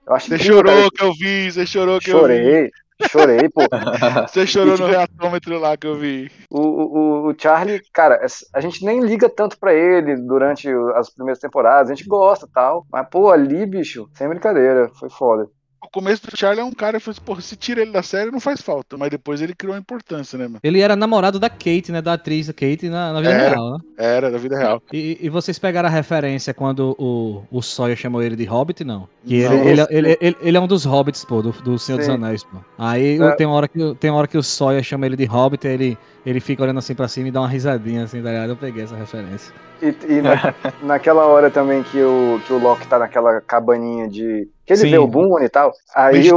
Eu 0.08 0.16
acho 0.16 0.28
Você 0.28 0.36
incrível, 0.36 0.56
chorou 0.58 0.76
cara. 0.76 0.90
que 0.92 1.04
eu 1.04 1.14
vi, 1.14 1.52
você 1.52 1.66
chorou 1.68 2.00
que 2.00 2.10
eu 2.10 2.16
vi. 2.16 2.20
Chorei, 2.22 2.72
chorei, 3.10 3.50
pô. 3.50 3.62
Você 4.28 4.48
chorou 4.48 4.78
no 4.78 4.88
reatômetro 4.88 5.60
lá 5.60 5.76
que 5.76 5.88
eu 5.88 5.96
vi. 5.96 6.32
O, 6.50 6.60
o, 6.60 7.30
o 7.30 7.36
Charlie, 7.38 7.82
cara, 7.94 8.20
a 8.54 8.62
gente 8.62 8.84
nem 8.86 9.00
liga 9.02 9.30
tanto 9.30 9.58
pra 9.60 9.74
ele 9.74 10.16
durante 10.16 10.68
as 10.96 11.10
primeiras 11.10 11.40
temporadas, 11.40 11.92
a 11.92 11.96
gente 11.96 12.08
gosta 12.08 12.46
e 12.46 12.52
tal. 12.52 12.86
Mas, 12.92 13.08
pô, 13.10 13.30
ali, 13.30 13.66
bicho, 13.66 14.10
sem 14.14 14.28
brincadeira, 14.28 14.90
foi 15.00 15.10
foda. 15.10 15.48
O 15.86 15.90
começo 15.92 16.26
do 16.30 16.38
Charlie 16.38 16.62
é 16.62 16.64
um 16.64 16.72
cara, 16.72 16.98
eu 16.98 17.02
falei, 17.02 17.20
porra, 17.24 17.42
se 17.42 17.56
tira 17.56 17.82
ele 17.82 17.92
da 17.92 18.04
série 18.04 18.32
não 18.32 18.40
faz 18.40 18.62
falta. 18.62 18.98
Mas 18.98 19.10
depois 19.10 19.42
ele 19.42 19.54
criou 19.56 19.74
uma 19.74 19.80
importância, 19.80 20.38
né, 20.38 20.46
mano? 20.46 20.60
Ele 20.64 20.82
era 20.82 20.96
namorado 20.96 21.40
da 21.40 21.50
Kate, 21.50 21.92
né? 21.92 22.02
Da 22.02 22.14
atriz 22.14 22.48
da 22.48 22.54
Kate 22.54 22.90
na, 22.90 23.14
na 23.14 23.22
vida 23.22 23.34
Era. 23.34 23.50
real, 23.50 23.72
né? 23.72 23.80
Era, 23.98 24.32
da 24.32 24.38
vida 24.38 24.58
real. 24.58 24.82
E, 24.92 25.18
e 25.22 25.30
vocês 25.30 25.58
pegaram 25.60 25.88
a 25.88 25.92
referência 25.92 26.54
quando 26.54 26.96
o, 27.00 27.44
o 27.52 27.62
Sawyer 27.62 27.96
chamou 27.96 28.22
ele 28.22 28.36
de 28.36 28.46
Hobbit, 28.46 28.84
não? 28.84 29.08
Que 29.26 29.44
Não. 29.48 29.54
ele, 29.64 29.82
ele, 29.82 29.88
ele, 29.90 30.18
ele, 30.22 30.38
ele 30.42 30.58
é 30.58 30.60
um 30.60 30.68
dos 30.68 30.86
Hobbits, 30.86 31.24
pô, 31.26 31.42
do, 31.42 31.52
do 31.52 31.80
Senhor 31.80 31.98
dos 31.98 32.06
Sim. 32.08 32.14
Anéis, 32.14 32.44
pô. 32.44 32.58
Aí 32.78 33.22
É. 33.22 33.32
tem, 33.36 33.46
uma 33.48 33.56
hora 33.56 33.68
que, 33.68 33.96
tem 33.96 34.10
uma 34.10 34.20
hora 34.20 34.28
que 34.28 34.38
o 34.38 34.44
Sawyer 34.44 34.84
chama 34.84 35.06
ele 35.06 35.16
de 35.16 35.26
Hobbit, 35.26 35.66
ele, 35.68 35.98
ele 36.26 36.40
fica 36.40 36.64
olhando 36.64 36.80
assim 36.80 36.96
pra 36.96 37.08
cima 37.08 37.28
e 37.28 37.32
dá 37.32 37.42
uma 37.42 37.48
risadinha 37.48 38.04
assim, 38.04 38.22
tá 38.22 38.30
ligado? 38.30 38.50
Eu 38.50 38.58
peguei 38.58 38.84
essa 38.84 38.96
referência. 38.96 39.54
E, 39.82 39.96
e 40.10 40.22
na- 40.22 40.54
naquela 40.82 41.26
hora 41.26 41.52
também 41.52 41.84
que 41.84 42.02
o, 42.02 42.40
que 42.46 42.54
o 42.54 42.58
Loki 42.58 42.88
tá 42.88 42.98
naquela 43.00 43.40
cabaninha 43.42 44.08
de. 44.08 44.48
Que 44.66 44.74
ele 44.74 44.82
Sim. 44.82 44.92
vê 44.92 44.98
o 44.98 45.08
Boone 45.08 45.46
e 45.46 45.50
tal. 45.50 45.72
Aí 45.96 46.32
o. 46.32 46.36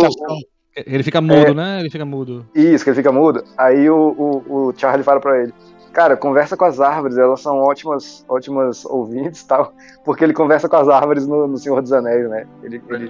Ele 0.86 1.02
fica 1.02 1.20
mudo, 1.20 1.50
É. 1.50 1.54
né? 1.54 1.80
Ele 1.80 1.90
fica 1.90 2.04
mudo. 2.04 2.46
Isso, 2.54 2.84
que 2.84 2.90
ele 2.90 2.96
fica 2.96 3.10
mudo. 3.10 3.42
Aí 3.56 3.90
o, 3.90 4.14
o, 4.46 4.68
o 4.68 4.74
Charlie 4.76 5.02
fala 5.02 5.20
pra 5.20 5.42
ele. 5.42 5.52
Cara, 5.92 6.16
conversa 6.16 6.56
com 6.56 6.64
as 6.66 6.78
árvores, 6.78 7.16
elas 7.18 7.40
são 7.40 7.56
ótimas, 7.58 8.24
ótimas 8.28 8.84
ouvintes 8.84 9.40
e 9.40 9.48
tal, 9.48 9.72
porque 10.04 10.22
ele 10.22 10.32
conversa 10.34 10.68
com 10.68 10.76
as 10.76 10.86
árvores 10.88 11.26
no, 11.26 11.48
no 11.48 11.56
Senhor 11.56 11.82
dos 11.82 11.92
Anéis, 11.92 12.28
né? 12.28 12.46
Ele, 12.62 12.80
ele-. 12.90 13.08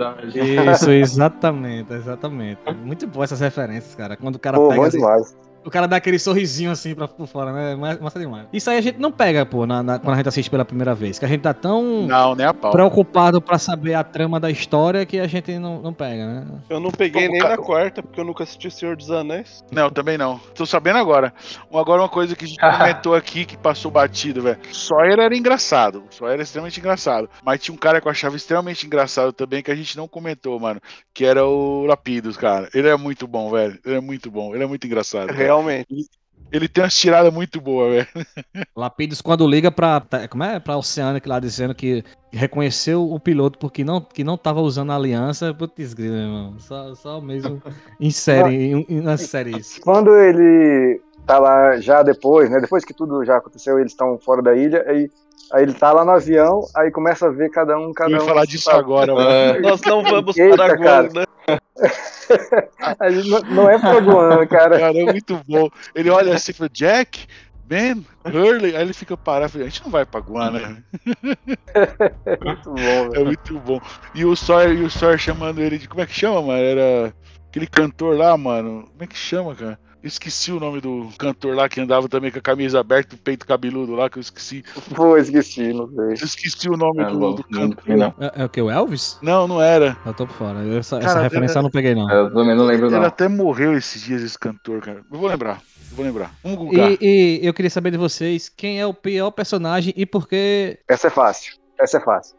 Isso, 0.71 0.91
exatamente, 0.91 1.93
exatamente. 1.93 2.61
Muito 2.83 3.07
boas 3.07 3.31
essas 3.31 3.41
referências, 3.41 3.95
cara. 3.95 4.17
Quando 4.17 4.37
o 4.37 4.39
cara 4.39 4.57
Pô, 4.57 4.69
pega 4.69 4.81
bom 4.81 4.87
assim, 4.87 4.97
demais. 4.99 5.37
O 5.69 5.71
cara 5.71 5.87
dá 5.87 5.97
aquele 5.97 6.19
sorrisinho 6.19 6.71
assim 6.71 6.95
pra, 6.95 7.07
por 7.07 7.27
fora, 7.27 7.53
né? 7.53 7.77
Mas- 7.77 8.01
Massa 8.01 8.19
demais. 8.19 8.47
Isso 8.53 8.71
aí 8.71 8.79
a 8.79 8.81
gente 8.81 8.99
não 8.99 9.13
pega, 9.13 9.45
pô, 9.45 9.67
na- 9.67 9.83
na- 9.83 9.99
quando 9.99 10.15
a 10.15 10.17
gente 10.17 10.29
assiste 10.29 10.49
pela 10.51 10.65
primeira 10.65 10.95
vez. 10.95 11.19
Que 11.19 11.27
a 11.27 11.29
gente 11.29 11.43
tá 11.43 11.53
tão 11.53 12.07
Não, 12.07 12.35
nem 12.35 12.47
a 12.47 12.55
pau. 12.55 12.73
preocupado 12.73 13.41
pra 13.43 13.59
saber 13.59 13.93
a 13.93 14.03
trama 14.03 14.41
da 14.41 14.51
história 14.51 15.05
que 15.05 15.19
a 15.21 15.27
gente 15.27 15.59
não, 15.59 15.83
não 15.83 15.93
pega, 15.93 16.27
né? 16.27 16.47
Eu 16.71 16.81
não 16.81 16.91
peguei 16.91 17.23
Como 17.27 17.33
nem 17.33 17.43
ca- 17.43 17.51
na 17.51 17.59
quarta, 17.59 18.03
porque 18.03 18.19
eu 18.19 18.25
nunca 18.25 18.45
assisti 18.45 18.71
Senhor 18.71 18.97
dos 18.97 19.11
Anéis. 19.11 19.63
Não, 19.71 19.91
também 19.91 20.17
não. 20.17 20.39
Tô 20.55 20.65
sabendo 20.65 20.99
agora. 20.99 21.35
Agora 21.73 22.01
uma 22.01 22.09
coisa 22.09 22.35
que 22.35 22.47
a 22.47 22.49
gente 22.49 22.59
comentou 23.05 23.15
aqui 23.15 23.45
que 23.45 23.57
passou 23.59 23.91
batido, 23.91 24.41
velho. 24.41 24.59
Sawyer 24.73 25.19
era 25.21 25.37
engraçado. 25.37 26.03
Sawyer 26.11 26.33
era 26.35 26.43
extremamente 26.43 26.81
engraçado. 26.81 27.29
Mas 27.45 27.61
tinha 27.61 27.75
um 27.75 27.79
cara 27.79 28.01
que 28.01 28.07
eu 28.09 28.11
achava 28.11 28.37
extremamente 28.37 28.87
engraçado 28.87 29.33
também 29.35 29.63
que 29.63 29.71
a 29.71 29.75
gente 29.77 29.97
não 29.99 30.09
comentou, 30.09 30.59
mano. 30.59 30.81
Que 31.13 31.27
era 31.27 31.45
o 31.45 31.85
Lapidos, 31.85 32.37
cara. 32.39 32.69
Ele 32.73 32.89
é 32.89 32.97
muito 32.97 33.27
bom, 33.27 33.51
velho. 33.51 33.79
Ele 33.85 33.97
é 33.97 34.01
muito 34.01 34.31
bom. 34.31 34.55
Ele 34.55 34.65
é 34.65 34.67
muito 34.67 34.87
engraçado. 34.87 35.27
cara. 35.29 35.39
Realmente. 35.63 36.07
Ele 36.51 36.67
tem 36.67 36.83
umas 36.83 36.97
tiradas 36.97 37.31
muito 37.33 37.61
boas, 37.61 37.93
velho. 37.93 38.27
Lapidus, 38.75 39.21
quando 39.21 39.47
liga 39.47 39.71
pra. 39.71 40.01
tá- 40.01 40.27
Como 40.29 40.43
é? 40.43 40.59
Pra 40.59 40.79
Oceânica 40.79 41.29
lá 41.29 41.39
dizendo 41.39 41.75
que 41.75 42.03
reconheceu 42.33 43.03
o 43.11 43.21
piloto 43.21 43.59
porque 43.59 43.85
não, 43.85 44.01
que 44.01 44.25
não 44.25 44.39
tava 44.39 44.61
usando 44.63 44.91
a 44.91 44.97
aliança. 44.97 45.53
Putz, 45.53 45.93
grilo, 45.93 46.15
irmão. 46.17 46.55
Só, 46.59 46.95
só 46.95 47.21
mesmo 47.21 47.61
em 48.01 48.11
série, 48.11 48.55
em, 48.73 48.87
em, 48.89 49.01
nas 49.03 49.23
séries. 49.23 49.79
Quando 49.81 50.15
ele 50.17 51.03
tá 51.27 51.39
lá 51.39 51.79
já 51.81 52.03
depois, 52.03 52.49
né? 52.49 52.59
Depois 52.61 52.83
que 52.83 52.95
tudo 52.95 53.23
já 53.27 53.37
aconteceu, 53.37 53.79
eles 53.79 53.93
estão 53.93 54.19
fora 54.19 54.41
da 54.41 54.55
ilha, 54.57 54.83
aí, 54.89 55.11
aí 55.53 55.63
ele 55.65 55.75
tá 55.75 55.93
lá 55.93 56.03
no 56.03 56.13
avião, 56.13 56.63
aí 56.75 56.91
começa 56.91 57.27
a 57.27 57.31
ver 57.31 57.51
cada 57.51 57.79
um, 57.79 57.93
cada 57.93 58.11
Eu 58.11 58.17
ia 58.17 58.23
um. 58.23 58.27
falar 58.27 58.47
disso 58.47 58.65
sabe? 58.65 58.79
agora, 58.79 59.13
É. 59.21 59.61
Nós 59.61 59.83
não 59.83 60.03
vamos 60.03 60.35
Eita, 60.39 60.57
para. 60.57 60.77
Guam, 60.77 61.03
né? 61.13 61.25
Não, 63.27 63.41
não 63.55 63.71
é 63.71 63.79
pra 63.79 64.01
Guam, 64.01 64.47
cara. 64.47 64.79
Cara, 64.79 64.99
é 64.99 65.05
muito 65.05 65.41
bom. 65.49 65.69
Ele 65.95 66.11
olha 66.11 66.35
assim 66.35 66.51
e 66.51 66.55
fala, 66.55 66.69
Jack, 66.69 67.27
Ben, 67.65 68.05
Hurley, 68.25 68.77
aí 68.77 68.83
ele 68.83 68.93
fica 68.93 69.17
parado 69.17 69.47
e 69.47 69.53
fala, 69.53 69.65
a 69.65 69.69
gente 69.69 69.83
não 69.83 69.91
vai 69.91 70.05
pra 70.05 70.21
Guam, 70.21 70.51
né? 70.51 70.83
Muito 72.45 72.71
bom, 72.71 73.15
É 73.15 73.25
muito 73.25 73.59
bom. 73.61 73.81
E 74.15 74.25
o 74.25 74.35
Sawyer, 74.37 74.79
e 74.79 74.83
o 74.83 74.91
Sawyer 74.91 75.19
chamando 75.19 75.61
ele 75.61 75.79
de. 75.79 75.89
Como 75.89 76.01
é 76.01 76.07
que 76.07 76.15
chama, 76.15 76.43
mano? 76.43 76.63
Era 76.63 77.15
aquele 77.49 77.67
cantor 77.67 78.17
lá, 78.17 78.37
mano. 78.37 78.85
Como 78.91 79.05
é 79.05 79.07
que 79.07 79.17
chama, 79.17 79.55
cara? 79.55 79.79
Eu 80.01 80.07
esqueci 80.07 80.53
o 80.53 80.61
nome 80.61 80.81
do 80.81 81.09
cantor 81.19 81.57
lá 81.57 81.69
que 81.69 81.81
andava 81.81 82.09
também 82.09 82.31
com 82.31 82.39
a 82.39 82.43
camisa 82.43 82.79
aberta, 82.79 83.17
o 83.17 83.19
peito 83.19 83.45
cabeludo 83.45 83.95
lá, 83.97 84.09
que 84.09 84.19
eu 84.19 84.21
esqueci. 84.21 84.65
Pô, 84.95 85.17
esqueci, 85.17 85.73
não 85.73 85.89
sei. 85.89 86.13
Esqueci 86.15 86.69
o 86.71 86.77
nome 86.77 87.03
Ah, 87.03 87.09
do, 87.09 87.19
do 87.35 87.45
não 87.51 87.71
cantor. 87.71 87.85
sei 87.85 87.97
não. 87.97 88.15
É, 88.21 88.43
é 88.43 88.45
o 88.45 88.49
que? 88.49 88.63
O 88.63 88.71
Elvis? 88.71 89.19
Não, 89.21 89.49
não 89.49 89.61
era. 89.61 89.97
Eu 90.07 90.15
tô 90.15 90.25
por 90.27 90.35
fora. 90.35 90.61
Essa, 90.79 90.99
essa 90.99 91.07
Cara, 91.09 91.23
referência 91.23 91.59
eu 91.59 91.63
não 91.65 91.71
peguei, 91.71 91.97
não. 91.97 92.09
Eu 92.09 92.33
também 92.33 92.55
não 92.55 92.65
lembro, 92.65 92.87
Ele 92.87 92.97
não. 92.97 93.05
até 93.05 93.27
morreu 93.27 93.77
esses 93.77 94.01
dias, 94.03 94.23
esse 94.23 94.39
cantor, 94.39 94.81
cara. 94.81 95.03
Eu 95.11 95.19
vou 95.19 95.29
lembrar. 95.29 95.61
Eu 95.91 95.97
vou 95.97 96.05
lembrar. 96.05 96.33
Vamos. 96.45 96.73
E, 96.77 97.41
e 97.43 97.47
eu 97.47 97.53
queria 97.53 97.71
saber 97.71 97.91
de 97.91 97.97
vocês 97.99 98.49
quem 98.49 98.81
é 98.81 98.87
o 98.87 98.95
pior 98.95 99.33
personagem 99.33 99.93
e 99.97 100.07
por 100.07 100.29
que. 100.29 100.79
Essa 100.89 101.09
é 101.09 101.11
fácil. 101.11 101.55
Essa 101.81 101.97
é 101.97 102.01
fácil. 102.01 102.37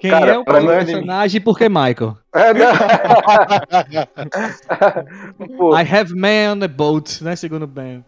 Quem 0.00 0.10
Cara, 0.10 0.32
é 0.32 0.38
o 0.38 0.44
personagem 0.44 1.36
e 1.38 1.40
por 1.40 1.56
que 1.58 1.68
Michael? 1.68 2.16
É, 2.34 2.50
I 5.72 5.82
have 5.82 6.14
man 6.14 6.52
on 6.54 6.58
the 6.58 6.68
boat, 6.68 7.22
né? 7.22 7.36
Segundo 7.36 7.66
Ben. 7.66 8.04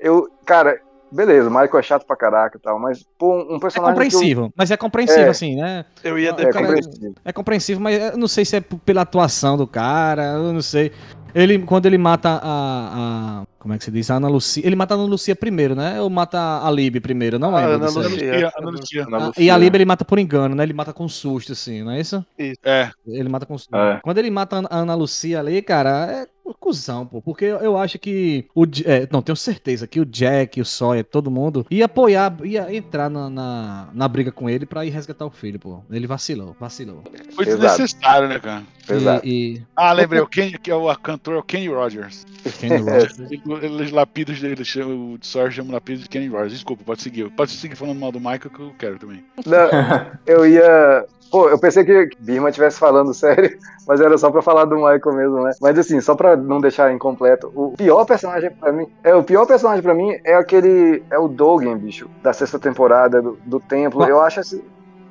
eu, 0.00 0.28
cara, 0.44 0.78
beleza, 1.12 1.48
Michael 1.48 1.78
é 1.78 1.82
chato 1.82 2.06
pra 2.06 2.16
caraca 2.16 2.58
e 2.58 2.60
tal, 2.60 2.78
mas, 2.78 3.04
pô, 3.18 3.34
um 3.34 3.56
É 3.56 3.60
personagem. 3.60 3.94
compreensível, 3.94 4.52
mas 4.56 4.70
é 4.70 4.76
compreensível, 4.76 5.26
É. 5.26 5.30
assim, 5.30 5.56
né? 5.56 5.84
Eu 6.04 6.18
ia 6.18 6.30
É, 6.30 6.44
eu, 6.44 6.48
é 6.48 6.52
compreensível. 6.52 7.14
É 7.24 7.32
compreensível, 7.32 7.82
mas 7.82 7.98
eu 8.12 8.18
não 8.18 8.28
sei 8.28 8.44
se 8.44 8.56
é 8.56 8.60
pela 8.60 9.02
atuação 9.02 9.56
do 9.56 9.66
cara, 9.66 10.24
eu 10.34 10.52
não 10.52 10.62
sei. 10.62 10.92
Ele, 11.34 11.58
quando 11.60 11.86
ele 11.86 11.98
mata 11.98 12.40
a, 12.42 12.42
a- 12.42 13.45
Como 13.66 13.74
é 13.74 13.78
que 13.78 13.84
se 13.84 13.90
diz? 13.90 14.08
A 14.12 14.14
Ana 14.14 14.28
Lucia. 14.28 14.64
Ele 14.64 14.76
mata 14.76 14.94
a 14.94 14.96
Ana 14.96 15.06
Lucia 15.06 15.34
primeiro, 15.34 15.74
né? 15.74 16.00
Ou 16.00 16.08
mata 16.08 16.64
a 16.64 16.70
Lib 16.70 17.00
primeiro? 17.00 17.36
Não 17.36 17.48
Ah, 17.56 17.66
lembro. 17.66 17.74
Ana. 17.74 17.86
Lucia. 18.08 18.52
Ana 18.56 18.70
Lucia. 18.70 19.02
Ana 19.08 19.16
Ah, 19.16 19.26
Lucia. 19.26 19.42
e 19.42 19.50
a 19.50 19.58
Lib 19.58 19.74
ele 19.74 19.84
mata 19.84 20.04
por 20.04 20.20
engano, 20.20 20.54
né? 20.54 20.62
Ele 20.62 20.72
mata 20.72 20.92
com 20.92 21.08
susto, 21.08 21.50
assim, 21.50 21.82
não 21.82 21.90
é 21.90 22.00
isso? 22.00 22.24
É. 22.64 22.90
Ele 23.04 23.28
mata 23.28 23.44
com 23.44 23.58
susto. 23.58 23.74
É. 23.74 23.98
Quando 24.04 24.18
ele 24.18 24.30
mata 24.30 24.62
a 24.70 24.76
Ana 24.78 24.94
Lucia 24.94 25.40
ali, 25.40 25.60
cara, 25.62 26.06
é 26.12 26.26
cuzão, 26.54 27.06
pô. 27.06 27.20
Porque 27.20 27.44
eu, 27.44 27.76
acho 27.76 27.98
que. 27.98 28.46
O, 28.54 28.64
é, 28.84 29.08
não, 29.10 29.22
tenho 29.22 29.36
certeza 29.36 29.86
que 29.86 30.00
o 30.00 30.04
Jack, 30.06 30.60
o 30.60 30.64
Sawyer, 30.64 31.04
todo 31.04 31.30
mundo 31.30 31.66
ia 31.70 31.84
apoiar, 31.86 32.34
ia 32.44 32.74
entrar 32.74 33.08
na, 33.10 33.28
na, 33.30 33.88
na 33.92 34.08
briga 34.08 34.30
com 34.32 34.48
ele 34.48 34.66
pra 34.66 34.84
ir 34.84 34.90
resgatar 34.90 35.26
o 35.26 35.30
filho, 35.30 35.58
pô. 35.58 35.82
Ele 35.90 36.06
vacilou, 36.06 36.56
vacilou. 36.58 37.02
Foi 37.34 37.44
desnecessário, 37.44 38.28
né, 38.28 38.38
cara? 38.38 38.62
Exato. 38.88 39.26
E, 39.26 39.62
Ah, 39.74 39.92
lembrei, 39.92 40.20
o 40.20 40.26
Kenny, 40.26 40.58
que 40.58 40.70
é 40.70 40.74
o 40.74 40.94
cantor, 40.96 41.34
é 41.34 41.38
o 41.38 41.42
Kenny 41.42 41.68
Rogers. 41.68 42.24
e 42.44 42.50
Kenny 42.50 42.76
Rogers. 42.82 43.18
Ele, 43.18 43.42
ele 43.62 43.90
lapida 43.90 44.32
dele, 44.32 44.62
o 44.62 45.18
Sawyer 45.20 45.50
chama 45.50 45.70
o 45.70 45.72
lapida 45.72 46.02
de 46.02 46.08
Kenny 46.08 46.28
Rogers. 46.28 46.52
Desculpa, 46.52 46.84
pode 46.84 47.02
seguir. 47.02 47.30
Pode 47.30 47.50
seguir 47.50 47.76
falando 47.76 47.98
mal 47.98 48.12
do 48.12 48.20
Michael 48.20 48.50
que 48.50 48.60
eu 48.60 48.74
quero 48.78 48.98
também. 48.98 49.24
Não, 49.44 50.18
eu 50.26 50.46
ia. 50.46 51.04
Pô, 51.30 51.48
eu 51.48 51.58
pensei 51.58 51.84
que 51.84 52.10
Birma 52.18 52.48
estivesse 52.48 52.78
falando 52.78 53.12
sério, 53.12 53.58
mas 53.86 54.00
era 54.00 54.16
só 54.16 54.30
pra 54.30 54.42
falar 54.42 54.64
do 54.64 54.76
Michael 54.76 55.12
mesmo, 55.14 55.42
né? 55.42 55.52
Mas 55.60 55.78
assim, 55.78 56.00
só 56.00 56.14
pra 56.14 56.36
não 56.36 56.60
deixar 56.60 56.92
incompleto, 56.92 57.50
o 57.54 57.72
pior 57.76 58.04
personagem 58.04 58.50
pra 58.50 58.72
mim. 58.72 58.86
É, 59.02 59.14
o 59.14 59.22
pior 59.22 59.46
personagem 59.46 59.82
pra 59.82 59.94
mim 59.94 60.16
é 60.24 60.34
aquele. 60.34 61.02
É 61.10 61.18
o 61.18 61.28
Dogen, 61.28 61.76
bicho, 61.76 62.08
da 62.22 62.32
sexta 62.32 62.58
temporada 62.58 63.20
do, 63.20 63.38
do 63.44 63.60
templo. 63.60 64.04
Eu 64.04 64.20
acho 64.20 64.40
esse, 64.40 64.64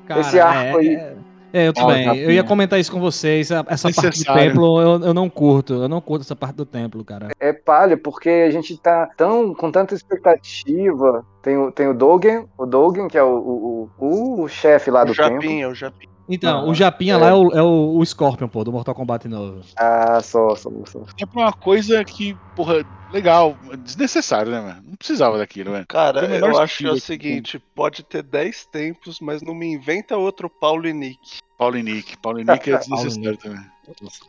Cara, 0.06 0.20
esse 0.20 0.40
arco 0.40 0.78
é, 0.78 0.80
aí. 0.80 1.16
É- 1.56 1.62
É, 1.64 1.68
eu 1.68 1.72
também. 1.72 2.18
Eu 2.18 2.30
ia 2.30 2.44
comentar 2.44 2.78
isso 2.78 2.92
com 2.92 3.00
vocês. 3.00 3.50
Essa 3.50 3.90
parte 3.92 4.24
do 4.24 4.32
templo 4.34 4.80
eu, 4.80 5.00
eu 5.06 5.14
não 5.14 5.28
curto. 5.30 5.74
Eu 5.74 5.88
não 5.88 6.00
curto 6.00 6.22
essa 6.22 6.36
parte 6.36 6.54
do 6.56 6.66
templo, 6.66 7.04
cara. 7.04 7.28
É 7.40 7.52
palha, 7.52 7.96
porque 7.96 8.28
a 8.28 8.50
gente 8.50 8.76
tá 8.76 9.08
tão 9.16 9.54
com 9.54 9.70
tanta 9.70 9.94
expectativa. 9.94 11.24
Tem 11.42 11.56
o, 11.56 11.70
tem 11.70 11.88
o 11.88 11.94
Dogen, 11.94 12.46
o 12.58 12.66
Dogen, 12.66 13.08
que 13.08 13.16
é 13.16 13.22
o, 13.22 13.36
o, 13.36 13.90
o, 13.98 14.42
o 14.42 14.48
chefe 14.48 14.90
lá 14.90 15.02
O 15.02 15.06
do 15.06 15.14
templo. 15.14 15.32
Japinha, 15.34 15.68
o 15.68 15.74
Japinha. 15.74 16.10
Então, 16.28 16.58
Ah, 16.58 16.64
o 16.68 16.74
Japinha 16.74 17.14
é. 17.14 17.16
lá 17.16 17.28
é 17.30 17.34
o, 17.34 17.50
é 17.52 17.62
o, 17.62 17.98
o 17.98 18.04
Scorpion, 18.04 18.48
pô, 18.48 18.64
do 18.64 18.72
Mortal 18.72 18.96
Kombat 18.96 19.28
novo. 19.28 19.60
Ah, 19.78 20.18
só, 20.20 20.56
só, 20.56 20.68
só. 20.84 21.02
É 21.20 21.24
pra 21.24 21.40
uma 21.42 21.52
coisa 21.52 22.04
que, 22.04 22.36
porra, 22.56 22.84
legal, 23.16 23.56
desnecessário, 23.78 24.52
né, 24.52 24.60
mano? 24.60 24.82
Não 24.86 24.96
precisava 24.96 25.38
daquilo, 25.38 25.72
velho. 25.72 25.86
Cara, 25.86 26.26
eu 26.36 26.58
acho 26.58 26.78
que 26.78 26.86
é 26.86 26.92
o 26.92 27.00
seguinte, 27.00 27.58
pode 27.74 28.02
ter 28.02 28.22
10 28.22 28.66
templos, 28.66 29.20
mas 29.20 29.42
não 29.42 29.54
me 29.54 29.66
inventa 29.66 30.16
outro 30.16 30.48
Paulo 30.48 30.86
e 30.86 30.92
Nick. 30.92 31.38
Paulo 31.58 31.78
e 31.78 31.82
Nick. 31.82 32.16
Paulo 32.18 32.40
e 32.40 32.44
Nick 32.44 32.70
é 32.70 32.76
desnecessário 32.78 33.36
também. 33.38 33.64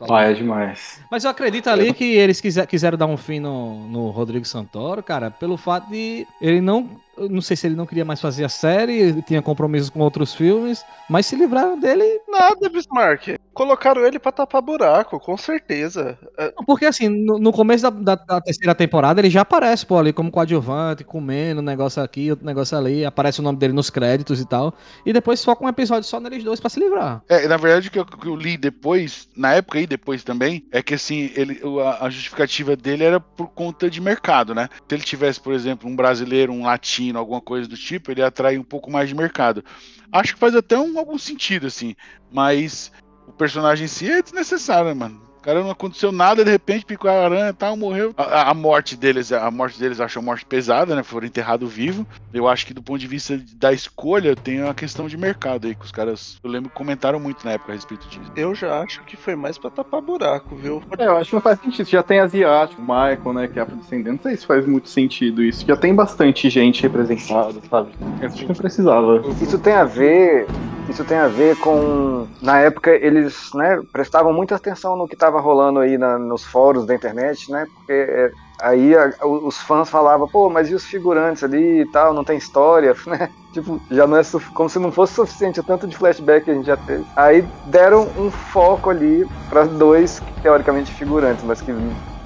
Ah, 0.08 0.22
é 0.22 0.32
demais. 0.32 1.00
Mas 1.10 1.24
eu 1.24 1.30
acredito 1.30 1.68
ali 1.68 1.92
que 1.92 2.04
eles 2.04 2.40
quiser, 2.40 2.66
quiseram 2.66 2.96
dar 2.96 3.06
um 3.06 3.16
fim 3.16 3.40
no, 3.40 3.88
no 3.88 4.10
Rodrigo 4.10 4.44
Santoro, 4.44 5.02
cara, 5.02 5.30
pelo 5.30 5.56
fato 5.56 5.90
de 5.90 6.26
ele 6.40 6.60
não. 6.60 6.88
Não 7.30 7.40
sei 7.40 7.56
se 7.56 7.66
ele 7.66 7.74
não 7.76 7.86
queria 7.86 8.04
mais 8.04 8.20
fazer 8.20 8.44
a 8.44 8.48
série, 8.48 9.20
tinha 9.22 9.42
compromissos 9.42 9.90
com 9.90 10.00
outros 10.00 10.34
filmes, 10.34 10.84
mas 11.08 11.26
se 11.26 11.36
livraram 11.36 11.78
dele. 11.78 12.04
Nada, 12.28 12.68
Bismarck. 12.68 13.38
Colocaram 13.52 14.04
ele 14.06 14.18
pra 14.20 14.30
tapar 14.30 14.62
buraco, 14.62 15.18
com 15.18 15.36
certeza. 15.36 16.16
É, 16.38 16.52
Porque 16.64 16.86
assim, 16.86 17.08
no, 17.08 17.38
no 17.38 17.52
começo 17.52 17.82
da, 17.90 18.14
da- 18.14 18.24
da 18.24 18.40
terceira 18.40 18.74
temporada 18.74 19.20
ele 19.20 19.30
já 19.30 19.40
aparece, 19.40 19.84
pô, 19.84 19.98
ali 19.98 20.12
como 20.12 20.30
coadjuvante, 20.30 21.02
comendo 21.02 21.60
um 21.60 21.64
negócio 21.64 22.00
aqui, 22.00 22.30
outro 22.30 22.46
negócio 22.46 22.78
ali, 22.78 23.04
aparece 23.04 23.40
o 23.40 23.42
nome 23.42 23.58
dele 23.58 23.72
nos 23.72 23.90
créditos 23.90 24.40
e 24.40 24.46
tal. 24.46 24.74
E 25.04 25.12
depois 25.12 25.44
foca 25.44 25.64
um 25.64 25.68
episódio 25.68 26.08
só 26.08 26.20
neles 26.20 26.44
dois 26.44 26.60
pra 26.60 26.70
se 26.70 26.78
livrar. 26.78 27.22
É, 27.28 27.48
na 27.48 27.56
verdade, 27.56 27.88
o 27.88 27.90
que 27.90 27.98
eu, 27.98 28.04
que 28.06 28.28
eu 28.28 28.36
li 28.36 28.56
depois, 28.56 29.28
na 29.36 29.54
época 29.54 29.80
e 29.80 29.86
depois 29.88 30.22
também, 30.22 30.64
é 30.70 30.80
que 30.80 30.94
assim, 30.94 31.30
ele, 31.34 31.60
a, 31.84 32.04
a 32.06 32.10
justificativa 32.10 32.76
dele 32.76 33.02
era 33.02 33.18
por 33.18 33.48
conta 33.48 33.90
de 33.90 34.00
mercado, 34.00 34.54
né? 34.54 34.68
Se 34.88 34.94
ele 34.94 35.02
tivesse, 35.02 35.40
por 35.40 35.52
exemplo, 35.52 35.88
um 35.90 35.96
brasileiro, 35.96 36.52
um 36.52 36.62
latino, 36.64 37.07
alguma 37.16 37.40
coisa 37.40 37.68
do 37.68 37.76
tipo, 37.76 38.10
ele 38.10 38.20
ia 38.20 38.26
atrair 38.26 38.58
um 38.58 38.64
pouco 38.64 38.90
mais 38.90 39.08
de 39.08 39.14
mercado. 39.14 39.64
Acho 40.12 40.34
que 40.34 40.40
faz 40.40 40.54
até 40.54 40.78
um, 40.78 40.98
algum 40.98 41.18
sentido, 41.18 41.66
assim, 41.66 41.94
mas 42.30 42.92
o 43.26 43.32
personagem 43.32 43.84
em 43.84 43.88
si 43.88 44.10
é 44.10 44.22
desnecessário, 44.22 44.88
né, 44.88 44.94
mano? 44.94 45.27
Cara 45.48 45.62
não 45.62 45.70
aconteceu 45.70 46.12
nada, 46.12 46.44
de 46.44 46.50
repente 46.50 46.84
picou 46.84 47.10
a 47.10 47.24
aranha 47.24 47.48
e 47.48 47.52
tal, 47.54 47.74
morreu. 47.74 48.12
A, 48.18 48.50
a- 48.50 48.54
morte 48.54 48.94
deles, 48.94 49.32
a 49.32 49.50
morte 49.50 49.80
deles 49.80 49.98
achou 49.98 50.22
morte 50.22 50.44
pesada, 50.44 50.94
né? 50.94 51.02
Foram 51.02 51.26
enterrados 51.26 51.72
vivos. 51.72 52.04
Eu 52.34 52.46
acho 52.46 52.66
que 52.66 52.74
do 52.74 52.82
ponto 52.82 52.98
de 52.98 53.06
vista 53.06 53.40
da 53.54 53.72
escolha, 53.72 54.36
tem 54.36 54.62
uma 54.62 54.74
questão 54.74 55.08
de 55.08 55.16
mercado 55.16 55.66
aí, 55.66 55.74
que 55.74 55.86
os 55.86 55.90
caras, 55.90 56.38
eu 56.44 56.50
lembro 56.50 56.68
que 56.68 56.76
comentaram 56.76 57.18
muito 57.18 57.46
na 57.46 57.52
época 57.52 57.72
a 57.72 57.74
respeito 57.74 58.06
disso. 58.08 58.30
eu 58.36 58.54
já 58.54 58.82
acho 58.82 59.02
que 59.04 59.16
foi 59.16 59.34
mais 59.34 59.56
pra 59.56 59.70
tapar 59.70 60.02
buraco, 60.02 60.54
viu? 60.54 60.82
É, 60.98 61.06
eu 61.06 61.16
acho 61.16 61.30
que 61.30 61.36
não 61.36 61.40
faz 61.40 61.58
sentido. 61.58 61.88
Já 61.88 62.02
tem 62.02 62.20
asiático, 62.20 62.82
Michael, 62.82 63.32
né, 63.32 63.48
que 63.48 63.58
é 63.58 63.62
afrodescendente. 63.62 64.16
Não 64.16 64.22
sei 64.22 64.36
se 64.36 64.44
faz 64.44 64.66
muito 64.66 64.90
sentido 64.90 65.42
isso. 65.42 65.64
Já 65.66 65.78
tem 65.78 65.94
bastante 65.94 66.50
gente 66.50 66.82
representada, 66.82 67.54
sabe? 67.70 67.88
Eu 68.20 68.26
acho 68.28 68.36
que 68.36 68.44
não 68.48 68.54
precisava. 68.54 69.22
Isso 69.40 69.58
tem 69.58 69.72
a 69.72 69.84
ver, 69.84 70.46
isso 70.90 71.02
tem 71.06 71.16
a 71.16 71.26
ver 71.28 71.56
com 71.56 72.26
na 72.42 72.58
época 72.60 72.90
eles, 72.90 73.48
né, 73.54 73.80
prestavam 73.90 74.32
muita 74.34 74.54
atenção 74.56 74.94
no 74.94 75.08
que 75.08 75.14
estava 75.14 75.37
rolando 75.40 75.80
aí 75.80 75.98
na- 75.98 76.18
nos 76.18 76.44
fóruns 76.44 76.86
da 76.86 76.94
internet, 76.94 77.50
né? 77.50 77.66
Porque 77.74 77.92
é, 77.92 78.30
aí 78.60 78.94
a- 78.96 79.10
os 79.44 79.58
fãs 79.58 79.88
falavam, 79.90 80.28
pô, 80.28 80.50
mas 80.50 80.68
e 80.70 80.74
os 80.74 80.84
figurantes 80.84 81.42
ali 81.42 81.82
e 81.82 81.90
tal, 81.90 82.14
não 82.14 82.24
tem 82.24 82.38
história, 82.38 82.94
né? 83.06 83.28
Tipo, 83.52 83.82
já 83.90 84.06
não 84.06 84.16
é 84.18 84.22
como 84.54 84.68
se 84.68 84.78
não 84.78 84.92
fosse 84.92 85.14
suficiente 85.14 85.60
o 85.60 85.64
tanto 85.64 85.86
de 85.88 85.96
flashback 85.96 86.44
que 86.44 86.50
a 86.50 86.54
gente 86.54 86.66
já 86.66 86.76
teve. 86.76 87.06
Aí 87.16 87.50
deram 87.64 88.12
um 88.16 88.30
foco 88.30 88.90
ali 88.90 89.26
para 89.48 89.66
dois 89.66 90.22
teoricamente 90.42 90.92
figurantes, 90.92 91.44
mas 91.44 91.60
que 91.62 91.72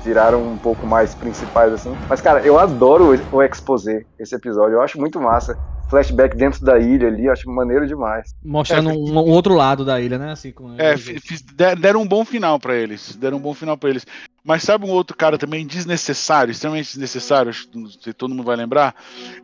viraram 0.03 0.43
um 0.53 0.59
pouco 0.59 0.87
mais 0.87 1.15
principais 1.15 1.73
assim. 1.73 1.97
Mas 2.09 2.21
cara, 2.21 2.45
eu 2.47 2.59
adoro 2.59 3.15
o, 3.31 3.37
o 3.37 3.43
exposé 3.43 4.05
esse 4.19 4.35
episódio, 4.35 4.75
eu 4.77 4.83
acho 4.83 4.99
muito 4.99 5.21
massa 5.21 5.57
flashback 5.93 6.35
dentro 6.35 6.65
da 6.65 6.79
ilha 6.79 7.07
ali, 7.09 7.27
eu 7.27 7.33
acho 7.33 7.49
maneiro 7.51 7.87
demais. 7.87 8.35
Mostrando 8.43 8.91
É, 8.91 8.93
um, 8.95 9.13
um 9.13 9.29
outro 9.31 9.55
lado 9.55 9.85
da 9.85 10.01
ilha, 10.01 10.19
né? 10.19 10.33
Assim, 10.33 10.51
com 10.51 10.75
É, 10.79 10.97
fi- 10.97 11.21
fiz- 11.21 11.43
de- 11.43 11.75
deram 11.77 12.01
um 12.01 12.07
bom 12.09 12.25
final 12.25 12.59
pra 12.59 12.75
eles. 12.75 13.15
Deram 13.15 13.37
um 13.37 13.41
bom 13.41 13.53
final 13.53 13.77
pra 13.77 13.91
eles. 13.91 14.07
Mas 14.43 14.63
sabe 14.65 14.85
um 14.87 14.91
outro 14.91 15.17
cara 15.17 15.37
também 15.39 15.65
desnecessário, 15.67 16.51
extremamente 16.51 16.89
desnecessário, 16.89 17.51
acho 17.51 17.69
que 18.01 18.13
todo 18.13 18.31
mundo 18.35 18.43
vai 18.43 18.57
lembrar. 18.57 18.95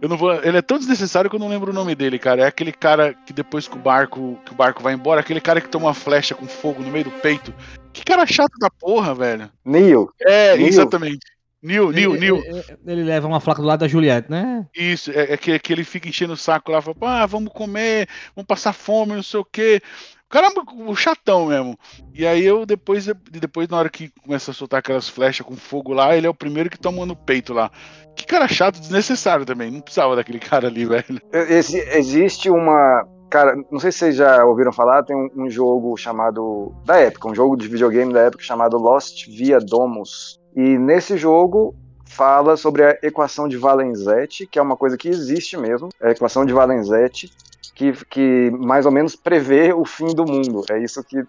Eu 0.03 0.09
não 0.09 0.17
vou, 0.17 0.35
ele 0.43 0.57
é 0.57 0.63
tão 0.63 0.77
desnecessário 0.79 1.29
que 1.31 1.37
eu 1.37 1.41
não 1.41 1.49
lembro 1.49 1.71
o 1.71 1.75
nome 1.75 1.95
dele, 1.95 2.19
cara. 2.19 2.43
É 2.43 2.47
aquele 2.47 2.73
cara 2.73 3.15
que 3.15 3.33
depois 3.33 3.69
que 3.69 3.77
o 3.77 3.81
barco, 3.81 4.37
que 4.45 4.53
o 4.53 4.57
barco 4.57 4.83
vai 4.83 4.95
embora, 4.95 5.21
aquele 5.21 5.41
cara 5.41 5.61
que 5.61 5.69
toma 5.69 5.87
uma 5.87 5.95
flecha 5.95 6.35
com 6.35 6.47
fogo 6.47 6.83
no 6.83 6.91
meio 6.91 7.05
do 7.05 7.11
peito. 7.13 7.55
Que 7.93 8.03
cara 8.05 8.27
chato 8.27 8.59
da 8.59 8.69
porra, 8.71 9.15
velho. 9.15 9.49
Neil. 9.65 10.09
É, 10.21 10.57
Neil. 10.57 10.67
exatamente. 10.69 11.21
Neil, 11.63 11.91
Neil, 11.91 12.15
ele, 12.15 12.21
Neil. 12.21 12.65
Ele, 12.87 13.03
leva 13.03 13.27
uma 13.27 13.41
flaca 13.41 13.61
do 13.61 13.67
lado 13.67 13.81
da 13.81 13.89
Juliette, 13.89 14.31
né? 14.31 14.67
Isso, 14.75 15.11
é, 15.11 15.33
é 15.33 15.37
que, 15.37 15.59
que 15.59 15.73
ele 15.73 15.85
fica 15.85 16.09
enchendo 16.09 16.35
o 16.35 16.37
saco 16.37 16.71
lá, 16.71 16.81
fala, 16.81 16.97
ah, 17.03 17.27
vamos 17.27 17.53
comer, 17.53 18.09
vamos 18.35 18.47
passar 18.47 18.73
fome, 18.73 19.15
não 19.15 19.23
sei 19.23 19.41
o 19.41 19.45
quê. 19.45 19.81
Caramba, 20.29 20.63
o 20.87 20.95
chatão 20.95 21.47
mesmo. 21.47 21.77
E 22.13 22.27
aí 22.27 22.45
eu 22.45 22.67
depois, 22.67 23.07
depois 23.31 23.67
na 23.67 23.79
hora 23.79 23.89
que 23.89 24.11
começa 24.23 24.51
a 24.51 24.55
soltar 24.55 24.81
aquelas 24.81 25.09
flechas 25.09 25.45
com 25.47 25.57
fogo 25.57 25.93
lá, 25.95 26.15
ele 26.15 26.27
é 26.27 26.31
o 26.31 26.35
primeiro 26.35 26.69
que 26.69 26.79
toma 26.79 27.07
no 27.07 27.17
peito 27.17 27.55
lá. 27.55 27.71
Que 28.15 28.27
cara 28.27 28.47
chato, 28.47 28.79
desnecessário 28.79 29.47
também. 29.47 29.71
Não 29.71 29.81
precisava 29.81 30.15
daquele 30.15 30.39
cara 30.39 30.69
ali, 30.69 30.85
velho. 30.87 31.21
Esse- 31.33 31.81
existe 31.97 32.51
uma. 32.51 33.07
Cara, 33.31 33.57
não 33.71 33.79
sei 33.79 33.91
se 33.91 33.99
vocês 33.99 34.17
já 34.17 34.45
ouviram 34.45 34.73
falar, 34.73 35.03
tem 35.03 35.17
um, 35.17 35.29
um 35.45 35.51
jogo 35.51 35.97
chamado. 35.97 36.75
Da 36.85 36.99
época, 36.99 37.29
um 37.29 37.35
jogo 37.35 37.57
de 37.57 37.67
videogame 37.67 38.13
da 38.13 38.21
época 38.21 38.45
chamado 38.45 38.77
Lost 38.77 39.27
Via 39.29 39.59
Domus. 39.59 40.38
E 40.55 40.79
nesse 40.79 41.17
jogo 41.17 41.75
fala 42.05 42.57
sobre 42.57 42.85
a 42.85 42.99
equação 43.03 43.47
de 43.47 43.57
Valenzetti, 43.57 44.47
que 44.47 44.59
é 44.59 44.63
uma 44.63 44.77
coisa 44.77 44.97
que 44.97 45.09
existe 45.09 45.57
mesmo, 45.57 45.89
a 46.01 46.11
equação 46.11 46.45
de 46.45 46.53
Valenzetti, 46.53 47.31
que, 47.75 47.93
que 48.07 48.51
mais 48.51 48.87
ou 48.87 48.93
menos 48.93 49.15
prevê 49.15 49.73
o 49.73 49.85
fim 49.85 50.15
do 50.15 50.25
mundo. 50.25 50.65
É 50.71 50.79
isso 50.79 51.05
que 51.05 51.23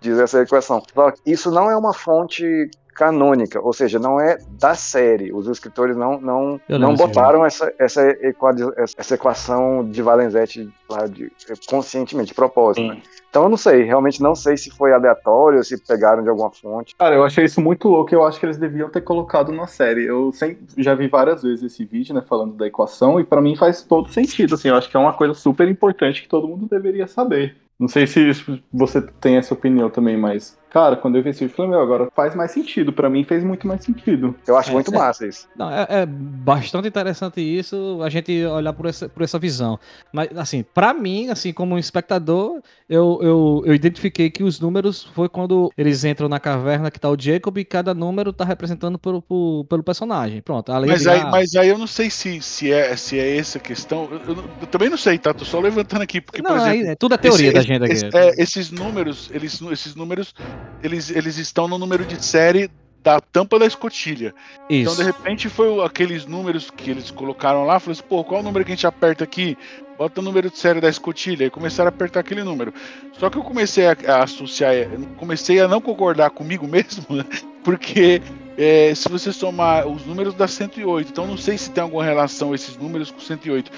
diz 0.00 0.18
essa 0.18 0.42
equação. 0.42 0.82
Isso 1.24 1.50
não 1.50 1.70
é 1.70 1.76
uma 1.76 1.92
fonte 1.92 2.70
canônica, 2.96 3.60
ou 3.60 3.72
seja, 3.72 3.98
não 3.98 4.18
é 4.18 4.38
da 4.58 4.74
série. 4.74 5.32
Os 5.32 5.46
escritores 5.48 5.96
não, 5.96 6.18
não, 6.20 6.60
Eu 6.68 6.78
não 6.78 6.94
botaram 6.94 7.44
essa, 7.44 7.72
essa, 7.78 8.02
equa- 8.26 8.54
essa 8.96 9.14
equação 9.14 9.84
de 9.88 10.00
Valenzetti 10.02 10.68
lá 10.88 11.06
de, 11.06 11.30
conscientemente, 11.68 12.28
de 12.28 12.34
propósito. 12.34 12.86
né? 12.86 13.02
Então 13.28 13.42
eu 13.44 13.48
não 13.50 13.56
sei, 13.56 13.82
realmente 13.82 14.22
não 14.22 14.34
sei 14.34 14.56
se 14.56 14.70
foi 14.70 14.92
aleatório, 14.94 15.62
se 15.62 15.76
pegaram 15.86 16.22
de 16.22 16.28
alguma 16.30 16.50
fonte. 16.50 16.94
Cara, 16.96 17.14
eu 17.14 17.22
achei 17.24 17.44
isso 17.44 17.60
muito 17.60 17.86
louco. 17.88 18.14
Eu 18.14 18.24
acho 18.24 18.40
que 18.40 18.46
eles 18.46 18.56
deviam 18.56 18.88
ter 18.88 19.02
colocado 19.02 19.52
na 19.52 19.66
série. 19.66 20.04
Eu 20.06 20.32
sempre, 20.32 20.64
já 20.78 20.94
vi 20.94 21.06
várias 21.06 21.42
vezes 21.42 21.62
esse 21.64 21.84
vídeo, 21.84 22.14
né, 22.14 22.22
falando 22.26 22.54
da 22.54 22.66
equação, 22.66 23.20
e 23.20 23.24
pra 23.24 23.42
mim 23.42 23.54
faz 23.54 23.82
todo 23.82 24.08
sentido. 24.08 24.54
Assim, 24.54 24.68
eu 24.68 24.74
acho 24.76 24.88
que 24.88 24.96
é 24.96 25.00
uma 25.00 25.12
coisa 25.12 25.34
super 25.34 25.68
importante 25.68 26.22
que 26.22 26.28
todo 26.28 26.48
mundo 26.48 26.66
deveria 26.66 27.06
saber. 27.06 27.56
Não 27.78 27.88
sei 27.88 28.06
se 28.06 28.30
você 28.72 29.02
tem 29.20 29.36
essa 29.36 29.52
opinião 29.52 29.90
também, 29.90 30.16
mas, 30.16 30.58
cara, 30.76 30.94
quando 30.96 31.16
eu 31.16 31.22
vi 31.22 31.30
esse 31.30 31.40
vídeo, 31.40 31.52
eu 31.52 31.56
falei, 31.56 31.70
meu, 31.70 31.80
agora 31.80 32.08
faz 32.14 32.34
mais 32.34 32.50
sentido. 32.50 32.92
Pra 32.92 33.08
mim 33.08 33.24
fez 33.24 33.42
muito 33.42 33.66
mais 33.66 33.82
sentido. 33.82 34.34
Eu 34.46 34.58
acho 34.58 34.68
É, 34.70 34.72
muito 34.74 34.92
é- 34.94 34.98
massa 34.98 35.26
isso. 35.26 35.48
Não, 35.56 35.70
é, 35.70 35.86
é 35.88 36.06
bastante 36.06 36.86
interessante 36.86 37.40
isso, 37.40 38.00
a 38.02 38.10
gente 38.10 38.44
olhar 38.44 38.74
por 38.74 38.84
essa, 38.84 39.08
por 39.08 39.22
essa 39.22 39.38
visão. 39.38 39.78
Mas, 40.12 40.28
assim, 40.36 40.62
pra 40.74 40.92
mim, 40.92 41.30
assim, 41.30 41.50
como 41.50 41.74
um 41.74 41.78
espectador, 41.78 42.60
eu, 42.90 43.18
eu, 43.22 43.62
eu 43.64 43.74
identifiquei 43.74 44.28
que 44.30 44.44
os 44.44 44.60
números 44.60 45.02
foi 45.14 45.30
quando 45.30 45.72
eles 45.78 46.04
entram 46.04 46.28
na 46.28 46.38
caverna 46.38 46.90
que 46.90 47.00
tá 47.00 47.08
o 47.08 47.16
Jacob 47.18 47.56
e 47.56 47.64
cada 47.64 47.94
número 47.94 48.30
tá 48.30 48.44
representando 48.44 48.98
pelo, 48.98 49.22
pelo, 49.22 49.64
pelo 49.68 49.82
personagem. 49.82 50.42
Pronto, 50.42 50.70
Mas 50.86 51.06
aí, 51.06 51.20
ah, 51.20 51.30
mas 51.30 51.54
aí 51.56 51.68
eu 51.68 51.78
não 51.78 51.86
sei 51.86 52.10
se, 52.10 52.42
se, 52.42 52.70
é, 52.70 52.94
se 52.96 53.18
é 53.18 53.38
essa 53.38 53.58
questão. 53.58 54.08
Eu, 54.10 54.34
eu- 54.34 54.44
eu 54.60 54.66
também 54.66 54.90
não 54.90 54.98
sei, 54.98 55.18
tá? 55.18 55.32
Tô 55.32 55.44
só 55.46 55.58
levantando 55.58 56.02
aqui, 56.02 56.20
porque, 56.20 56.42
Não, 56.42 56.50
por 56.50 56.56
exemplo. 56.58 56.72
aí 56.86 56.86
é 56.88 56.94
tudo 56.94 57.14
a 57.14 57.18
teoria 57.18 57.50
da 57.52 57.62
gente 57.62 57.82
aqui. 57.82 57.92
esse- 57.94 58.06
é, 58.14 58.34
esses 58.42 58.70
números, 58.70 59.30
eles, 59.32 59.58
esses 59.72 59.94
números, 59.94 60.34
eles, 60.82 61.10
eles 61.10 61.38
estão 61.38 61.66
no 61.68 61.78
número 61.78 62.04
de 62.04 62.24
série 62.24 62.70
da 63.06 63.20
tampa 63.20 63.56
da 63.56 63.66
escotilha. 63.66 64.34
Isso. 64.68 64.92
Então, 64.92 64.96
de 64.96 65.04
repente, 65.04 65.48
foi 65.48 65.80
aqueles 65.84 66.26
números 66.26 66.70
que 66.70 66.90
eles 66.90 67.08
colocaram 67.10 67.64
lá, 67.64 67.78
falou 67.78 67.92
assim, 67.92 68.02
pô, 68.08 68.24
qual 68.24 68.38
é 68.38 68.42
o 68.42 68.44
número 68.44 68.64
que 68.64 68.72
a 68.72 68.74
gente 68.74 68.86
aperta 68.86 69.22
aqui? 69.22 69.56
Bota 69.96 70.20
o 70.20 70.24
número 70.24 70.50
de 70.50 70.58
série 70.58 70.80
da 70.80 70.88
escotilha. 70.88 71.44
E 71.44 71.50
começaram 71.50 71.86
a 71.86 71.90
apertar 71.90 72.20
aquele 72.20 72.42
número. 72.42 72.74
Só 73.12 73.30
que 73.30 73.38
eu 73.38 73.44
comecei 73.44 73.86
a, 73.86 73.96
a 74.08 74.24
associar, 74.24 74.72
comecei 75.16 75.60
a 75.60 75.68
não 75.68 75.80
concordar 75.80 76.30
comigo 76.30 76.66
mesmo, 76.68 77.04
né? 77.16 77.24
porque 77.62 78.20
é, 78.58 78.92
se 78.94 79.08
você 79.08 79.32
somar 79.32 79.86
os 79.86 80.04
números 80.04 80.34
da 80.34 80.48
108, 80.48 81.08
então 81.08 81.26
não 81.28 81.36
sei 81.36 81.56
se 81.56 81.70
tem 81.70 81.82
alguma 81.82 82.04
relação 82.04 82.54
esses 82.54 82.76
números 82.76 83.12
com 83.12 83.20
108. 83.20 83.70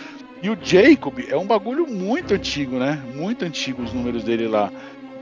E 0.42 0.48
o 0.48 0.56
Jacob 0.60 1.18
é 1.28 1.36
um 1.36 1.46
bagulho 1.46 1.86
muito 1.86 2.32
antigo, 2.32 2.78
né? 2.78 3.02
Muito 3.14 3.44
antigo 3.44 3.82
os 3.82 3.92
números 3.92 4.24
dele 4.24 4.48
lá. 4.48 4.72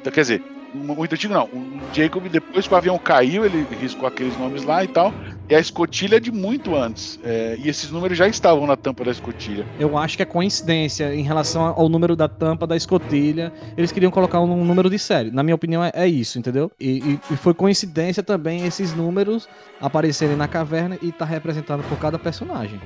Então, 0.00 0.12
quer 0.12 0.20
dizer, 0.20 0.42
muito 0.74 1.14
antigo 1.14 1.32
não. 1.34 1.44
O 1.44 1.80
Jacob, 1.92 2.28
depois 2.28 2.66
que 2.66 2.74
o 2.74 2.76
avião 2.76 2.98
caiu, 2.98 3.44
ele 3.44 3.66
riscou 3.80 4.06
aqueles 4.06 4.36
nomes 4.38 4.64
lá 4.64 4.82
e 4.84 4.88
tal. 4.88 5.12
E 5.48 5.54
a 5.54 5.60
escotilha 5.60 6.16
é 6.16 6.20
de 6.20 6.32
muito 6.32 6.74
antes. 6.74 7.18
É, 7.24 7.56
e 7.58 7.68
esses 7.68 7.90
números 7.90 8.18
já 8.18 8.26
estavam 8.26 8.66
na 8.66 8.76
tampa 8.76 9.04
da 9.04 9.10
escotilha. 9.10 9.64
Eu 9.78 9.96
acho 9.96 10.16
que 10.16 10.22
é 10.22 10.26
coincidência 10.26 11.14
em 11.14 11.22
relação 11.22 11.62
ao 11.64 11.88
número 11.88 12.16
da 12.16 12.28
tampa 12.28 12.66
da 12.66 12.76
escotilha. 12.76 13.52
Eles 13.76 13.92
queriam 13.92 14.10
colocar 14.10 14.40
um 14.40 14.64
número 14.64 14.90
de 14.90 14.98
série. 14.98 15.30
Na 15.30 15.42
minha 15.42 15.54
opinião, 15.54 15.82
é, 15.84 15.92
é 15.94 16.06
isso, 16.08 16.38
entendeu? 16.38 16.70
E, 16.80 16.98
e- 16.98 17.20
e 17.32 17.36
foi 17.36 17.54
coincidência 17.54 18.22
também 18.22 18.66
esses 18.66 18.92
números 18.94 19.48
aparecerem 19.80 20.36
na 20.36 20.48
caverna 20.48 20.98
e 21.00 21.12
tá 21.12 21.24
representado 21.24 21.82
por 21.84 21.98
cada 21.98 22.18
personagem. 22.18 22.80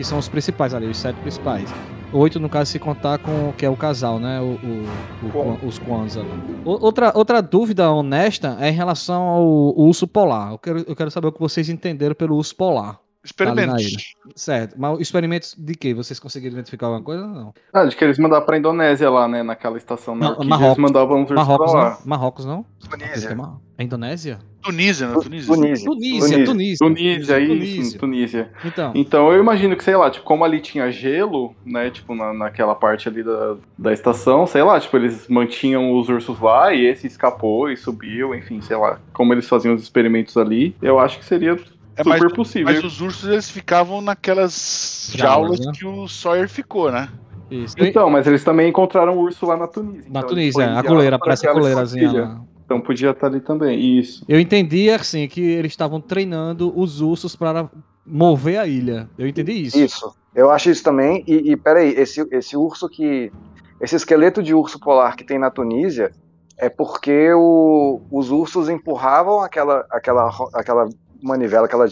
Que 0.00 0.04
são 0.06 0.16
os 0.18 0.30
principais 0.30 0.72
ali, 0.72 0.86
os 0.86 0.96
sete 0.96 1.16
principais. 1.16 1.68
Oito, 2.10 2.40
no 2.40 2.48
caso, 2.48 2.70
se 2.70 2.78
contar 2.78 3.18
com 3.18 3.50
o 3.50 3.52
que 3.52 3.66
é 3.66 3.68
o 3.68 3.76
casal, 3.76 4.18
né? 4.18 4.40
O, 4.40 4.54
o- 4.54 5.28
o 5.62 5.66
os 5.68 5.78
Kwanzaa. 5.78 6.22
lá. 6.22 6.36
O- 6.64 6.82
Outra, 6.86 7.12
outra 7.14 7.42
dúvida 7.42 7.92
honesta 7.92 8.56
é 8.62 8.70
em 8.70 8.72
relação 8.72 9.20
ao 9.24 9.44
urso 9.78 10.08
polar. 10.08 10.52
Eu 10.52 10.58
quero, 10.58 10.78
eu 10.88 10.96
quero 10.96 11.10
saber 11.10 11.26
o 11.26 11.32
que 11.32 11.38
vocês 11.38 11.68
entenderam 11.68 12.14
pelo 12.14 12.34
urso 12.36 12.56
polar. 12.56 12.98
Experimentos. 13.22 14.14
Certo, 14.34 14.74
mas 14.78 14.98
experimentos 15.00 15.54
de 15.58 15.74
quê? 15.74 15.92
Vocês 15.92 16.18
conseguiram 16.18 16.54
identificar 16.54 16.86
alguma 16.86 17.02
coisa 17.02 17.22
ou 17.22 17.28
não? 17.28 17.54
Ah, 17.72 17.84
de 17.84 17.94
que 17.94 18.02
eles 18.02 18.18
mandavam 18.18 18.46
pra 18.46 18.56
Indonésia 18.56 19.10
lá, 19.10 19.28
né? 19.28 19.42
Naquela 19.42 19.76
estação 19.76 20.14
na 20.14 20.20
Ma- 20.26 20.30
Orquídea, 20.30 20.48
Marrocos. 20.48 20.78
eles 20.78 20.90
mandavam 20.90 21.16
os 21.22 21.30
ursos 21.30 21.36
Marrocos, 21.36 21.70
pra 21.72 21.80
lá. 21.82 21.90
não? 21.90 21.98
Marrocos 22.06 22.44
não? 22.46 22.66
Tunísia. 22.88 23.36
É 23.76 23.82
Indonésia? 23.84 24.38
Tunísia, 24.62 25.06
né? 25.08 25.14
Tunísia. 25.22 25.54
Tunísia. 25.54 25.84
Tunísia, 25.86 26.44
Tunísia. 26.44 26.86
Tunísia, 26.86 27.38
isso, 27.40 27.98
Tunísia. 27.98 27.98
Tunísia. 27.98 28.50
Então. 28.64 28.92
Então 28.94 29.32
eu 29.32 29.40
imagino 29.40 29.76
que, 29.76 29.84
sei 29.84 29.96
lá, 29.96 30.10
tipo, 30.10 30.24
como 30.24 30.44
ali 30.44 30.60
tinha 30.60 30.90
gelo, 30.90 31.54
né, 31.64 31.90
tipo, 31.90 32.14
na, 32.14 32.32
naquela 32.32 32.74
parte 32.74 33.08
ali 33.08 33.22
da, 33.22 33.56
da 33.78 33.92
estação, 33.92 34.46
sei 34.46 34.62
lá, 34.62 34.78
tipo, 34.80 34.96
eles 34.96 35.26
mantinham 35.28 35.98
os 35.98 36.08
ursos 36.08 36.38
lá 36.40 36.74
e 36.74 36.84
esse 36.86 37.06
escapou 37.06 37.70
e 37.70 37.76
subiu, 37.76 38.34
enfim, 38.34 38.60
sei 38.60 38.76
lá, 38.76 38.98
como 39.14 39.32
eles 39.32 39.48
faziam 39.48 39.74
os 39.74 39.82
experimentos 39.82 40.36
ali, 40.36 40.74
eu 40.82 40.98
acho 40.98 41.18
que 41.18 41.24
seria 41.24 41.58
É, 42.00 42.04
super 42.04 42.20
mas, 42.24 42.32
possível. 42.32 42.72
mas 42.72 42.84
os 42.84 43.00
ursos 43.00 43.28
eles 43.28 43.50
ficavam 43.50 44.00
naquelas 44.00 45.12
Jaulas, 45.14 45.58
jaulas 45.58 45.66
né? 45.66 45.72
que 45.74 45.86
o 45.86 46.08
Sawyer 46.08 46.48
ficou, 46.48 46.90
né? 46.90 47.08
Isso. 47.50 47.74
Então, 47.78 48.08
mas 48.08 48.26
eles 48.26 48.44
também 48.44 48.68
encontraram 48.68 49.16
o 49.16 49.22
urso 49.22 49.44
lá 49.44 49.56
na 49.56 49.66
Tunísia. 49.66 50.08
Na 50.10 50.20
então, 50.20 50.28
Tunísia, 50.30 50.78
a 50.78 50.82
coleira, 50.84 51.18
parece 51.18 51.48
a 51.48 51.52
coleirazinha 51.52 52.12
lá. 52.12 52.40
Então 52.64 52.80
podia 52.80 53.10
estar 53.10 53.26
ali 53.26 53.40
também, 53.40 53.98
isso. 53.98 54.24
Eu 54.28 54.38
entendi 54.38 54.88
assim 54.90 55.26
que 55.26 55.40
eles 55.40 55.72
estavam 55.72 56.00
treinando 56.00 56.72
os 56.78 57.00
ursos 57.00 57.34
para 57.34 57.68
mover 58.06 58.58
a 58.60 58.66
ilha. 58.66 59.10
Eu 59.18 59.26
entendi 59.26 59.52
isso. 59.52 59.76
Isso. 59.78 60.14
Eu 60.32 60.50
acho 60.50 60.70
isso 60.70 60.84
também. 60.84 61.24
E, 61.26 61.50
e 61.50 61.56
peraí, 61.56 61.88
esse, 61.96 62.24
esse 62.30 62.56
urso 62.56 62.88
que. 62.88 63.32
Esse 63.80 63.96
esqueleto 63.96 64.42
de 64.42 64.54
urso 64.54 64.78
polar 64.78 65.16
que 65.16 65.24
tem 65.24 65.38
na 65.38 65.50
Tunísia 65.50 66.12
é 66.56 66.68
porque 66.68 67.32
o- 67.32 68.00
os 68.12 68.30
ursos 68.30 68.68
empurravam 68.68 69.40
aquela, 69.40 69.84
aquela, 69.90 70.30
aquela 70.54 70.88
manivela, 71.22 71.66
aquela 71.66 71.86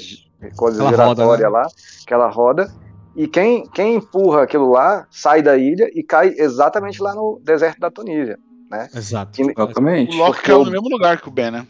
coisa 0.57 0.87
Aquela 0.87 1.07
roda, 1.07 1.23
giratória 1.23 1.45
né? 1.45 1.49
lá, 1.49 1.67
aquela 2.05 2.29
roda. 2.29 2.71
E 3.17 3.27
quem, 3.27 3.67
quem 3.71 3.97
empurra 3.97 4.43
aquilo 4.43 4.71
lá 4.71 5.07
sai 5.11 5.43
da 5.43 5.57
ilha 5.57 5.91
e 5.93 6.03
cai 6.03 6.35
exatamente 6.37 7.03
lá 7.03 7.15
no 7.15 7.41
deserto 7.43 7.81
da 7.81 7.91
Tunísia. 7.91 8.39
Né? 8.71 8.89
Exato. 8.95 9.41
E- 9.41 9.51
Exatamente. 9.51 10.15
O 10.15 10.19
Loki 10.19 10.33
Porque 10.33 10.47
caiu 10.53 10.65
no 10.65 10.71
mesmo 10.71 10.89
lugar 10.89 11.21
que 11.21 11.29
o 11.29 11.33
Ben, 11.33 11.51
né? 11.51 11.67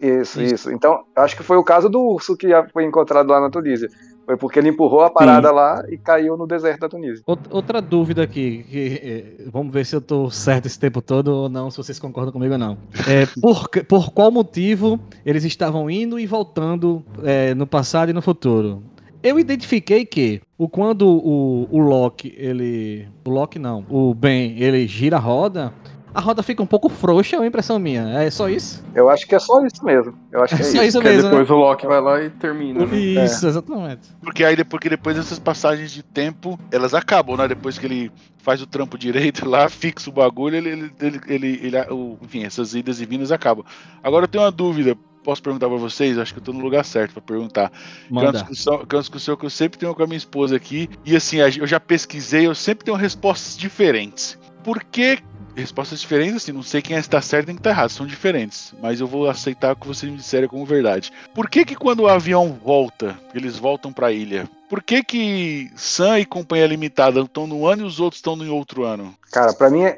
Isso, 0.00 0.42
isso. 0.42 0.70
Então, 0.72 1.04
acho 1.14 1.36
que 1.36 1.44
foi 1.44 1.56
o 1.56 1.62
caso 1.62 1.88
do 1.88 2.00
urso 2.00 2.36
que 2.36 2.48
foi 2.72 2.84
encontrado 2.84 3.28
lá 3.28 3.40
na 3.40 3.48
Tunísia. 3.48 3.88
Foi 4.24 4.36
porque 4.36 4.58
ele 4.58 4.68
empurrou 4.68 5.00
a 5.02 5.10
parada 5.10 5.50
lá 5.50 5.84
e 5.90 5.96
caiu 5.98 6.36
no 6.36 6.46
deserto 6.46 6.80
da 6.80 6.88
Tunísia. 6.88 7.22
Out- 7.26 7.48
Outra 7.50 7.82
dúvida 7.82 8.22
aqui, 8.22 8.64
que, 8.70 9.00
eh, 9.02 9.44
vamos 9.52 9.72
ver 9.72 9.84
se 9.84 9.96
eu 9.96 10.00
tô 10.00 10.30
certo 10.30 10.66
esse 10.66 10.78
tempo 10.78 11.02
todo 11.02 11.28
ou 11.28 11.48
não, 11.48 11.70
se 11.70 11.76
vocês 11.76 11.98
concordam 11.98 12.32
comigo 12.32 12.52
ou 12.52 12.58
não. 12.58 12.78
É, 13.08 13.26
por, 13.40 13.68
por 13.88 14.10
qual 14.12 14.30
motivo 14.30 15.00
eles 15.26 15.44
estavam 15.44 15.90
indo 15.90 16.18
e 16.20 16.26
voltando 16.26 17.02
eh, 17.24 17.52
no 17.54 17.66
passado 17.66 18.10
e 18.10 18.12
no 18.12 18.22
futuro? 18.22 18.82
Eu 19.24 19.38
identifiquei 19.38 20.04
que 20.04 20.40
o, 20.58 20.68
quando 20.68 21.06
o, 21.08 21.68
o 21.70 21.78
Loki, 21.78 22.34
ele. 22.36 23.06
O 23.24 23.30
Loki 23.30 23.56
não, 23.58 23.84
o 23.88 24.12
Ben, 24.14 24.56
ele 24.58 24.84
gira 24.88 25.16
a 25.16 25.20
roda, 25.20 25.72
a 26.14 26.20
roda 26.20 26.42
fica 26.42 26.62
um 26.62 26.66
pouco 26.66 26.88
frouxa, 26.88 27.36
é 27.36 27.38
uma 27.38 27.46
impressão 27.46 27.78
minha. 27.78 28.02
É 28.22 28.30
só 28.30 28.48
isso? 28.48 28.84
Eu 28.94 29.08
acho 29.08 29.26
que 29.26 29.34
é 29.34 29.38
só 29.38 29.64
isso 29.64 29.84
mesmo. 29.84 30.14
Eu 30.30 30.42
acho 30.42 30.54
que 30.56 30.62
é, 30.62 30.64
É 30.66 30.68
isso. 30.68 30.76
só 30.76 30.82
isso 30.84 30.98
Porque 30.98 31.08
mesmo. 31.14 31.30
depois 31.30 31.48
né? 31.48 31.54
o 31.54 31.58
Loki 31.58 31.86
vai 31.86 32.00
lá 32.00 32.22
e 32.22 32.30
termina. 32.30 32.84
né? 32.86 32.96
Isso, 32.96 33.46
exatamente. 33.46 34.08
Porque 34.22 34.44
aí 34.44 34.62
porque 34.64 34.88
depois 34.88 35.16
essas 35.16 35.38
passagens 35.38 35.90
de 35.92 36.02
tempo, 36.02 36.58
elas 36.70 36.94
acabam, 36.94 37.36
né? 37.36 37.48
Depois 37.48 37.78
que 37.78 37.86
ele 37.86 38.12
faz 38.38 38.60
o 38.60 38.66
trampo 38.66 38.98
direito 38.98 39.48
lá, 39.48 39.68
fixa 39.68 40.10
o 40.10 40.12
bagulho, 40.12 40.56
ele, 40.56 40.68
ele, 40.68 40.92
ele, 41.00 41.20
ele, 41.28 41.60
ele- 41.62 41.90
o- 41.92 42.18
enfim, 42.22 42.44
essas 42.44 42.74
idas 42.74 43.00
e 43.00 43.06
vindas 43.06 43.30
acabam. 43.30 43.64
Agora 44.02 44.24
eu 44.24 44.28
tenho 44.28 44.42
uma 44.42 44.50
dúvida, 44.50 44.96
posso 45.22 45.40
perguntar 45.42 45.68
pra 45.68 45.76
vocês? 45.78 46.18
Acho 46.18 46.34
que 46.34 46.40
eu 46.40 46.44
tô 46.44 46.52
no 46.52 46.58
lugar 46.60 46.84
certo 46.84 47.12
pra 47.12 47.22
perguntar. 47.22 47.70
Que 47.70 47.76
é 47.76 48.10
uma 48.10 48.22
Manda. 48.24 48.38
discussão, 48.38 48.84
que 48.84 48.94
é 48.94 48.96
uma 48.96 49.02
discussão 49.02 49.36
que 49.36 49.46
eu 49.46 49.50
sempre 49.50 49.78
tenho 49.78 49.94
com 49.94 50.02
a 50.02 50.06
minha 50.06 50.16
esposa 50.16 50.56
aqui. 50.56 50.90
E 51.04 51.14
assim, 51.14 51.36
eu 51.38 51.66
já 51.66 51.78
pesquisei, 51.78 52.46
eu 52.46 52.54
sempre 52.54 52.84
tenho 52.84 52.96
respostas 52.96 53.56
diferentes. 53.56 54.36
Por 54.64 54.82
que 54.82 55.18
Respostas 55.54 56.00
diferentes, 56.00 56.36
assim, 56.36 56.52
não 56.52 56.62
sei 56.62 56.80
quem 56.80 56.96
está 56.96 57.20
certo 57.20 57.44
e 57.44 57.46
quem 57.48 57.56
está 57.56 57.70
errado, 57.70 57.90
são 57.90 58.06
diferentes. 58.06 58.74
Mas 58.80 59.00
eu 59.00 59.06
vou 59.06 59.28
aceitar 59.28 59.72
o 59.72 59.76
que 59.76 59.86
vocês 59.86 60.10
me 60.10 60.18
disseram 60.18 60.48
como 60.48 60.64
verdade. 60.64 61.12
Por 61.34 61.48
que 61.48 61.64
que 61.64 61.76
quando 61.76 62.00
o 62.00 62.08
avião 62.08 62.58
volta, 62.64 63.18
eles 63.34 63.58
voltam 63.58 63.92
para 63.92 64.08
a 64.08 64.12
ilha? 64.12 64.48
Por 64.68 64.82
que 64.82 65.02
que 65.02 65.70
Sam 65.76 66.20
e 66.20 66.24
Companhia 66.24 66.66
Limitada 66.66 67.20
estão 67.20 67.46
num 67.46 67.66
ano 67.66 67.82
e 67.82 67.86
os 67.86 68.00
outros 68.00 68.18
estão 68.18 68.34
em 68.36 68.48
outro 68.48 68.84
ano? 68.84 69.14
Cara, 69.30 69.52
pra 69.52 69.68
mim 69.68 69.82
é, 69.82 69.94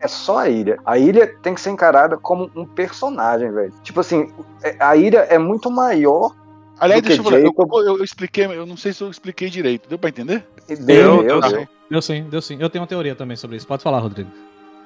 é 0.00 0.08
só 0.08 0.38
a 0.38 0.48
ilha. 0.48 0.78
A 0.84 0.98
ilha 0.98 1.26
tem 1.42 1.54
que 1.54 1.60
ser 1.60 1.70
encarada 1.70 2.16
como 2.16 2.50
um 2.56 2.64
personagem, 2.64 3.52
velho. 3.52 3.74
Tipo 3.82 4.00
assim, 4.00 4.32
é- 4.62 4.76
a 4.80 4.96
ilha 4.96 5.18
é 5.28 5.38
muito 5.38 5.70
maior 5.70 6.34
Aliás, 6.78 7.02
deixa 7.02 7.20
eu 7.20 7.24
falar, 7.24 7.38
eu, 7.38 7.46
Jacob. 7.46 7.70
eu- 7.72 7.98
eu 7.98 8.04
expliquei, 8.04 8.46
eu 8.46 8.66
não 8.66 8.76
sei 8.76 8.92
se 8.92 9.02
eu 9.02 9.10
expliquei 9.10 9.48
direito. 9.48 9.88
Deu 9.88 9.98
pra 9.98 10.10
entender? 10.10 10.44
Deu, 10.66 11.22
deu, 11.22 11.40
deu. 11.40 11.68
Deu 11.90 12.02
sim, 12.02 12.24
deu 12.28 12.42
sim. 12.42 12.56
Eu 12.58 12.68
tenho 12.68 12.82
uma 12.82 12.88
teoria 12.88 13.14
também 13.14 13.36
sobre 13.36 13.56
isso. 13.56 13.66
Pode 13.66 13.82
falar, 13.82 13.98
Rodrigo. 14.00 14.30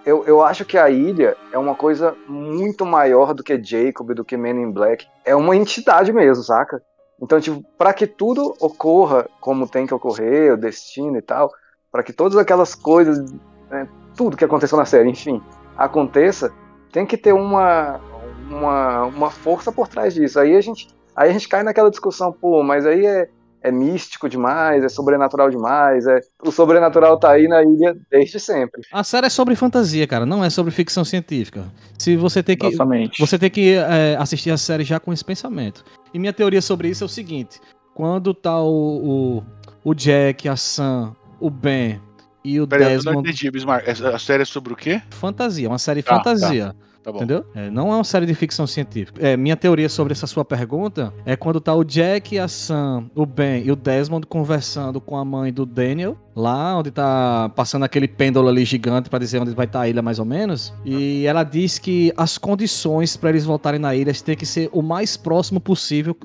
Eu, 0.08 0.24
eu 0.24 0.42
acho 0.42 0.64
que 0.64 0.78
a 0.78 0.88
ilha 0.88 1.36
é 1.52 1.58
uma 1.58 1.74
coisa 1.74 2.16
muito 2.26 2.86
maior 2.86 3.34
do 3.34 3.44
que 3.44 3.62
Jacob, 3.62 4.14
do 4.14 4.24
que 4.24 4.38
Men 4.38 4.62
in 4.62 4.72
Black. 4.72 5.06
É 5.22 5.36
uma 5.36 5.54
entidade 5.54 6.10
mesmo, 6.14 6.42
saca? 6.42 6.82
Então, 7.20 7.38
tipo, 7.38 7.62
para 7.76 7.92
que 7.92 8.06
tudo 8.06 8.54
ocorra 8.58 9.28
como 9.38 9.68
tem 9.68 9.86
que 9.86 9.92
ocorrer, 9.92 10.54
o 10.54 10.56
destino 10.56 11.18
e 11.18 11.20
tal, 11.20 11.52
para 11.92 12.02
que 12.02 12.14
todas 12.14 12.38
aquelas 12.38 12.74
coisas, 12.74 13.30
né, 13.68 13.86
tudo 14.16 14.34
que 14.34 14.46
aconteceu 14.46 14.78
na 14.78 14.86
série, 14.86 15.10
enfim, 15.10 15.42
aconteça, 15.76 16.50
tem 16.90 17.04
que 17.04 17.18
ter 17.18 17.34
uma, 17.34 18.00
uma, 18.48 19.02
uma 19.04 19.30
força 19.30 19.70
por 19.70 19.88
trás 19.88 20.14
disso. 20.14 20.40
Aí 20.40 20.56
a 20.56 20.60
gente, 20.62 20.88
aí 21.14 21.28
a 21.28 21.32
gente 21.34 21.50
cai 21.50 21.62
naquela 21.62 21.90
discussão, 21.90 22.32
pô, 22.32 22.62
mas 22.62 22.86
aí 22.86 23.04
é, 23.04 23.28
é 23.68 23.72
místico 23.72 24.28
demais, 24.28 24.82
é 24.82 24.88
sobrenatural 24.88 25.50
demais, 25.50 26.06
é 26.06 26.20
o 26.42 26.50
sobrenatural 26.50 27.18
tá 27.18 27.30
aí 27.32 27.46
na 27.46 27.62
ilha 27.62 27.96
desde 28.10 28.40
sempre. 28.40 28.82
A 28.92 29.04
série 29.04 29.26
é 29.26 29.30
sobre 29.30 29.54
fantasia, 29.54 30.06
cara, 30.06 30.24
não 30.26 30.44
é 30.44 30.50
sobre 30.50 30.70
ficção 30.72 31.04
científica. 31.04 31.64
Se 31.98 32.16
você 32.16 32.42
tem 32.42 32.56
que 32.56 32.66
Exatamente. 32.66 33.20
você 33.20 33.38
tem 33.38 33.50
que 33.50 33.74
é, 33.74 34.16
assistir 34.18 34.50
a 34.50 34.56
série 34.56 34.84
já 34.84 34.98
com 34.98 35.12
esse 35.12 35.24
pensamento. 35.24 35.84
E 36.12 36.18
minha 36.18 36.32
teoria 36.32 36.60
sobre 36.62 36.88
isso 36.88 37.04
é 37.04 37.06
o 37.06 37.08
seguinte: 37.08 37.60
quando 37.94 38.32
tá 38.34 38.60
o, 38.60 39.42
o, 39.84 39.90
o 39.90 39.94
Jack, 39.94 40.48
a 40.48 40.56
Sam, 40.56 41.14
o 41.40 41.50
Ben 41.50 42.00
e 42.44 42.60
o 42.60 42.66
Peraí, 42.66 42.84
eu 42.94 43.02
não 43.02 43.12
Desmond, 43.12 43.28
entendi, 43.28 43.50
Bismarck. 43.50 43.86
Essa- 43.88 44.10
A 44.14 44.18
série 44.18 44.42
é 44.42 44.46
sobre 44.46 44.72
o 44.72 44.76
quê? 44.76 45.02
fantasia, 45.10 45.68
uma 45.68 45.78
série 45.78 46.02
Tá, 46.02 46.16
fantasia. 46.16 46.68
Tá 46.68 46.87
bom. 47.06 47.18
Entendeu? 47.18 47.44
É, 47.54 47.70
não 47.70 47.90
é 47.92 47.94
uma 47.94 48.04
série 48.04 48.26
de 48.26 48.34
ficção 48.34 48.66
científica. 48.66 49.26
É, 49.26 49.36
minha 49.36 49.56
teoria 49.56 49.88
sobre 49.88 50.12
essa 50.12 50.26
sua 50.26 50.44
pergunta 50.44 51.12
é 51.24 51.36
quando 51.36 51.60
tá 51.60 51.74
o 51.74 51.84
Jack, 51.84 52.38
a 52.38 52.48
Sam, 52.48 53.10
o 53.14 53.24
Ben 53.24 53.64
e 53.64 53.72
o 53.72 53.76
Desmond 53.76 54.26
conversando 54.26 55.00
com 55.00 55.16
a 55.16 55.24
mãe 55.24 55.52
do 55.52 55.64
Daniel, 55.64 56.16
lá 56.34 56.78
onde 56.78 56.90
tá 56.90 57.50
passando 57.54 57.84
aquele 57.84 58.08
pêndulo 58.08 58.48
ali 58.48 58.64
gigante 58.64 59.08
pra 59.08 59.18
dizer 59.18 59.40
onde 59.40 59.54
vai 59.54 59.66
estar 59.66 59.80
a 59.82 59.88
ilha 59.88 60.02
mais 60.02 60.18
ou 60.18 60.24
menos. 60.24 60.72
E 60.84 61.24
ela 61.26 61.44
diz 61.44 61.78
que 61.78 62.12
as 62.16 62.38
condições 62.38 63.16
pra 63.16 63.30
eles 63.30 63.44
voltarem 63.44 63.80
na 63.80 63.94
ilha 63.94 64.12
têm 64.14 64.36
que 64.36 64.46
ser 64.46 64.68
o 64.72 64.82
mais 64.82 65.16
próximo 65.16 65.60
possível 65.60 66.16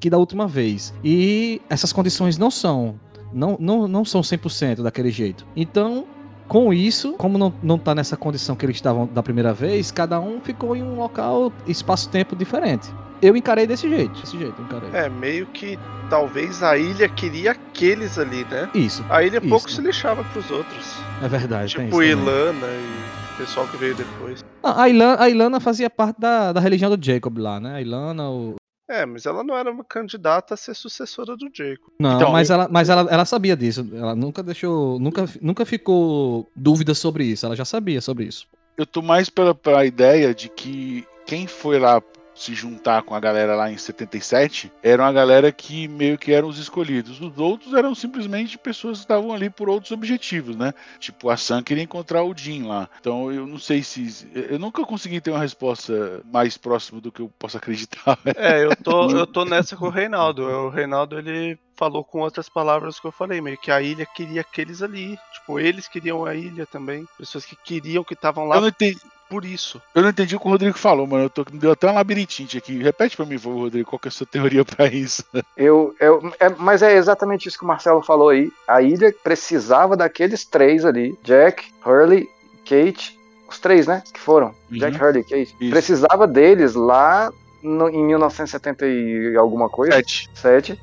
que 0.00 0.10
da 0.10 0.18
última 0.18 0.46
vez. 0.46 0.92
E 1.02 1.60
essas 1.68 1.92
condições 1.92 2.38
não 2.38 2.50
são. 2.50 2.98
Não, 3.32 3.56
não, 3.58 3.88
não 3.88 4.04
são 4.04 4.20
100% 4.20 4.82
daquele 4.82 5.10
jeito. 5.10 5.46
Então, 5.56 6.04
com 6.48 6.72
isso, 6.72 7.14
como 7.14 7.38
não, 7.38 7.52
não 7.62 7.78
tá 7.78 7.94
nessa 7.94 8.16
condição 8.16 8.54
que 8.54 8.64
eles 8.66 8.76
estavam 8.76 9.06
da 9.06 9.22
primeira 9.22 9.52
vez, 9.52 9.90
cada 9.90 10.20
um 10.20 10.40
ficou 10.40 10.76
em 10.76 10.82
um 10.82 10.96
local, 10.96 11.52
espaço-tempo 11.66 12.36
diferente. 12.36 12.88
Eu 13.22 13.36
encarei 13.36 13.68
desse 13.68 13.88
jeito, 13.88 14.20
desse 14.20 14.36
jeito, 14.36 14.54
eu 14.58 14.64
encarei. 14.64 14.90
É, 14.92 15.08
meio 15.08 15.46
que 15.46 15.78
talvez 16.10 16.60
a 16.62 16.76
ilha 16.76 17.08
queria 17.08 17.52
aqueles 17.52 18.18
ali, 18.18 18.44
né? 18.50 18.68
Isso. 18.74 19.04
A 19.08 19.22
ilha 19.22 19.40
pouco 19.40 19.68
isso. 19.68 19.76
se 19.76 19.82
lixava 19.82 20.24
pros 20.24 20.50
outros. 20.50 20.96
É 21.22 21.28
verdade, 21.28 21.76
tem 21.76 21.84
Tipo 21.84 21.98
também. 21.98 22.10
Ilana 22.10 22.66
e 22.66 23.34
o 23.34 23.36
pessoal 23.38 23.66
que 23.68 23.76
veio 23.76 23.94
depois. 23.94 24.44
Ah, 24.62 24.82
A 24.82 24.88
Ilana, 24.88 25.22
a 25.22 25.30
Ilana 25.30 25.60
fazia 25.60 25.88
parte 25.88 26.20
da, 26.20 26.52
da 26.52 26.60
religião 26.60 26.94
do 26.94 27.04
Jacob 27.04 27.38
lá, 27.38 27.60
né? 27.60 27.76
A 27.76 27.80
Ilana, 27.80 28.28
o... 28.28 28.56
É, 28.88 29.06
mas 29.06 29.26
ela 29.26 29.42
não 29.44 29.56
era 29.56 29.70
uma 29.70 29.84
candidata 29.84 30.54
a 30.54 30.56
ser 30.56 30.74
sucessora 30.74 31.36
do 31.36 31.48
Jacob. 31.52 31.88
Não, 31.98 32.16
Então, 32.16 32.32
mas, 32.32 32.50
eu- 32.50 32.54
ela, 32.54 32.68
mas 32.70 32.88
ela, 32.88 33.10
ela 33.10 33.24
sabia 33.24 33.56
disso. 33.56 33.88
Ela 33.94 34.14
nunca 34.14 34.42
deixou. 34.42 34.98
Nunca, 34.98 35.24
nunca 35.40 35.64
ficou 35.64 36.50
dúvida 36.54 36.92
sobre 36.94 37.24
isso. 37.24 37.46
Ela 37.46 37.56
já 37.56 37.64
sabia 37.64 38.00
sobre 38.00 38.24
isso. 38.24 38.46
Eu 38.76 38.84
tô 38.86 39.00
mais 39.00 39.30
pela, 39.30 39.54
pela 39.54 39.84
ideia 39.86 40.34
de 40.34 40.48
que 40.48 41.06
quem 41.26 41.46
foi 41.46 41.78
lá 41.78 42.02
se 42.34 42.54
juntar 42.54 43.02
com 43.02 43.14
a 43.14 43.20
galera 43.20 43.54
lá 43.54 43.70
em 43.70 43.76
77 43.76 44.72
era 44.82 45.02
uma 45.02 45.12
galera 45.12 45.52
que 45.52 45.86
meio 45.88 46.18
que 46.18 46.32
eram 46.32 46.48
os 46.48 46.58
escolhidos. 46.58 47.20
Os 47.20 47.38
outros 47.38 47.74
eram 47.74 47.94
simplesmente 47.94 48.58
pessoas 48.58 48.98
que 48.98 49.04
estavam 49.04 49.32
ali 49.32 49.50
por 49.50 49.68
outros 49.68 49.92
objetivos, 49.92 50.56
né? 50.56 50.72
Tipo, 50.98 51.30
a 51.30 51.36
Sam 51.36 51.62
queria 51.62 51.82
encontrar 51.82 52.22
o 52.24 52.36
Jim 52.36 52.64
lá. 52.64 52.88
Então 53.00 53.30
eu 53.32 53.46
não 53.46 53.58
sei 53.58 53.82
se. 53.82 54.26
Eu 54.34 54.58
nunca 54.58 54.84
consegui 54.84 55.20
ter 55.20 55.30
uma 55.30 55.40
resposta 55.40 56.22
mais 56.32 56.56
próxima 56.56 57.00
do 57.00 57.12
que 57.12 57.20
eu 57.20 57.30
posso 57.38 57.56
acreditar. 57.56 58.18
É, 58.36 58.64
eu 58.64 58.74
tô, 58.76 59.10
eu 59.16 59.26
tô 59.26 59.44
nessa 59.44 59.76
com 59.76 59.86
o 59.86 59.90
Reinaldo. 59.90 60.42
O 60.42 60.68
Reinaldo, 60.68 61.18
ele 61.18 61.58
falou 61.76 62.04
com 62.04 62.20
outras 62.20 62.48
palavras 62.48 62.98
que 63.00 63.06
eu 63.06 63.12
falei, 63.12 63.40
meio 63.40 63.58
que 63.58 63.70
a 63.70 63.80
ilha 63.80 64.06
queria 64.06 64.40
aqueles 64.42 64.82
ali. 64.82 65.18
Tipo, 65.32 65.58
eles 65.58 65.88
queriam 65.88 66.24
a 66.24 66.34
ilha 66.34 66.66
também. 66.66 67.06
Pessoas 67.18 67.44
que 67.44 67.56
queriam, 67.56 68.04
que 68.04 68.14
estavam 68.14 68.46
lá 68.46 68.56
Eu 68.56 68.60
não 68.62 68.68
entendi. 68.68 69.00
por 69.28 69.44
isso. 69.44 69.80
Eu 69.94 70.02
não 70.02 70.10
entendi 70.10 70.36
o 70.36 70.40
que 70.40 70.46
o 70.46 70.50
Rodrigo 70.50 70.78
falou, 70.78 71.06
mano. 71.06 71.24
Eu 71.24 71.30
tô, 71.30 71.44
deu 71.44 71.72
até 71.72 71.90
um 71.90 71.94
labirintite 71.94 72.58
aqui. 72.58 72.82
Repete 72.82 73.16
pra 73.16 73.26
mim, 73.26 73.36
Rodrigo, 73.36 73.88
qual 73.88 73.98
que 73.98 74.08
é 74.08 74.10
a 74.10 74.12
sua 74.12 74.26
teoria 74.26 74.64
pra 74.64 74.86
isso? 74.86 75.24
Eu, 75.56 75.94
eu, 75.98 76.32
é- 76.38 76.50
mas 76.50 76.82
é 76.82 76.94
exatamente 76.96 77.48
isso 77.48 77.58
que 77.58 77.64
o 77.64 77.68
Marcelo 77.68 78.02
falou 78.02 78.28
aí. 78.28 78.50
A 78.68 78.80
ilha 78.82 79.12
precisava 79.24 79.96
daqueles 79.96 80.44
três 80.44 80.84
ali: 80.84 81.18
Jack, 81.24 81.72
Hurley, 81.84 82.28
Kate. 82.64 83.18
Os 83.48 83.58
três, 83.58 83.86
né? 83.86 84.02
Que 84.12 84.18
foram. 84.20 84.54
Uhum. 84.70 84.78
Jack, 84.78 84.96
Hurley 85.02 85.20
e 85.22 85.24
Kate. 85.24 85.56
Isso. 85.60 85.70
Precisava 85.70 86.26
deles 86.26 86.74
lá 86.74 87.30
no- 87.62 87.88
em 87.88 88.02
1970 88.04 88.86
e 88.86 89.36
alguma 89.36 89.68
coisa. 89.68 89.92
Sete. 89.94 90.30
Sete. 90.34 90.80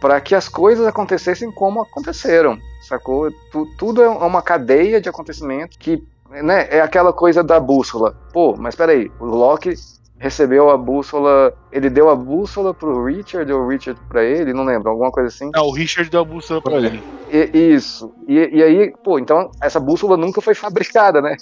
Para 0.00 0.20
que 0.20 0.34
as 0.34 0.48
coisas 0.48 0.86
acontecessem 0.86 1.50
como 1.50 1.82
aconteceram. 1.82 2.58
Sacou? 2.88 3.30
Tu- 3.52 3.66
tudo 3.78 4.02
é 4.02 4.08
uma 4.08 4.40
cadeia 4.42 5.00
de 5.00 5.08
acontecimentos 5.08 5.76
que. 5.78 6.02
Né, 6.30 6.68
é 6.70 6.80
aquela 6.80 7.12
coisa 7.12 7.42
da 7.42 7.58
bússola. 7.58 8.14
Pô, 8.32 8.54
mas 8.56 8.76
peraí, 8.76 9.10
o 9.18 9.24
Loki 9.24 9.74
recebeu 10.16 10.70
a 10.70 10.76
bússola. 10.76 11.52
Ele 11.72 11.90
deu 11.90 12.08
a 12.08 12.14
bússola 12.14 12.72
pro 12.72 13.04
Richard 13.04 13.52
ou 13.52 13.62
o 13.62 13.68
Richard 13.68 14.00
pra 14.08 14.22
ele, 14.22 14.52
não 14.52 14.64
lembro, 14.64 14.90
alguma 14.90 15.10
coisa 15.10 15.28
assim. 15.28 15.50
Não, 15.52 15.64
o 15.66 15.72
Richard 15.74 16.08
deu 16.08 16.20
a 16.20 16.24
bússola 16.24 16.62
pra 16.62 16.76
ele. 16.78 17.02
E- 17.28 17.74
isso. 17.74 18.14
E, 18.28 18.34
e 18.58 18.62
aí, 18.62 18.92
pô, 19.02 19.18
então 19.18 19.50
essa 19.60 19.80
bússola 19.80 20.16
nunca 20.16 20.40
foi 20.40 20.54
fabricada, 20.54 21.20
né? 21.20 21.36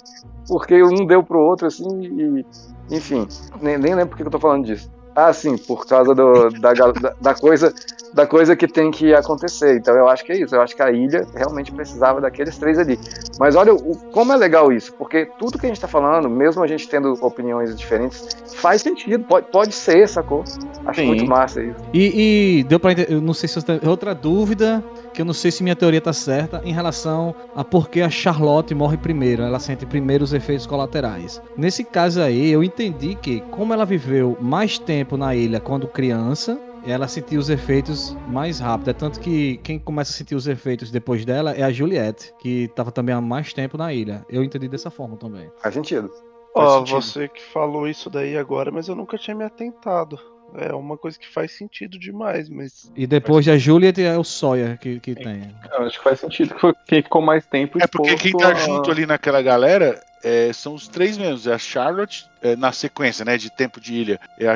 Porque 0.47 0.81
um 0.83 1.05
deu 1.05 1.23
pro 1.23 1.39
outro 1.39 1.67
assim 1.67 1.85
e. 2.01 2.45
Enfim, 2.91 3.27
nem, 3.61 3.77
nem 3.77 3.93
lembro 3.93 4.09
por 4.09 4.17
que 4.17 4.23
que 4.23 4.27
eu 4.27 4.31
tô 4.31 4.39
falando 4.39 4.65
disso. 4.65 4.89
Ah, 5.15 5.33
sim, 5.33 5.57
por 5.57 5.85
causa 5.85 6.13
do, 6.13 6.49
da, 6.49 6.73
da, 6.73 7.13
da 7.19 7.33
coisa 7.35 7.73
da 8.13 8.25
coisa 8.25 8.55
que 8.55 8.67
tem 8.67 8.91
que 8.91 9.13
acontecer. 9.13 9.77
Então 9.77 9.95
eu 9.95 10.07
acho 10.07 10.23
que 10.23 10.31
é 10.31 10.37
isso. 10.37 10.55
Eu 10.55 10.61
acho 10.61 10.75
que 10.75 10.81
a 10.81 10.91
ilha 10.91 11.27
realmente 11.35 11.71
precisava 11.71 12.19
daqueles 12.19 12.57
três 12.57 12.77
ali. 12.77 12.99
Mas 13.39 13.55
olha 13.55 13.73
o, 13.73 13.95
como 14.11 14.33
é 14.33 14.35
legal 14.35 14.71
isso, 14.71 14.93
porque 14.93 15.25
tudo 15.37 15.57
que 15.57 15.65
a 15.65 15.69
gente 15.69 15.79
tá 15.79 15.87
falando, 15.87 16.29
mesmo 16.29 16.63
a 16.63 16.67
gente 16.67 16.87
tendo 16.87 17.13
opiniões 17.21 17.75
diferentes, 17.77 18.27
faz 18.55 18.81
sentido. 18.81 19.23
Pode, 19.25 19.47
pode 19.51 19.73
ser, 19.73 20.07
sacou? 20.07 20.43
Acho 20.85 21.01
Sim. 21.01 21.07
muito 21.07 21.25
massa 21.25 21.61
isso. 21.61 21.75
E, 21.93 22.59
e 22.59 22.63
deu 22.63 22.79
entender. 22.83 23.11
Eu 23.11 23.21
não 23.21 23.33
sei 23.33 23.47
se 23.47 23.55
você 23.55 23.79
tem 23.79 23.89
outra 23.89 24.13
dúvida, 24.13 24.83
que 25.13 25.21
eu 25.21 25.25
não 25.25 25.33
sei 25.33 25.51
se 25.51 25.63
minha 25.63 25.75
teoria 25.75 26.01
tá 26.01 26.13
certa, 26.13 26.61
em 26.63 26.73
relação 26.73 27.35
a 27.55 27.63
por 27.63 27.89
que 27.89 28.01
a 28.01 28.09
Charlotte 28.09 28.73
morre 28.73 28.97
primeiro. 28.97 29.43
Ela 29.43 29.59
sente 29.59 29.85
primeiro 29.85 30.23
os 30.23 30.33
efeitos 30.33 30.65
colaterais. 30.65 31.41
Nesse 31.55 31.83
caso 31.83 32.21
aí, 32.21 32.51
eu 32.51 32.63
entendi 32.63 33.15
que, 33.15 33.41
como 33.51 33.73
ela 33.73 33.85
viveu 33.85 34.37
mais 34.39 34.77
tempo 34.79 34.98
na 35.17 35.35
ilha 35.35 35.59
quando 35.59 35.87
criança. 35.87 36.59
Ela 36.85 37.07
sentiu 37.09 37.39
os 37.39 37.49
efeitos 37.49 38.15
mais 38.27 38.59
rápido. 38.59 38.89
É 38.89 38.93
tanto 38.93 39.19
que 39.19 39.57
quem 39.57 39.77
começa 39.77 40.11
a 40.11 40.15
sentir 40.15 40.35
os 40.35 40.47
efeitos 40.47 40.89
depois 40.89 41.25
dela 41.25 41.51
é 41.51 41.61
a 41.63 41.71
Juliette, 41.71 42.33
que 42.39 42.69
tava 42.69 42.89
também 42.91 43.13
há 43.13 43.19
mais 43.19 43.51
tempo 43.51 43.77
na 43.77 43.93
ilha. 43.93 44.25
Eu 44.29 44.43
entendi 44.43 44.67
dessa 44.69 44.89
forma 44.89 45.17
também. 45.17 45.51
Faz 45.61 45.73
sentido. 45.73 46.09
Ó, 46.55 46.79
sentido. 46.79 47.01
você 47.01 47.27
que 47.27 47.41
falou 47.41 47.87
isso 47.87 48.09
daí 48.09 48.37
agora, 48.37 48.71
mas 48.71 48.87
eu 48.87 48.95
nunca 48.95 49.17
tinha 49.17 49.35
me 49.35 49.43
atentado. 49.43 50.17
É 50.55 50.73
uma 50.73 50.97
coisa 50.97 51.19
que 51.19 51.27
faz 51.31 51.51
sentido 51.51 51.99
demais, 51.99 52.49
mas. 52.49 52.91
E 52.95 53.05
depois 53.05 53.45
da 53.45 53.55
Juliette 53.57 54.01
é 54.01 54.17
o 54.17 54.23
Sawyer 54.23 54.79
que, 54.79 54.99
que 54.99 55.13
tem. 55.13 55.53
Eu 55.71 55.83
acho 55.85 55.97
que 55.99 56.03
faz 56.03 56.19
sentido 56.21 56.55
que 56.87 57.03
ficou 57.03 57.21
mais 57.21 57.45
tempo 57.45 57.77
É 57.79 57.85
porque 57.85 58.15
quem 58.15 58.31
tá 58.35 58.47
a- 58.49 58.53
junto 58.55 58.89
ali 58.89 59.05
naquela 59.05 59.41
galera 59.43 60.01
é, 60.23 60.51
são 60.53 60.73
os 60.73 60.87
três 60.87 61.17
mesmos. 61.17 61.47
É 61.47 61.53
a 61.53 61.57
Charlotte, 61.57 62.27
é, 62.41 62.55
na 62.55 62.71
sequência, 62.71 63.23
né? 63.25 63.37
De 63.37 63.49
tempo 63.49 63.79
de 63.79 63.93
ilha. 63.93 64.19
É 64.39 64.47
a, 64.47 64.53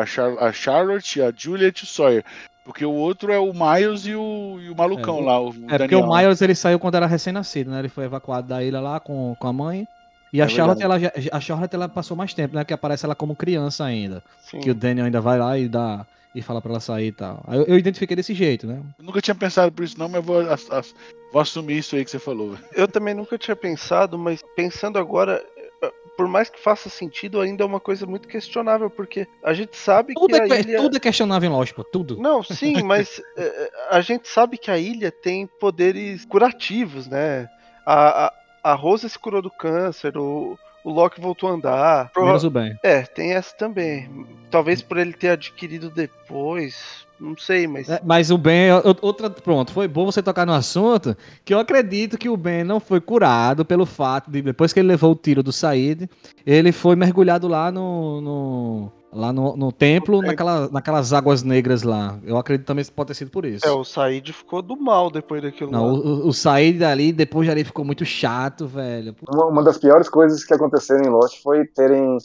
a, 0.00 0.06
Char- 0.06 0.38
a 0.38 0.52
Charlotte, 0.52 1.22
a 1.22 1.32
Juliet 1.36 1.80
e 1.80 1.84
o 1.84 1.86
Sawyer. 1.86 2.24
Porque 2.64 2.84
o 2.84 2.90
outro 2.92 3.32
é 3.32 3.38
o 3.38 3.52
Miles 3.52 4.06
e 4.06 4.14
o, 4.14 4.58
e 4.60 4.68
o 4.70 4.74
malucão 4.76 5.18
É, 5.20 5.22
lá, 5.24 5.40
o 5.40 5.48
É 5.50 5.52
porque 5.52 5.78
Daniel. 5.94 6.00
o 6.00 6.16
Miles 6.16 6.42
ele 6.42 6.54
saiu 6.54 6.80
quando 6.80 6.96
era 6.96 7.06
recém-nascido, 7.06 7.70
né? 7.70 7.78
Ele 7.78 7.88
foi 7.88 8.04
evacuado 8.06 8.48
da 8.48 8.62
ilha 8.62 8.80
lá 8.80 8.98
com, 8.98 9.36
com 9.38 9.46
a 9.46 9.52
mãe. 9.52 9.86
E 10.32 10.42
a 10.42 10.46
É 10.46 10.48
Charlotte, 10.48 10.78
verdade. 10.80 11.04
ela, 11.04 11.12
a 11.32 11.40
Charlotte, 11.40 11.74
ela 11.74 11.88
passou 11.88 12.16
mais 12.16 12.34
tempo, 12.34 12.56
né? 12.56 12.64
Que 12.64 12.74
aparece 12.74 13.04
ela 13.06 13.14
como 13.14 13.36
criança 13.36 13.84
ainda. 13.84 14.20
Sim. 14.42 14.58
Que 14.58 14.70
o 14.70 14.74
Daniel 14.74 15.06
ainda 15.06 15.20
vai 15.20 15.38
lá 15.38 15.56
e 15.56 15.68
dá 15.68 16.04
e 16.36 16.42
fala 16.42 16.60
pra 16.60 16.70
ela 16.70 16.80
sair 16.80 17.08
e 17.08 17.12
tal. 17.12 17.42
Aí 17.46 17.58
eu, 17.58 17.64
eu 17.64 17.78
identifiquei 17.78 18.14
desse 18.14 18.34
jeito, 18.34 18.66
né? 18.66 18.82
Eu 18.98 19.04
nunca 19.04 19.20
tinha 19.20 19.34
pensado 19.34 19.72
por 19.72 19.84
isso, 19.84 19.98
não, 19.98 20.08
mas 20.08 20.24
vou, 20.24 20.40
ass- 20.40 20.70
ass- 20.70 20.94
vou 21.32 21.40
assumir 21.40 21.78
isso 21.78 21.96
aí 21.96 22.04
que 22.04 22.10
você 22.10 22.18
falou. 22.18 22.56
Eu 22.74 22.86
também 22.86 23.14
nunca 23.14 23.38
tinha 23.38 23.56
pensado, 23.56 24.18
mas 24.18 24.42
pensando 24.54 24.98
agora, 24.98 25.44
eh, 25.82 25.92
por 26.16 26.28
mais 26.28 26.48
que 26.50 26.58
faça 26.62 26.88
sentido, 26.88 27.40
ainda 27.40 27.62
é 27.62 27.66
uma 27.66 27.80
coisa 27.80 28.06
muito 28.06 28.28
questionável, 28.28 28.88
porque 28.90 29.26
a 29.42 29.52
gente 29.54 29.76
sabe 29.76 30.14
Tudo 30.14 30.28
que 30.28 30.34
é, 30.36 30.42
a 30.44 30.46
que- 30.48 30.54
ilha. 30.68 30.76
tudo 30.78 30.96
é 30.96 31.00
questionável 31.00 31.50
pô. 31.74 31.82
Tudo. 31.84 32.16
Não, 32.18 32.42
sim, 32.42 32.74
mas 32.84 33.20
eh, 33.36 33.70
a 33.90 34.00
gente 34.00 34.28
sabe 34.28 34.58
que 34.58 34.70
a 34.70 34.78
ilha 34.78 35.10
tem 35.10 35.46
poderes 35.46 36.24
curativos, 36.24 37.06
né? 37.06 37.48
A, 37.84 38.26
a, 38.26 38.32
a 38.64 38.74
Rosa 38.74 39.08
se 39.08 39.18
curou 39.18 39.40
do 39.40 39.50
câncer, 39.50 40.16
o, 40.16 40.58
o 40.88 40.92
Loki 40.92 41.20
voltou 41.20 41.48
a 41.48 41.52
andar. 41.52 42.10
Menos 42.16 42.44
o 42.44 42.50
Ben. 42.50 42.76
É, 42.82 43.02
tem 43.02 43.32
essa 43.32 43.54
também. 43.56 44.08
Talvez 44.50 44.80
por 44.80 44.96
ele 44.96 45.12
ter 45.12 45.30
adquirido 45.30 45.90
depois, 45.90 47.04
não 47.18 47.36
sei, 47.36 47.66
mas. 47.66 47.88
É, 47.88 48.00
mas 48.04 48.30
o 48.30 48.38
Ben, 48.38 48.70
o- 48.72 48.96
outra, 49.02 49.28
pronto, 49.28 49.72
foi 49.72 49.88
bom 49.88 50.04
você 50.06 50.22
tocar 50.22 50.46
no 50.46 50.52
assunto, 50.52 51.16
que 51.44 51.52
eu 51.52 51.58
acredito 51.58 52.16
que 52.16 52.28
o 52.28 52.36
Ben 52.36 52.62
não 52.62 52.78
foi 52.78 53.00
curado 53.00 53.64
pelo 53.64 53.84
fato 53.84 54.30
de, 54.30 54.40
depois 54.42 54.72
que 54.72 54.78
ele 54.78 54.88
levou 54.88 55.10
o 55.10 55.16
tiro 55.16 55.42
do 55.42 55.52
Said, 55.52 56.08
ele 56.46 56.70
foi 56.70 56.94
mergulhado 56.94 57.48
lá 57.48 57.72
no, 57.72 58.20
no- 58.20 58.92
lá 59.12 59.32
no, 59.32 59.56
no 59.56 59.72
templo, 59.72 60.20
naquela, 60.20 60.68
naquelas 60.68 61.12
águas 61.12 61.42
negras 61.42 61.82
lá. 61.82 62.18
Eu 62.24 62.36
acredito 62.36 62.66
também 62.66 62.84
que 62.84 62.90
pode 62.90 63.08
ter 63.08 63.14
sido 63.14 63.30
por 63.30 63.44
isso. 63.44 63.66
É, 63.66 63.70
o 63.70 63.84
Said 63.84 64.32
ficou 64.32 64.60
do 64.60 64.76
mal 64.76 65.10
depois 65.10 65.42
daquilo 65.42 65.70
Não, 65.70 65.86
lá. 65.86 65.92
o, 65.92 66.28
o- 66.28 66.32
Said 66.32 66.78
dali, 66.78 67.12
depois 67.12 67.48
dali 67.48 67.64
ficou 67.64 67.84
muito 67.84 68.04
chato, 68.04 68.66
velho. 68.66 69.14
Uma, 69.28 69.46
uma 69.46 69.62
das 69.62 69.78
piores 69.78 70.08
coisas 70.08 70.44
que 70.44 70.52
aconteceram 70.52 71.04
em 71.04 71.08
Lost 71.08 71.42
foi 71.42 71.64
terem, 71.66 72.18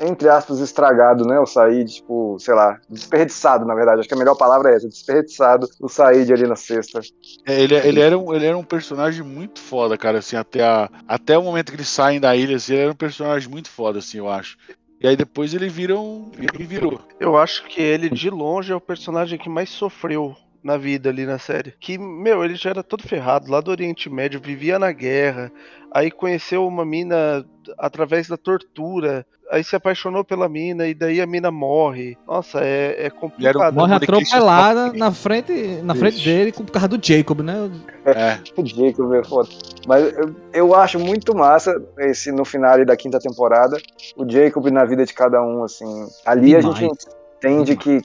entre 0.00 0.28
aspas, 0.28 0.60
estragado, 0.60 1.24
né? 1.26 1.38
O 1.40 1.46
Said, 1.46 1.92
tipo, 1.94 2.36
sei 2.38 2.54
lá, 2.54 2.78
desperdiçado, 2.88 3.64
na 3.64 3.74
verdade. 3.74 4.00
Acho 4.00 4.08
que 4.08 4.14
a 4.14 4.18
melhor 4.18 4.36
palavra 4.36 4.70
é 4.70 4.76
essa, 4.76 4.88
desperdiçado 4.88 5.68
o 5.80 5.88
Said 5.88 6.32
ali 6.32 6.46
na 6.46 6.56
sexta. 6.56 7.00
É, 7.44 7.60
ele, 7.60 7.74
ele, 7.74 8.00
era 8.00 8.16
um, 8.16 8.32
ele 8.34 8.46
era 8.46 8.56
um 8.56 8.62
personagem 8.64 9.24
muito 9.24 9.58
foda, 9.60 9.98
cara, 9.98 10.18
assim, 10.18 10.36
até, 10.36 10.62
a, 10.62 10.88
até 11.08 11.36
o 11.36 11.42
momento 11.42 11.70
que 11.70 11.76
eles 11.76 11.88
saem 11.88 12.20
da 12.20 12.36
ilha, 12.36 12.56
assim, 12.56 12.74
ele 12.74 12.82
era 12.82 12.92
um 12.92 12.96
personagem 12.96 13.48
muito 13.48 13.68
foda, 13.68 13.98
assim, 13.98 14.18
eu 14.18 14.28
acho. 14.28 14.56
E 15.00 15.08
aí 15.08 15.16
depois 15.16 15.54
ele 15.54 15.68
vira 15.68 15.98
um. 15.98 16.30
Ele 16.38 16.64
virou. 16.64 17.00
Eu 17.18 17.36
acho 17.38 17.64
que 17.64 17.80
ele, 17.80 18.10
de 18.10 18.28
longe, 18.28 18.72
é 18.72 18.76
o 18.76 18.80
personagem 18.80 19.38
que 19.38 19.48
mais 19.48 19.70
sofreu 19.70 20.36
na 20.62 20.76
vida 20.76 21.08
ali 21.08 21.26
na 21.26 21.38
série. 21.38 21.74
Que, 21.78 21.98
meu, 21.98 22.44
ele 22.44 22.54
já 22.54 22.70
era 22.70 22.82
todo 22.82 23.02
ferrado, 23.02 23.50
lá 23.50 23.60
do 23.60 23.70
Oriente 23.70 24.10
Médio, 24.10 24.40
vivia 24.40 24.78
na 24.78 24.92
guerra, 24.92 25.50
aí 25.92 26.10
conheceu 26.10 26.66
uma 26.66 26.84
mina 26.84 27.44
através 27.78 28.28
da 28.28 28.36
tortura, 28.36 29.26
aí 29.50 29.64
se 29.64 29.74
apaixonou 29.74 30.24
pela 30.24 30.48
mina, 30.48 30.86
e 30.86 30.94
daí 30.94 31.20
a 31.20 31.26
mina 31.26 31.50
morre. 31.50 32.16
Nossa, 32.26 32.60
é, 32.60 33.06
é 33.06 33.10
complicado. 33.10 33.74
Morre 33.74 33.94
atropelada 33.94 34.92
na 34.92 35.12
frente, 35.12 35.52
na 35.82 35.94
frente 35.94 36.24
dele 36.24 36.52
por 36.52 36.70
causa 36.70 36.88
do 36.88 37.04
Jacob, 37.04 37.40
né? 37.40 37.70
É. 38.04 38.38
O 38.56 38.66
Jacob 38.66 39.12
é 39.14 39.24
foda. 39.24 39.48
Mas 39.86 40.12
eu, 40.12 40.36
eu 40.52 40.74
acho 40.74 40.98
muito 40.98 41.34
massa 41.34 41.74
esse 41.98 42.30
no 42.30 42.44
final 42.44 42.84
da 42.84 42.96
quinta 42.96 43.18
temporada, 43.18 43.78
o 44.16 44.28
Jacob 44.28 44.66
na 44.66 44.84
vida 44.84 45.04
de 45.04 45.12
cada 45.12 45.42
um, 45.42 45.64
assim. 45.64 46.06
Ali 46.24 46.54
a 46.54 46.60
Demais. 46.60 46.78
gente 46.78 47.06
entende 47.38 47.76
que 47.76 48.02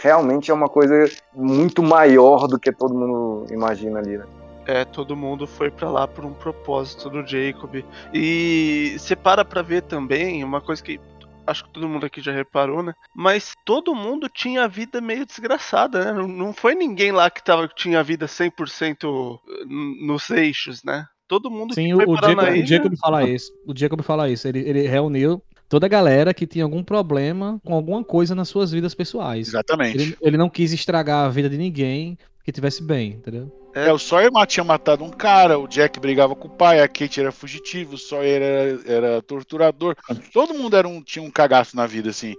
realmente 0.00 0.50
é 0.50 0.54
uma 0.54 0.68
coisa 0.68 1.10
muito 1.34 1.82
maior 1.82 2.46
do 2.46 2.58
que 2.58 2.72
todo 2.72 2.94
mundo 2.94 3.46
imagina 3.52 3.98
ali, 3.98 4.18
né? 4.18 4.24
É, 4.66 4.84
todo 4.84 5.16
mundo 5.16 5.46
foi 5.46 5.70
pra 5.70 5.90
lá 5.90 6.06
por 6.06 6.24
um 6.24 6.32
propósito 6.34 7.08
do 7.08 7.26
Jacob. 7.26 7.82
E 8.12 8.94
você 8.98 9.16
para 9.16 9.44
pra 9.44 9.62
ver 9.62 9.82
também 9.82 10.44
uma 10.44 10.60
coisa 10.60 10.82
que 10.82 11.00
acho 11.46 11.64
que 11.64 11.70
todo 11.70 11.88
mundo 11.88 12.04
aqui 12.04 12.20
já 12.20 12.32
reparou, 12.32 12.82
né? 12.82 12.92
Mas 13.16 13.54
todo 13.64 13.94
mundo 13.94 14.28
tinha 14.28 14.64
a 14.64 14.68
vida 14.68 15.00
meio 15.00 15.24
desgraçada, 15.24 16.04
né? 16.04 16.12
Não, 16.12 16.28
não 16.28 16.52
foi 16.52 16.74
ninguém 16.74 17.10
lá 17.10 17.30
que 17.30 17.42
tava, 17.42 17.66
que 17.66 17.74
tinha 17.74 18.00
a 18.00 18.02
vida 18.02 18.26
100% 18.26 19.38
n- 19.66 20.06
nos 20.06 20.28
eixos, 20.28 20.84
né? 20.84 21.06
Todo 21.26 21.50
mundo 21.50 21.74
Sim, 21.74 21.88
que 21.88 21.94
o, 21.94 21.96
foi 21.96 22.06
o 22.06 22.14
parar 22.14 22.28
Jacob, 22.28 22.44
na 22.44 22.50
o 22.50 22.54
ilha... 22.56 22.66
Jacob 22.66 22.94
fala 22.98 23.24
isso. 23.24 23.52
O 23.66 23.72
Jacob 23.74 24.02
fala 24.02 24.28
isso. 24.30 24.46
Ele, 24.48 24.60
ele 24.60 24.86
reuniu 24.86 25.42
toda 25.68 25.86
a 25.86 25.88
galera 25.88 26.32
que 26.32 26.46
tinha 26.46 26.64
algum 26.64 26.82
problema 26.82 27.60
com 27.64 27.74
alguma 27.74 28.02
coisa 28.02 28.34
nas 28.34 28.48
suas 28.48 28.72
vidas 28.72 28.94
pessoais. 28.94 29.48
Exatamente. 29.48 29.98
Ele, 29.98 30.16
ele 30.20 30.36
não 30.36 30.48
quis 30.48 30.72
estragar 30.72 31.26
a 31.26 31.28
vida 31.28 31.48
de 31.48 31.58
ninguém 31.58 32.18
que 32.44 32.52
tivesse 32.52 32.82
bem, 32.82 33.10
entendeu? 33.12 33.52
É, 33.74 33.92
o 33.92 33.98
Sawyer 33.98 34.30
tinha 34.46 34.64
matado 34.64 35.04
um 35.04 35.10
cara, 35.10 35.58
o 35.58 35.68
Jack 35.68 36.00
brigava 36.00 36.34
com 36.34 36.48
o 36.48 36.50
pai, 36.50 36.80
a 36.80 36.88
Kate 36.88 37.20
era 37.20 37.30
fugitivo, 37.30 37.94
o 37.94 37.98
Sawyer 37.98 38.42
era, 38.42 38.80
era 38.86 39.22
torturador. 39.22 39.94
Todo 40.32 40.54
mundo 40.54 40.76
era 40.76 40.88
um, 40.88 41.02
tinha 41.02 41.22
um 41.22 41.30
cagaço 41.30 41.76
na 41.76 41.86
vida, 41.86 42.10
assim. 42.10 42.34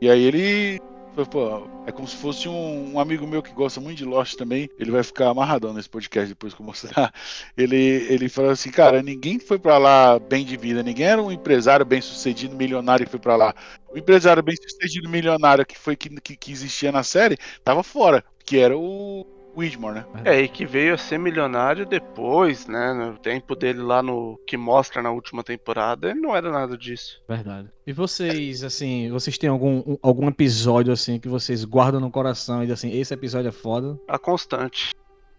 E 0.00 0.10
aí 0.10 0.22
ele. 0.22 0.80
Pô, 1.14 1.68
é 1.86 1.92
como 1.92 2.08
se 2.08 2.16
fosse 2.16 2.48
um, 2.48 2.94
um 2.94 2.98
amigo 2.98 3.26
meu 3.26 3.42
que 3.42 3.52
gosta 3.52 3.78
muito 3.80 3.98
de 3.98 4.04
Lost 4.04 4.34
também. 4.34 4.70
Ele 4.78 4.90
vai 4.90 5.02
ficar 5.02 5.28
amarradão 5.28 5.74
nesse 5.74 5.88
podcast 5.88 6.28
depois 6.28 6.54
que 6.54 6.62
eu 6.62 6.66
mostrar. 6.66 7.12
Ele, 7.56 7.76
ele 7.76 8.28
falou 8.30 8.50
assim: 8.50 8.70
Cara, 8.70 9.02
ninguém 9.02 9.38
foi 9.38 9.58
pra 9.58 9.76
lá 9.76 10.18
bem 10.18 10.44
de 10.44 10.56
vida, 10.56 10.82
ninguém 10.82 11.06
era 11.06 11.22
um 11.22 11.30
empresário 11.30 11.84
bem 11.84 12.00
sucedido, 12.00 12.56
milionário 12.56 13.04
que 13.04 13.10
foi 13.10 13.20
pra 13.20 13.36
lá. 13.36 13.54
O 13.92 13.98
empresário 13.98 14.42
bem 14.42 14.56
sucedido, 14.56 15.08
milionário 15.08 15.66
que 15.66 15.78
foi 15.78 15.96
que, 15.96 16.08
que, 16.20 16.34
que 16.34 16.50
existia 16.50 16.90
na 16.90 17.02
série, 17.02 17.36
tava 17.62 17.82
fora, 17.82 18.24
que 18.44 18.58
era 18.58 18.76
o 18.76 19.26
Widmore, 19.56 19.96
né? 19.96 20.04
É, 20.24 20.40
e 20.40 20.48
que 20.48 20.64
veio 20.64 20.94
a 20.94 20.98
ser 20.98 21.18
milionário 21.18 21.84
depois, 21.84 22.66
né? 22.66 22.92
No 22.92 23.18
tempo 23.18 23.54
dele 23.54 23.80
lá 23.82 24.02
no. 24.02 24.38
que 24.46 24.56
mostra 24.56 25.02
na 25.02 25.10
última 25.10 25.42
temporada, 25.42 26.10
ele 26.10 26.20
não 26.20 26.34
era 26.34 26.50
nada 26.50 26.76
disso. 26.76 27.20
Verdade. 27.28 27.68
E 27.86 27.92
vocês, 27.92 28.62
assim, 28.64 29.10
vocês 29.10 29.36
têm 29.36 29.50
algum, 29.50 29.78
um- 29.86 29.98
algum 30.02 30.28
episódio, 30.28 30.92
assim, 30.92 31.18
que 31.18 31.28
vocês 31.28 31.64
guardam 31.64 32.00
no 32.00 32.10
coração 32.10 32.62
e 32.62 32.66
dizem 32.66 32.90
assim, 32.90 33.00
esse 33.00 33.12
episódio 33.14 33.48
é 33.48 33.52
foda? 33.52 33.98
A 34.08 34.18
constante. 34.18 34.92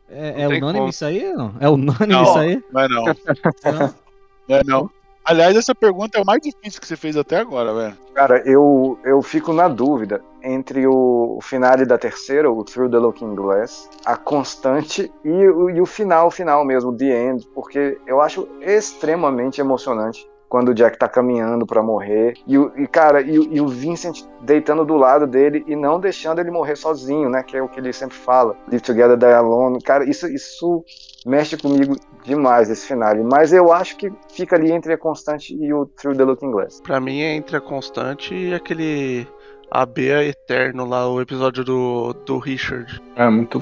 É, 0.10 0.44
é 0.44 0.48
unânime 0.48 0.74
como. 0.80 0.90
isso 0.90 1.06
aí? 1.06 1.34
Não? 1.34 1.56
É 1.60 1.68
unânime 1.70 2.08
Não, 2.14 2.24
isso 2.24 2.38
aí? 2.38 2.64
Não 2.72 2.82
é 2.82 2.88
não. 2.88 3.04
Não 4.48 4.56
é 4.58 4.64
não. 4.64 4.90
Aliás, 5.26 5.56
essa 5.56 5.74
pergunta 5.74 6.18
é 6.18 6.22
o 6.22 6.26
mais 6.26 6.42
difícil 6.42 6.82
que 6.82 6.88
você 6.88 6.98
fez 6.98 7.16
até 7.16 7.38
agora, 7.38 7.74
velho. 7.74 7.98
Cara, 8.14 8.44
eu, 8.46 9.00
eu 9.06 9.22
fico 9.22 9.54
na 9.54 9.68
dúvida 9.70 10.22
entre 10.44 10.86
o, 10.86 11.38
o 11.38 11.42
finale 11.42 11.86
da 11.86 11.98
terceira, 11.98 12.52
o 12.52 12.64
Through 12.64 12.92
the 12.92 12.98
Looking 12.98 13.34
Glass, 13.34 13.90
a 14.06 14.18
constante 14.18 15.10
e, 15.24 15.30
o- 15.48 15.70
e 15.70 15.80
o 15.80 15.86
final, 15.86 16.30
final 16.30 16.66
mesmo, 16.66 16.96
The 16.96 17.06
End, 17.30 17.48
porque 17.56 17.98
eu 18.06 18.20
acho 18.20 18.48
extremamente 18.62 19.62
emocionante 19.62 20.28
quando 20.50 20.70
o 20.70 20.74
Jack 20.76 21.00
tá 21.00 21.08
caminhando 21.08 21.66
pra 21.66 21.82
morrer. 21.82 22.34
E, 22.46 22.58
o- 22.60 22.72
e 22.78 22.86
cara, 22.86 23.22
e, 23.22 23.40
o- 23.40 23.48
e 23.52 23.60
o 23.62 23.68
Vincent 23.68 24.24
deitando 24.42 24.86
do 24.86 24.96
lado 24.96 25.26
dele 25.26 25.64
e 25.66 25.76
não 25.76 26.00
deixando 26.00 26.40
ele 26.40 26.52
morrer 26.52 26.76
sozinho, 26.76 27.30
né, 27.30 27.42
que 27.42 27.56
é 27.58 27.62
o 27.64 27.68
que 27.70 27.80
ele 27.80 27.92
sempre 27.94 28.18
fala, 28.18 28.56
Live 28.68 28.84
Together, 28.84 29.18
Die 29.18 29.26
Alone, 29.26 29.82
cara, 29.82 30.04
isso, 30.08 30.28
isso 30.28 30.84
mexe 31.26 31.58
comigo 31.58 31.96
demais 32.24 32.70
esse 32.70 32.88
finale, 32.88 33.24
mas 33.24 33.54
eu 33.54 33.72
acho 33.72 33.98
que 33.98 34.12
fica 34.30 34.56
ali 34.56 34.72
entre 34.72 34.94
a 34.94 34.98
constante 34.98 35.56
e 35.56 35.74
o 35.74 35.86
Through 35.86 36.18
the 36.18 36.24
Looking 36.24 36.52
Glass. 36.52 36.82
Pra 36.82 37.00
mim 37.00 37.22
é 37.22 37.36
entre 37.36 37.58
a 37.58 37.62
constante 37.62 38.34
e 38.34 38.54
aquele. 38.54 39.28
AB 39.74 40.02
Eterno 40.30 40.86
lá, 40.86 41.10
o 41.10 41.20
episódio 41.20 41.64
do, 41.64 42.14
do 42.26 42.38
Richard. 42.38 43.02
É 43.16 43.28
muito, 43.28 43.62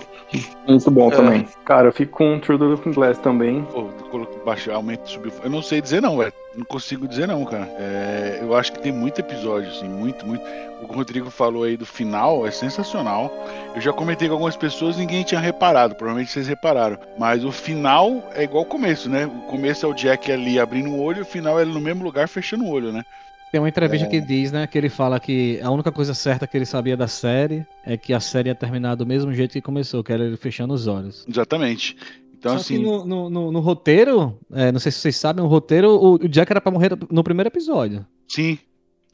muito 0.68 0.92
bom 0.92 1.10
É. 1.10 1.16
também. 1.16 1.48
Cara, 1.64 1.88
eu 1.88 1.94
fico 1.94 2.18
com 2.18 2.38
True 2.38 2.58
the 2.60 2.66
Looking 2.66 2.92
Glass 2.92 3.18
também. 3.20 3.64
Pô, 3.72 3.84
coloquei 4.12 4.38
baixo, 4.44 4.70
aumento, 4.72 5.10
subiu. 5.10 5.32
Eu 5.42 5.50
não 5.50 5.62
sei 5.62 5.80
dizer 5.82 6.02
não, 6.02 6.18
velho. 6.18 6.34
Não 6.54 6.66
consigo 6.66 7.08
dizer 7.08 7.30
não, 7.30 7.46
cara. 7.46 7.64
É, 7.80 8.40
eu 8.42 8.54
acho 8.54 8.74
que 8.74 8.80
tem 8.82 8.92
muito 8.92 9.20
episódio, 9.20 9.70
assim, 9.70 9.88
muito, 9.88 10.26
muito. 10.28 10.44
O 10.82 10.86
que 10.88 10.94
o 10.94 10.98
Rodrigo 10.98 11.30
falou 11.30 11.64
aí 11.64 11.78
do 11.78 11.86
final 11.86 12.46
é 12.46 12.52
sensacional. 12.52 13.32
Eu 13.74 13.80
já 13.80 13.94
comentei 13.94 14.28
com 14.28 14.34
algumas 14.34 14.58
pessoas, 14.58 14.98
ninguém 14.98 15.24
tinha 15.24 15.40
reparado. 15.40 15.96
Provavelmente 15.96 16.32
vocês 16.32 16.48
repararam. 16.48 16.98
Mas 17.18 17.46
o 17.46 17.54
final 17.54 18.30
é 18.36 18.44
igual 18.44 18.64
o 18.64 18.66
começo, 18.66 19.10
né? 19.10 19.26
O 19.28 19.48
começo 19.50 19.86
é 19.86 19.90
o 19.90 19.94
Jack 19.94 20.30
ali 20.30 20.60
abrindo 20.60 20.90
o 20.90 21.02
olho, 21.02 21.22
o 21.22 21.26
final 21.26 21.58
é 21.58 21.62
ele 21.62 21.72
no 21.72 21.80
mesmo 21.80 22.04
lugar 22.04 22.28
fechando 22.28 22.66
o 22.66 22.70
olho, 22.70 22.92
né? 22.92 23.06
Tem 23.52 23.60
uma 23.60 23.68
entrevista 23.70 24.08
É. 24.08 24.10
que 24.10 24.22
diz, 24.22 24.52
né, 24.52 24.66
que 24.66 24.78
ele 24.78 24.88
fala 24.90 25.20
que 25.20 25.60
a 25.62 25.70
única 25.70 25.92
coisa 25.92 26.14
certa 26.14 26.48
que 26.48 26.58
ele 26.58 26.66
sabia 26.66 26.96
da 26.96 27.08
série 27.08 27.66
é 27.86 27.98
que 27.98 28.14
a 28.14 28.20
série 28.20 28.50
ia 28.50 28.56
terminar 28.56 28.96
do 28.96 29.06
mesmo 29.06 29.34
jeito 29.34 29.52
que 29.52 29.62
começou, 29.62 30.04
que 30.04 30.14
era 30.14 30.24
ele 30.24 30.38
fechando 30.38 30.74
os 30.74 30.88
olhos. 30.88 31.26
Exatamente. 31.28 31.98
Então, 32.38 32.54
Só 32.54 32.58
assim. 32.62 32.78
que 32.78 32.84
no, 32.84 33.06
no, 33.06 33.30
no- 33.30 33.52
no 33.52 33.60
roteiro, 33.60 34.38
é, 34.52 34.72
não 34.72 34.80
sei 34.80 34.92
se 34.92 35.00
vocês 35.00 35.16
sabem, 35.18 35.44
o 35.44 35.48
roteiro, 35.48 35.90
o, 35.90 36.14
o 36.16 36.28
Jack 36.30 36.52
era 36.52 36.62
pra 36.62 36.72
morrer 36.72 36.92
no 37.12 37.24
primeiro 37.24 37.50
episódio. 37.50 38.06
Sim. 38.28 38.58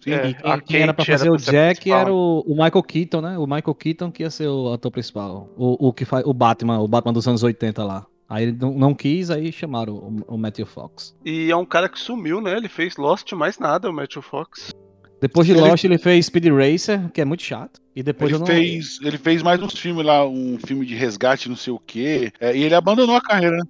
Sim. 0.02 0.12
É, 0.12 0.30
E 0.30 0.34
quem, 0.36 0.52
a 0.52 0.62
quem 0.62 0.82
era 0.82 0.94
pra 0.94 1.04
Kate 1.04 1.12
era 1.12 1.18
fazer 1.20 1.32
o 1.32 1.38
Jack 1.38 1.80
principal. 1.82 2.00
era 2.02 2.14
o, 2.14 2.44
o 2.48 2.52
Michael 2.52 2.84
Keaton, 2.84 3.20
né? 3.22 3.38
O 3.40 3.46
Michael 3.48 3.74
Keaton 3.76 4.12
que 4.12 4.22
ia 4.24 4.30
ser 4.30 4.48
o 4.48 4.72
ator 4.72 4.92
principal. 4.92 5.50
O, 5.58 5.88
o 5.88 5.92
que 5.92 6.06
faz 6.06 6.24
o 6.26 6.34
Batman, 6.34 6.80
o 6.80 6.88
Batman 6.88 7.12
dos 7.12 7.28
anos 7.28 7.42
80 7.44 7.84
lá. 7.84 8.06
Aí 8.30 8.44
ele 8.44 8.58
não, 8.60 8.74
não 8.74 8.94
quis, 8.94 9.30
aí 9.30 9.52
chamaram 9.52 9.94
o, 9.94 10.36
o 10.36 10.38
Matthew 10.38 10.66
Fox. 10.66 11.16
E 11.24 11.50
é 11.50 11.56
um 11.56 11.66
cara 11.66 11.88
que 11.88 12.00
sumiu, 12.00 12.42
né? 12.42 12.58
Ele 12.58 12.68
fez 12.68 12.98
Lost 12.98 13.32
mais 13.34 13.58
nada, 13.58 13.90
o 13.90 13.94
Matthew 13.94 14.22
Fox. 14.22 14.72
Depois 15.20 15.48
de 15.48 15.54
Ele- 15.54 15.62
Lost, 15.62 15.84
ele 15.84 15.98
fez 15.98 16.26
Speed 16.28 16.46
Racer, 16.48 17.10
que 17.12 17.22
é 17.22 17.26
muito 17.26 17.42
chato. 17.42 17.80
E 17.96 18.04
depois 18.04 18.30
Ele 18.30 18.36
eu 18.36 18.40
não. 18.40 18.46
fez, 18.46 19.00
ele 19.02 19.18
fez 19.18 19.42
mais 19.42 19.60
uns 19.62 19.74
filmes 19.80 20.06
lá, 20.06 20.28
um 20.28 20.60
filme 20.64 20.86
de 20.86 20.94
resgate, 20.94 21.50
não 21.50 21.56
sei 21.56 21.74
o 21.74 21.80
quê. 21.80 22.32
É, 22.40 22.56
e 22.56 22.62
ele 22.64 22.76
abandonou 22.76 23.16
a 23.16 23.22
carreira, 23.22 23.58
né? 23.58 23.64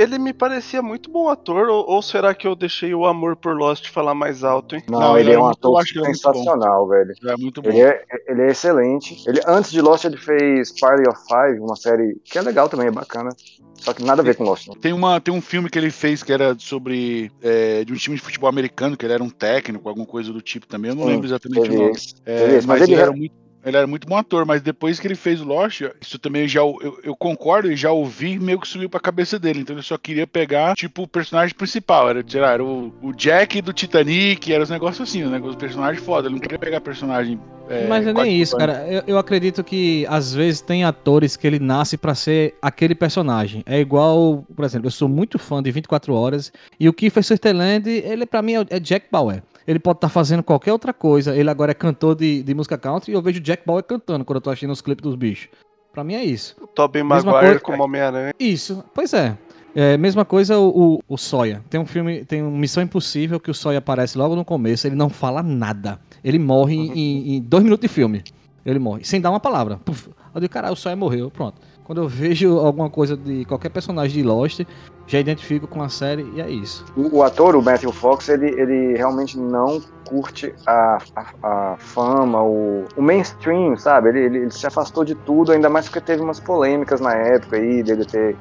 Ele 0.00 0.18
me 0.18 0.32
parecia 0.32 0.80
muito 0.80 1.10
bom 1.10 1.28
ator, 1.28 1.68
ou, 1.68 1.86
ou 1.86 2.00
será 2.00 2.34
que 2.34 2.46
eu 2.46 2.56
deixei 2.56 2.94
o 2.94 3.04
amor 3.04 3.36
por 3.36 3.54
Lost 3.54 3.90
falar 3.90 4.14
mais 4.14 4.42
alto, 4.42 4.74
hein? 4.74 4.82
Não, 4.88 5.18
ele 5.18 5.30
é 5.30 5.38
um 5.38 5.46
ator 5.46 5.78
acho 5.78 5.92
que 5.92 5.98
ele 5.98 6.06
é 6.06 6.08
muito 6.08 6.22
bom. 6.22 6.32
sensacional, 6.32 6.88
velho. 6.88 7.12
É 7.22 7.36
muito 7.36 7.60
bom. 7.60 7.68
Ele 7.68 7.82
é, 7.82 8.02
ele 8.26 8.40
é 8.40 8.46
excelente. 8.46 9.22
Ele, 9.28 9.42
antes 9.46 9.70
de 9.70 9.82
Lost, 9.82 10.06
ele 10.06 10.16
fez 10.16 10.72
Party 10.80 11.06
of 11.06 11.20
Five, 11.28 11.60
uma 11.60 11.76
série 11.76 12.18
que 12.24 12.38
é 12.38 12.40
legal 12.40 12.66
também, 12.66 12.86
é 12.86 12.90
bacana. 12.90 13.28
Só 13.74 13.92
que 13.92 14.02
nada 14.02 14.22
a 14.22 14.24
ver 14.24 14.36
com 14.36 14.44
Lost. 14.44 14.68
né? 14.68 14.74
Tem, 14.80 14.94
uma, 14.94 15.20
tem 15.20 15.34
um 15.34 15.40
filme 15.42 15.68
que 15.68 15.78
ele 15.78 15.90
fez 15.90 16.22
que 16.22 16.32
era 16.32 16.56
sobre. 16.58 17.30
é, 17.42 17.84
de 17.84 17.92
um 17.92 17.96
time 17.96 18.16
de 18.16 18.22
futebol 18.22 18.48
americano, 18.48 18.96
que 18.96 19.04
ele 19.04 19.12
era 19.12 19.22
um 19.22 19.28
técnico, 19.28 19.86
alguma 19.86 20.06
coisa 20.06 20.32
do 20.32 20.40
tipo 20.40 20.66
também. 20.66 20.92
Eu 20.92 20.94
não 20.94 21.04
Sim, 21.04 21.10
lembro 21.10 21.26
exatamente 21.26 21.70
o 21.70 21.74
nome. 21.74 21.92
É, 22.24 22.54
mas 22.54 22.64
mas 22.64 22.80
ele, 22.80 22.94
era 22.94 23.12
muito. 23.12 23.34
Ele 23.64 23.76
era 23.76 23.86
muito 23.86 24.06
bom 24.06 24.16
ator, 24.16 24.46
mas 24.46 24.62
depois 24.62 24.98
que 24.98 25.06
ele 25.06 25.14
fez 25.14 25.40
o 25.40 25.44
Lost, 25.44 25.82
isso 26.00 26.18
também 26.18 26.42
eu 26.42 26.48
já 26.48 26.60
eu, 26.60 26.98
eu 27.04 27.16
concordo 27.16 27.70
e 27.70 27.76
já 27.76 27.90
ouvi 27.92 28.38
meio 28.38 28.58
que 28.58 28.66
subiu 28.66 28.88
pra 28.88 28.98
cabeça 29.00 29.38
dele. 29.38 29.60
Então 29.60 29.76
ele 29.76 29.82
só 29.82 29.98
queria 29.98 30.26
pegar, 30.26 30.74
tipo, 30.74 31.02
o 31.02 31.08
personagem 31.08 31.54
principal. 31.54 32.08
Era, 32.08 32.24
sei 32.26 32.40
lá, 32.40 32.52
era 32.52 32.64
o, 32.64 32.92
o 33.02 33.12
Jack 33.12 33.60
do 33.60 33.72
Titanic, 33.72 34.52
era 34.52 34.62
os 34.62 34.70
negócios 34.70 35.08
assim, 35.08 35.22
os 35.22 35.30
negócios 35.30 35.56
personagem 35.56 36.00
foda. 36.02 36.28
Ele 36.28 36.34
não 36.34 36.40
queria 36.40 36.58
pegar 36.58 36.80
personagem. 36.80 37.38
é, 37.68 37.86
Mas 37.86 38.06
é 38.06 38.12
nem 38.12 38.40
isso, 38.40 38.56
cara. 38.56 38.86
Eu, 38.88 39.02
eu 39.06 39.18
acredito 39.18 39.62
que 39.62 40.06
às 40.08 40.32
vezes 40.32 40.60
tem 40.62 40.84
atores 40.84 41.36
que 41.36 41.46
ele 41.46 41.58
nasce 41.58 41.98
pra 41.98 42.14
ser 42.14 42.54
aquele 42.62 42.94
personagem. 42.94 43.62
É 43.66 43.78
igual, 43.78 44.44
por 44.56 44.64
exemplo, 44.64 44.86
eu 44.86 44.90
sou 44.90 45.08
muito 45.08 45.38
fã 45.38 45.62
de 45.62 45.70
24 45.70 46.14
Horas 46.14 46.50
e 46.78 46.88
o 46.88 46.92
Kiefer 46.92 47.22
Sutherland, 47.22 47.88
ele 47.90 48.24
pra 48.24 48.40
mim 48.40 48.54
é, 48.54 48.66
é 48.70 48.80
Jack 48.80 49.06
Bauer. 49.10 49.42
Ele 49.70 49.78
pode 49.78 49.98
estar 49.98 50.08
fazendo 50.08 50.42
qualquer 50.42 50.72
outra 50.72 50.92
coisa. 50.92 51.36
Ele 51.36 51.48
agora 51.48 51.70
é 51.70 51.74
cantor 51.74 52.16
de, 52.16 52.42
de 52.42 52.54
música 52.54 52.76
country 52.76 53.12
e 53.12 53.14
eu 53.14 53.22
vejo 53.22 53.38
Jack 53.38 53.62
Bauer 53.64 53.84
cantando 53.84 54.24
quando 54.24 54.38
eu 54.38 54.40
tô 54.40 54.50
assistindo 54.50 54.72
os 54.72 54.80
clipes 54.80 55.02
dos 55.04 55.14
bichos. 55.14 55.48
Pra 55.92 56.02
mim 56.02 56.14
é 56.14 56.24
isso. 56.24 56.56
O 56.60 56.66
Tobey 56.66 57.02
Maguire 57.04 57.30
coisa- 57.38 57.60
como 57.60 57.84
Homem-Aranha. 57.84 58.34
Isso, 58.38 58.82
pois 58.92 59.12
é. 59.14 59.38
É, 59.72 59.96
mesma 59.96 60.24
coisa 60.24 60.58
o, 60.58 60.96
o, 60.96 61.14
o 61.14 61.16
Sawyer. 61.16 61.60
Tem 61.70 61.80
um 61.80 61.86
filme, 61.86 62.24
tem 62.24 62.42
um 62.42 62.50
Missão 62.56 62.82
Impossível 62.82 63.38
que 63.38 63.48
o 63.50 63.54
Sawyer 63.54 63.78
aparece 63.78 64.18
logo 64.18 64.34
no 64.34 64.44
começo, 64.44 64.88
ele 64.88 64.96
não 64.96 65.08
fala 65.08 65.40
nada. 65.42 66.00
Ele 66.24 66.40
morre 66.40 66.74
em- 66.74 66.92
em, 66.92 67.36
em 67.36 67.40
dois 67.40 67.62
minutos 67.62 67.88
de 67.88 67.94
filme. 67.94 68.24
Ele 68.66 68.80
morre, 68.80 69.04
sem 69.04 69.20
dar 69.20 69.30
uma 69.30 69.38
palavra. 69.38 69.76
Puf. 69.84 70.08
Eu 70.34 70.40
digo, 70.40 70.52
caralho, 70.52 70.74
o 70.74 70.76
Sawyer 70.76 70.96
morreu, 70.98 71.30
pronto. 71.30 71.60
Quando 71.90 72.02
eu 72.02 72.08
vejo 72.08 72.56
alguma 72.60 72.88
coisa 72.88 73.16
de 73.16 73.44
qualquer 73.46 73.68
personagem 73.68 74.22
de 74.22 74.22
Lost, 74.22 74.60
já 75.08 75.18
identifico 75.18 75.66
com 75.66 75.82
a 75.82 75.88
série 75.88 76.22
e 76.36 76.40
é 76.40 76.48
isso. 76.48 76.84
O, 76.96 77.16
o 77.16 77.22
ator, 77.24 77.56
o 77.56 77.60
Matthew 77.60 77.90
Fox, 77.90 78.28
ele, 78.28 78.46
ele 78.46 78.96
realmente 78.96 79.36
não 79.36 79.82
curte 80.06 80.54
a, 80.68 80.98
a, 81.16 81.72
a 81.72 81.76
fama, 81.78 82.44
o, 82.44 82.84
o 82.96 83.02
mainstream, 83.02 83.76
sabe? 83.76 84.10
Ele, 84.10 84.20
ele, 84.20 84.38
ele 84.38 84.50
se 84.52 84.64
afastou 84.68 85.04
de 85.04 85.16
tudo, 85.16 85.50
ainda 85.50 85.68
mais 85.68 85.86
porque 85.86 86.00
teve 86.00 86.22
umas 86.22 86.38
polêmicas 86.38 87.00
na 87.00 87.12
época 87.12 87.56
aí, 87.56 87.82
dele 87.82 88.04
ter 88.04 88.36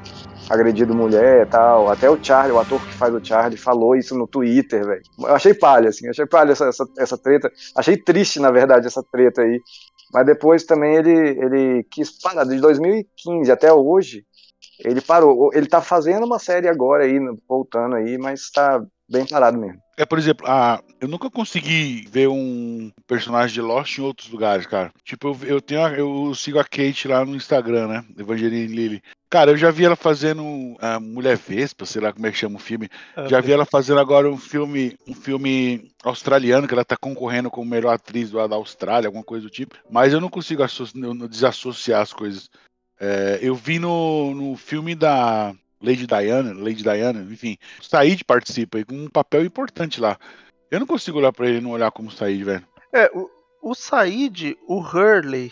agredido 0.48 0.94
mulher 0.94 1.48
e 1.48 1.50
tal. 1.50 1.90
Até 1.90 2.08
o 2.08 2.24
Charlie, 2.24 2.52
o 2.52 2.60
ator 2.60 2.80
que 2.80 2.94
faz 2.94 3.12
o 3.16 3.26
Charlie, 3.26 3.58
falou 3.58 3.96
isso 3.96 4.16
no 4.16 4.28
Twitter, 4.28 4.86
velho. 4.86 5.02
Eu 5.18 5.34
achei 5.34 5.56
palha, 5.56 5.90
assim, 5.90 6.08
achei 6.08 6.28
palha 6.28 6.52
essa, 6.52 6.66
essa, 6.66 6.88
essa 7.00 7.18
treta. 7.18 7.52
Achei 7.76 7.98
triste, 7.98 8.40
na 8.40 8.52
verdade, 8.52 8.86
essa 8.86 9.02
treta 9.02 9.42
aí. 9.42 9.60
Mas 10.14 10.26
depois 10.26 10.64
também 10.64 10.96
ele, 10.96 11.12
ele 11.12 11.84
quis 11.84 12.12
parar, 12.22 12.44
de 12.44 12.60
2015 12.60 13.52
até 13.52 13.72
hoje, 13.72 14.26
ele 14.84 15.02
parou. 15.02 15.52
Ele 15.54 15.68
tá 15.68 15.82
fazendo 15.82 16.26
uma 16.26 16.40
série 16.40 16.68
agora 16.68 17.04
aí, 17.04 17.20
voltando 17.48 17.96
aí, 17.96 18.18
mas 18.18 18.50
tá 18.50 18.84
bem 19.10 19.26
parado 19.26 19.58
mesmo. 19.58 19.80
É, 19.98 20.06
por 20.06 20.18
exemplo, 20.18 20.48
a, 20.48 20.82
eu 21.02 21.08
nunca 21.08 21.30
consegui 21.30 22.06
ver 22.10 22.28
um 22.30 22.90
personagem 23.06 23.54
de 23.54 23.62
Lost 23.62 23.98
em 23.98 24.02
outros 24.02 24.30
lugares, 24.30 24.66
cara. 24.66 24.92
Tipo, 25.04 25.30
eu, 25.44 25.56
eu 25.56 25.62
tenho 25.62 25.84
a- 25.84 25.92
eu 25.92 26.34
sigo 26.34 26.58
a 26.58 26.64
Kate 26.64 27.08
lá 27.08 27.26
no 27.26 27.36
Instagram, 27.36 27.88
né? 27.88 28.06
Evangeline 28.18 28.68
Lilly. 28.74 29.02
Cara, 29.30 29.52
eu 29.52 29.58
já 29.58 29.70
vi 29.70 29.86
ela 29.86 29.96
fazendo 29.96 30.76
a 30.80 31.00
Mulher 31.00 31.38
Vespa, 31.38 31.86
sei 31.86 32.02
lá 32.02 32.12
como 32.12 32.26
é 32.26 32.32
que 32.32 32.38
chama 32.38 32.56
o 32.56 32.60
filme. 32.60 32.90
Ah, 33.16 33.28
já 33.28 33.40
vi 33.40 33.52
ela 33.52 33.64
fazendo 33.64 34.00
agora 34.00 34.28
um 34.28 34.38
filme, 34.38 34.98
um 35.08 35.14
filme 35.14 35.92
australiano 36.04 36.68
que 36.68 36.74
ela 36.74 36.84
tá 36.84 36.98
concorrendo 36.98 37.52
como 37.52 37.70
melhor 37.70 37.94
atriz 37.94 38.32
do- 38.32 38.48
da 38.48 38.56
Austrália, 38.56 39.08
alguma 39.08 39.24
coisa 39.24 39.44
do 39.44 39.50
tipo. 39.52 39.76
Mas 39.90 40.14
eu 40.14 40.20
não 40.20 40.30
consigo 40.30 40.64
desassociar 41.30 42.02
as 42.02 42.12
coisas. 42.12 42.50
É, 43.00 43.38
eu 43.42 43.54
vi 43.54 43.78
no, 43.78 44.34
no 44.34 44.58
filme 44.58 44.96
da 44.96 45.54
Lady 45.82 46.08
Diana, 46.08 46.52
Lady 46.54 46.82
Diana, 46.82 47.22
enfim, 47.32 47.56
o 47.80 47.84
Said 47.86 48.24
participa 48.26 48.80
aí 48.80 48.84
com 48.84 48.96
um 48.96 49.10
papel 49.10 49.46
importante 49.46 50.02
lá. 50.02 50.18
Eu 50.72 50.80
não 50.80 50.88
consigo 50.88 51.20
olhar 51.20 51.32
pra 51.32 51.48
ele 51.48 51.60
e 51.60 51.62
não 51.62 51.70
olhar 51.72 51.92
como 51.92 52.12
Said, 52.12 52.44
velho. 52.44 52.68
É, 52.92 53.10
o, 53.14 53.30
o 53.62 53.74
Said, 53.76 54.56
o 54.68 54.80
Hurley, 54.80 55.52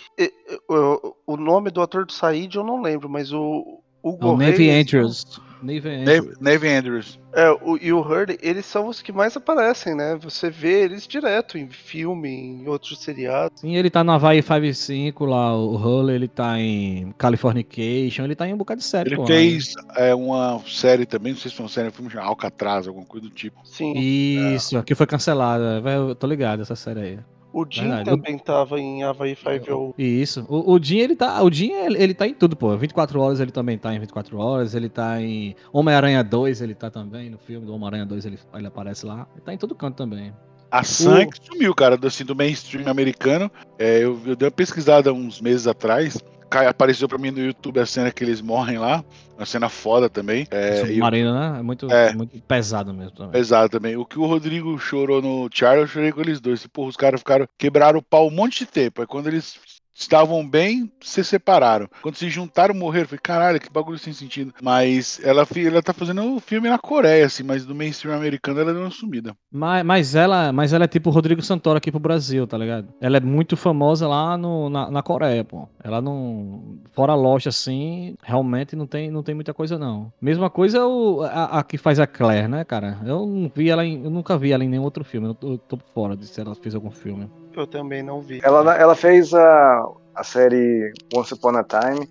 o, 1.25 1.37
nome 1.37 1.69
do 1.69 1.81
ator 1.81 2.05
do 2.05 2.11
Said 2.13 2.55
eu 2.55 2.63
não 2.63 2.81
lembro, 2.81 3.09
mas 3.09 3.31
o 3.31 3.81
Hugo 4.03 4.29
O 4.29 4.37
Navy 4.37 4.67
Reis- 4.67 4.81
Andrews. 4.87 5.41
Navy 5.59 5.89
Andrews. 5.89 6.37
Navy, 6.39 6.67
Andrews. 6.69 7.19
É, 7.33 7.49
o, 7.49 7.77
e 7.81 7.91
o 7.91 7.99
Hurley, 7.99 8.37
eles 8.43 8.63
são 8.63 8.87
os 8.87 9.01
que 9.01 9.11
mais 9.11 9.35
aparecem, 9.35 9.95
né? 9.95 10.15
Você 10.21 10.51
vê 10.51 10.83
eles 10.83 11.07
direto 11.07 11.57
em 11.57 11.67
filme, 11.67 12.29
em 12.29 12.67
outros 12.67 13.01
seriados. 13.01 13.59
Sim, 13.61 13.75
ele 13.75 13.89
tá 13.89 14.03
no 14.03 14.11
Havaí 14.11 14.43
5 14.71 15.25
lá, 15.25 15.55
o 15.57 15.75
Hull, 15.75 16.11
ele 16.11 16.27
tá 16.27 16.59
em 16.59 17.11
Californication, 17.17 18.23
ele 18.25 18.35
tá 18.35 18.47
em 18.47 18.53
um 18.53 18.57
bocado 18.57 18.81
de 18.81 18.85
série, 18.85 19.09
Ele 19.09 19.15
pô. 19.15 19.25
fez 19.25 19.73
é, 19.95 20.13
uma 20.13 20.61
série 20.67 21.07
também, 21.07 21.33
não 21.33 21.39
sei 21.39 21.49
se 21.49 21.57
foi 21.57 21.63
uma 21.65 21.71
série, 21.71 21.89
um 21.89 21.91
filme 21.91 22.11
chamado 22.11 22.29
Alcatraz, 22.29 22.87
alguma 22.87 23.05
coisa 23.07 23.27
do 23.27 23.33
tipo. 23.33 23.59
Sim. 23.63 23.93
Isso, 23.97 24.77
aqui 24.77 24.93
foi 24.93 25.07
cancelada. 25.07 25.81
Eu 25.89 26.13
tô 26.13 26.27
ligado 26.27 26.61
essa 26.61 26.75
série 26.75 26.99
aí. 26.99 27.19
O 27.53 27.65
Jim 27.69 27.83
Verdade. 27.83 28.09
também 28.09 28.37
tava 28.37 28.79
em 28.79 29.03
Havaí 29.03 29.35
5 29.35 29.95
Isso. 29.97 30.45
O, 30.49 30.73
o 30.73 30.83
Jim, 30.83 30.97
ele 30.97 31.15
tá. 31.15 31.41
O 31.41 31.51
Jim, 31.51 31.71
ele, 31.71 32.01
ele 32.01 32.13
tá 32.13 32.27
em 32.27 32.33
tudo, 32.33 32.55
pô. 32.55 32.75
24 32.77 33.19
horas 33.19 33.39
ele 33.39 33.51
também 33.51 33.77
tá 33.77 33.93
em 33.93 33.99
24 33.99 34.37
horas. 34.37 34.75
Ele 34.75 34.89
tá 34.89 35.21
em 35.21 35.55
Homem-Aranha 35.71 36.23
2, 36.23 36.61
ele 36.61 36.75
tá 36.75 36.89
também. 36.89 37.29
No 37.29 37.37
filme 37.37 37.65
do 37.65 37.73
Homem-Aranha 37.73 38.05
2, 38.05 38.25
ele, 38.25 38.39
ele 38.53 38.67
aparece 38.67 39.05
lá. 39.05 39.27
Ele 39.33 39.41
tá 39.43 39.53
em 39.53 39.57
todo 39.57 39.73
canto 39.73 39.95
também. 39.95 40.33
A 40.69 40.83
Sam 40.83 41.19
é 41.19 41.25
que 41.25 41.37
sumiu, 41.45 41.73
cara, 41.73 41.95
do, 41.97 42.07
assim, 42.07 42.25
do 42.25 42.35
mainstream 42.35 42.89
americano. 42.89 43.49
É, 43.79 44.03
eu, 44.03 44.19
eu 44.25 44.35
dei 44.35 44.47
uma 44.47 44.51
pesquisada 44.51 45.13
uns 45.13 45.39
meses 45.39 45.65
atrás. 45.65 46.17
Cai- 46.49 46.67
Apareceu 46.67 47.07
pra 47.07 47.17
mim 47.17 47.31
no 47.31 47.39
YouTube 47.39 47.79
a 47.79 47.85
cena 47.85 48.11
que 48.11 48.23
eles 48.23 48.41
morrem 48.41 48.77
lá. 48.77 49.03
Uma 49.37 49.45
cena 49.45 49.69
foda 49.69 50.09
também. 50.09 50.47
É, 50.49 50.77
Submarino, 50.77 51.33
né? 51.33 51.59
É 51.59 51.61
muito, 51.61 51.91
É. 51.91 52.13
muito 52.13 52.39
pesado 52.41 52.93
mesmo 52.93 53.11
também. 53.11 53.31
Pesado 53.33 53.69
também. 53.69 53.95
O 53.95 54.03
que 54.05 54.17
o 54.17 54.25
Rodrigo 54.25 54.79
chorou 54.79 55.21
no 55.21 55.47
Charlie, 55.53 55.83
eu 55.83 55.87
chorei 55.87 56.11
com 56.11 56.21
eles 56.21 56.39
dois. 56.39 56.65
Porra, 56.67 56.89
os 56.89 56.97
caras 56.97 57.19
ficaram. 57.21 57.47
Quebraram 57.57 57.99
o 57.99 58.01
pau 58.01 58.27
um 58.27 58.31
monte 58.31 58.59
de 58.59 58.65
tempo. 58.65 59.01
Aí 59.01 59.07
quando 59.07 59.27
eles 59.27 59.55
estavam 59.97 60.47
bem, 60.47 60.91
se 61.01 61.23
separaram. 61.23 61.89
Quando 62.01 62.15
se 62.15 62.29
juntaram, 62.29 62.75
morreram. 62.75 63.07
Falei, 63.07 63.19
caralho, 63.21 63.59
que 63.59 63.71
bagulho 63.71 63.97
sem 63.97 64.13
sentido. 64.13 64.53
Mas 64.61 65.19
ela, 65.23 65.45
ela 65.55 65.81
tá 65.81 65.91
fazendo 65.91 66.21
um 66.21 66.39
filme 66.39 66.69
na 66.69 66.77
Coreia, 66.77 67.25
assim, 67.25 67.43
mas 67.43 67.65
no 67.65 67.73
mainstream 67.73 68.15
americano 68.15 68.59
ela 68.59 68.73
deu 68.73 68.83
uma 68.83 68.91
sumida. 68.91 69.35
Mas, 69.51 69.83
mas, 69.83 70.15
ela, 70.15 70.53
mas 70.53 70.71
ela 70.71 70.85
é 70.85 70.87
tipo 70.87 71.09
o 71.09 71.13
Rodrigo 71.13 71.41
Santoro 71.41 71.77
aqui 71.77 71.91
pro 71.91 71.99
Brasil, 71.99 72.45
tá 72.45 72.57
ligado? 72.57 72.89
Ela 73.01 73.17
é 73.17 73.19
muito 73.19 73.57
famosa 73.57 74.07
lá 74.07 74.37
no, 74.37 74.69
na, 74.69 74.91
na 74.91 75.01
Coreia, 75.01 75.43
pô. 75.43 75.67
Ela 75.83 75.99
não. 75.99 76.77
Fora 76.91 77.15
loja 77.15 77.49
assim, 77.49 78.15
realmente 78.23 78.75
não 78.75 78.85
tem, 78.85 79.09
não 79.09 79.23
tem 79.23 79.33
muita 79.33 79.53
coisa, 79.53 79.79
não. 79.79 80.11
Mesma 80.21 80.49
coisa 80.49 80.85
o, 80.85 81.23
a, 81.23 81.59
a 81.59 81.63
que 81.63 81.77
faz 81.77 81.99
a 81.99 82.05
Claire, 82.05 82.47
né, 82.47 82.63
cara? 82.63 82.99
Eu 83.05 83.25
não 83.25 83.51
vi 83.53 83.69
ela 83.69 83.83
em, 83.85 84.03
Eu 84.03 84.11
nunca 84.11 84.37
vi 84.37 84.51
ela 84.51 84.63
em 84.63 84.69
nenhum 84.69 84.83
outro 84.83 85.03
filme. 85.03 85.27
Eu 85.27 85.33
tô, 85.33 85.51
eu 85.53 85.57
tô 85.57 85.77
fora 85.93 86.15
de 86.15 86.27
se 86.27 86.39
ela 86.39 86.53
fez 86.53 86.75
algum 86.75 86.91
filme. 86.91 87.27
Eu 87.57 87.67
também 87.67 88.03
não 88.03 88.21
vi. 88.21 88.39
Ela, 88.43 88.75
ela 88.77 88.95
fez 88.95 89.33
a, 89.33 89.85
a 90.15 90.23
série 90.23 90.91
Once 91.15 91.33
Upon 91.33 91.57
a 91.57 91.63
Time. 91.63 92.07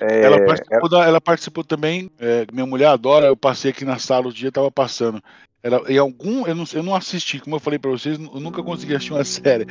É, 0.00 0.22
ela, 0.22 0.44
participou 0.44 0.88
da- 0.88 1.04
ela 1.04 1.20
participou 1.20 1.64
também. 1.64 2.08
é, 2.18 2.46
minha 2.52 2.64
mulher 2.66 2.86
adora. 2.86 3.26
Eu 3.26 3.36
passei 3.36 3.70
aqui 3.72 3.84
na 3.84 3.98
sala 3.98 4.28
o 4.28 4.32
dia, 4.32 4.52
tava 4.52 4.70
passando. 4.70 5.20
Ela, 5.62 5.82
em 5.88 5.98
algum. 5.98 6.46
Eu 6.46 6.54
não, 6.54 6.64
eu 6.72 6.82
não 6.82 6.94
assisti, 6.94 7.40
como 7.40 7.56
eu 7.56 7.60
falei 7.60 7.78
pra 7.78 7.90
vocês, 7.90 8.18
eu 8.18 8.40
nunca 8.40 8.62
consegui 8.62 8.94
assistir 8.94 9.12
uma 9.12 9.24
série. 9.24 9.66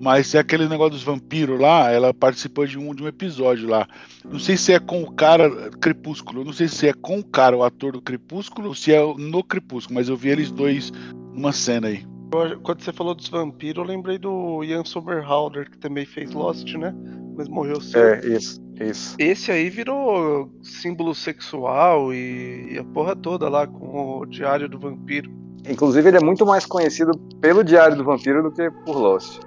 Mas 0.00 0.34
é 0.34 0.38
aquele 0.38 0.68
negócio 0.68 0.92
dos 0.92 1.02
vampiros 1.02 1.60
lá. 1.60 1.90
Ela 1.90 2.14
participou 2.14 2.64
de 2.66 2.78
um, 2.78 2.94
de 2.94 3.02
um 3.02 3.08
episódio 3.08 3.68
lá. 3.68 3.86
Não 4.24 4.38
sei 4.38 4.56
se 4.56 4.72
é 4.72 4.78
com 4.78 5.02
o 5.02 5.10
cara 5.12 5.50
Crepúsculo. 5.80 6.44
Não 6.44 6.52
sei 6.52 6.68
se 6.68 6.86
é 6.88 6.92
com 6.94 7.18
o 7.18 7.24
cara, 7.24 7.56
o 7.56 7.64
ator 7.64 7.92
do 7.92 8.00
Crepúsculo, 8.00 8.68
ou 8.68 8.74
se 8.74 8.94
é 8.94 9.00
no 9.00 9.42
Crepúsculo. 9.42 9.96
Mas 9.96 10.08
eu 10.08 10.16
vi 10.16 10.28
eles 10.28 10.50
dois 10.52 10.92
numa 11.34 11.52
cena 11.52 11.88
aí. 11.88 12.06
Eu- 12.42 12.60
Quando 12.60 12.80
você 12.82 12.92
falou 12.92 13.14
dos 13.14 13.28
vampiros, 13.28 13.82
eu 13.82 13.88
lembrei 13.88 14.18
do 14.18 14.62
Ian 14.64 14.84
Somerhalder, 14.84 15.70
que 15.70 15.78
também 15.78 16.04
fez 16.04 16.32
Lost, 16.32 16.74
né? 16.74 16.94
Mas 17.36 17.48
morreu 17.48 17.80
cedo. 17.80 18.24
É, 18.26 18.28
isso, 18.36 18.60
isso. 18.80 19.16
Esse 19.18 19.50
aí 19.50 19.68
virou 19.68 20.48
símbolo 20.62 21.14
sexual 21.14 22.12
e, 22.14 22.74
e 22.74 22.78
a 22.78 22.84
porra 22.84 23.14
toda 23.16 23.48
lá 23.48 23.66
com 23.66 24.18
o 24.20 24.26
Diário 24.26 24.68
do 24.68 24.78
Vampiro. 24.78 25.30
Inclusive, 25.68 26.06
ele 26.08 26.18
é 26.18 26.20
muito 26.24 26.44
mais 26.46 26.64
conhecido 26.66 27.12
pelo 27.40 27.64
Diário 27.64 27.96
do 27.96 28.04
Vampiro 28.04 28.42
do 28.42 28.50
que 28.52 28.70
por 28.84 28.96
Lost. 28.96 29.40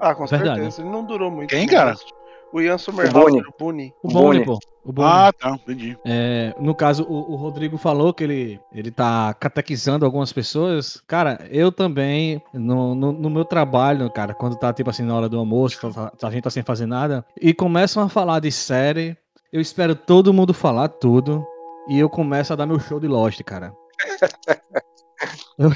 Ah, 0.00 0.14
com 0.14 0.26
Verdade. 0.26 0.56
certeza. 0.60 0.82
Ele 0.82 0.90
não 0.90 1.04
durou 1.04 1.30
muito. 1.30 1.50
Quem, 1.50 1.66
cara? 1.66 1.90
Lost. 1.92 2.08
O 2.52 2.60
Ian 2.60 2.78
Somerhalder, 2.78 3.42
o 3.48 3.54
Boone. 3.58 3.94
O 4.02 4.08
Boni, 4.08 4.44
pô. 4.44 4.58
O 4.84 4.92
Boni. 4.92 5.08
Ah, 5.08 5.32
tá, 5.32 5.50
entendi. 5.50 5.96
É, 6.04 6.52
no 6.58 6.74
caso, 6.74 7.04
o, 7.04 7.32
o 7.32 7.36
Rodrigo 7.36 7.78
falou 7.78 8.12
que 8.12 8.24
ele, 8.24 8.60
ele 8.72 8.90
tá 8.90 9.32
catequizando 9.34 10.04
algumas 10.04 10.32
pessoas. 10.32 11.00
Cara, 11.06 11.46
eu 11.50 11.70
também, 11.70 12.42
no, 12.52 12.94
no, 12.94 13.12
no 13.12 13.30
meu 13.30 13.44
trabalho, 13.44 14.10
cara, 14.10 14.34
quando 14.34 14.56
tá 14.56 14.72
tipo 14.72 14.90
assim 14.90 15.04
na 15.04 15.14
hora 15.14 15.28
do 15.28 15.38
almoço, 15.38 15.80
tá- 15.92 16.10
tá- 16.10 16.28
a 16.28 16.30
gente 16.30 16.42
tá 16.42 16.50
sem 16.50 16.62
fazer 16.62 16.86
nada, 16.86 17.24
e 17.40 17.54
começam 17.54 18.02
a 18.02 18.08
falar 18.08 18.40
de 18.40 18.50
série, 18.50 19.16
eu 19.52 19.60
espero 19.60 19.94
todo 19.94 20.32
mundo 20.32 20.52
falar 20.52 20.88
tudo. 20.88 21.46
e 21.88 21.98
eu 21.98 22.08
começo 22.08 22.52
a 22.52 22.56
dar 22.56 22.66
meu 22.66 22.78
show 22.80 22.98
de 23.00 23.08
Lost, 23.08 23.42
cara. 23.42 23.72
eu, 25.58 25.70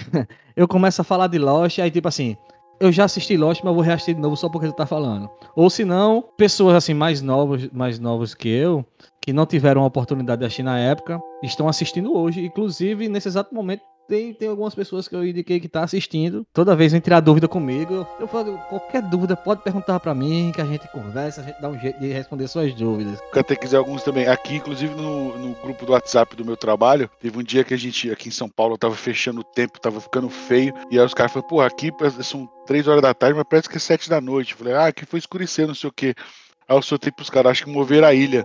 eu 0.57 0.69
começo 0.69 1.01
a 1.01 1.05
falar 1.05 1.27
de 1.27 1.39
Lost, 1.39 1.79
aí 1.79 1.91
tipo 1.91 2.09
assim, 2.09 2.37
eu 2.85 2.93
já 2.93 3.05
assisti 3.05 3.37
Lost, 3.37 3.63
mas 3.63 3.75
vou 3.75 3.83
reassistir 3.83 4.15
de 4.15 4.21
novo 4.21 4.37
só 4.37 4.49
porque 4.49 4.67
tu 4.67 4.75
tá 4.75 4.87
falando. 4.87 5.29
Ou 5.57 5.71
se 5.71 5.85
não, 5.85 6.23
pessoas 6.37 6.75
assim 6.75 6.95
mais 6.95 7.23
novas, 7.23 7.69
mais 7.73 7.99
novas 7.99 8.35
que 8.35 8.49
eu, 8.49 8.85
que 9.21 9.33
não 9.33 9.47
tiveram 9.47 9.83
a 9.83 9.87
oportunidade 9.87 10.41
de 10.41 10.47
assistir 10.47 10.63
na 10.63 10.79
época, 10.79 11.21
estão 11.43 11.69
assistindo 11.69 12.17
hoje. 12.17 12.45
Inclusive, 12.45 13.09
nesse 13.09 13.29
exato 13.29 13.55
momento, 13.55 13.83
tem, 14.09 14.35
tem 14.35 14.49
algumas 14.49 14.75
pessoas 14.75 15.09
que 15.09 15.15
eu 15.15 15.27
indiquei 15.27 15.61
que 15.61 15.69
tá 15.69 15.83
assistindo. 15.83 16.47
Toda 16.53 16.77
vez 16.77 16.93
vem 16.93 17.01
tirar 17.01 17.21
dúvida 17.21 17.49
comigo. 17.49 18.07
Eu, 18.21 18.27
falo, 18.27 18.59
qualquer 18.69 19.03
dúvida, 19.03 19.37
pode 19.37 19.63
perguntar 19.63 19.99
pra 20.01 20.15
mim, 20.15 20.53
que 20.55 20.61
a 20.61 20.65
gente 20.65 20.87
conversa, 20.89 21.41
a 21.41 21.45
gente 21.45 21.61
dá 21.61 21.69
um 21.69 21.79
jeito 21.79 21.99
de 22.01 22.13
responder 22.13 22.49
suas 22.49 22.75
dúvidas. 22.75 23.19
Catequizei 23.33 23.79
alguns 23.79 24.03
também. 24.03 24.27
Aqui, 24.27 24.57
inclusive, 24.57 24.95
no, 24.95 25.37
no 25.39 25.55
grupo 25.55 25.87
do 25.87 25.93
WhatsApp 25.93 26.37
do 26.37 26.45
meu 26.45 26.57
trabalho, 26.57 27.09
teve 27.21 27.39
um 27.39 27.43
dia 27.43 27.65
que 27.65 27.75
a 27.75 27.79
gente, 27.79 28.11
aqui 28.11 28.29
em 28.29 28.33
São 28.33 28.49
Paulo, 28.49 28.79
tava 28.79 28.95
fechando 28.95 29.41
o 29.41 29.45
tempo, 29.45 29.81
tava 29.81 30.01
ficando 30.01 30.29
feio. 30.29 30.75
E 30.91 30.99
aí 30.99 31.05
os 31.05 31.15
caras 31.15 31.33
falaram, 31.33 31.49
pô, 31.49 31.61
aqui 31.61 31.91
são 32.23 32.49
três 32.67 32.87
horas 32.87 33.03
da 33.03 33.15
tarde, 33.15 33.37
mas 33.37 33.47
parece 33.49 33.69
que 33.69 33.77
é 33.77 33.81
sete 33.81 34.09
da 34.09 34.21
noite. 34.21 34.53
Eu 34.53 34.59
falei, 34.59 34.75
ah, 34.75 34.87
aqui 34.87 35.07
foi 35.07 35.19
escurecer, 35.19 35.67
não 35.67 35.75
sei 35.75 35.89
o 35.89 35.93
quê. 35.93 36.15
Aí 36.69 36.77
eu 36.77 36.83
soltei 36.83 37.13
pros 37.13 37.31
caras, 37.31 37.53
acho 37.53 37.65
que 37.65 37.71
mover 37.71 38.05
a 38.05 38.15
ilha. 38.15 38.45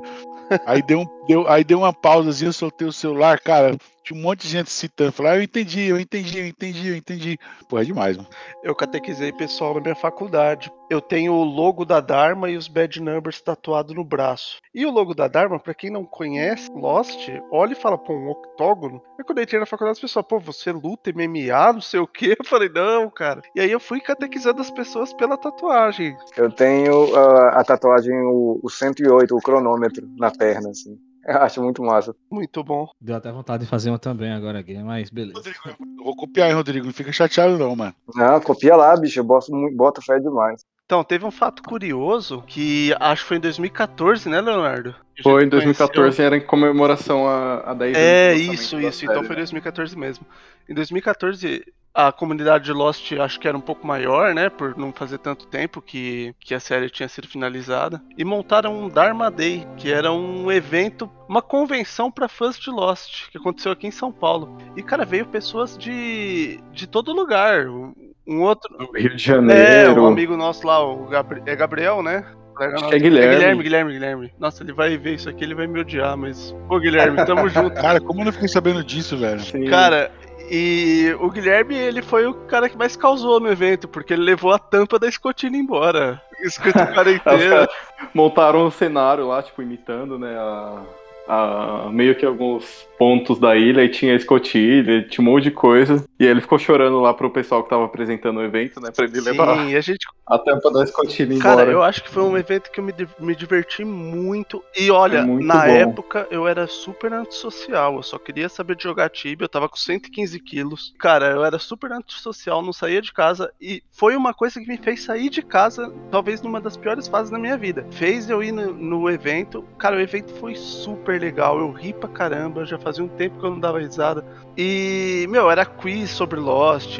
Aí 0.65 0.81
deu, 0.81 1.01
um, 1.01 1.25
deu, 1.27 1.47
aí 1.47 1.63
deu 1.63 1.79
uma 1.79 1.93
pausazinha, 1.93 2.49
eu 2.49 2.53
soltei 2.53 2.87
o 2.87 2.93
celular, 2.93 3.39
cara. 3.39 3.77
Tinha 4.03 4.19
um 4.19 4.23
monte 4.23 4.41
de 4.41 4.47
gente 4.47 4.71
citando. 4.71 5.11
Falei, 5.11 5.31
ah, 5.31 5.35
eu 5.35 5.43
entendi, 5.43 5.87
eu 5.87 5.99
entendi, 5.99 6.39
eu 6.39 6.47
entendi, 6.47 6.87
eu 6.87 6.95
entendi. 6.95 7.39
Pô, 7.67 7.77
é 7.77 7.83
demais, 7.83 8.17
mano. 8.17 8.29
Eu 8.63 8.73
catequizei 8.73 9.31
pessoal 9.31 9.75
na 9.75 9.81
minha 9.81 9.95
faculdade. 9.95 10.71
Eu 10.89 10.99
tenho 10.99 11.33
o 11.33 11.43
logo 11.43 11.85
da 11.85 11.99
Dharma 11.99 12.49
e 12.49 12.57
os 12.57 12.67
bad 12.67 12.99
numbers 12.99 13.39
tatuado 13.39 13.93
no 13.93 14.03
braço. 14.03 14.59
E 14.73 14.83
o 14.85 14.89
logo 14.89 15.13
da 15.13 15.27
Dharma, 15.27 15.59
pra 15.59 15.75
quem 15.75 15.91
não 15.91 16.03
conhece 16.03 16.71
Lost, 16.73 17.29
olha 17.51 17.73
e 17.73 17.75
fala, 17.75 17.95
pô, 17.95 18.13
um 18.13 18.29
octógono. 18.29 18.99
Aí 19.17 19.23
quando 19.23 19.37
eu 19.37 19.43
entrei 19.43 19.59
na 19.59 19.67
faculdade, 19.67 19.97
as 19.97 20.01
pessoas, 20.01 20.25
pô, 20.25 20.39
você 20.39 20.71
luta 20.71 21.11
MMA, 21.11 21.73
não 21.73 21.81
sei 21.81 21.99
o 21.99 22.07
quê. 22.07 22.35
Eu 22.39 22.45
falei, 22.45 22.69
não, 22.69 23.11
cara. 23.11 23.43
E 23.55 23.61
aí 23.61 23.71
eu 23.71 23.79
fui 23.79 24.01
catequizando 24.01 24.61
as 24.61 24.71
pessoas 24.71 25.13
pela 25.13 25.37
tatuagem. 25.37 26.17
Eu 26.35 26.49
tenho 26.51 27.15
ah, 27.15 27.59
a 27.59 27.63
tatuagem, 27.63 28.15
o, 28.23 28.59
o 28.63 28.69
108, 28.69 29.35
o 29.35 29.41
cronômetro 29.41 30.09
na 30.17 30.31
perna, 30.39 30.69
assim. 30.69 30.97
Eu 31.27 31.37
acho 31.41 31.61
muito 31.61 31.83
massa. 31.83 32.15
Muito 32.31 32.63
bom. 32.63 32.87
Deu 32.99 33.15
até 33.15 33.31
vontade 33.31 33.63
de 33.65 33.69
fazer 33.69 33.89
uma 33.91 33.99
também 33.99 34.31
agora 34.31 34.59
aqui, 34.59 34.75
mas 34.81 35.09
beleza. 35.09 35.41
Eu 35.65 36.03
vou 36.03 36.15
copiar, 36.15 36.47
hein, 36.49 36.55
Rodrigo. 36.55 36.85
Não 36.85 36.93
fica 36.93 37.11
chateado, 37.11 37.57
não, 37.57 37.75
mano. 37.75 37.93
Não, 38.15 38.39
copia 38.39 38.75
lá, 38.75 38.95
bicho. 38.95 39.19
Eu 39.19 39.23
boto, 39.23 39.47
boto 39.75 40.01
fé 40.01 40.17
demais. 40.19 40.65
Então, 40.85 41.03
teve 41.03 41.23
um 41.25 41.29
fato 41.29 41.61
curioso 41.61 42.41
que 42.47 42.95
acho 42.99 43.21
que 43.21 43.27
foi 43.27 43.37
em 43.37 43.41
2014, 43.41 44.27
né, 44.27 44.41
Leonardo? 44.41 44.95
Foi 45.21 45.43
em 45.43 45.49
Conheceu- 45.49 45.49
2014, 45.75 46.21
era 46.23 46.37
em 46.37 46.41
comemoração 46.41 47.27
a, 47.27 47.59
a 47.59 47.73
10 47.75 47.95
anos 47.95 48.07
É, 48.09 48.31
do 48.33 48.37
lançamento 48.39 48.53
isso, 48.63 48.79
isso. 48.79 49.03
Então 49.05 49.15
série, 49.15 49.27
foi 49.27 49.35
né? 49.35 49.41
2014 49.41 49.95
mesmo. 49.97 50.25
Em 50.67 50.73
2014, 50.73 51.63
a 51.93 52.11
comunidade 52.11 52.65
de 52.65 52.71
Lost 52.73 53.11
acho 53.13 53.39
que 53.39 53.47
era 53.47 53.57
um 53.57 53.61
pouco 53.61 53.85
maior, 53.85 54.33
né? 54.33 54.49
Por 54.49 54.77
não 54.77 54.91
fazer 54.93 55.17
tanto 55.17 55.47
tempo 55.47 55.81
que, 55.81 56.33
que 56.39 56.53
a 56.53 56.59
série 56.59 56.89
tinha 56.89 57.07
sido 57.09 57.27
finalizada. 57.27 58.01
E 58.17 58.23
montaram 58.23 58.73
um 58.83 58.87
Dharma 58.89 59.29
Day, 59.31 59.67
que 59.77 59.91
era 59.91 60.11
um 60.11 60.51
evento, 60.51 61.09
uma 61.27 61.41
convenção 61.41 62.09
para 62.11 62.27
fãs 62.27 62.57
de 62.59 62.69
Lost, 62.69 63.29
que 63.31 63.37
aconteceu 63.37 63.71
aqui 63.71 63.87
em 63.87 63.91
São 63.91 64.11
Paulo. 64.11 64.57
E, 64.77 64.83
cara, 64.83 65.03
veio 65.05 65.25
pessoas 65.25 65.77
de, 65.77 66.59
de 66.71 66.87
todo 66.87 67.11
lugar. 67.13 67.65
Um 67.67 68.41
outro. 68.41 68.69
Rio 68.95 69.09
de 69.09 69.15
É, 69.15 69.17
Janeiro. 69.17 70.03
um 70.03 70.07
amigo 70.07 70.37
nosso 70.37 70.65
lá, 70.67 70.83
o 70.83 71.05
Gabri- 71.07 71.41
é 71.45 71.55
Gabriel, 71.55 72.03
né? 72.03 72.23
Acho 72.59 72.89
que 72.89 72.95
é 72.95 72.99
Guilherme. 72.99 73.35
Guilherme, 73.35 73.63
Guilherme, 73.63 73.91
Guilherme. 73.93 74.33
Nossa, 74.37 74.63
ele 74.63 74.73
vai 74.73 74.97
ver 74.97 75.15
isso 75.15 75.29
aqui, 75.29 75.45
ele 75.45 75.55
vai 75.55 75.65
me 75.65 75.79
odiar, 75.79 76.17
mas. 76.17 76.53
Ô, 76.69 76.77
Guilherme, 76.77 77.25
tamo 77.25 77.47
junto. 77.49 77.73
Cara, 77.81 78.01
como 78.01 78.19
eu 78.21 78.25
não 78.25 78.33
fiquei 78.33 78.49
sabendo 78.49 78.83
disso, 78.83 79.17
velho? 79.17 79.41
Cara, 79.69 80.11
e 80.49 81.15
o 81.19 81.29
Guilherme, 81.29 81.75
ele 81.75 82.01
foi 82.01 82.25
o 82.25 82.33
cara 82.33 82.69
que 82.69 82.77
mais 82.77 82.95
causou 82.95 83.39
no 83.39 83.49
evento, 83.49 83.87
porque 83.87 84.13
ele 84.13 84.23
levou 84.23 84.51
a 84.51 84.59
tampa 84.59 84.97
da 84.97 85.07
escotilha 85.07 85.55
embora. 85.55 86.21
Escrito 86.41 86.79
quarentena. 86.93 87.67
montaram 88.13 88.65
um 88.65 88.71
cenário 88.71 89.27
lá, 89.27 89.43
tipo, 89.43 89.61
imitando, 89.61 90.17
né, 90.17 90.35
a, 90.37 90.81
a- 91.29 91.89
meio 91.91 92.15
que 92.15 92.25
alguns 92.25 92.87
pontos 92.97 93.39
da 93.39 93.55
ilha, 93.55 93.83
e 93.85 93.89
tinha 93.89 94.13
escotilha, 94.13 95.07
tinha 95.07 95.25
um 95.25 95.31
monte 95.31 95.43
de 95.45 95.51
coisa. 95.51 96.03
E 96.19 96.25
aí 96.25 96.29
ele 96.31 96.41
ficou 96.41 96.59
chorando 96.59 96.99
lá 96.99 97.13
pro 97.13 97.29
pessoal 97.29 97.63
que 97.63 97.69
tava 97.69 97.85
apresentando 97.85 98.37
o 98.39 98.43
evento, 98.43 98.81
né, 98.81 98.89
pra 98.93 99.05
ele 99.05 99.21
levar 99.21 99.57
Sim, 99.57 99.73
a 99.75 99.79
gente. 99.79 100.05
a 100.27 100.37
tampa 100.37 100.69
da 100.69 100.83
escotilha 100.83 101.33
embora. 101.33 101.55
Cara, 101.57 101.71
eu 101.71 101.81
acho 101.81 102.03
que 102.03 102.09
foi 102.09 102.23
um 102.23 102.37
evento 102.37 102.69
que 102.69 102.79
eu 102.81 102.83
me, 102.83 102.93
me 103.21 103.35
diverti 103.35 103.85
muito. 103.85 104.61
E 104.77 104.91
olha, 104.91 105.19
É 105.19 105.23
muito 105.23 105.45
na 105.47 105.65
bom. 105.65 105.71
época 105.71 106.27
eu 106.29 106.45
era 106.45 106.67
super 106.67 107.13
antissocial. 107.13 107.95
Eu 107.95 108.03
só 108.03 108.17
queria 108.19 108.49
saber 108.49 108.75
de 108.75 108.83
jogar 108.83 109.09
Tibia. 109.09 109.45
Eu 109.45 109.49
tava 109.49 109.69
com 109.69 109.77
115 109.77 110.37
quilos. 110.39 110.93
Cara, 110.99 111.27
eu 111.31 111.45
era 111.45 111.57
super 111.57 111.91
antissocial, 111.93 112.61
não 112.61 112.73
saía 112.73 113.01
de 113.01 113.13
casa. 113.13 113.49
E 113.61 113.81
foi 113.93 114.17
uma 114.17 114.33
coisa 114.33 114.59
que 114.59 114.67
me 114.67 114.77
fez 114.77 115.03
sair 115.03 115.29
de 115.29 115.41
casa, 115.41 115.89
talvez 116.11 116.41
numa 116.41 116.59
das 116.59 116.75
piores 116.75 117.07
fases 117.07 117.31
da 117.31 117.39
minha 117.39 117.57
vida. 117.57 117.85
Fez 117.91 118.29
eu 118.29 118.43
ir 118.43 118.51
no, 118.51 118.73
no 118.73 119.09
evento. 119.09 119.63
Cara, 119.77 119.95
o 119.95 120.01
evento 120.01 120.33
foi 120.35 120.53
super 120.55 121.18
legal. 121.19 121.59
Eu 121.59 121.71
ri 121.71 121.93
pra 121.93 122.09
caramba. 122.09 122.65
Já 122.65 122.79
fazia 122.79 123.03
um 123.03 123.07
tempo 123.07 123.39
que 123.39 123.45
eu 123.45 123.51
não 123.51 123.59
dava 123.59 123.79
risada. 123.79 124.25
E, 124.57 125.27
meu, 125.29 125.51
era 125.51 125.65
quiz 125.65 126.09
sobre 126.09 126.39
Lost. 126.39 126.97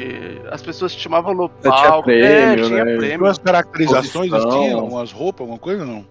As 0.50 0.62
pessoas 0.62 0.94
te 0.94 1.00
chamavam 1.00 1.34
no 1.34 1.48
tinha 1.48 1.72
palco. 1.72 2.10
é, 2.10 2.54
prêmio, 2.54 2.66
tinha 2.66 2.84
né? 2.84 2.96
prêmio. 2.96 3.26
Umas 3.26 3.38
caracterizações, 3.38 4.32
assim, 4.32 4.74
umas 4.74 5.12
roupas, 5.12 5.40
alguma 5.40 5.58
coisa, 5.58 5.84
não? 5.84 6.06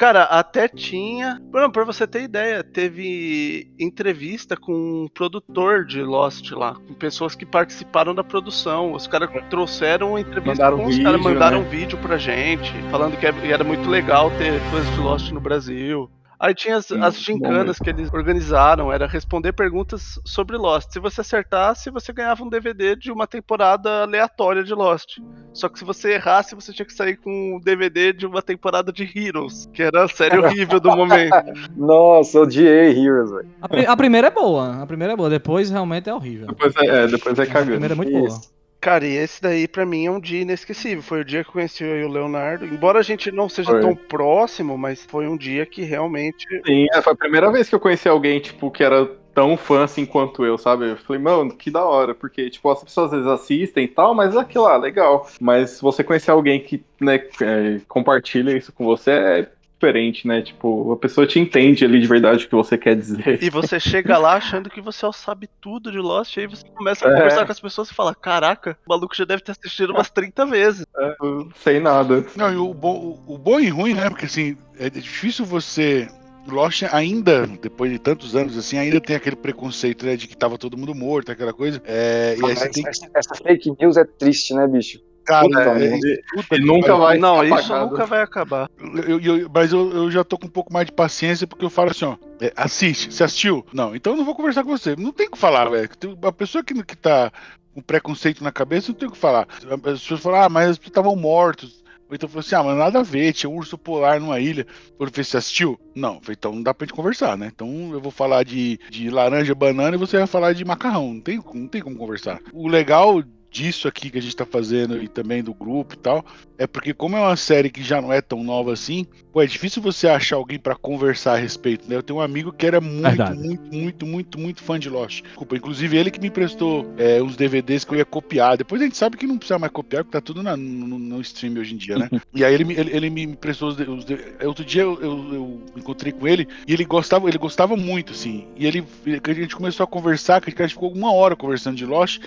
Cara, 0.00 0.22
até 0.22 0.66
tinha. 0.66 1.38
Não, 1.52 1.70
pra 1.70 1.84
você 1.84 2.06
ter 2.06 2.22
ideia, 2.22 2.64
teve 2.64 3.70
entrevista 3.78 4.56
com 4.56 4.72
um 4.72 5.08
produtor 5.12 5.84
de 5.84 6.02
Lost 6.02 6.52
lá, 6.52 6.74
com 6.74 6.94
pessoas 6.94 7.34
que 7.34 7.44
participaram 7.44 8.14
da 8.14 8.24
produção. 8.24 8.94
Os 8.94 9.06
caras 9.06 9.28
trouxeram 9.50 10.12
uma 10.12 10.20
entrevista 10.20 10.64
Mandaram 10.64 10.78
com 10.78 10.86
os 10.86 10.96
vídeo, 10.96 11.04
caras, 11.04 11.20
mandaram 11.20 11.60
né? 11.60 11.68
vídeo 11.68 11.98
pra 11.98 12.16
gente, 12.16 12.72
falando 12.90 13.14
que 13.18 13.26
era 13.26 13.62
muito 13.62 13.90
legal 13.90 14.30
ter 14.38 14.58
fãs 14.70 14.90
de 14.90 15.00
Lost 15.00 15.30
no 15.32 15.40
Brasil. 15.40 16.10
Aí 16.40 16.54
tinha 16.54 16.78
as, 16.78 16.86
Sim, 16.86 16.98
as 17.02 17.16
bom 17.16 17.20
gincanas 17.20 17.78
que 17.78 17.90
eles 17.90 18.10
organizaram, 18.10 18.90
era 18.90 19.06
responder 19.06 19.52
perguntas 19.52 20.18
sobre 20.24 20.56
Lost. 20.56 20.90
Se 20.90 20.98
você 20.98 21.20
acertasse, 21.20 21.90
você 21.90 22.14
ganhava 22.14 22.42
um 22.42 22.48
DVD 22.48 22.96
de 22.96 23.12
uma 23.12 23.26
temporada 23.26 24.04
aleatória 24.04 24.64
de 24.64 24.72
Lost. 24.72 25.18
Só 25.52 25.68
que 25.68 25.78
se 25.78 25.84
você 25.84 26.14
errasse, 26.14 26.54
você 26.54 26.72
tinha 26.72 26.86
que 26.86 26.94
sair 26.94 27.18
com 27.18 27.56
um 27.56 27.60
DVD 27.60 28.14
de 28.14 28.24
uma 28.24 28.40
temporada 28.40 28.90
de 28.90 29.02
Heroes, 29.04 29.68
que 29.74 29.82
era 29.82 30.04
a 30.04 30.08
série 30.08 30.38
horrível 30.38 30.80
do 30.80 30.96
momento. 30.96 31.36
Nossa, 31.76 32.40
odiei 32.40 32.98
Heroes, 32.98 33.30
velho. 33.30 33.48
A, 33.60 33.92
a 33.92 33.96
primeira 33.96 34.28
é 34.28 34.30
boa, 34.30 34.82
a 34.82 34.86
primeira 34.86 35.12
é 35.12 35.16
boa, 35.16 35.28
depois 35.28 35.68
realmente 35.68 36.08
é 36.08 36.14
horrível. 36.14 36.46
Depois 36.46 36.74
é, 36.76 36.86
é, 36.86 37.06
depois 37.06 37.38
é 37.38 37.42
A 37.42 37.46
cagando. 37.46 37.70
primeira 37.72 37.92
é 37.92 37.96
muito 37.96 38.12
boa. 38.12 38.59
Cara, 38.80 39.06
e 39.06 39.14
esse 39.14 39.42
daí 39.42 39.68
pra 39.68 39.84
mim 39.84 40.06
é 40.06 40.10
um 40.10 40.18
dia 40.18 40.40
inesquecível. 40.40 41.02
Foi 41.02 41.20
o 41.20 41.24
dia 41.24 41.42
que 41.42 41.50
eu 41.50 41.52
conheci 41.52 41.84
eu 41.84 42.00
e 42.00 42.04
o 42.04 42.08
Leonardo. 42.08 42.64
Embora 42.64 42.98
a 42.98 43.02
gente 43.02 43.30
não 43.30 43.48
seja 43.48 43.72
Foi. 43.72 43.80
tão 43.80 43.94
próximo, 43.94 44.78
mas 44.78 45.04
foi 45.04 45.28
um 45.28 45.36
dia 45.36 45.66
que 45.66 45.82
realmente. 45.82 46.46
Sim, 46.66 46.86
é, 46.92 47.02
foi 47.02 47.12
a 47.12 47.16
primeira 47.16 47.52
vez 47.52 47.68
que 47.68 47.74
eu 47.74 47.80
conheci 47.80 48.08
alguém, 48.08 48.40
tipo, 48.40 48.70
que 48.70 48.82
era 48.82 49.06
tão 49.34 49.56
fã 49.56 49.84
assim 49.84 50.06
quanto 50.06 50.44
eu, 50.44 50.56
sabe? 50.56 50.88
Eu 50.88 50.96
falei, 50.96 51.20
mano, 51.20 51.54
que 51.54 51.70
da 51.70 51.84
hora, 51.84 52.14
porque, 52.14 52.48
tipo, 52.48 52.70
as 52.70 52.82
pessoas 52.82 53.12
às 53.12 53.18
vezes 53.18 53.26
assistem 53.26 53.84
e 53.84 53.88
tal, 53.88 54.14
mas 54.14 54.34
é 54.34 54.38
aquilo 54.38 54.64
lá, 54.64 54.76
legal. 54.76 55.28
Mas 55.40 55.80
você 55.80 56.02
conhecer 56.02 56.30
alguém 56.30 56.60
que, 56.60 56.82
né, 57.00 57.16
é, 57.42 57.80
compartilha 57.86 58.56
isso 58.56 58.72
com 58.72 58.84
você, 58.84 59.10
é 59.10 59.48
diferente, 59.80 60.28
né? 60.28 60.42
Tipo, 60.42 60.92
a 60.92 60.96
pessoa 60.96 61.26
te 61.26 61.40
entende 61.40 61.84
ali 61.84 62.00
de 62.00 62.06
verdade 62.06 62.44
o 62.44 62.48
que 62.48 62.54
você 62.54 62.76
quer 62.76 62.94
dizer. 62.94 63.42
E 63.42 63.48
você 63.48 63.80
chega 63.80 64.18
lá 64.18 64.34
achando 64.34 64.68
que 64.68 64.80
você 64.80 65.06
sabe 65.14 65.48
tudo 65.60 65.90
de 65.90 65.98
Lost, 65.98 66.36
aí 66.36 66.46
você 66.46 66.62
começa 66.76 67.08
a 67.08 67.10
É. 67.10 67.14
conversar 67.14 67.46
com 67.46 67.52
as 67.52 67.60
pessoas 67.60 67.90
e 67.90 67.94
fala: 67.94 68.14
Caraca, 68.14 68.76
o 68.86 68.90
maluco 68.90 69.16
já 69.16 69.24
deve 69.24 69.42
ter 69.42 69.52
assistido 69.52 69.90
umas 69.92 70.10
30 70.10 70.44
vezes. 70.44 70.84
É, 70.98 71.16
Sem 71.56 71.80
nada. 71.80 72.24
Não, 72.36 72.52
e 72.52 72.56
o, 72.56 72.74
bo, 72.74 73.18
o 73.26 73.38
bom 73.38 73.58
e 73.58 73.68
ruim, 73.68 73.94
né? 73.94 74.10
Porque 74.10 74.26
assim, 74.26 74.56
é 74.78 74.90
difícil 74.90 75.44
você. 75.44 76.06
Lost 76.48 76.82
ainda, 76.90 77.46
depois 77.46 77.92
de 77.92 77.98
tantos 77.98 78.34
anos 78.34 78.56
assim, 78.56 78.78
ainda 78.78 78.98
tem 78.98 79.14
aquele 79.14 79.36
preconceito, 79.36 80.06
né? 80.06 80.16
De 80.16 80.26
que 80.26 80.34
tava 80.36 80.56
todo 80.56 80.76
mundo 80.76 80.94
morto, 80.94 81.30
aquela 81.30 81.52
coisa. 81.52 81.80
É, 81.84 82.34
e 82.36 82.40
tem 82.70 82.82
que. 82.82 82.88
essa, 82.88 83.08
essa 83.14 83.34
fake 83.34 83.74
news 83.78 83.98
é 83.98 84.04
triste, 84.04 84.54
né, 84.54 84.66
bicho? 84.66 84.98
Cara, 85.30 85.44
Puta 85.46 85.60
é, 85.60 85.74
merda. 85.74 86.08
é- 86.08 86.16
puta 86.34 86.56
E 86.56 86.58
que 86.60 86.66
nunca 86.66 86.96
vai 86.96 87.18
Não, 87.18 87.44
isso 87.44 87.54
apagado. 87.54 87.90
nunca 87.90 88.06
vai 88.06 88.22
acabar. 88.22 88.70
Eu- 89.06 89.20
eu- 89.20 89.50
mas 89.54 89.72
eu, 89.72 89.90
eu 89.92 90.10
já 90.10 90.24
tô 90.24 90.36
com 90.36 90.46
um 90.46 90.50
pouco 90.50 90.72
mais 90.72 90.86
de 90.86 90.92
paciência 90.92 91.46
porque 91.46 91.64
eu 91.64 91.70
falo 91.70 91.90
assim, 91.90 92.04
ó, 92.04 92.16
é, 92.40 92.52
assiste, 92.56 93.12
você 93.12 93.22
assistiu? 93.24 93.64
Não, 93.72 93.94
então 93.94 94.12
eu 94.12 94.16
não 94.16 94.24
vou 94.24 94.34
conversar 94.34 94.64
com 94.64 94.70
você. 94.76 94.96
Não 94.96 95.12
tem 95.12 95.28
o 95.28 95.30
que 95.30 95.38
falar, 95.38 95.68
velho. 95.68 95.88
Tem- 95.96 96.18
A 96.22 96.32
pessoa 96.32 96.64
que, 96.64 96.74
que 96.82 96.96
tá 96.96 97.30
com 97.72 97.80
preconceito 97.80 98.42
na 98.42 98.50
cabeça 98.50 98.88
não 98.90 98.98
tem 98.98 99.08
o 99.08 99.12
que 99.12 99.18
falar. 99.18 99.46
As 99.84 100.00
pessoas 100.00 100.20
falam, 100.20 100.42
ah, 100.42 100.48
mas 100.48 100.70
as 100.70 100.78
pessoas 100.78 100.90
estavam 100.90 101.14
mortos. 101.14 101.80
Ou 102.08 102.16
então 102.16 102.28
falou 102.28 102.40
assim, 102.40 102.56
ah, 102.56 102.62
mas 102.64 102.76
nada 102.76 102.98
a 102.98 103.02
ver, 103.04 103.32
tinha 103.32 103.48
um 103.48 103.54
urso 103.56 103.78
polar 103.78 104.18
numa 104.18 104.40
ilha. 104.40 104.66
Falei, 104.98 105.12
você 105.14 105.36
assistiu? 105.36 105.78
Não, 105.94 106.20
falei, 106.20 106.34
então 106.36 106.52
não 106.52 106.60
dá 106.64 106.74
pra 106.74 106.84
gente 106.84 106.96
conversar, 106.96 107.38
né? 107.38 107.52
Então 107.54 107.90
eu 107.92 108.00
vou 108.00 108.10
falar 108.10 108.42
de, 108.44 108.80
de 108.90 109.08
laranja, 109.08 109.54
banana 109.54 109.94
e 109.94 109.98
você 109.98 110.18
vai 110.18 110.26
falar 110.26 110.52
de 110.52 110.64
macarrão. 110.64 111.14
Não 111.14 111.20
tem, 111.20 111.40
não 111.54 111.68
tem 111.68 111.80
como 111.80 111.94
conversar. 111.96 112.40
O 112.52 112.66
legal 112.66 113.22
disso 113.50 113.88
aqui 113.88 114.10
que 114.10 114.18
a 114.18 114.22
gente 114.22 114.36
tá 114.36 114.46
fazendo 114.46 115.02
e 115.02 115.08
também 115.08 115.42
do 115.42 115.52
grupo 115.52 115.94
e 115.94 115.96
tal, 115.98 116.24
é 116.56 116.66
porque 116.66 116.94
como 116.94 117.16
é 117.16 117.20
uma 117.20 117.36
série 117.36 117.70
que 117.70 117.82
já 117.82 118.00
não 118.00 118.12
é 118.12 118.20
tão 118.20 118.44
nova 118.44 118.72
assim, 118.72 119.06
pô, 119.32 119.42
é 119.42 119.46
difícil 119.46 119.82
você 119.82 120.06
achar 120.08 120.36
alguém 120.36 120.58
pra 120.58 120.74
conversar 120.76 121.32
a 121.34 121.36
respeito, 121.36 121.88
né? 121.88 121.96
Eu 121.96 122.02
tenho 122.02 122.18
um 122.18 122.22
amigo 122.22 122.52
que 122.52 122.66
era 122.66 122.80
muito, 122.80 123.02
Verdade. 123.02 123.38
muito, 123.38 123.74
muito, 123.74 124.06
muito, 124.06 124.38
muito 124.38 124.62
fã 124.62 124.78
de 124.78 124.88
Lost. 124.88 125.22
Desculpa, 125.22 125.56
inclusive 125.56 125.96
ele 125.96 126.10
que 126.10 126.20
me 126.20 126.28
emprestou 126.28 126.86
é, 126.96 127.22
uns 127.22 127.36
DVDs 127.36 127.84
que 127.84 127.92
eu 127.94 127.98
ia 127.98 128.04
copiar. 128.04 128.56
Depois 128.56 128.80
a 128.80 128.84
gente 128.84 128.96
sabe 128.96 129.16
que 129.16 129.26
não 129.26 129.36
precisa 129.38 129.58
mais 129.58 129.72
copiar, 129.72 130.04
porque 130.04 130.16
tá 130.16 130.20
tudo 130.20 130.42
na- 130.42 130.56
no, 130.56 130.98
no 130.98 131.20
stream 131.20 131.54
hoje 131.58 131.74
em 131.74 131.76
dia, 131.76 131.98
né? 131.98 132.08
e 132.34 132.44
aí 132.44 132.54
ele, 132.54 132.64
me- 132.64 132.74
ele, 132.74 132.96
ele 132.96 133.10
me 133.10 133.22
emprestou 133.24 133.68
os, 133.68 133.76
os 133.78 134.06
Outro 134.46 134.64
dia 134.64 134.82
eu, 134.82 135.00
eu- 135.00 135.34
eu 135.34 135.62
encontrei 135.76 136.12
com 136.12 136.26
ele 136.28 136.46
e 136.66 136.72
ele 136.72 136.84
gostava, 136.84 137.28
ele 137.28 137.38
gostava 137.38 137.76
muito, 137.76 138.12
assim. 138.12 138.46
E 138.56 138.66
ele 138.66 138.84
a 139.28 139.32
gente 139.32 139.56
começou 139.56 139.84
a 139.84 139.86
conversar, 139.86 140.40
que 140.40 140.50
a 140.50 140.66
gente 140.66 140.74
ficou 140.74 140.92
uma 140.92 141.12
hora 141.12 141.34
conversando 141.34 141.76
de 141.76 141.84
Lost. 141.86 142.20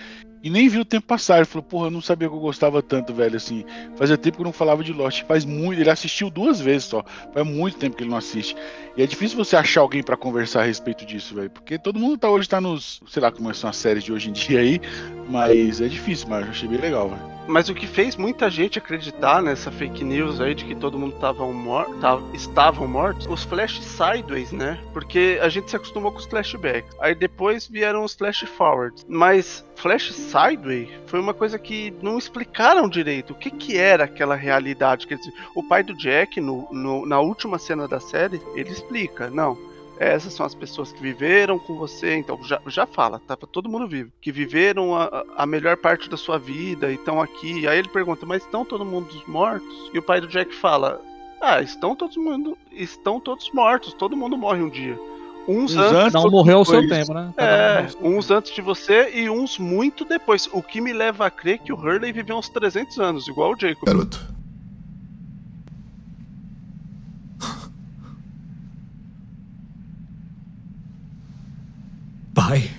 E 0.44 0.49
nem 0.49 0.68
viu 0.68 0.82
o 0.82 0.86
tempo 0.86 1.07
passar. 1.07 1.38
Ele 1.38 1.45
falou, 1.45 1.64
porra, 1.64 1.88
eu 1.88 1.91
não 1.91 2.02
sabia 2.02 2.28
que 2.28 2.36
eu 2.36 2.40
gostava 2.40 2.82
tanto, 2.84 3.14
velho, 3.14 3.38
assim. 3.38 3.64
Fazia 3.95 4.18
tempo 4.18 4.36
que 4.36 4.41
eu 4.41 4.45
não 4.45 4.52
falava 4.52 4.84
de 4.84 4.91
Lost. 4.91 5.24
Faz 5.24 5.45
muito. 5.45 5.80
Ele 5.80 5.90
assistiu 5.90 6.30
duas 6.30 6.60
vezes 6.60 6.84
só. 6.84 7.02
Faz 7.34 7.48
muito 7.48 7.78
tempo 7.78 7.95
que 7.95 8.03
ele 8.03 8.10
não 8.10 8.18
assiste. 8.18 8.53
E 8.98 9.02
é 9.02 9.07
difícil 9.07 9.38
você 9.38 9.56
achar 9.56 9.80
alguém 9.80 10.03
pra 10.03 10.18
conversar 10.18 10.61
a 10.61 10.65
respeito 10.65 11.06
disso, 11.06 11.34
velho. 11.34 11.49
Porque 11.49 11.80
todo 11.80 11.98
mundo 11.98 12.18
tá 12.18 12.30
hoje 12.30 12.49
tá 12.49 12.60
nos. 12.60 13.02
Sei 13.07 13.22
lá 13.22 13.32
como 13.32 13.53
são 13.56 13.70
as 13.70 13.78
séries 13.78 14.03
de 14.03 14.11
hoje 14.11 14.30
em 14.30 14.34
dia 14.34 14.60
aí. 14.60 14.82
Mas 15.30 15.80
é 15.80 15.88
difícil, 15.88 16.28
mas 16.28 16.44
eu 16.44 16.52
achei 16.52 16.68
bem 16.68 16.78
legal, 16.78 17.10
velho. 17.10 17.32
Mas 17.48 17.70
o 17.70 17.76
que 17.76 17.86
fez 17.88 18.15
muita 18.15 18.49
gente 18.49 18.78
acreditar 18.80 19.41
nessa 19.41 19.72
fake 19.72 20.03
news 20.03 20.40
aí 20.40 20.56
de 20.56 20.65
que 20.65 20.74
todo 20.76 20.98
mundo 20.98 21.15
tava 21.20 21.45
mor 21.48 21.86
tava- 21.99 22.24
estavam 22.34 22.88
mortos, 22.88 23.28
os 23.28 23.44
flash 23.44 23.82
sideways, 23.82 24.52
né? 24.52 24.80
Porque 24.94 25.40
a 25.41 25.49
gente 25.49 25.70
se 25.70 25.76
acostumou 25.76 26.11
com 26.11 26.20
os 26.20 26.26
flashbacks. 26.26 26.95
Aí 26.99 27.14
depois 27.14 27.68
vieram 27.68 28.03
os 28.03 28.14
flash 28.15 28.41
forwards. 28.57 29.06
Mas 29.07 29.64
flash 29.76 30.14
sideways 30.14 30.90
foi 31.07 31.20
uma 31.20 31.34
coisa 31.34 31.60
que 31.60 31.94
não 32.02 32.18
explicaram 32.18 32.88
direito 32.88 33.32
o 33.32 33.36
que 33.36 33.52
que 33.52 33.78
era 33.78 34.06
aquela 34.06 34.36
realidade. 34.36 35.06
Quer 35.07 35.18
dizer, 35.18 35.34
o 35.56 35.64
pai 35.64 35.84
do 35.84 35.94
Jack, 35.95 36.40
no, 36.40 36.68
no- 36.72 37.06
na 37.06 37.20
última 37.20 37.60
cena 37.60 37.88
da 37.88 37.99
série, 37.99 38.41
ele 38.56 38.70
explica, 38.72 39.30
não. 39.30 39.57
Essas 40.03 40.34
são 40.34 40.45
as 40.45 40.53
pessoas 40.55 40.91
que 40.91 41.01
viveram 41.01 41.57
com 41.57 41.75
você, 41.75 42.15
então 42.15 42.41
já, 42.43 42.59
já 42.67 42.85
fala, 42.85 43.19
tá 43.19 43.35
pra 43.38 43.47
todo 43.47 43.69
mundo 43.69 43.88
vivo. 43.88 44.11
Que 44.21 44.31
viveram 44.31 44.95
a, 44.95 45.23
a- 45.38 45.45
melhor 45.45 45.77
parte 45.77 46.09
da 46.09 46.17
sua 46.17 46.38
vida 46.38 46.91
e 46.91 46.95
estão 46.95 47.21
aqui. 47.21 47.67
Aí 47.67 47.77
ele 47.80 47.88
pergunta, 47.89 48.25
mas 48.25 48.43
estão 48.43 48.63
todo 48.65 48.84
mundo 48.85 49.07
mortos? 49.27 49.89
E 49.93 49.97
o 49.99 50.03
pai 50.03 50.19
do 50.21 50.27
Jack 50.27 50.53
fala, 50.55 51.01
ah, 51.41 51.61
estão 51.61 51.95
todos 51.95 52.17
mundo, 52.17 52.57
estão 52.71 53.19
todos 53.19 53.49
mortos, 53.51 53.93
todo 53.93 54.15
mundo 54.17 54.38
morre 54.38 54.61
um 54.61 54.69
dia. 54.69 54.99
Uns, 55.45 55.73
Uns 55.73 55.77
antes, 55.77 55.91
antes, 55.93 56.13
Não 56.13 56.21
outros 56.21 56.39
morreu 56.39 56.57
ao 56.59 56.65
seu 56.65 56.88
tempo, 56.88 57.13
né? 57.13 57.34
É, 57.35 57.85
uns 58.01 58.31
antes 58.31 58.53
de 58.55 58.61
você 58.61 59.11
e 59.13 59.30
uns 59.30 59.59
muito 59.59 60.05
depois. 60.05 60.47
O 60.53 60.61
que 60.63 60.80
me 60.80 60.93
leva 60.93 61.25
a 61.25 61.30
crer 61.30 61.59
que 61.59 61.73
o 61.73 61.75
Hurley 61.75 62.13
viveu 62.13 62.38
uns 62.38 62.47
300 62.47 62.97
anos, 62.99 63.27
igual 63.27 63.51
o 63.53 63.59
Jacob. 63.59 63.85
Garoto. 63.85 64.34
Pai, 72.34 72.69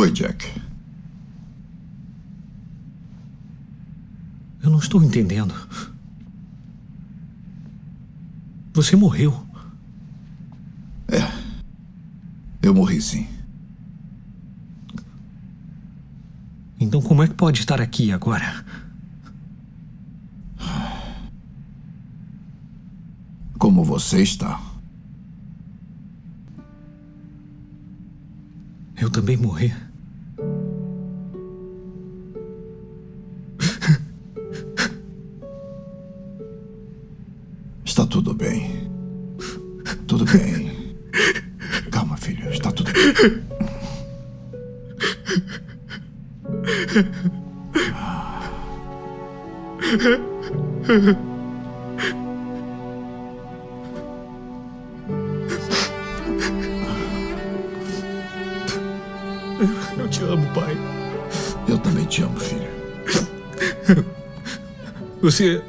Oi, 0.00 0.10
Jack. 0.12 0.50
eu 4.62 4.70
não 4.70 4.78
estou 4.78 5.02
entendendo. 5.02 5.54
Você 8.72 8.96
morreu. 8.96 9.46
Eu 12.62 12.74
morri 12.74 13.02
sim. 13.02 13.28
Então 16.78 17.02
como 17.02 17.22
é 17.22 17.28
que 17.28 17.34
pode 17.34 17.60
estar 17.60 17.78
aqui 17.78 18.10
agora? 18.10 18.64
Como 23.58 23.84
você 23.84 24.22
está? 24.22 24.58
Eu 28.96 29.10
também 29.10 29.36
morri. 29.36 29.89
Tudo 38.10 38.34
bem. 38.34 38.90
Tudo 40.08 40.24
bem. 40.24 40.96
Calma, 41.92 42.16
filho. 42.16 42.50
Está 42.50 42.72
tudo 42.72 42.92
bem. 42.92 43.04
Eu 59.98 60.08
te 60.08 60.22
amo, 60.24 60.46
pai. 60.52 60.76
Eu 61.68 61.78
também 61.78 62.04
te 62.06 62.22
amo, 62.22 62.38
filho. 62.40 62.68
Você. 65.22 65.62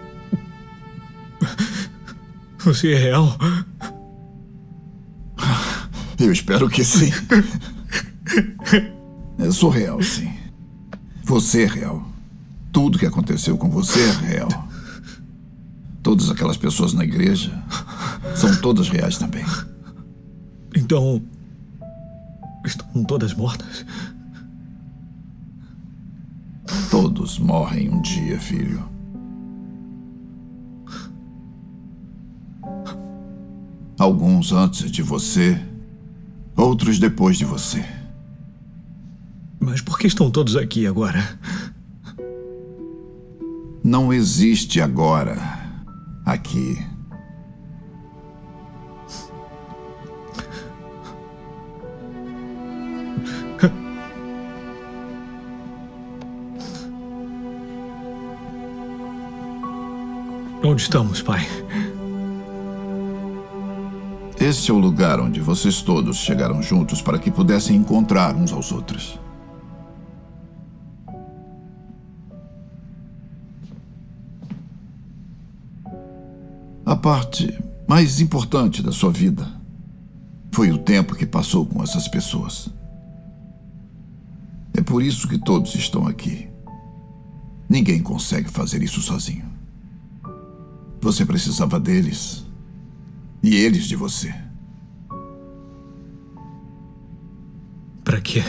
Você 2.72 2.93
é 2.93 2.98
real? 2.98 3.38
Eu 6.18 6.31
espero 6.31 6.69
que 6.69 6.85
sim. 6.85 7.11
Eu 9.38 9.52
sou 9.52 9.69
real, 9.69 10.02
sim. 10.02 10.31
Você 11.26 11.64
é 11.64 11.68
real. 11.68 12.02
Tudo 12.72 12.98
que 12.98 13.06
aconteceu 13.06 13.57
com 13.57 13.69
você 13.69 13.99
é 13.99 14.11
real. 14.11 14.69
Todas 16.02 16.30
aquelas 16.30 16.56
pessoas 16.56 16.93
na 16.93 17.03
igreja 17.03 17.52
são 18.38 18.56
todas 18.61 18.88
reais 18.88 19.18
também. 19.18 19.43
Então. 20.73 21.22
Estão 22.65 23.03
todas 23.03 23.34
mortas? 23.34 23.85
Todos 26.89 27.38
morrem 27.38 27.89
um 27.89 28.02
dia, 28.02 28.39
filho. 28.39 28.90
Alguns 34.02 34.52
antes 34.52 34.90
de 34.90 35.03
você, 35.03 35.64
outros 36.57 36.98
depois 36.98 37.38
de 37.38 37.45
você. 37.45 37.86
Mas 39.60 39.80
por 39.80 39.99
que 39.99 40.07
estão 40.07 40.32
todos 40.32 40.56
aqui 40.56 40.88
agora? 40.88 41.40
Não 43.84 44.11
existe 44.11 44.82
agora 44.82 45.38
aqui. 46.26 46.84
Onde 60.64 60.82
estamos, 60.82 61.22
pai? 61.22 61.61
Esse 64.52 64.69
é 64.69 64.73
o 64.73 64.78
lugar 64.78 65.18
onde 65.22 65.40
vocês 65.40 65.82
todos 65.82 66.18
chegaram 66.18 66.61
juntos 66.61 67.02
para 67.02 67.18
que 67.18 67.32
pudessem 67.32 67.78
encontrar 67.78 68.36
uns 68.36 68.52
aos 68.52 68.69
outros. 68.73 69.18
A 76.86 76.98
parte 76.98 77.57
mais 77.88 78.19
importante 78.19 78.84
da 78.84 78.91
sua 78.91 79.10
vida 79.10 79.48
foi 80.52 80.69
o 80.69 80.78
tempo 80.78 81.15
que 81.15 81.26
passou 81.26 81.65
com 81.65 81.82
essas 81.82 82.10
pessoas. 82.10 82.68
É 84.73 84.82
por 84.82 85.02
isso 85.02 85.30
que 85.30 85.38
todos 85.38 85.73
estão 85.76 86.06
aqui. 86.06 86.49
Ninguém 87.69 88.03
consegue 88.03 88.49
fazer 88.49 88.84
isso 88.84 88.99
sozinho. 88.99 89.45
Você 90.99 91.26
precisava 91.26 91.80
deles 91.80 92.51
e 93.43 93.55
eles 93.55 93.85
de 93.85 93.95
você. 93.95 94.34
Para 98.03 98.22
quê? 98.22 98.43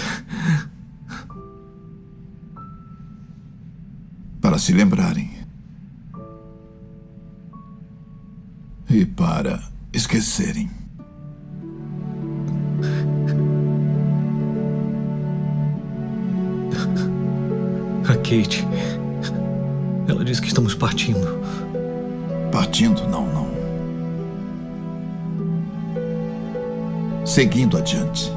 Para 4.40 4.58
se 4.58 4.72
lembrarem. 4.72 5.30
E 8.90 9.06
para 9.06 9.62
esquecerem. 9.92 10.70
A 18.08 18.14
Kate. 18.16 18.66
Ela 20.08 20.24
disse 20.24 20.42
que 20.42 20.48
estamos 20.48 20.74
partindo. 20.74 21.40
Partindo? 22.50 23.06
Não, 23.08 23.32
não. 23.32 23.61
seguindo 27.32 27.78
adiante. 27.78 28.30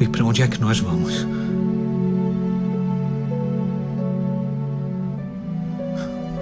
E 0.00 0.08
para 0.08 0.24
onde 0.24 0.42
é 0.42 0.48
que 0.48 0.58
nós 0.58 0.80
vamos? 0.80 1.26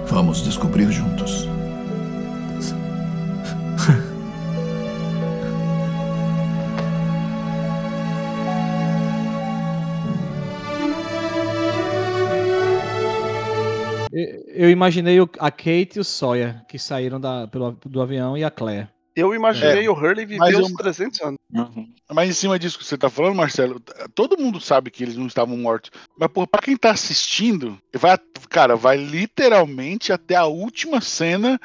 Vamos 0.07 0.41
descobrir 0.41 0.89
juntos. 0.89 1.49
Eu, 14.61 14.67
eu 14.67 14.69
imaginei 14.69 15.19
o- 15.19 15.29
a 15.39 15.49
Kate 15.49 15.93
e 15.95 15.99
o 15.99 16.03
Sawyer, 16.03 16.63
que 16.67 16.77
saíram 16.77 17.19
da, 17.19 17.47
pelo, 17.47 17.71
do 17.85 18.01
avião, 18.01 18.37
e 18.37 18.43
a 18.43 18.51
Claire. 18.51 18.87
Eu 19.15 19.33
imaginei 19.35 19.85
É, 19.85 19.89
o 19.89 19.93
Hurley 19.93 20.25
viver 20.25 20.53
eu- 20.53 20.59
uns 20.61 20.71
300 20.73 21.19
anos. 21.21 21.37
Mas 22.09 22.29
em 22.29 22.33
cima 22.33 22.57
disso 22.57 22.77
que 22.77 22.85
você 22.85 22.97
tá 22.97 23.09
falando, 23.09 23.35
Marcelo, 23.35 23.81
todo 24.15 24.37
mundo 24.37 24.61
sabe 24.61 24.89
que 24.89 25.03
eles 25.03 25.17
não 25.17 25.27
estavam 25.27 25.57
mortos. 25.57 25.91
Mas, 26.17 26.29
porra, 26.31 26.47
pra 26.47 26.61
quem 26.61 26.77
tá 26.77 26.91
assistindo, 26.91 27.77
vai, 27.93 28.17
cara, 28.49 28.75
vai 28.77 28.95
literalmente 28.97 30.13
até 30.13 30.35
a 30.35 30.45
última 30.45 31.01
cena. 31.01 31.59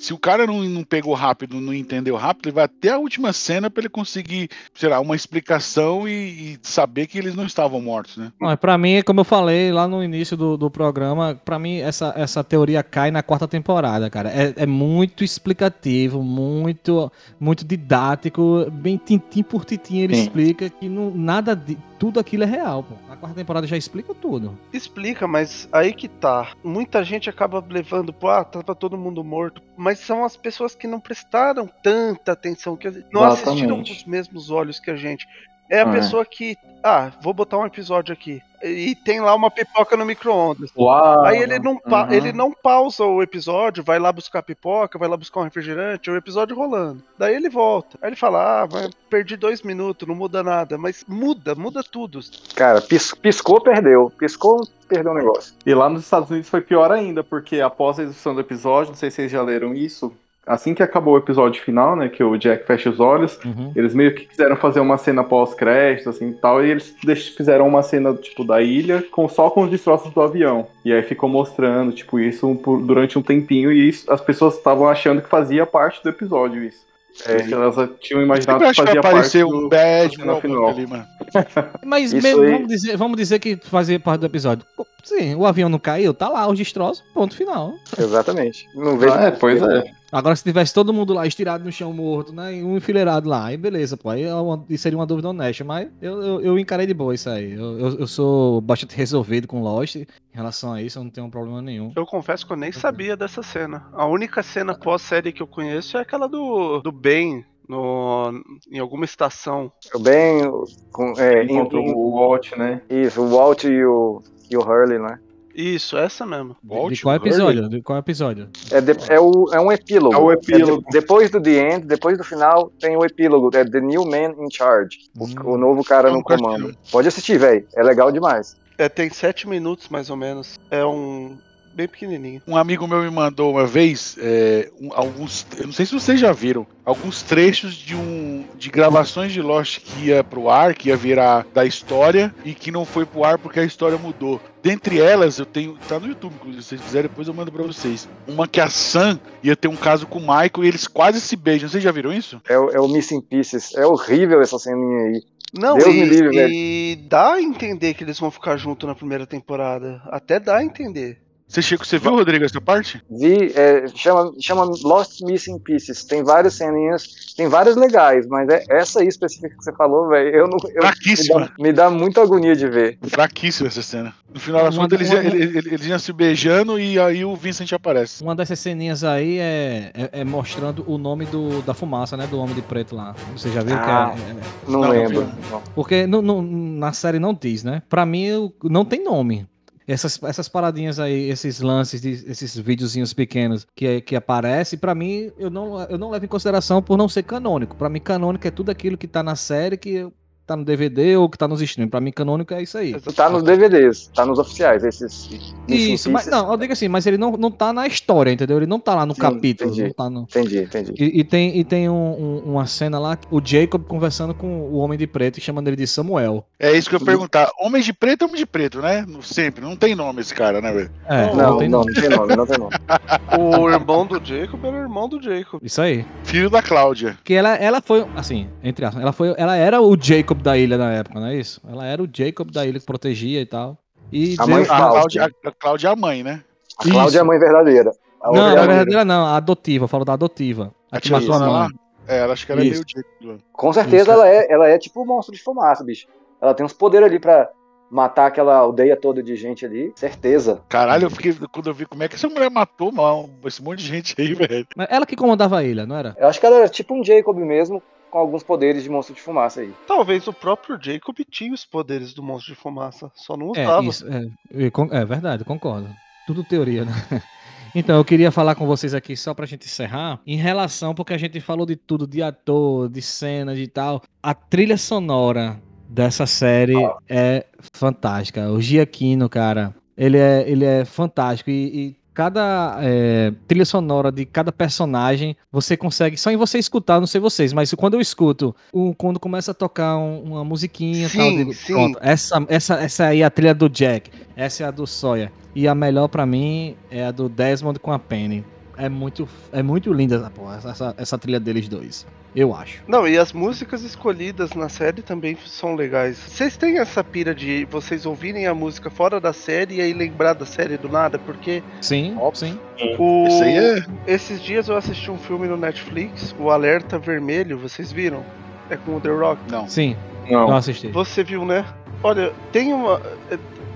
Se 0.00 0.14
o 0.14 0.18
cara 0.18 0.46
não, 0.46 0.64
não 0.64 0.82
pegou 0.82 1.12
rápido, 1.12 1.60
não 1.60 1.74
entendeu 1.74 2.16
rápido, 2.16 2.46
ele 2.46 2.54
vai 2.54 2.64
até 2.64 2.88
a 2.88 2.98
última 2.98 3.34
cena 3.34 3.68
pra 3.68 3.82
ele 3.82 3.88
conseguir, 3.90 4.48
sei 4.74 4.88
lá, 4.88 4.98
uma 4.98 5.14
explicação 5.14 6.08
e, 6.08 6.54
e 6.54 6.58
saber 6.62 7.06
que 7.06 7.18
eles 7.18 7.34
não 7.34 7.44
estavam 7.44 7.82
mortos, 7.82 8.16
né? 8.16 8.32
Não, 8.40 8.56
pra 8.56 8.78
mim, 8.78 9.02
como 9.02 9.20
eu 9.20 9.24
falei 9.24 9.70
lá 9.70 9.86
no 9.86 10.02
início 10.02 10.38
do, 10.38 10.56
do 10.56 10.70
programa, 10.70 11.38
pra 11.44 11.58
mim 11.58 11.80
essa, 11.80 12.14
essa 12.16 12.42
teoria 12.42 12.82
cai 12.82 13.10
na 13.10 13.22
quarta 13.22 13.46
temporada, 13.46 14.08
cara. 14.08 14.30
É, 14.30 14.54
é 14.56 14.66
muito 14.66 15.22
explicativo, 15.22 16.22
muito 16.22 17.12
muito 17.38 17.62
didático, 17.62 18.70
bem 18.72 18.96
tintim 18.96 19.42
por 19.42 19.66
tintim 19.66 19.98
ele 19.98 20.14
Sim. 20.14 20.22
explica 20.22 20.70
que 20.70 20.88
não, 20.88 21.10
nada 21.10 21.54
de, 21.54 21.76
tudo 22.00 22.18
aquilo 22.18 22.44
é 22.44 22.46
real, 22.46 22.82
pô. 22.82 22.94
Na 23.06 23.14
quarta 23.14 23.36
temporada 23.36 23.66
já 23.66 23.76
explica 23.76 24.14
tudo. 24.14 24.58
Explica, 24.72 25.28
mas 25.28 25.68
aí 25.70 25.92
que 25.92 26.08
tá. 26.08 26.54
Muita 26.64 27.04
gente 27.04 27.28
acaba 27.28 27.62
levando, 27.68 28.10
pô, 28.10 28.30
ah, 28.30 28.42
tava 28.42 28.74
todo 28.74 28.96
mundo 28.96 29.22
morto. 29.22 29.62
Mas 29.76 29.98
são 29.98 30.24
as 30.24 30.34
pessoas 30.34 30.74
que 30.74 30.86
não 30.86 30.98
prestaram 30.98 31.68
tanta 31.82 32.32
atenção, 32.32 32.74
que 32.74 32.88
não 33.12 33.22
assistiram 33.22 33.54
com 33.54 33.60
Exatamente. 33.60 33.92
os 33.92 34.04
mesmos 34.04 34.50
olhos 34.50 34.80
que 34.80 34.90
a 34.90 34.96
gente. 34.96 35.28
É 35.70 35.78
a 35.82 35.88
É. 35.88 35.92
pessoa 35.92 36.24
que, 36.24 36.56
ah, 36.82 37.12
vou 37.22 37.32
botar 37.32 37.56
um 37.58 37.64
episódio 37.66 38.12
aqui. 38.12 38.42
E 38.62 38.94
tem 38.94 39.20
lá 39.20 39.34
uma 39.34 39.50
pipoca 39.50 39.96
no 39.96 40.04
micro-ondas. 40.04 40.70
Uau! 40.76 41.24
Aí 41.24 41.38
ele 41.38 41.58
não, 41.58 41.78
pa- 41.78 42.04
Uhum. 42.04 42.12
ele 42.12 42.30
não 42.30 42.52
pausa 42.52 43.04
o 43.04 43.22
episódio, 43.22 43.82
vai 43.82 43.98
lá 43.98 44.12
buscar 44.12 44.42
pipoca, 44.42 44.98
vai 44.98 45.08
lá 45.08 45.16
buscar 45.16 45.40
um 45.40 45.44
refrigerante, 45.44 46.10
o 46.10 46.16
episódio 46.16 46.54
rolando. 46.54 47.02
Daí 47.16 47.34
ele 47.34 47.48
volta. 47.48 47.96
Aí 48.02 48.10
ele 48.10 48.16
fala, 48.16 48.64
ah, 48.64 48.68
mas 48.70 48.90
perdi 49.08 49.34
dois 49.36 49.62
minutos, 49.62 50.06
não 50.06 50.14
muda 50.14 50.42
nada. 50.42 50.76
Mas 50.76 51.04
muda, 51.08 51.54
muda 51.54 51.82
tudo. 51.82 52.20
Cara, 52.54 52.82
pis- 52.82 53.14
piscou, 53.14 53.62
perdeu. 53.62 54.12
Piscou, 54.18 54.60
perdeu 54.86 55.12
o 55.12 55.14
negócio. 55.14 55.54
E 55.64 55.72
lá 55.72 55.88
nos 55.88 56.02
Estados 56.04 56.28
Unidos 56.30 56.50
foi 56.50 56.60
pior 56.60 56.92
ainda, 56.92 57.24
porque 57.24 57.60
após 57.62 57.98
a 57.98 58.02
edição 58.02 58.34
do 58.34 58.40
episódio, 58.42 58.90
não 58.90 58.96
sei 58.98 59.08
se 59.10 59.16
vocês 59.16 59.32
já 59.32 59.40
leram 59.40 59.72
isso, 59.72 60.12
assim 60.46 60.74
que 60.74 60.82
acabou 60.82 61.14
o 61.14 61.18
episódio 61.18 61.62
final, 61.62 61.94
né, 61.94 62.08
que 62.08 62.22
o 62.24 62.36
Jack 62.36 62.66
fecha 62.66 62.90
os 62.90 62.98
olhos, 62.98 63.38
eles 63.76 63.94
meio 63.94 64.14
que 64.14 64.24
quiseram 64.26 64.56
fazer 64.56 64.80
uma 64.80 64.98
cena 64.98 65.22
pós-crédito, 65.22 66.10
assim, 66.10 66.30
e 66.30 66.34
tal, 66.34 66.64
e 66.64 66.70
eles 66.70 66.94
fizeram 67.36 67.66
uma 67.68 67.82
cena, 67.82 68.12
tipo, 68.14 68.44
da 68.44 68.60
ilha, 68.60 69.04
com, 69.10 69.28
só 69.28 69.48
com 69.50 69.62
os 69.62 69.70
destroços 69.70 70.12
do 70.12 70.20
avião. 70.20 70.66
E 70.84 70.92
aí 70.92 71.02
ficou 71.02 71.28
mostrando, 71.28 71.92
tipo, 71.92 72.18
isso 72.18 72.54
por- 72.56 72.82
durante 72.82 73.18
um 73.18 73.22
tempinho, 73.22 73.70
e 73.70 73.88
isso, 73.88 74.10
as 74.12 74.20
pessoas 74.20 74.54
estavam 74.56 74.88
achando 74.88 75.22
que 75.22 75.28
fazia 75.28 75.64
parte 75.66 76.02
do 76.02 76.08
episódio, 76.08 76.64
isso. 76.64 76.88
É, 77.26 77.42
que 77.42 77.52
elas 77.52 77.74
tinham 78.00 78.22
imaginado 78.22 78.60
que 78.64 78.70
que 78.70 78.76
fazia 78.76 79.02
vai 79.02 79.12
parte 79.12 79.38
do, 79.40 79.48
um 79.48 79.68
cena 79.68 80.26
moment 80.26 80.40
final. 80.40 80.68
ali, 80.68 80.86
mano. 80.86 81.04
Mas 81.84 82.12
mesmo, 82.14 82.42
aí- 82.42 82.52
vamos, 82.52 82.68
dizer, 82.68 82.96
vamos 82.96 83.16
dizer 83.16 83.38
que 83.40 83.56
fazia 83.56 83.98
parte 84.00 84.20
do 84.20 84.26
episódio. 84.26 84.64
Sim, 85.02 85.34
o 85.34 85.44
avião 85.44 85.68
não 85.68 85.78
caiu, 85.78 86.14
tá 86.14 86.28
lá 86.28 86.46
os 86.48 86.56
destroços, 86.58 87.02
ponto 87.12 87.34
final. 87.36 87.72
Exatamente. 87.98 88.66
Não 88.74 88.96
vejo. 88.96 89.12
Ah, 89.12 89.24
é, 89.24 89.30
pois 89.32 89.60
é. 89.60 89.84
Agora, 90.12 90.34
se 90.34 90.42
tivesse 90.42 90.74
todo 90.74 90.92
mundo 90.92 91.14
lá 91.14 91.26
estirado 91.26 91.64
no 91.64 91.70
chão 91.72 91.92
morto, 91.92 92.32
né? 92.32 92.56
E 92.56 92.64
um 92.64 92.76
enfileirado 92.76 93.28
lá, 93.28 93.46
aí 93.46 93.56
beleza, 93.56 93.96
pô. 93.96 94.10
Aí 94.10 94.24
é 94.24 94.76
seria 94.76 94.98
uma 94.98 95.06
dúvida 95.06 95.28
honesta, 95.28 95.62
mas 95.64 95.88
eu, 96.02 96.22
eu, 96.22 96.40
eu 96.40 96.58
encarei 96.58 96.86
de 96.86 96.94
boa 96.94 97.14
isso 97.14 97.28
aí. 97.30 97.52
Eu, 97.52 97.78
eu, 97.78 97.98
eu 98.00 98.06
sou 98.06 98.60
bastante 98.60 98.96
resolvido 98.96 99.46
com 99.46 99.62
Lost 99.62 99.96
em 99.96 100.06
relação 100.32 100.72
a 100.72 100.82
isso, 100.82 100.98
eu 100.98 101.04
não 101.04 101.10
tenho 101.10 101.30
problema 101.30 101.62
nenhum. 101.62 101.92
Eu 101.94 102.06
confesso 102.06 102.46
que 102.46 102.52
eu 102.52 102.56
nem 102.56 102.72
sabia 102.72 103.16
dessa 103.16 103.42
cena. 103.42 103.86
A 103.92 104.06
única 104.06 104.42
cena 104.42 104.74
pós-série 104.74 105.32
que 105.32 105.42
eu 105.42 105.46
conheço 105.46 105.96
é 105.96 106.00
aquela 106.00 106.28
do, 106.28 106.80
do 106.80 106.90
Ben 106.90 107.44
no, 107.68 108.32
em 108.70 108.78
alguma 108.80 109.04
estação. 109.04 109.70
O 109.94 109.98
Ben 110.00 110.42
com, 110.90 111.12
é, 111.18 111.44
Encontrou 111.44 111.82
em- 111.82 111.94
o 111.94 112.10
Walt, 112.16 112.52
né? 112.56 112.82
Isso, 112.90 113.22
o 113.22 113.28
Walt 113.28 113.64
e 113.64 113.84
o, 113.84 114.20
e 114.50 114.56
o 114.56 114.60
Hurley, 114.60 114.98
né? 114.98 115.20
Isso, 115.54 115.96
essa 115.98 116.24
mesmo. 116.24 116.56
De 116.90 117.02
qual 117.02 117.16
episódio? 117.16 117.68
De 117.68 117.82
qual 117.82 117.98
episódio? 117.98 118.48
É, 118.70 118.80
de- 118.80 119.12
é, 119.12 119.20
o, 119.20 119.48
é 119.52 119.60
um 119.60 119.70
epílogo. 119.72 120.14
É 120.14 120.18
o 120.18 120.32
epílogo. 120.32 120.82
de- 120.82 120.90
depois 121.00 121.30
do 121.30 121.40
The 121.42 121.74
End, 121.74 121.86
depois 121.86 122.16
do 122.16 122.24
final, 122.24 122.70
tem 122.78 122.96
o 122.96 123.04
epílogo. 123.04 123.50
É 123.56 123.64
The 123.64 123.80
New 123.80 124.04
Man 124.04 124.34
in 124.44 124.50
Charge. 124.50 124.98
O, 125.18 125.52
o 125.54 125.58
novo 125.58 125.82
cara 125.84 126.10
no 126.10 126.22
comando. 126.22 126.74
Pode 126.90 127.08
assistir, 127.08 127.38
velho. 127.38 127.66
É 127.74 127.82
legal 127.82 128.10
demais. 128.12 128.56
É, 128.78 128.88
tem 128.88 129.10
sete 129.10 129.48
minutos 129.48 129.88
mais 129.88 130.08
ou 130.08 130.16
menos. 130.16 130.58
É 130.70 130.84
um. 130.84 131.36
Bem 131.74 131.88
pequenininho. 131.88 132.42
Um 132.46 132.56
amigo 132.56 132.86
meu 132.86 133.02
me 133.02 133.10
mandou 133.10 133.52
uma 133.52 133.66
vez 133.66 134.16
é, 134.20 134.70
um- 134.80 134.90
alguns, 134.92 135.46
eu 135.58 135.66
não 135.66 135.72
sei 135.72 135.86
se 135.86 135.92
vocês 135.94 136.18
já 136.20 136.32
viram, 136.32 136.66
alguns 136.84 137.22
trechos 137.22 137.74
de 137.74 137.94
um 137.94 138.44
de 138.56 138.68
gravações 138.70 139.32
de 139.32 139.40
Lost 139.40 139.78
que 139.80 140.06
ia 140.06 140.22
pro 140.24 140.48
ar, 140.50 140.74
que 140.74 140.88
ia 140.88 140.96
virar 140.96 141.46
da 141.54 141.64
história 141.64 142.34
e 142.44 142.52
que 142.54 142.70
não 142.70 142.84
foi 142.84 143.06
pro 143.06 143.24
ar 143.24 143.38
porque 143.38 143.60
a 143.60 143.64
história 143.64 143.96
mudou. 143.96 144.40
Dentre 144.62 145.00
elas, 145.00 145.38
eu 145.38 145.46
tenho, 145.46 145.78
tá 145.88 145.98
no 145.98 146.06
YouTube, 146.08 146.34
inclusive, 146.34 146.62
se 146.62 146.68
vocês 146.70 146.80
quiserem, 146.82 147.08
depois 147.08 147.26
eu 147.28 147.32
mando 147.34 147.50
pra 147.50 147.62
vocês. 147.62 148.06
Uma 148.28 148.46
que 148.46 148.60
a 148.60 148.68
Sam 148.68 149.18
ia 149.42 149.56
ter 149.56 149.68
um 149.68 149.76
caso 149.76 150.06
com 150.06 150.18
o 150.18 150.22
Michael 150.22 150.64
e 150.64 150.68
eles 150.68 150.86
quase 150.86 151.20
se 151.20 151.34
beijam. 151.36 151.68
Vocês 151.68 151.82
já 151.82 151.90
viram 151.92 152.12
isso? 152.12 152.40
É, 152.48 152.58
o- 152.58 152.68
é 152.70 152.78
o 152.80 152.86
Missing 152.88 153.22
Pieces. 153.22 153.74
É 153.74 153.86
horrível 153.86 154.40
essa 154.42 154.58
ceninha 154.58 155.04
aí. 155.06 155.22
Não, 155.58 155.76
Deus 155.78 155.88
e, 155.94 155.98
me 155.98 156.04
livre, 156.04 156.28
velho. 156.36 156.52
e 156.52 156.96
dá 157.08 157.32
a 157.34 157.42
entender 157.42 157.94
que 157.94 158.04
eles 158.04 158.18
vão 158.20 158.30
ficar 158.30 158.56
juntos 158.56 158.86
na 158.86 158.94
primeira 158.94 159.26
temporada. 159.26 160.00
Até 160.06 160.38
dá 160.38 160.58
a 160.58 160.64
entender. 160.64 161.18
Você, 161.50 161.60
chegou, 161.62 161.84
você 161.84 161.98
viu, 161.98 162.12
Rodrigo, 162.12 162.44
essa 162.44 162.60
parte? 162.60 163.02
Vi, 163.10 163.52
é, 163.56 163.88
chama, 163.92 164.32
chama 164.40 164.70
Lost 164.84 165.20
Missing 165.22 165.58
Pieces. 165.58 166.04
Tem 166.04 166.22
várias 166.22 166.54
ceninhas, 166.54 167.34
tem 167.36 167.48
várias 167.48 167.74
legais, 167.74 168.24
mas 168.28 168.48
é 168.48 168.62
essa 168.68 169.00
aí 169.00 169.08
específica 169.08 169.48
que 169.56 169.64
você 169.64 169.72
falou, 169.72 170.08
velho, 170.08 170.28
eu 170.28 170.46
não. 170.46 170.56
Eu, 170.68 170.74
me, 170.76 170.80
Fraquíssima. 170.80 171.40
dá, 171.40 171.52
me 171.58 171.72
dá 171.72 171.90
muita 171.90 172.22
agonia 172.22 172.54
de 172.54 172.68
ver. 172.68 172.96
Fraquíssima 173.02 173.66
essa 173.66 173.82
cena. 173.82 174.14
No 174.32 174.38
final 174.38 174.62
das 174.62 174.78
contas, 174.78 175.00
eles, 175.00 175.12
eles, 175.12 175.34
eles, 175.56 175.66
eles 175.72 175.86
iam 175.86 175.98
se 175.98 176.12
beijando 176.12 176.78
e 176.78 177.00
aí 177.00 177.24
o 177.24 177.34
Vincent 177.34 177.72
aparece. 177.72 178.22
Uma 178.22 178.36
dessas 178.36 178.60
ceninhas 178.60 179.02
aí 179.02 179.38
é, 179.40 179.90
é, 179.92 180.20
é 180.20 180.24
mostrando 180.24 180.84
o 180.86 180.96
nome 180.98 181.26
do, 181.26 181.62
da 181.62 181.74
fumaça, 181.74 182.16
né? 182.16 182.28
Do 182.28 182.38
Homem 182.38 182.54
de 182.54 182.62
Preto 182.62 182.94
lá. 182.94 183.12
Você 183.36 183.50
já 183.50 183.60
viu 183.64 183.74
Ah, 183.74 184.12
que 184.14 184.20
é, 184.22 184.24
é- 184.30 184.70
Não, 184.70 184.80
Não, 184.82 184.88
lembro. 184.88 185.28
não. 185.50 185.60
Porque 185.74 186.06
no- 186.06 186.22
no- 186.22 186.42
na 186.42 186.92
série 186.92 187.18
não 187.18 187.34
diz, 187.34 187.64
né? 187.64 187.82
Pra 187.88 188.06
mim, 188.06 188.52
não 188.62 188.84
tem 188.84 189.02
nome. 189.02 189.48
Essas, 189.90 190.22
essas 190.22 190.48
paradinhas 190.48 191.00
aí, 191.00 191.28
esses 191.28 191.60
lances, 191.60 192.00
de, 192.00 192.10
esses 192.10 192.56
videozinhos 192.56 193.12
pequenos 193.12 193.66
que, 193.74 194.00
que 194.00 194.14
aparecem, 194.14 194.78
pra 194.78 194.94
mim, 194.94 195.32
eu 195.36 195.50
não, 195.50 195.80
eu 195.82 195.98
não 195.98 196.10
levo 196.10 196.24
em 196.24 196.28
consideração 196.28 196.80
por 196.80 196.96
não 196.96 197.08
ser 197.08 197.24
canônico. 197.24 197.74
Pra 197.76 197.88
mim, 197.88 197.98
canônico 197.98 198.46
é 198.46 198.50
tudo 198.50 198.70
aquilo 198.70 198.96
que 198.96 199.08
tá 199.08 199.22
na 199.22 199.34
série, 199.34 199.76
que 199.76 200.08
tá 200.50 200.56
no 200.56 200.64
DVD 200.64 201.16
ou 201.16 201.28
que 201.28 201.38
tá 201.38 201.46
nos 201.46 201.60
streams. 201.62 201.90
Pra 201.90 202.00
mim, 202.00 202.10
canônico 202.10 202.52
é 202.54 202.62
isso 202.62 202.76
aí. 202.76 202.94
Tá 203.14 203.28
nos 203.28 203.42
DVDs, 203.42 204.08
tá 204.14 204.26
nos 204.26 204.38
oficiais, 204.38 204.82
esses. 204.84 205.28
Isso, 205.68 206.10
mas 206.10 206.26
não, 206.26 206.50
eu 206.50 206.56
digo 206.56 206.72
assim, 206.72 206.88
mas 206.88 207.06
ele 207.06 207.16
não, 207.16 207.32
não 207.32 207.50
tá 207.50 207.72
na 207.72 207.86
história, 207.86 208.30
entendeu? 208.32 208.56
Ele 208.56 208.66
não 208.66 208.80
tá 208.80 208.94
lá 208.94 209.06
no 209.06 209.14
Sim, 209.14 209.20
capítulo. 209.20 209.70
entendi. 209.70 209.84
Não 209.84 209.92
tá 209.92 210.10
no... 210.10 210.22
Entendi, 210.22 210.58
entendi. 210.62 210.94
E, 210.98 211.20
e 211.20 211.24
tem, 211.24 211.56
e 211.58 211.64
tem 211.64 211.88
um- 211.88 211.94
um- 211.94 212.42
uma 212.52 212.66
cena 212.66 212.98
lá, 212.98 213.16
o 213.30 213.40
Jacob 213.44 213.84
conversando 213.86 214.34
com 214.34 214.46
o 214.62 214.76
Homem 214.76 214.98
de 214.98 215.06
Preto 215.06 215.38
e 215.38 215.40
chamando 215.40 215.68
ele 215.68 215.76
de 215.76 215.86
Samuel. 215.86 216.44
É 216.58 216.72
isso 216.76 216.88
que 216.88 216.96
eu 216.96 217.00
ia 217.00 217.04
perguntar. 217.06 217.48
Homem 217.60 217.82
de 217.82 217.92
preto 217.92 218.22
é 218.22 218.26
homem 218.26 218.38
de 218.38 218.46
preto, 218.46 218.80
né? 218.80 219.06
Sempre. 219.22 219.64
Não 219.64 219.76
tem 219.76 219.94
nome 219.94 220.20
esse 220.20 220.34
cara, 220.34 220.60
né, 220.60 220.72
velho? 220.72 220.90
É, 221.06 221.26
Não, 221.26 221.34
não 221.36 221.50
não, 221.50 221.58
tem 221.58 221.68
não, 221.68 221.84
tem 221.84 222.08
nome, 222.08 222.36
não 222.36 222.46
tem 222.46 222.58
nome. 222.58 222.74
O 223.38 223.70
irmão 223.70 224.04
do 224.06 224.20
Jacob 224.24 224.64
era 224.64 224.76
o 224.76 224.80
irmão 224.80 225.08
do 225.08 225.22
Jacob. 225.22 225.60
Isso 225.62 225.80
aí. 225.80 226.04
Filho 226.24 226.50
da 226.50 226.60
Cláudia. 226.62 227.16
Que 227.24 227.34
ela, 227.34 227.54
ela 227.56 227.80
foi, 227.80 228.04
assim, 228.16 228.48
entre 228.62 228.84
aspas, 228.84 229.00
ela 229.02 229.12
foi, 229.12 229.34
ela 229.36 229.56
era 229.56 229.80
o 229.80 229.96
Jacob 230.00 230.39
da 230.42 230.56
ilha 230.56 230.76
na 230.78 230.92
época, 230.92 231.20
não 231.20 231.26
é 231.26 231.36
isso? 231.36 231.60
Ela 231.68 231.86
era 231.86 232.02
o 232.02 232.08
Jacob 232.12 232.50
da 232.50 232.64
ilha 232.66 232.78
que 232.80 232.86
protegia 232.86 233.40
e 233.40 233.46
tal. 233.46 233.76
E 234.12 234.34
A 234.38 234.46
mãe 234.46 234.62
A. 234.64 234.66
Cláudia, 234.66 235.24
a- 235.44 235.52
Cláudia 235.52 235.88
é 235.88 235.92
a 235.92 235.96
mãe, 235.96 236.22
né? 236.22 236.42
A 236.78 236.82
Cláudia 236.84 237.08
Isso. 237.08 237.18
é 237.18 237.20
a 237.20 237.24
mãe 237.24 237.38
verdadeira. 237.38 237.92
A 238.22 238.32
Não, 238.32 238.44
a 238.44 238.54
verdadeira. 238.66 239.04
não, 239.04 239.24
a 239.26 239.36
adotiva, 239.36 239.84
eu 239.84 239.88
falo 239.88 240.04
da 240.04 240.12
adotiva. 240.14 240.72
A 240.90 241.00
que 241.00 241.10
matou 241.10 241.34
a 241.34 241.38
mãe. 241.38 241.48
lá? 241.48 241.68
É, 242.08 242.18
ela 242.18 242.32
acho 242.32 242.44
que 242.44 242.52
ela 242.52 242.60
é 242.60 242.64
meio 242.64 242.74
Jacob 242.76 243.04
lá. 243.22 243.36
Com 243.52 243.72
certeza 243.72 244.02
Isso. 244.02 244.10
ela 244.12 244.28
é, 244.28 244.52
ela 244.52 244.68
é 244.68 244.78
tipo 244.78 245.02
um 245.02 245.06
monstro 245.06 245.34
de 245.34 245.42
fumaça, 245.42 245.84
bicho. 245.84 246.06
Ela 246.40 246.52
tem 246.54 246.66
uns 246.66 246.72
poderes 246.72 247.06
ali 247.06 247.18
pra 247.20 247.48
matar 247.90 248.26
aquela 248.26 248.56
aldeia 248.56 248.96
toda 248.96 249.22
de 249.22 249.36
gente 249.36 249.64
ali. 249.64 249.92
Certeza. 249.94 250.60
Caralho, 250.68 251.04
eu 251.06 251.10
fiquei. 251.10 251.34
Quando 251.52 251.68
eu 251.68 251.74
vi 251.74 251.86
como 251.86 252.02
é 252.02 252.08
que 252.08 252.16
essa 252.16 252.28
mulher 252.28 252.50
matou 252.50 252.90
mal, 252.90 253.28
esse 253.44 253.62
monte 253.62 253.78
de 253.80 253.86
gente 253.86 254.14
aí, 254.18 254.34
velho. 254.34 254.66
Mas 254.76 254.88
Ela 254.90 255.06
que 255.06 255.14
comandava 255.16 255.58
a 255.58 255.62
ilha, 255.64 255.86
não 255.86 255.96
era? 255.96 256.16
Eu 256.18 256.26
acho 256.28 256.40
que 256.40 256.46
ela 256.46 256.56
era 256.56 256.68
tipo 256.68 256.94
um 256.94 257.04
Jacob 257.04 257.36
mesmo. 257.38 257.80
Com 258.10 258.18
alguns 258.18 258.42
poderes 258.42 258.82
de 258.82 258.90
monstro 258.90 259.14
de 259.14 259.20
fumaça 259.20 259.60
aí. 259.60 259.72
Talvez 259.86 260.26
o 260.26 260.32
próprio 260.32 260.78
Jacob 260.80 261.16
tinha 261.30 261.52
os 261.54 261.64
poderes 261.64 262.12
do 262.12 262.22
monstro 262.22 262.54
de 262.54 262.60
fumaça, 262.60 263.10
só 263.14 263.36
não 263.36 263.52
É, 263.54 263.62
usava. 263.64 263.84
isso, 263.86 264.06
é, 264.08 264.26
eu 264.50 264.70
con- 264.72 264.88
é 264.90 265.04
verdade, 265.04 265.44
concordo. 265.44 265.88
Tudo 266.26 266.44
teoria, 266.44 266.84
né? 266.84 266.92
Então, 267.72 267.96
eu 267.96 268.04
queria 268.04 268.32
falar 268.32 268.56
com 268.56 268.66
vocês 268.66 268.94
aqui, 268.94 269.16
só 269.16 269.32
pra 269.32 269.46
gente 269.46 269.64
encerrar, 269.64 270.18
em 270.26 270.34
relação, 270.36 270.92
porque 270.92 271.14
a 271.14 271.16
gente 271.18 271.40
falou 271.40 271.64
de 271.64 271.76
tudo, 271.76 272.04
de 272.04 272.20
ator, 272.20 272.88
de 272.88 273.00
cenas 273.00 273.56
e 273.60 273.68
tal. 273.68 274.02
A 274.20 274.34
trilha 274.34 274.76
sonora 274.76 275.62
dessa 275.88 276.26
série 276.26 276.74
é 277.08 277.46
fantástica. 277.72 278.50
O 278.50 278.60
Giaquino, 278.60 279.28
cara, 279.28 279.72
ele 279.96 280.18
é, 280.18 280.44
ele 280.50 280.64
é 280.64 280.84
fantástico. 280.84 281.48
E, 281.48 281.54
e 281.90 281.96
cada 282.14 282.78
é, 282.82 283.32
trilha 283.46 283.64
sonora 283.64 284.10
de 284.12 284.24
cada 284.24 284.50
personagem, 284.52 285.36
você 285.50 285.76
consegue, 285.76 286.16
só 286.16 286.30
em 286.30 286.36
você 286.36 286.58
escutar, 286.58 287.00
não 287.00 287.06
sei 287.06 287.20
vocês, 287.20 287.52
mas 287.52 287.72
quando 287.74 287.94
eu 287.94 288.00
escuto, 288.00 288.54
o- 288.72 288.94
quando 288.94 289.18
começa 289.20 289.50
a 289.52 289.54
tocar 289.54 289.96
um- 289.96 290.22
uma 290.22 290.44
musiquinha 290.44 291.06
e 291.06 291.10
tal, 291.10 291.28
Sim, 291.30 291.36
digo, 291.36 291.54
sim. 291.54 291.72
pronto, 291.72 291.98
essa, 292.02 292.44
essa, 292.48 292.74
essa 292.74 293.04
aí 293.06 293.22
é 293.22 293.24
a 293.24 293.30
trilha 293.30 293.54
do 293.54 293.68
Jack, 293.68 294.10
essa 294.36 294.64
é 294.64 294.66
a 294.66 294.70
do 294.70 294.86
Sawyer. 294.86 295.30
E 295.54 295.66
a 295.66 295.74
melhor 295.74 296.06
pra 296.08 296.24
mim 296.24 296.76
é 296.90 297.04
a 297.06 297.10
do 297.10 297.28
Desmond 297.28 297.78
com 297.80 297.90
a 297.92 297.98
Penny. 297.98 298.44
É 298.80 298.88
muito, 298.88 299.28
é 299.52 299.62
muito 299.62 299.92
linda 299.92 300.32
essa, 300.56 300.70
essa, 300.70 300.94
essa 300.96 301.18
trilha 301.18 301.38
deles 301.38 301.68
dois. 301.68 302.06
Eu 302.34 302.54
acho. 302.54 302.82
Não, 302.88 303.06
e 303.06 303.18
as 303.18 303.32
músicas 303.32 303.82
escolhidas 303.82 304.54
na 304.54 304.70
série 304.70 305.02
também 305.02 305.36
são 305.44 305.74
legais. 305.74 306.16
Vocês 306.16 306.56
têm 306.56 306.78
essa 306.78 307.04
pira 307.04 307.34
de 307.34 307.66
vocês 307.66 308.06
ouvirem 308.06 308.46
a 308.46 308.54
música 308.54 308.88
fora 308.88 309.20
da 309.20 309.32
série 309.34 309.76
e 309.76 309.80
aí 309.82 309.92
lembrar 309.92 310.32
da 310.32 310.46
série 310.46 310.78
do 310.78 310.88
nada? 310.88 311.18
Porque 311.18 311.62
Sim, 311.82 312.16
sim. 312.32 312.58
o... 312.98 313.26
É- 313.42 313.84
esses 314.06 314.40
dias 314.40 314.68
eu 314.68 314.76
assisti 314.76 315.10
um 315.10 315.18
filme 315.18 315.46
no 315.46 315.58
Netflix, 315.58 316.34
o 316.38 316.50
Alerta 316.50 316.98
Vermelho, 316.98 317.58
vocês 317.58 317.92
viram? 317.92 318.24
É 318.70 318.76
com 318.76 318.96
o 318.96 319.00
The 319.00 319.10
Rock? 319.10 319.40
Não. 319.50 319.68
Sim. 319.68 319.94
Não. 320.30 320.48
Eu 320.48 320.54
assisti. 320.54 320.88
Você 320.88 321.22
viu, 321.22 321.44
né? 321.44 321.66
Olha, 322.02 322.32
tem 322.52 322.72
uma. 322.72 323.02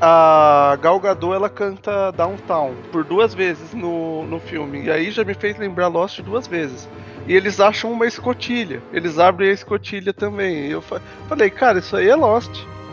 A 0.01 0.77
Gal 0.83 0.99
Gadot, 1.01 1.35
ela 1.35 1.49
canta 1.49 2.11
Downtown 2.13 2.75
por 2.93 3.05
duas 3.05 3.35
vezes 3.35 3.73
no, 3.73 4.27
no 4.27 4.39
filme. 4.41 4.85
E 4.85 4.91
aí 4.91 5.11
já 5.11 5.25
me 5.25 5.35
fez 5.35 5.57
lembrar 5.59 5.89
Lost 5.89 6.21
duas 6.21 6.47
vezes. 6.47 6.89
E 7.27 7.35
eles 7.35 7.59
acham 7.61 7.91
uma 7.91 8.07
escotilha. 8.07 8.83
Eles 8.93 9.19
abrem 9.19 9.49
a 9.51 9.53
escotilha 9.53 10.13
também. 10.13 10.67
E 10.67 10.71
eu 10.73 10.83
fa- 10.83 11.01
falei, 11.29 11.49
cara, 11.49 11.79
isso 11.79 11.97
aí 11.97 12.09
é 12.09 12.15
Lost. 12.15 12.51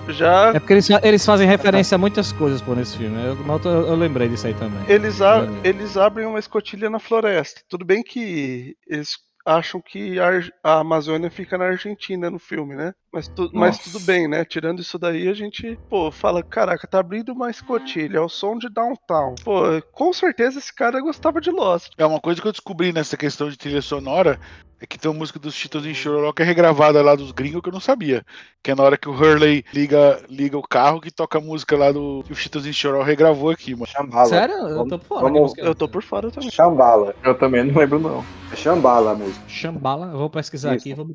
Já. 0.10 0.52
É 0.56 0.60
porque 0.60 0.74
eles, 0.74 0.90
eles 1.04 1.26
fazem 1.26 1.48
referência 1.48 1.96
a 1.96 1.98
muitas 1.98 2.32
coisas 2.32 2.62
pô, 2.62 2.74
nesse 2.74 2.98
filme. 2.98 3.18
Eu, 3.24 3.38
eu, 3.66 3.88
eu 3.88 3.96
lembrei 3.96 4.28
disso 4.30 4.48
aí 4.48 4.54
também. 4.54 4.80
Eles, 4.88 5.22
a- 5.22 5.48
eles 5.64 5.98
abrem 5.98 6.26
uma 6.26 6.40
escotilha 6.40 6.90
na 6.90 7.00
floresta. 7.00 7.62
Tudo 7.70 7.84
bem 7.86 8.02
que 8.02 8.76
eles 8.88 9.18
acham 9.46 9.82
que 9.82 10.20
a, 10.20 10.30
a 10.64 10.80
Amazônia 10.80 11.30
fica 11.30 11.58
na 11.58 11.66
Argentina 11.66 12.30
no 12.30 12.40
filme, 12.40 12.76
né? 12.76 12.94
Mas, 13.14 13.28
tu- 13.28 13.50
mas 13.54 13.78
tudo 13.78 14.00
bem, 14.00 14.28
né? 14.28 14.46
Tirando 14.46 14.80
isso 14.80 14.98
daí, 14.98 15.28
a 15.28 15.34
gente, 15.34 15.78
pô, 15.90 16.10
fala, 16.12 16.42
caraca, 16.42 16.88
tá 16.88 17.00
abrindo 17.00 17.34
uma 17.34 17.50
escotilha, 17.50 18.18
é 18.18 18.22
o 18.22 18.30
som 18.30 18.58
de 18.58 18.70
Downtown. 18.70 19.36
Pô, 19.44 19.64
com 19.92 20.14
certeza 20.14 20.60
esse 20.60 20.74
cara 20.74 21.02
gostava 21.02 21.42
de 21.42 21.52
Lost. 21.52 21.92
É 21.98 22.06
uma 22.06 22.22
coisa 22.22 22.42
que 22.42 22.48
eu 22.48 22.52
descobri 22.54 22.94
nessa 22.94 23.18
questão 23.18 23.50
de 23.50 23.58
trilha 23.58 23.82
sonora 23.82 24.40
é 24.80 24.86
que 24.88 24.98
tem 24.98 25.12
uma 25.12 25.18
música 25.20 25.38
dos 25.38 25.54
Cheetos 25.54 25.86
em 25.86 25.94
Chororó 25.94 26.32
que 26.34 26.42
é 26.42 26.46
regravada 26.46 27.04
lá 27.04 27.14
dos 27.14 27.32
gringos 27.32 27.62
que 27.62 27.70
eu 27.70 27.74
não 27.74 27.80
sabia. 27.82 28.26
Que 28.64 28.72
é 28.72 28.76
na 28.76 28.82
hora 28.82 28.98
que 28.98 29.08
o 29.08 29.12
Hurley 29.14 29.64
liga, 29.74 30.24
liga 30.30 30.58
o 30.58 30.64
carro 30.68 31.00
que 31.02 31.12
toca 31.12 31.38
a 31.38 31.42
música 31.42 31.78
lá 31.78 31.92
do 31.92 32.24
que 32.26 32.32
o 32.32 32.36
Cheetos 32.36 32.66
em 32.66 32.74
Chororó 32.74 33.04
regravou 33.04 33.52
aqui, 33.52 33.74
mano. 33.76 33.86
Shambhala. 33.88 34.26
Sério? 34.30 34.56
Eu 34.56 34.88
tô 34.88 34.98
por 34.98 35.06
fora. 35.06 35.22
Vamos- 35.22 35.54
Eu 35.58 35.76
tô 35.76 35.88
por 35.88 36.02
fora 36.02 36.32
também. 36.32 36.50
Shambhala. 36.50 37.14
Eu 37.24 37.38
também 37.38 37.64
não 37.64 37.78
lembro, 37.78 38.00
não. 38.00 38.26
É 38.52 38.56
Shambhala 38.56 39.12
a 39.12 39.16
música. 39.16 39.44
Shambhala, 39.50 40.08
eu 40.14 40.18
vou 40.18 40.30
pesquisar 40.30 40.76
Isso. 40.76 40.88
aqui. 40.88 40.96
Vou... 40.96 41.14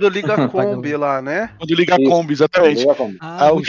Quando 0.00 0.08
liga 0.12 0.34
a 0.34 0.48
Kombi 0.48 0.96
lá, 0.96 1.20
né? 1.22 1.50
Quando 1.58 1.74
liga 1.74 1.94
a. 1.94 1.98
Kombi, 1.98 2.32
exatamente. 2.32 2.84
Ah, 3.20 3.46
Ah, 3.46 3.52
o. 3.52 3.62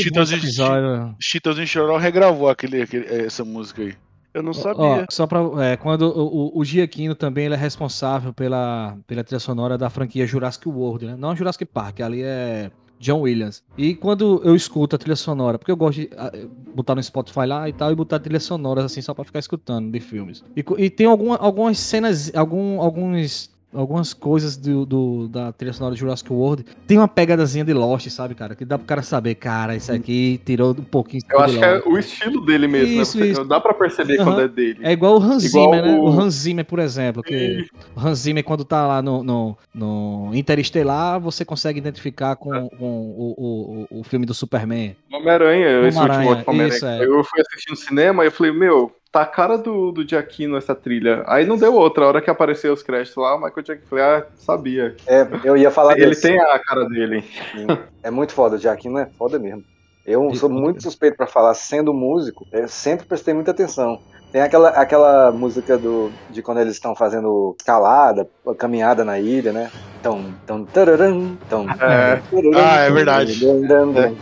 Cheetos 1.20 1.60
em 1.60 1.66
Chororó 1.66 1.98
regravou 1.98 2.50
aquele, 2.50 2.82
aquele- 2.82 3.06
essa 3.26 3.44
música 3.44 3.82
aí. 3.82 3.94
Eu 4.34 4.44
não 4.44 4.52
Ó, 4.52 4.54
sabia. 4.54 5.06
só 5.10 5.26
pra. 5.26 5.40
É, 5.66 5.76
quando 5.76 6.04
o, 6.04 6.56
o, 6.56 6.60
o 6.60 6.64
Giaquino 6.66 7.16
também 7.16 7.46
ele 7.46 7.56
é 7.56 7.58
responsável 7.58 8.32
pela, 8.32 8.96
pela 9.08 9.24
trilha 9.24 9.40
sonora 9.40 9.78
da 9.78 9.90
franquia 9.90 10.28
Jurassic 10.28 10.68
World, 10.70 11.06
né? 11.08 11.16
Não 11.18 11.36
Jurassic 11.36 11.66
Park, 11.66 12.02
ali 12.02 12.22
é 12.22 12.70
John 13.00 13.22
Williams. 13.22 13.64
E 13.76 13.96
quando 13.96 14.40
eu 14.44 14.56
escuto 14.56 14.96
a 14.96 15.00
trilha 15.00 15.16
sonora, 15.16 15.58
porque 15.58 15.72
eu 15.72 15.76
gosto 15.78 16.02
de 16.02 16.10
ah, 16.16 16.32
botar 16.76 16.94
no 16.94 17.02
Spotify 17.02 17.46
lá 17.48 17.68
e 17.68 17.74
tal, 17.74 17.92
e 17.92 17.96
botar 17.96 18.20
trilhas 18.20 18.44
sonoras 18.44 18.86
assim, 18.86 19.02
só 19.02 19.16
pra 19.16 19.24
ficar 19.26 19.40
escutando 19.40 19.92
de 19.92 20.00
filmes. 20.00 20.44
E, 20.56 20.64
e 20.78 20.90
tem 20.92 21.08
alguma, 21.08 21.36
algumas 21.38 21.80
cenas, 21.80 22.32
algum, 22.36 22.80
alguns. 22.82 23.50
Algumas 23.72 24.14
coisas 24.16 24.58
do, 24.58 24.84
do- 24.86 25.28
da 25.28 25.52
trilha 25.52 25.72
sonora 25.74 25.94
de 25.94 26.00
Jurassic 26.02 26.32
World 26.34 26.66
tem 26.88 26.98
uma 26.98 27.08
pegadazinha 27.08 27.64
de 27.64 27.72
Lost, 27.72 28.08
sabe, 28.10 28.34
cara? 28.34 28.56
Que 28.56 28.66
dá 28.66 28.78
pro 28.80 28.88
cara 28.88 29.04
saber, 29.04 29.36
cara, 29.36 29.76
isso 29.76 29.92
aqui 29.92 30.42
tirou 30.44 30.72
um 30.72 30.84
pouquinho. 30.84 31.22
Eu 31.30 31.40
acho 31.40 31.58
que 31.60 31.64
é 31.64 31.82
o 31.86 31.98
estilo 31.98 32.44
dele 32.44 32.68
mesmo, 32.68 33.00
Isso, 33.02 33.18
né? 33.20 33.26
Você- 33.26 33.32
isso. 33.32 33.46
Dá 33.46 33.60
pra 33.60 33.74
perceber 33.76 34.20
Aham. 34.20 34.24
quando 34.32 34.42
é 34.42 34.48
dele. 34.48 34.80
É 34.82 34.92
igual 34.92 35.18
o 35.20 35.22
Hans 35.22 35.44
Igual 35.46 35.66
Zimmer, 35.66 35.86
né? 35.86 36.00
o- 36.00 36.04
O 36.06 36.10
Hans 36.20 36.34
Zimmer, 36.34 36.66
por 36.66 36.80
exemplo. 36.80 37.22
Que 37.22 37.68
o 37.96 38.00
Hans 38.00 38.18
Zimmer, 38.20 38.44
quando 38.44 38.66
tá 38.66 38.88
lá 38.88 39.02
no, 39.04 39.24
no, 39.24 39.58
no 39.74 40.32
Interestelar, 40.34 41.20
você 41.20 41.46
consegue 41.46 41.78
identificar 41.78 42.36
com, 42.36 42.54
É. 42.56 42.70
com 42.70 42.76
o, 43.16 43.88
o, 43.92 44.00
o, 44.00 44.04
filme 44.04 44.26
do 44.26 44.34
Superman. 44.34 44.96
Homem-Aranha, 45.14 45.88
esse 45.88 45.98
Homem-Aranha, 45.98 46.30
último 46.32 46.52
Homem-Aranha. 46.54 47.04
é. 47.04 47.06
Eu 47.06 47.24
fui 47.24 47.42
assistir 47.42 47.70
no 47.70 47.76
cinema 47.78 48.24
e 48.24 48.28
eu 48.28 48.32
falei, 48.32 48.52
meu, 48.52 48.92
tá 49.12 49.22
a 49.22 49.26
cara 49.26 49.58
do, 49.58 49.92
do 49.92 50.08
Giacchino 50.08 50.58
essa 50.58 50.76
trilha. 50.76 51.24
Aí 51.28 51.46
não 51.46 51.58
deu 51.58 51.74
outra. 51.74 52.06
A 52.06 52.08
hora 52.08 52.22
que 52.22 52.30
apareceu 52.30 52.74
os 52.74 52.84
créditos 52.84 53.16
lá, 53.18 53.36
o 53.36 53.42
Michael 53.42 53.64
Jackson, 53.64 53.88
falei, 53.90 54.04
ah, 54.06 54.26
sabia. 54.36 54.96
É, 55.08 55.28
eu 55.44 55.58
ia 55.58 55.72
falar 55.72 55.94
Ele 55.98 56.08
desse. 56.10 56.24
tem 56.24 56.40
a 56.40 56.60
cara 56.60 56.86
dele. 56.88 57.22
Sim. 57.52 57.68
É 58.04 58.12
muito 58.12 58.34
foda, 58.34 58.56
o 58.56 58.60
Jaquino 58.60 58.98
é 59.00 59.06
foda 59.18 59.40
mesmo. 59.40 59.64
Eu 60.06 60.34
sou 60.34 60.50
muito 60.50 60.82
suspeito 60.82 61.18
pra 61.18 61.28
falar, 61.28 61.54
sendo 61.54 61.94
músico, 61.94 62.46
eu 62.52 62.68
sempre 62.68 63.06
prestei 63.06 63.34
muita 63.34 63.52
atenção. 63.52 64.00
Tem 64.32 64.42
aquela, 64.42 64.70
aquela 64.70 65.32
música 65.32 65.78
do, 65.78 66.12
de 66.30 66.42
quando 66.42 66.60
eles 66.60 66.74
estão 66.74 66.96
fazendo 66.96 67.56
escalada, 67.60 68.28
caminhada 68.58 69.04
na 69.04 69.20
ilha, 69.20 69.52
né? 69.52 69.72
Tão, 70.04 70.34
tão, 70.46 70.66
tararam, 70.66 71.36
tão, 71.50 71.68
É. 71.70 72.18
tararam, 72.18 72.52
Ah, 72.56 72.78
é 72.82 72.92
verdade. 72.92 73.40
dum. 73.40 73.66
É 73.98 74.14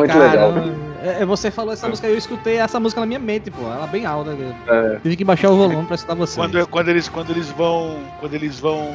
muito 0.00 0.18
legal. 0.18 0.52
Caramba, 0.52 0.74
é, 1.02 1.22
é, 1.22 1.26
você 1.26 1.50
falou 1.50 1.72
essa 1.72 1.88
música, 1.88 2.06
eu 2.08 2.16
escutei 2.18 2.56
essa 2.56 2.78
música 2.78 3.00
na 3.00 3.06
minha 3.06 3.18
mente, 3.18 3.50
pô. 3.50 3.62
Ela 3.62 3.84
é 3.84 3.88
bem 3.88 4.04
alta. 4.04 4.36
É. 4.68 4.98
Tive 5.02 5.16
que 5.16 5.24
baixar 5.24 5.50
o 5.50 5.56
volume 5.56 5.86
pra 5.86 5.94
escutar 5.94 6.14
você. 6.14 6.36
Quando, 6.38 6.66
quando, 6.68 6.88
eles, 6.88 7.08
quando 7.08 7.30
eles 7.30 7.48
vão. 7.50 7.96
Quando 8.20 8.34
eles 8.34 8.60
vão 8.60 8.94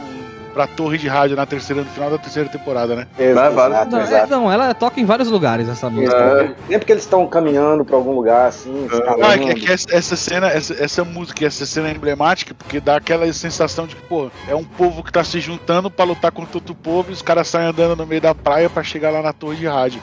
pra 0.53 0.67
torre 0.67 0.97
de 0.97 1.09
rádio 1.09 1.35
na 1.35 1.45
terceira, 1.45 1.81
no 1.81 1.89
final 1.89 2.09
da 2.09 2.17
terceira 2.17 2.47
temporada, 2.47 2.95
né? 2.95 3.07
Exato, 3.19 3.89
Não, 3.91 3.99
é- 3.99 4.03
exato. 4.03 4.31
não, 4.31 4.49
ela 4.49 4.73
toca 4.73 5.01
em 5.01 5.05
vários 5.05 5.27
lugares 5.27 5.67
essa 5.67 5.89
música. 5.89 6.15
É. 6.15 6.71
Sempre 6.71 6.85
que 6.85 6.91
eles 6.93 7.03
estão 7.03 7.27
caminhando 7.27 7.83
pra 7.83 7.97
algum 7.97 8.13
lugar, 8.13 8.47
assim, 8.47 8.85
escalando. 8.85 9.17
Não, 9.19 9.31
é 9.31 9.37
que, 9.37 9.49
é 9.49 9.53
que 9.53 9.69
essa, 9.69 9.87
essa 9.91 10.15
cena, 10.15 10.47
essa, 10.47 10.73
essa 10.81 11.03
música, 11.03 11.43
e 11.43 11.45
essa 11.47 11.65
cena 11.65 11.89
é 11.89 11.91
emblemática, 11.91 12.53
porque 12.53 12.79
dá 12.79 12.95
aquela 12.95 13.31
sensação 13.33 13.85
de 13.85 13.97
que, 13.97 14.01
pô, 14.03 14.31
é 14.47 14.55
um 14.55 14.63
povo 14.63 15.03
que 15.03 15.11
tá 15.11 15.25
se 15.25 15.41
juntando 15.41 15.91
pra 15.91 16.05
lutar 16.05 16.31
contra 16.31 16.55
outro 16.57 16.73
povo 16.73 17.09
e 17.09 17.13
os 17.13 17.21
caras 17.21 17.49
saem 17.49 17.67
andando 17.67 17.97
no 17.97 18.07
meio 18.07 18.21
da 18.21 18.33
praia 18.33 18.69
pra 18.69 18.81
chegar 18.81 19.09
lá 19.09 19.21
na 19.21 19.33
torre 19.33 19.57
de 19.57 19.67
rádio. 19.67 20.01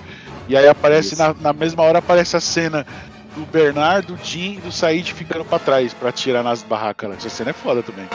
E 0.49 0.57
aí 0.57 0.69
aparece, 0.69 1.17
na, 1.17 1.35
na 1.41 1.53
mesma 1.53 1.83
hora 1.83 1.99
aparece 1.99 2.37
a 2.37 2.41
cena 2.41 2.87
do 3.35 3.47
Bernardo, 3.47 4.15
do 4.15 4.25
Jim 4.25 4.55
e 4.55 4.61
do 4.61 4.73
Said 4.73 5.13
ficando 5.13 5.45
pra 5.45 5.59
trás 5.59 5.95
pra 5.95 6.11
atirar 6.11 6.43
nas 6.43 6.63
barracas. 6.63 7.17
Essa 7.19 7.31
cena 7.31 7.51
é 7.51 7.55
foda 7.55 7.83
também. 7.83 8.07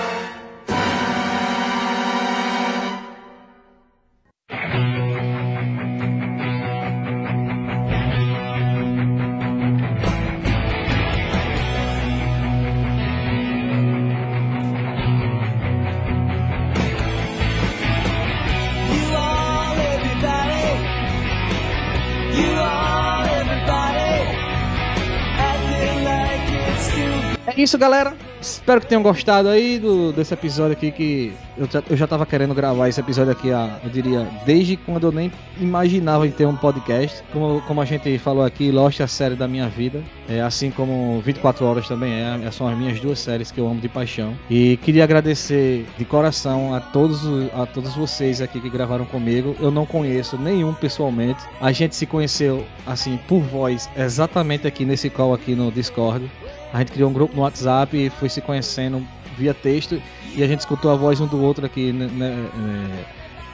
Isso, 27.67 27.77
galera. 27.77 28.15
Espero 28.39 28.79
que 28.79 28.87
tenham 28.87 29.03
gostado 29.03 29.49
aí 29.49 29.77
do, 29.77 30.13
desse 30.13 30.33
episódio 30.33 30.71
aqui 30.71 30.89
que 30.89 31.33
eu 31.57 31.67
já, 31.69 31.83
eu 31.89 31.97
já 31.97 32.07
tava 32.07 32.25
querendo 32.25 32.53
gravar 32.53 32.87
esse 32.87 32.99
episódio 32.99 33.33
aqui, 33.33 33.51
há, 33.51 33.77
eu 33.83 33.89
diria, 33.89 34.25
desde 34.45 34.77
quando 34.77 35.07
eu 35.07 35.11
nem 35.11 35.29
imaginava 35.59 36.25
em 36.25 36.31
ter 36.31 36.45
um 36.45 36.55
podcast. 36.55 37.21
Como, 37.33 37.61
como 37.63 37.81
a 37.81 37.85
gente 37.85 38.17
falou 38.19 38.45
aqui, 38.45 38.71
Lost 38.71 39.01
é 39.01 39.03
a 39.03 39.07
série 39.07 39.35
da 39.35 39.49
minha 39.49 39.67
vida. 39.67 40.01
É, 40.29 40.39
assim 40.39 40.71
como 40.71 41.19
24 41.21 41.65
Horas 41.65 41.87
também 41.89 42.13
é. 42.13 42.51
São 42.51 42.69
as 42.69 42.77
minhas 42.77 43.01
duas 43.01 43.19
séries 43.19 43.51
que 43.51 43.59
eu 43.59 43.67
amo 43.67 43.81
de 43.81 43.89
paixão. 43.89 44.33
E 44.49 44.77
queria 44.77 45.03
agradecer 45.03 45.85
de 45.97 46.05
coração 46.05 46.73
a 46.73 46.79
todos, 46.79 47.21
a 47.53 47.65
todos 47.65 47.95
vocês 47.95 48.39
aqui 48.39 48.61
que 48.61 48.69
gravaram 48.69 49.03
comigo. 49.03 49.57
Eu 49.59 49.71
não 49.71 49.85
conheço 49.85 50.37
nenhum 50.37 50.73
pessoalmente. 50.73 51.43
A 51.59 51.73
gente 51.73 51.97
se 51.97 52.05
conheceu, 52.05 52.65
assim, 52.85 53.19
por 53.27 53.41
voz, 53.41 53.89
exatamente 53.97 54.65
aqui 54.65 54.85
nesse 54.85 55.09
call 55.09 55.33
aqui 55.33 55.53
no 55.53 55.69
Discord. 55.69 56.29
A 56.77 56.81
gente 56.81 56.91
criou 56.91 57.09
um 57.09 57.13
grupo 57.13 57.35
no 57.35 57.41
WhatsApp 57.41 57.97
e 57.97 58.07
foi 58.11 58.29
se 58.29 58.39
conhecendo 58.39 59.03
via 59.35 59.51
texto 59.51 59.99
e 60.35 60.43
a 60.43 60.47
gente 60.47 60.59
escutou 60.59 60.91
a 60.91 60.95
voz 60.95 61.19
um 61.19 61.25
do 61.25 61.41
outro 61.41 61.65
aqui 61.65 61.91
né, 61.91 62.07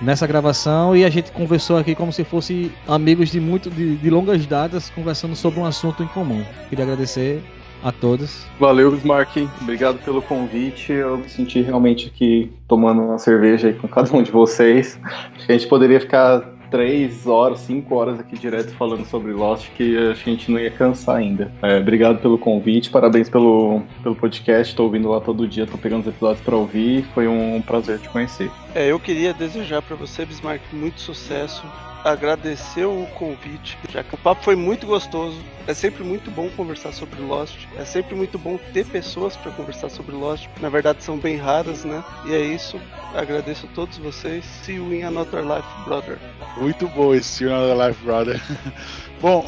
nessa 0.01 0.27
gravação 0.27 0.93
e 0.93 1.05
a 1.05 1.09
gente 1.09 1.31
conversou 1.31 1.77
aqui 1.77 1.95
como 1.95 2.11
se 2.11 2.25
fosse 2.25 2.69
amigos 2.85 3.31
de 3.31 3.39
muito 3.39 3.69
de, 3.69 3.95
de 3.95 4.09
longas 4.09 4.45
datas 4.45 4.89
conversando 4.89 5.37
sobre 5.37 5.57
um 5.61 5.65
assunto 5.65 6.03
em 6.03 6.07
comum. 6.07 6.43
Queria 6.67 6.83
agradecer 6.83 7.41
a 7.81 7.93
todos. 7.93 8.45
Valeu, 8.59 8.91
Bismarck. 8.91 9.47
Obrigado 9.61 9.99
pelo 10.03 10.21
convite. 10.21 10.91
Eu 10.91 11.17
me 11.17 11.29
senti 11.29 11.61
realmente 11.61 12.07
aqui 12.13 12.51
tomando 12.67 13.01
uma 13.01 13.17
cerveja 13.19 13.69
aí 13.69 13.73
com 13.73 13.87
cada 13.87 14.13
um 14.13 14.21
de 14.21 14.31
vocês. 14.31 14.99
A 15.47 15.51
gente 15.53 15.67
poderia 15.67 16.01
ficar 16.01 16.41
três 16.73 17.27
horas, 17.27 17.59
cinco 17.59 17.93
horas 17.93 18.19
aqui 18.19 18.35
direto 18.35 18.73
falando 18.73 19.05
sobre 19.05 19.31
Lost, 19.31 19.69
que 19.77 19.95
a 19.95 20.15
gente 20.15 20.51
não 20.51 20.59
ia 20.59 20.71
cansar 20.71 21.17
ainda. 21.17 21.51
É, 21.61 21.77
obrigado 21.77 22.17
pelo 22.17 22.35
convite, 22.35 22.89
parabéns 22.89 23.29
pelo, 23.29 23.83
pelo 24.01 24.15
podcast. 24.15 24.75
Tô 24.75 24.85
ouvindo 24.85 25.07
lá 25.07 25.21
todo 25.21 25.47
dia, 25.47 25.67
tô 25.67 25.77
pegando 25.77 26.01
os 26.01 26.07
episódios 26.07 26.43
para 26.43 26.55
ouvir. 26.55 27.05
Foi 27.13 27.27
um 27.27 27.61
prazer 27.61 27.99
te 27.99 28.09
conhecer. 28.09 28.49
É, 28.73 28.91
eu 28.91 28.99
queria 28.99 29.35
desejar 29.35 29.83
pra 29.83 29.95
você, 29.95 30.25
Bismarck, 30.25 30.63
muito 30.73 30.99
sucesso. 30.99 31.63
Agradecer 32.03 32.85
o 32.85 33.05
convite, 33.15 33.77
já 33.89 34.03
que 34.03 34.13
o 34.13 34.17
papo 34.17 34.43
foi 34.43 34.55
muito 34.55 34.85
gostoso. 34.85 35.37
É 35.65 35.73
sempre 35.73 36.03
muito 36.03 36.29
bom 36.29 36.49
conversar 36.49 36.91
sobre 36.91 37.21
Lost. 37.21 37.65
É 37.77 37.85
sempre 37.85 38.13
muito 38.13 38.37
bom 38.37 38.59
ter 38.73 38.85
pessoas 38.85 39.37
pra 39.37 39.51
conversar 39.51 39.89
sobre 39.89 40.13
Lost. 40.13 40.47
Na 40.59 40.67
verdade, 40.67 41.01
são 41.03 41.17
bem 41.17 41.37
raras, 41.37 41.85
né? 41.85 42.03
E 42.25 42.33
é 42.33 42.41
isso. 42.41 42.79
Agradeço 43.15 43.67
a 43.67 43.75
todos 43.75 43.97
vocês. 43.97 44.43
See 44.63 44.75
you 44.75 44.93
in 44.93 45.03
another 45.03 45.43
life, 45.43 45.67
brother. 45.85 46.17
Muito 46.57 46.87
bom 46.89 47.15
esse 47.15 47.29
Senhor 47.29 47.75
da 47.75 47.87
Life 47.87 48.03
Brother. 48.03 48.41
Bom, 49.23 49.47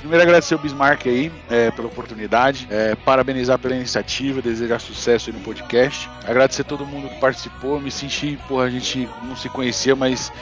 primeiro 0.00 0.22
agradecer 0.24 0.56
o 0.56 0.58
Bismarck 0.58 1.06
aí 1.06 1.30
é, 1.48 1.70
pela 1.70 1.86
oportunidade, 1.86 2.66
é, 2.68 2.96
parabenizar 2.96 3.56
pela 3.60 3.76
iniciativa, 3.76 4.42
desejar 4.42 4.80
sucesso 4.80 5.30
aí 5.30 5.36
no 5.36 5.40
podcast, 5.40 6.10
agradecer 6.26 6.64
todo 6.64 6.84
mundo 6.84 7.08
que 7.08 7.20
participou, 7.20 7.78
me 7.78 7.92
senti, 7.92 8.36
porra, 8.48 8.64
a 8.64 8.70
gente 8.70 9.08
não 9.22 9.36
se 9.36 9.48
conhecia, 9.48 9.94
mas 9.94 10.32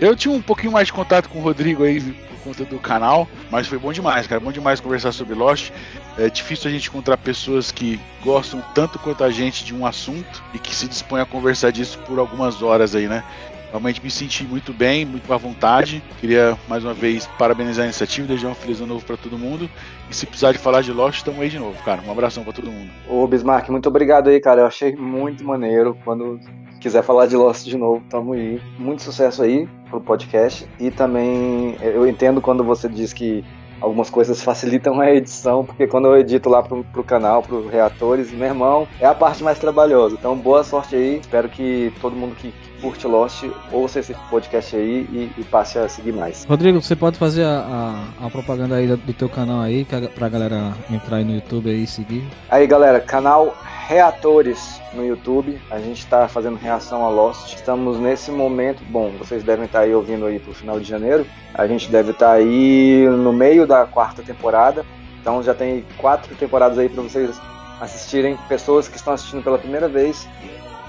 eu 0.00 0.16
tinha 0.16 0.32
um 0.32 0.40
pouquinho 0.40 0.72
mais 0.72 0.86
de 0.86 0.92
contato 0.92 1.28
com 1.28 1.38
o 1.38 1.42
Rodrigo 1.42 1.84
aí 1.84 2.00
por 2.00 2.38
conta 2.44 2.64
do 2.64 2.78
canal, 2.78 3.28
mas 3.50 3.66
foi 3.66 3.78
bom 3.78 3.92
demais, 3.92 4.26
cara, 4.26 4.40
bom 4.40 4.50
demais 4.50 4.80
conversar 4.80 5.12
sobre 5.12 5.34
Lost. 5.34 5.70
É 6.18 6.28
difícil 6.30 6.68
a 6.68 6.72
gente 6.72 6.88
encontrar 6.88 7.16
pessoas 7.18 7.70
que 7.70 8.00
gostam 8.22 8.62
tanto 8.74 8.98
quanto 8.98 9.22
a 9.22 9.30
gente 9.30 9.64
de 9.64 9.74
um 9.74 9.86
assunto 9.86 10.42
e 10.54 10.58
que 10.58 10.74
se 10.74 10.88
dispõem 10.88 11.22
a 11.22 11.26
conversar 11.26 11.70
disso 11.70 11.98
por 12.06 12.18
algumas 12.18 12.62
horas 12.62 12.94
aí, 12.94 13.08
né? 13.08 13.22
Realmente 13.70 14.02
me 14.02 14.10
senti 14.10 14.44
muito 14.44 14.72
bem, 14.72 15.04
muito 15.04 15.32
à 15.32 15.36
vontade. 15.36 16.02
Queria 16.20 16.58
mais 16.68 16.84
uma 16.84 16.92
vez 16.92 17.26
parabenizar 17.38 17.84
a 17.84 17.86
iniciativa, 17.86 18.26
desejar 18.26 18.48
um 18.48 18.54
feliz 18.54 18.78
ano 18.80 18.94
novo 18.94 19.04
pra 19.06 19.16
todo 19.16 19.38
mundo. 19.38 19.70
E 20.10 20.14
se 20.14 20.26
precisar 20.26 20.52
de 20.52 20.58
falar 20.58 20.82
de 20.82 20.92
Lost, 20.92 21.18
estamos 21.18 21.40
aí 21.40 21.48
de 21.48 21.58
novo, 21.58 21.80
cara. 21.84 22.02
Um 22.06 22.10
abração 22.10 22.42
pra 22.42 22.52
todo 22.52 22.70
mundo. 22.70 22.90
Ô, 23.08 23.26
Bismarck, 23.26 23.68
muito 23.70 23.88
obrigado 23.88 24.28
aí, 24.28 24.40
cara. 24.40 24.62
Eu 24.62 24.66
achei 24.66 24.94
muito 24.96 25.44
maneiro. 25.44 25.96
Quando 26.04 26.40
quiser 26.80 27.02
falar 27.04 27.26
de 27.26 27.36
Lost 27.36 27.64
de 27.64 27.76
novo, 27.76 28.02
tamo 28.10 28.32
aí. 28.32 28.60
Muito 28.76 29.02
sucesso 29.02 29.42
aí 29.42 29.68
pro 29.88 30.00
podcast. 30.00 30.66
E 30.80 30.90
também 30.90 31.76
eu 31.80 32.08
entendo 32.08 32.40
quando 32.40 32.64
você 32.64 32.88
diz 32.88 33.12
que 33.12 33.44
algumas 33.80 34.10
coisas 34.10 34.42
facilitam 34.42 35.00
a 35.00 35.10
edição, 35.10 35.64
porque 35.64 35.86
quando 35.86 36.06
eu 36.06 36.16
edito 36.16 36.48
lá 36.48 36.62
pro, 36.62 36.84
pro 36.84 37.02
canal, 37.02 37.42
pro 37.42 37.68
Reatores, 37.68 38.30
meu 38.30 38.48
irmão, 38.48 38.86
é 39.00 39.06
a 39.06 39.14
parte 39.14 39.42
mais 39.42 39.58
trabalhosa. 39.58 40.16
Então, 40.18 40.36
boa 40.36 40.62
sorte 40.62 40.96
aí. 40.96 41.18
Espero 41.18 41.48
que 41.48 41.92
todo 42.00 42.14
mundo 42.16 42.34
que 42.34 42.52
curte 42.80 43.06
Lost 43.06 43.44
ouça 43.72 44.00
esse 44.00 44.14
podcast 44.28 44.74
aí 44.76 45.06
e, 45.10 45.32
e 45.38 45.44
passe 45.44 45.78
a 45.78 45.88
seguir 45.88 46.12
mais. 46.12 46.44
Rodrigo, 46.44 46.80
você 46.80 46.96
pode 46.96 47.18
fazer 47.18 47.44
a, 47.44 48.06
a, 48.20 48.26
a 48.26 48.30
propaganda 48.30 48.76
aí 48.76 48.86
do, 48.86 48.96
do 48.96 49.12
teu 49.12 49.28
canal 49.28 49.60
aí, 49.60 49.86
pra 50.14 50.28
galera 50.28 50.74
entrar 50.90 51.16
aí 51.16 51.24
no 51.24 51.34
YouTube 51.34 51.70
aí 51.70 51.84
e 51.84 51.86
seguir. 51.86 52.24
Aí 52.48 52.66
galera, 52.66 53.00
canal 53.00 53.56
Reatores 53.90 54.80
no 54.94 55.04
YouTube. 55.04 55.60
A 55.68 55.80
gente 55.80 55.98
está 55.98 56.28
fazendo 56.28 56.56
reação 56.56 57.04
a 57.04 57.08
Lost. 57.08 57.56
Estamos 57.56 57.98
nesse 57.98 58.30
momento. 58.30 58.84
Bom, 58.84 59.10
vocês 59.18 59.42
devem 59.42 59.64
estar 59.64 59.80
aí 59.80 59.92
ouvindo 59.92 60.26
aí 60.26 60.38
pro 60.38 60.54
final 60.54 60.78
de 60.78 60.88
janeiro. 60.88 61.26
A 61.52 61.66
gente 61.66 61.90
deve 61.90 62.12
estar 62.12 62.30
aí 62.30 63.04
no 63.08 63.32
meio 63.32 63.66
da 63.66 63.86
quarta 63.86 64.22
temporada. 64.22 64.86
Então 65.20 65.42
já 65.42 65.52
tem 65.54 65.84
quatro 65.98 66.36
temporadas 66.36 66.78
aí 66.78 66.88
para 66.88 67.02
vocês 67.02 67.40
assistirem. 67.80 68.38
Pessoas 68.48 68.86
que 68.86 68.96
estão 68.96 69.12
assistindo 69.12 69.42
pela 69.42 69.58
primeira 69.58 69.88
vez, 69.88 70.28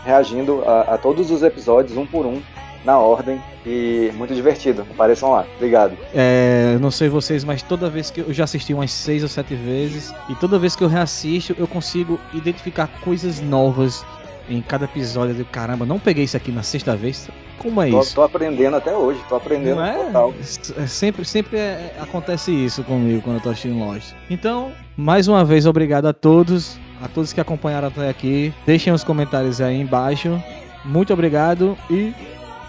reagindo 0.04 0.64
a, 0.66 0.96
a 0.96 0.98
todos 0.98 1.32
os 1.32 1.44
episódios, 1.44 1.98
um 1.98 2.06
por 2.06 2.26
um, 2.26 2.42
na 2.84 2.98
ordem. 2.98 3.42
E 3.66 4.12
muito 4.16 4.34
divertido. 4.34 4.82
Apareçam 4.90 5.32
lá. 5.32 5.46
Obrigado. 5.58 5.96
É, 6.16 6.78
não 6.82 6.90
sei 6.90 7.10
vocês, 7.10 7.44
mas 7.44 7.62
toda 7.62 7.90
vez 7.90 8.10
que 8.10 8.22
eu, 8.22 8.34
já 8.34 8.46
assisti 8.46 8.74
umas 8.74 8.92
seis 8.92 9.22
ou 9.22 9.30
sete 9.30 9.54
vezes, 9.54 10.14
e 10.30 10.36
toda 10.36 10.58
vez 10.58 10.76
que 10.76 10.84
eu 10.84 10.88
reassisto, 10.88 11.56
eu 11.60 11.68
consigo 11.68 12.20
identificar 12.34 12.88
coisas 13.04 13.40
novas 13.40 14.04
em 14.50 14.62
cada 14.62 14.86
episódio. 14.86 15.36
Eu 15.38 15.46
caramba, 15.46 15.86
não 15.86 16.00
peguei 16.00 16.24
isso 16.24 16.36
aqui 16.36 16.52
na 16.52 16.64
sexta 16.64 16.96
vez. 16.96 17.30
Como 17.60 17.80
é 17.80 17.92
Tô, 17.92 18.00
isso? 18.02 18.16
tô 18.16 18.24
aprendendo 18.24 18.76
até 18.76 18.96
hoje. 18.96 19.20
Tô 19.30 19.36
aprendendo 19.36 19.76
Não 19.76 19.86
é? 19.86 19.94
total. 19.94 20.34
É 20.78 20.88
sempre 20.88 21.24
sempre 21.24 21.60
é- 21.60 21.94
acontece 22.00 22.52
isso 22.52 22.84
comigo 22.84 23.22
quando 23.22 23.36
eu 23.36 23.44
tô 23.44 23.50
assistindo 23.50 23.78
Lost. 23.78 24.14
Então, 24.32 24.72
mais 24.98 25.28
uma 25.28 25.46
vez, 25.46 25.68
obrigado 25.68 26.08
a 26.08 26.14
todos, 26.14 26.80
a 27.02 27.08
todos 27.08 27.34
que 27.34 27.42
acompanharam 27.42 27.88
até 27.88 28.10
aqui. 28.10 28.54
Deixem 28.66 28.94
os 28.94 29.04
comentários 29.04 29.60
aí 29.62 29.80
embaixo. 29.80 30.42
Muito 30.86 31.14
obrigado 31.14 31.78
e 31.90 32.14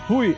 fui! 0.07 0.37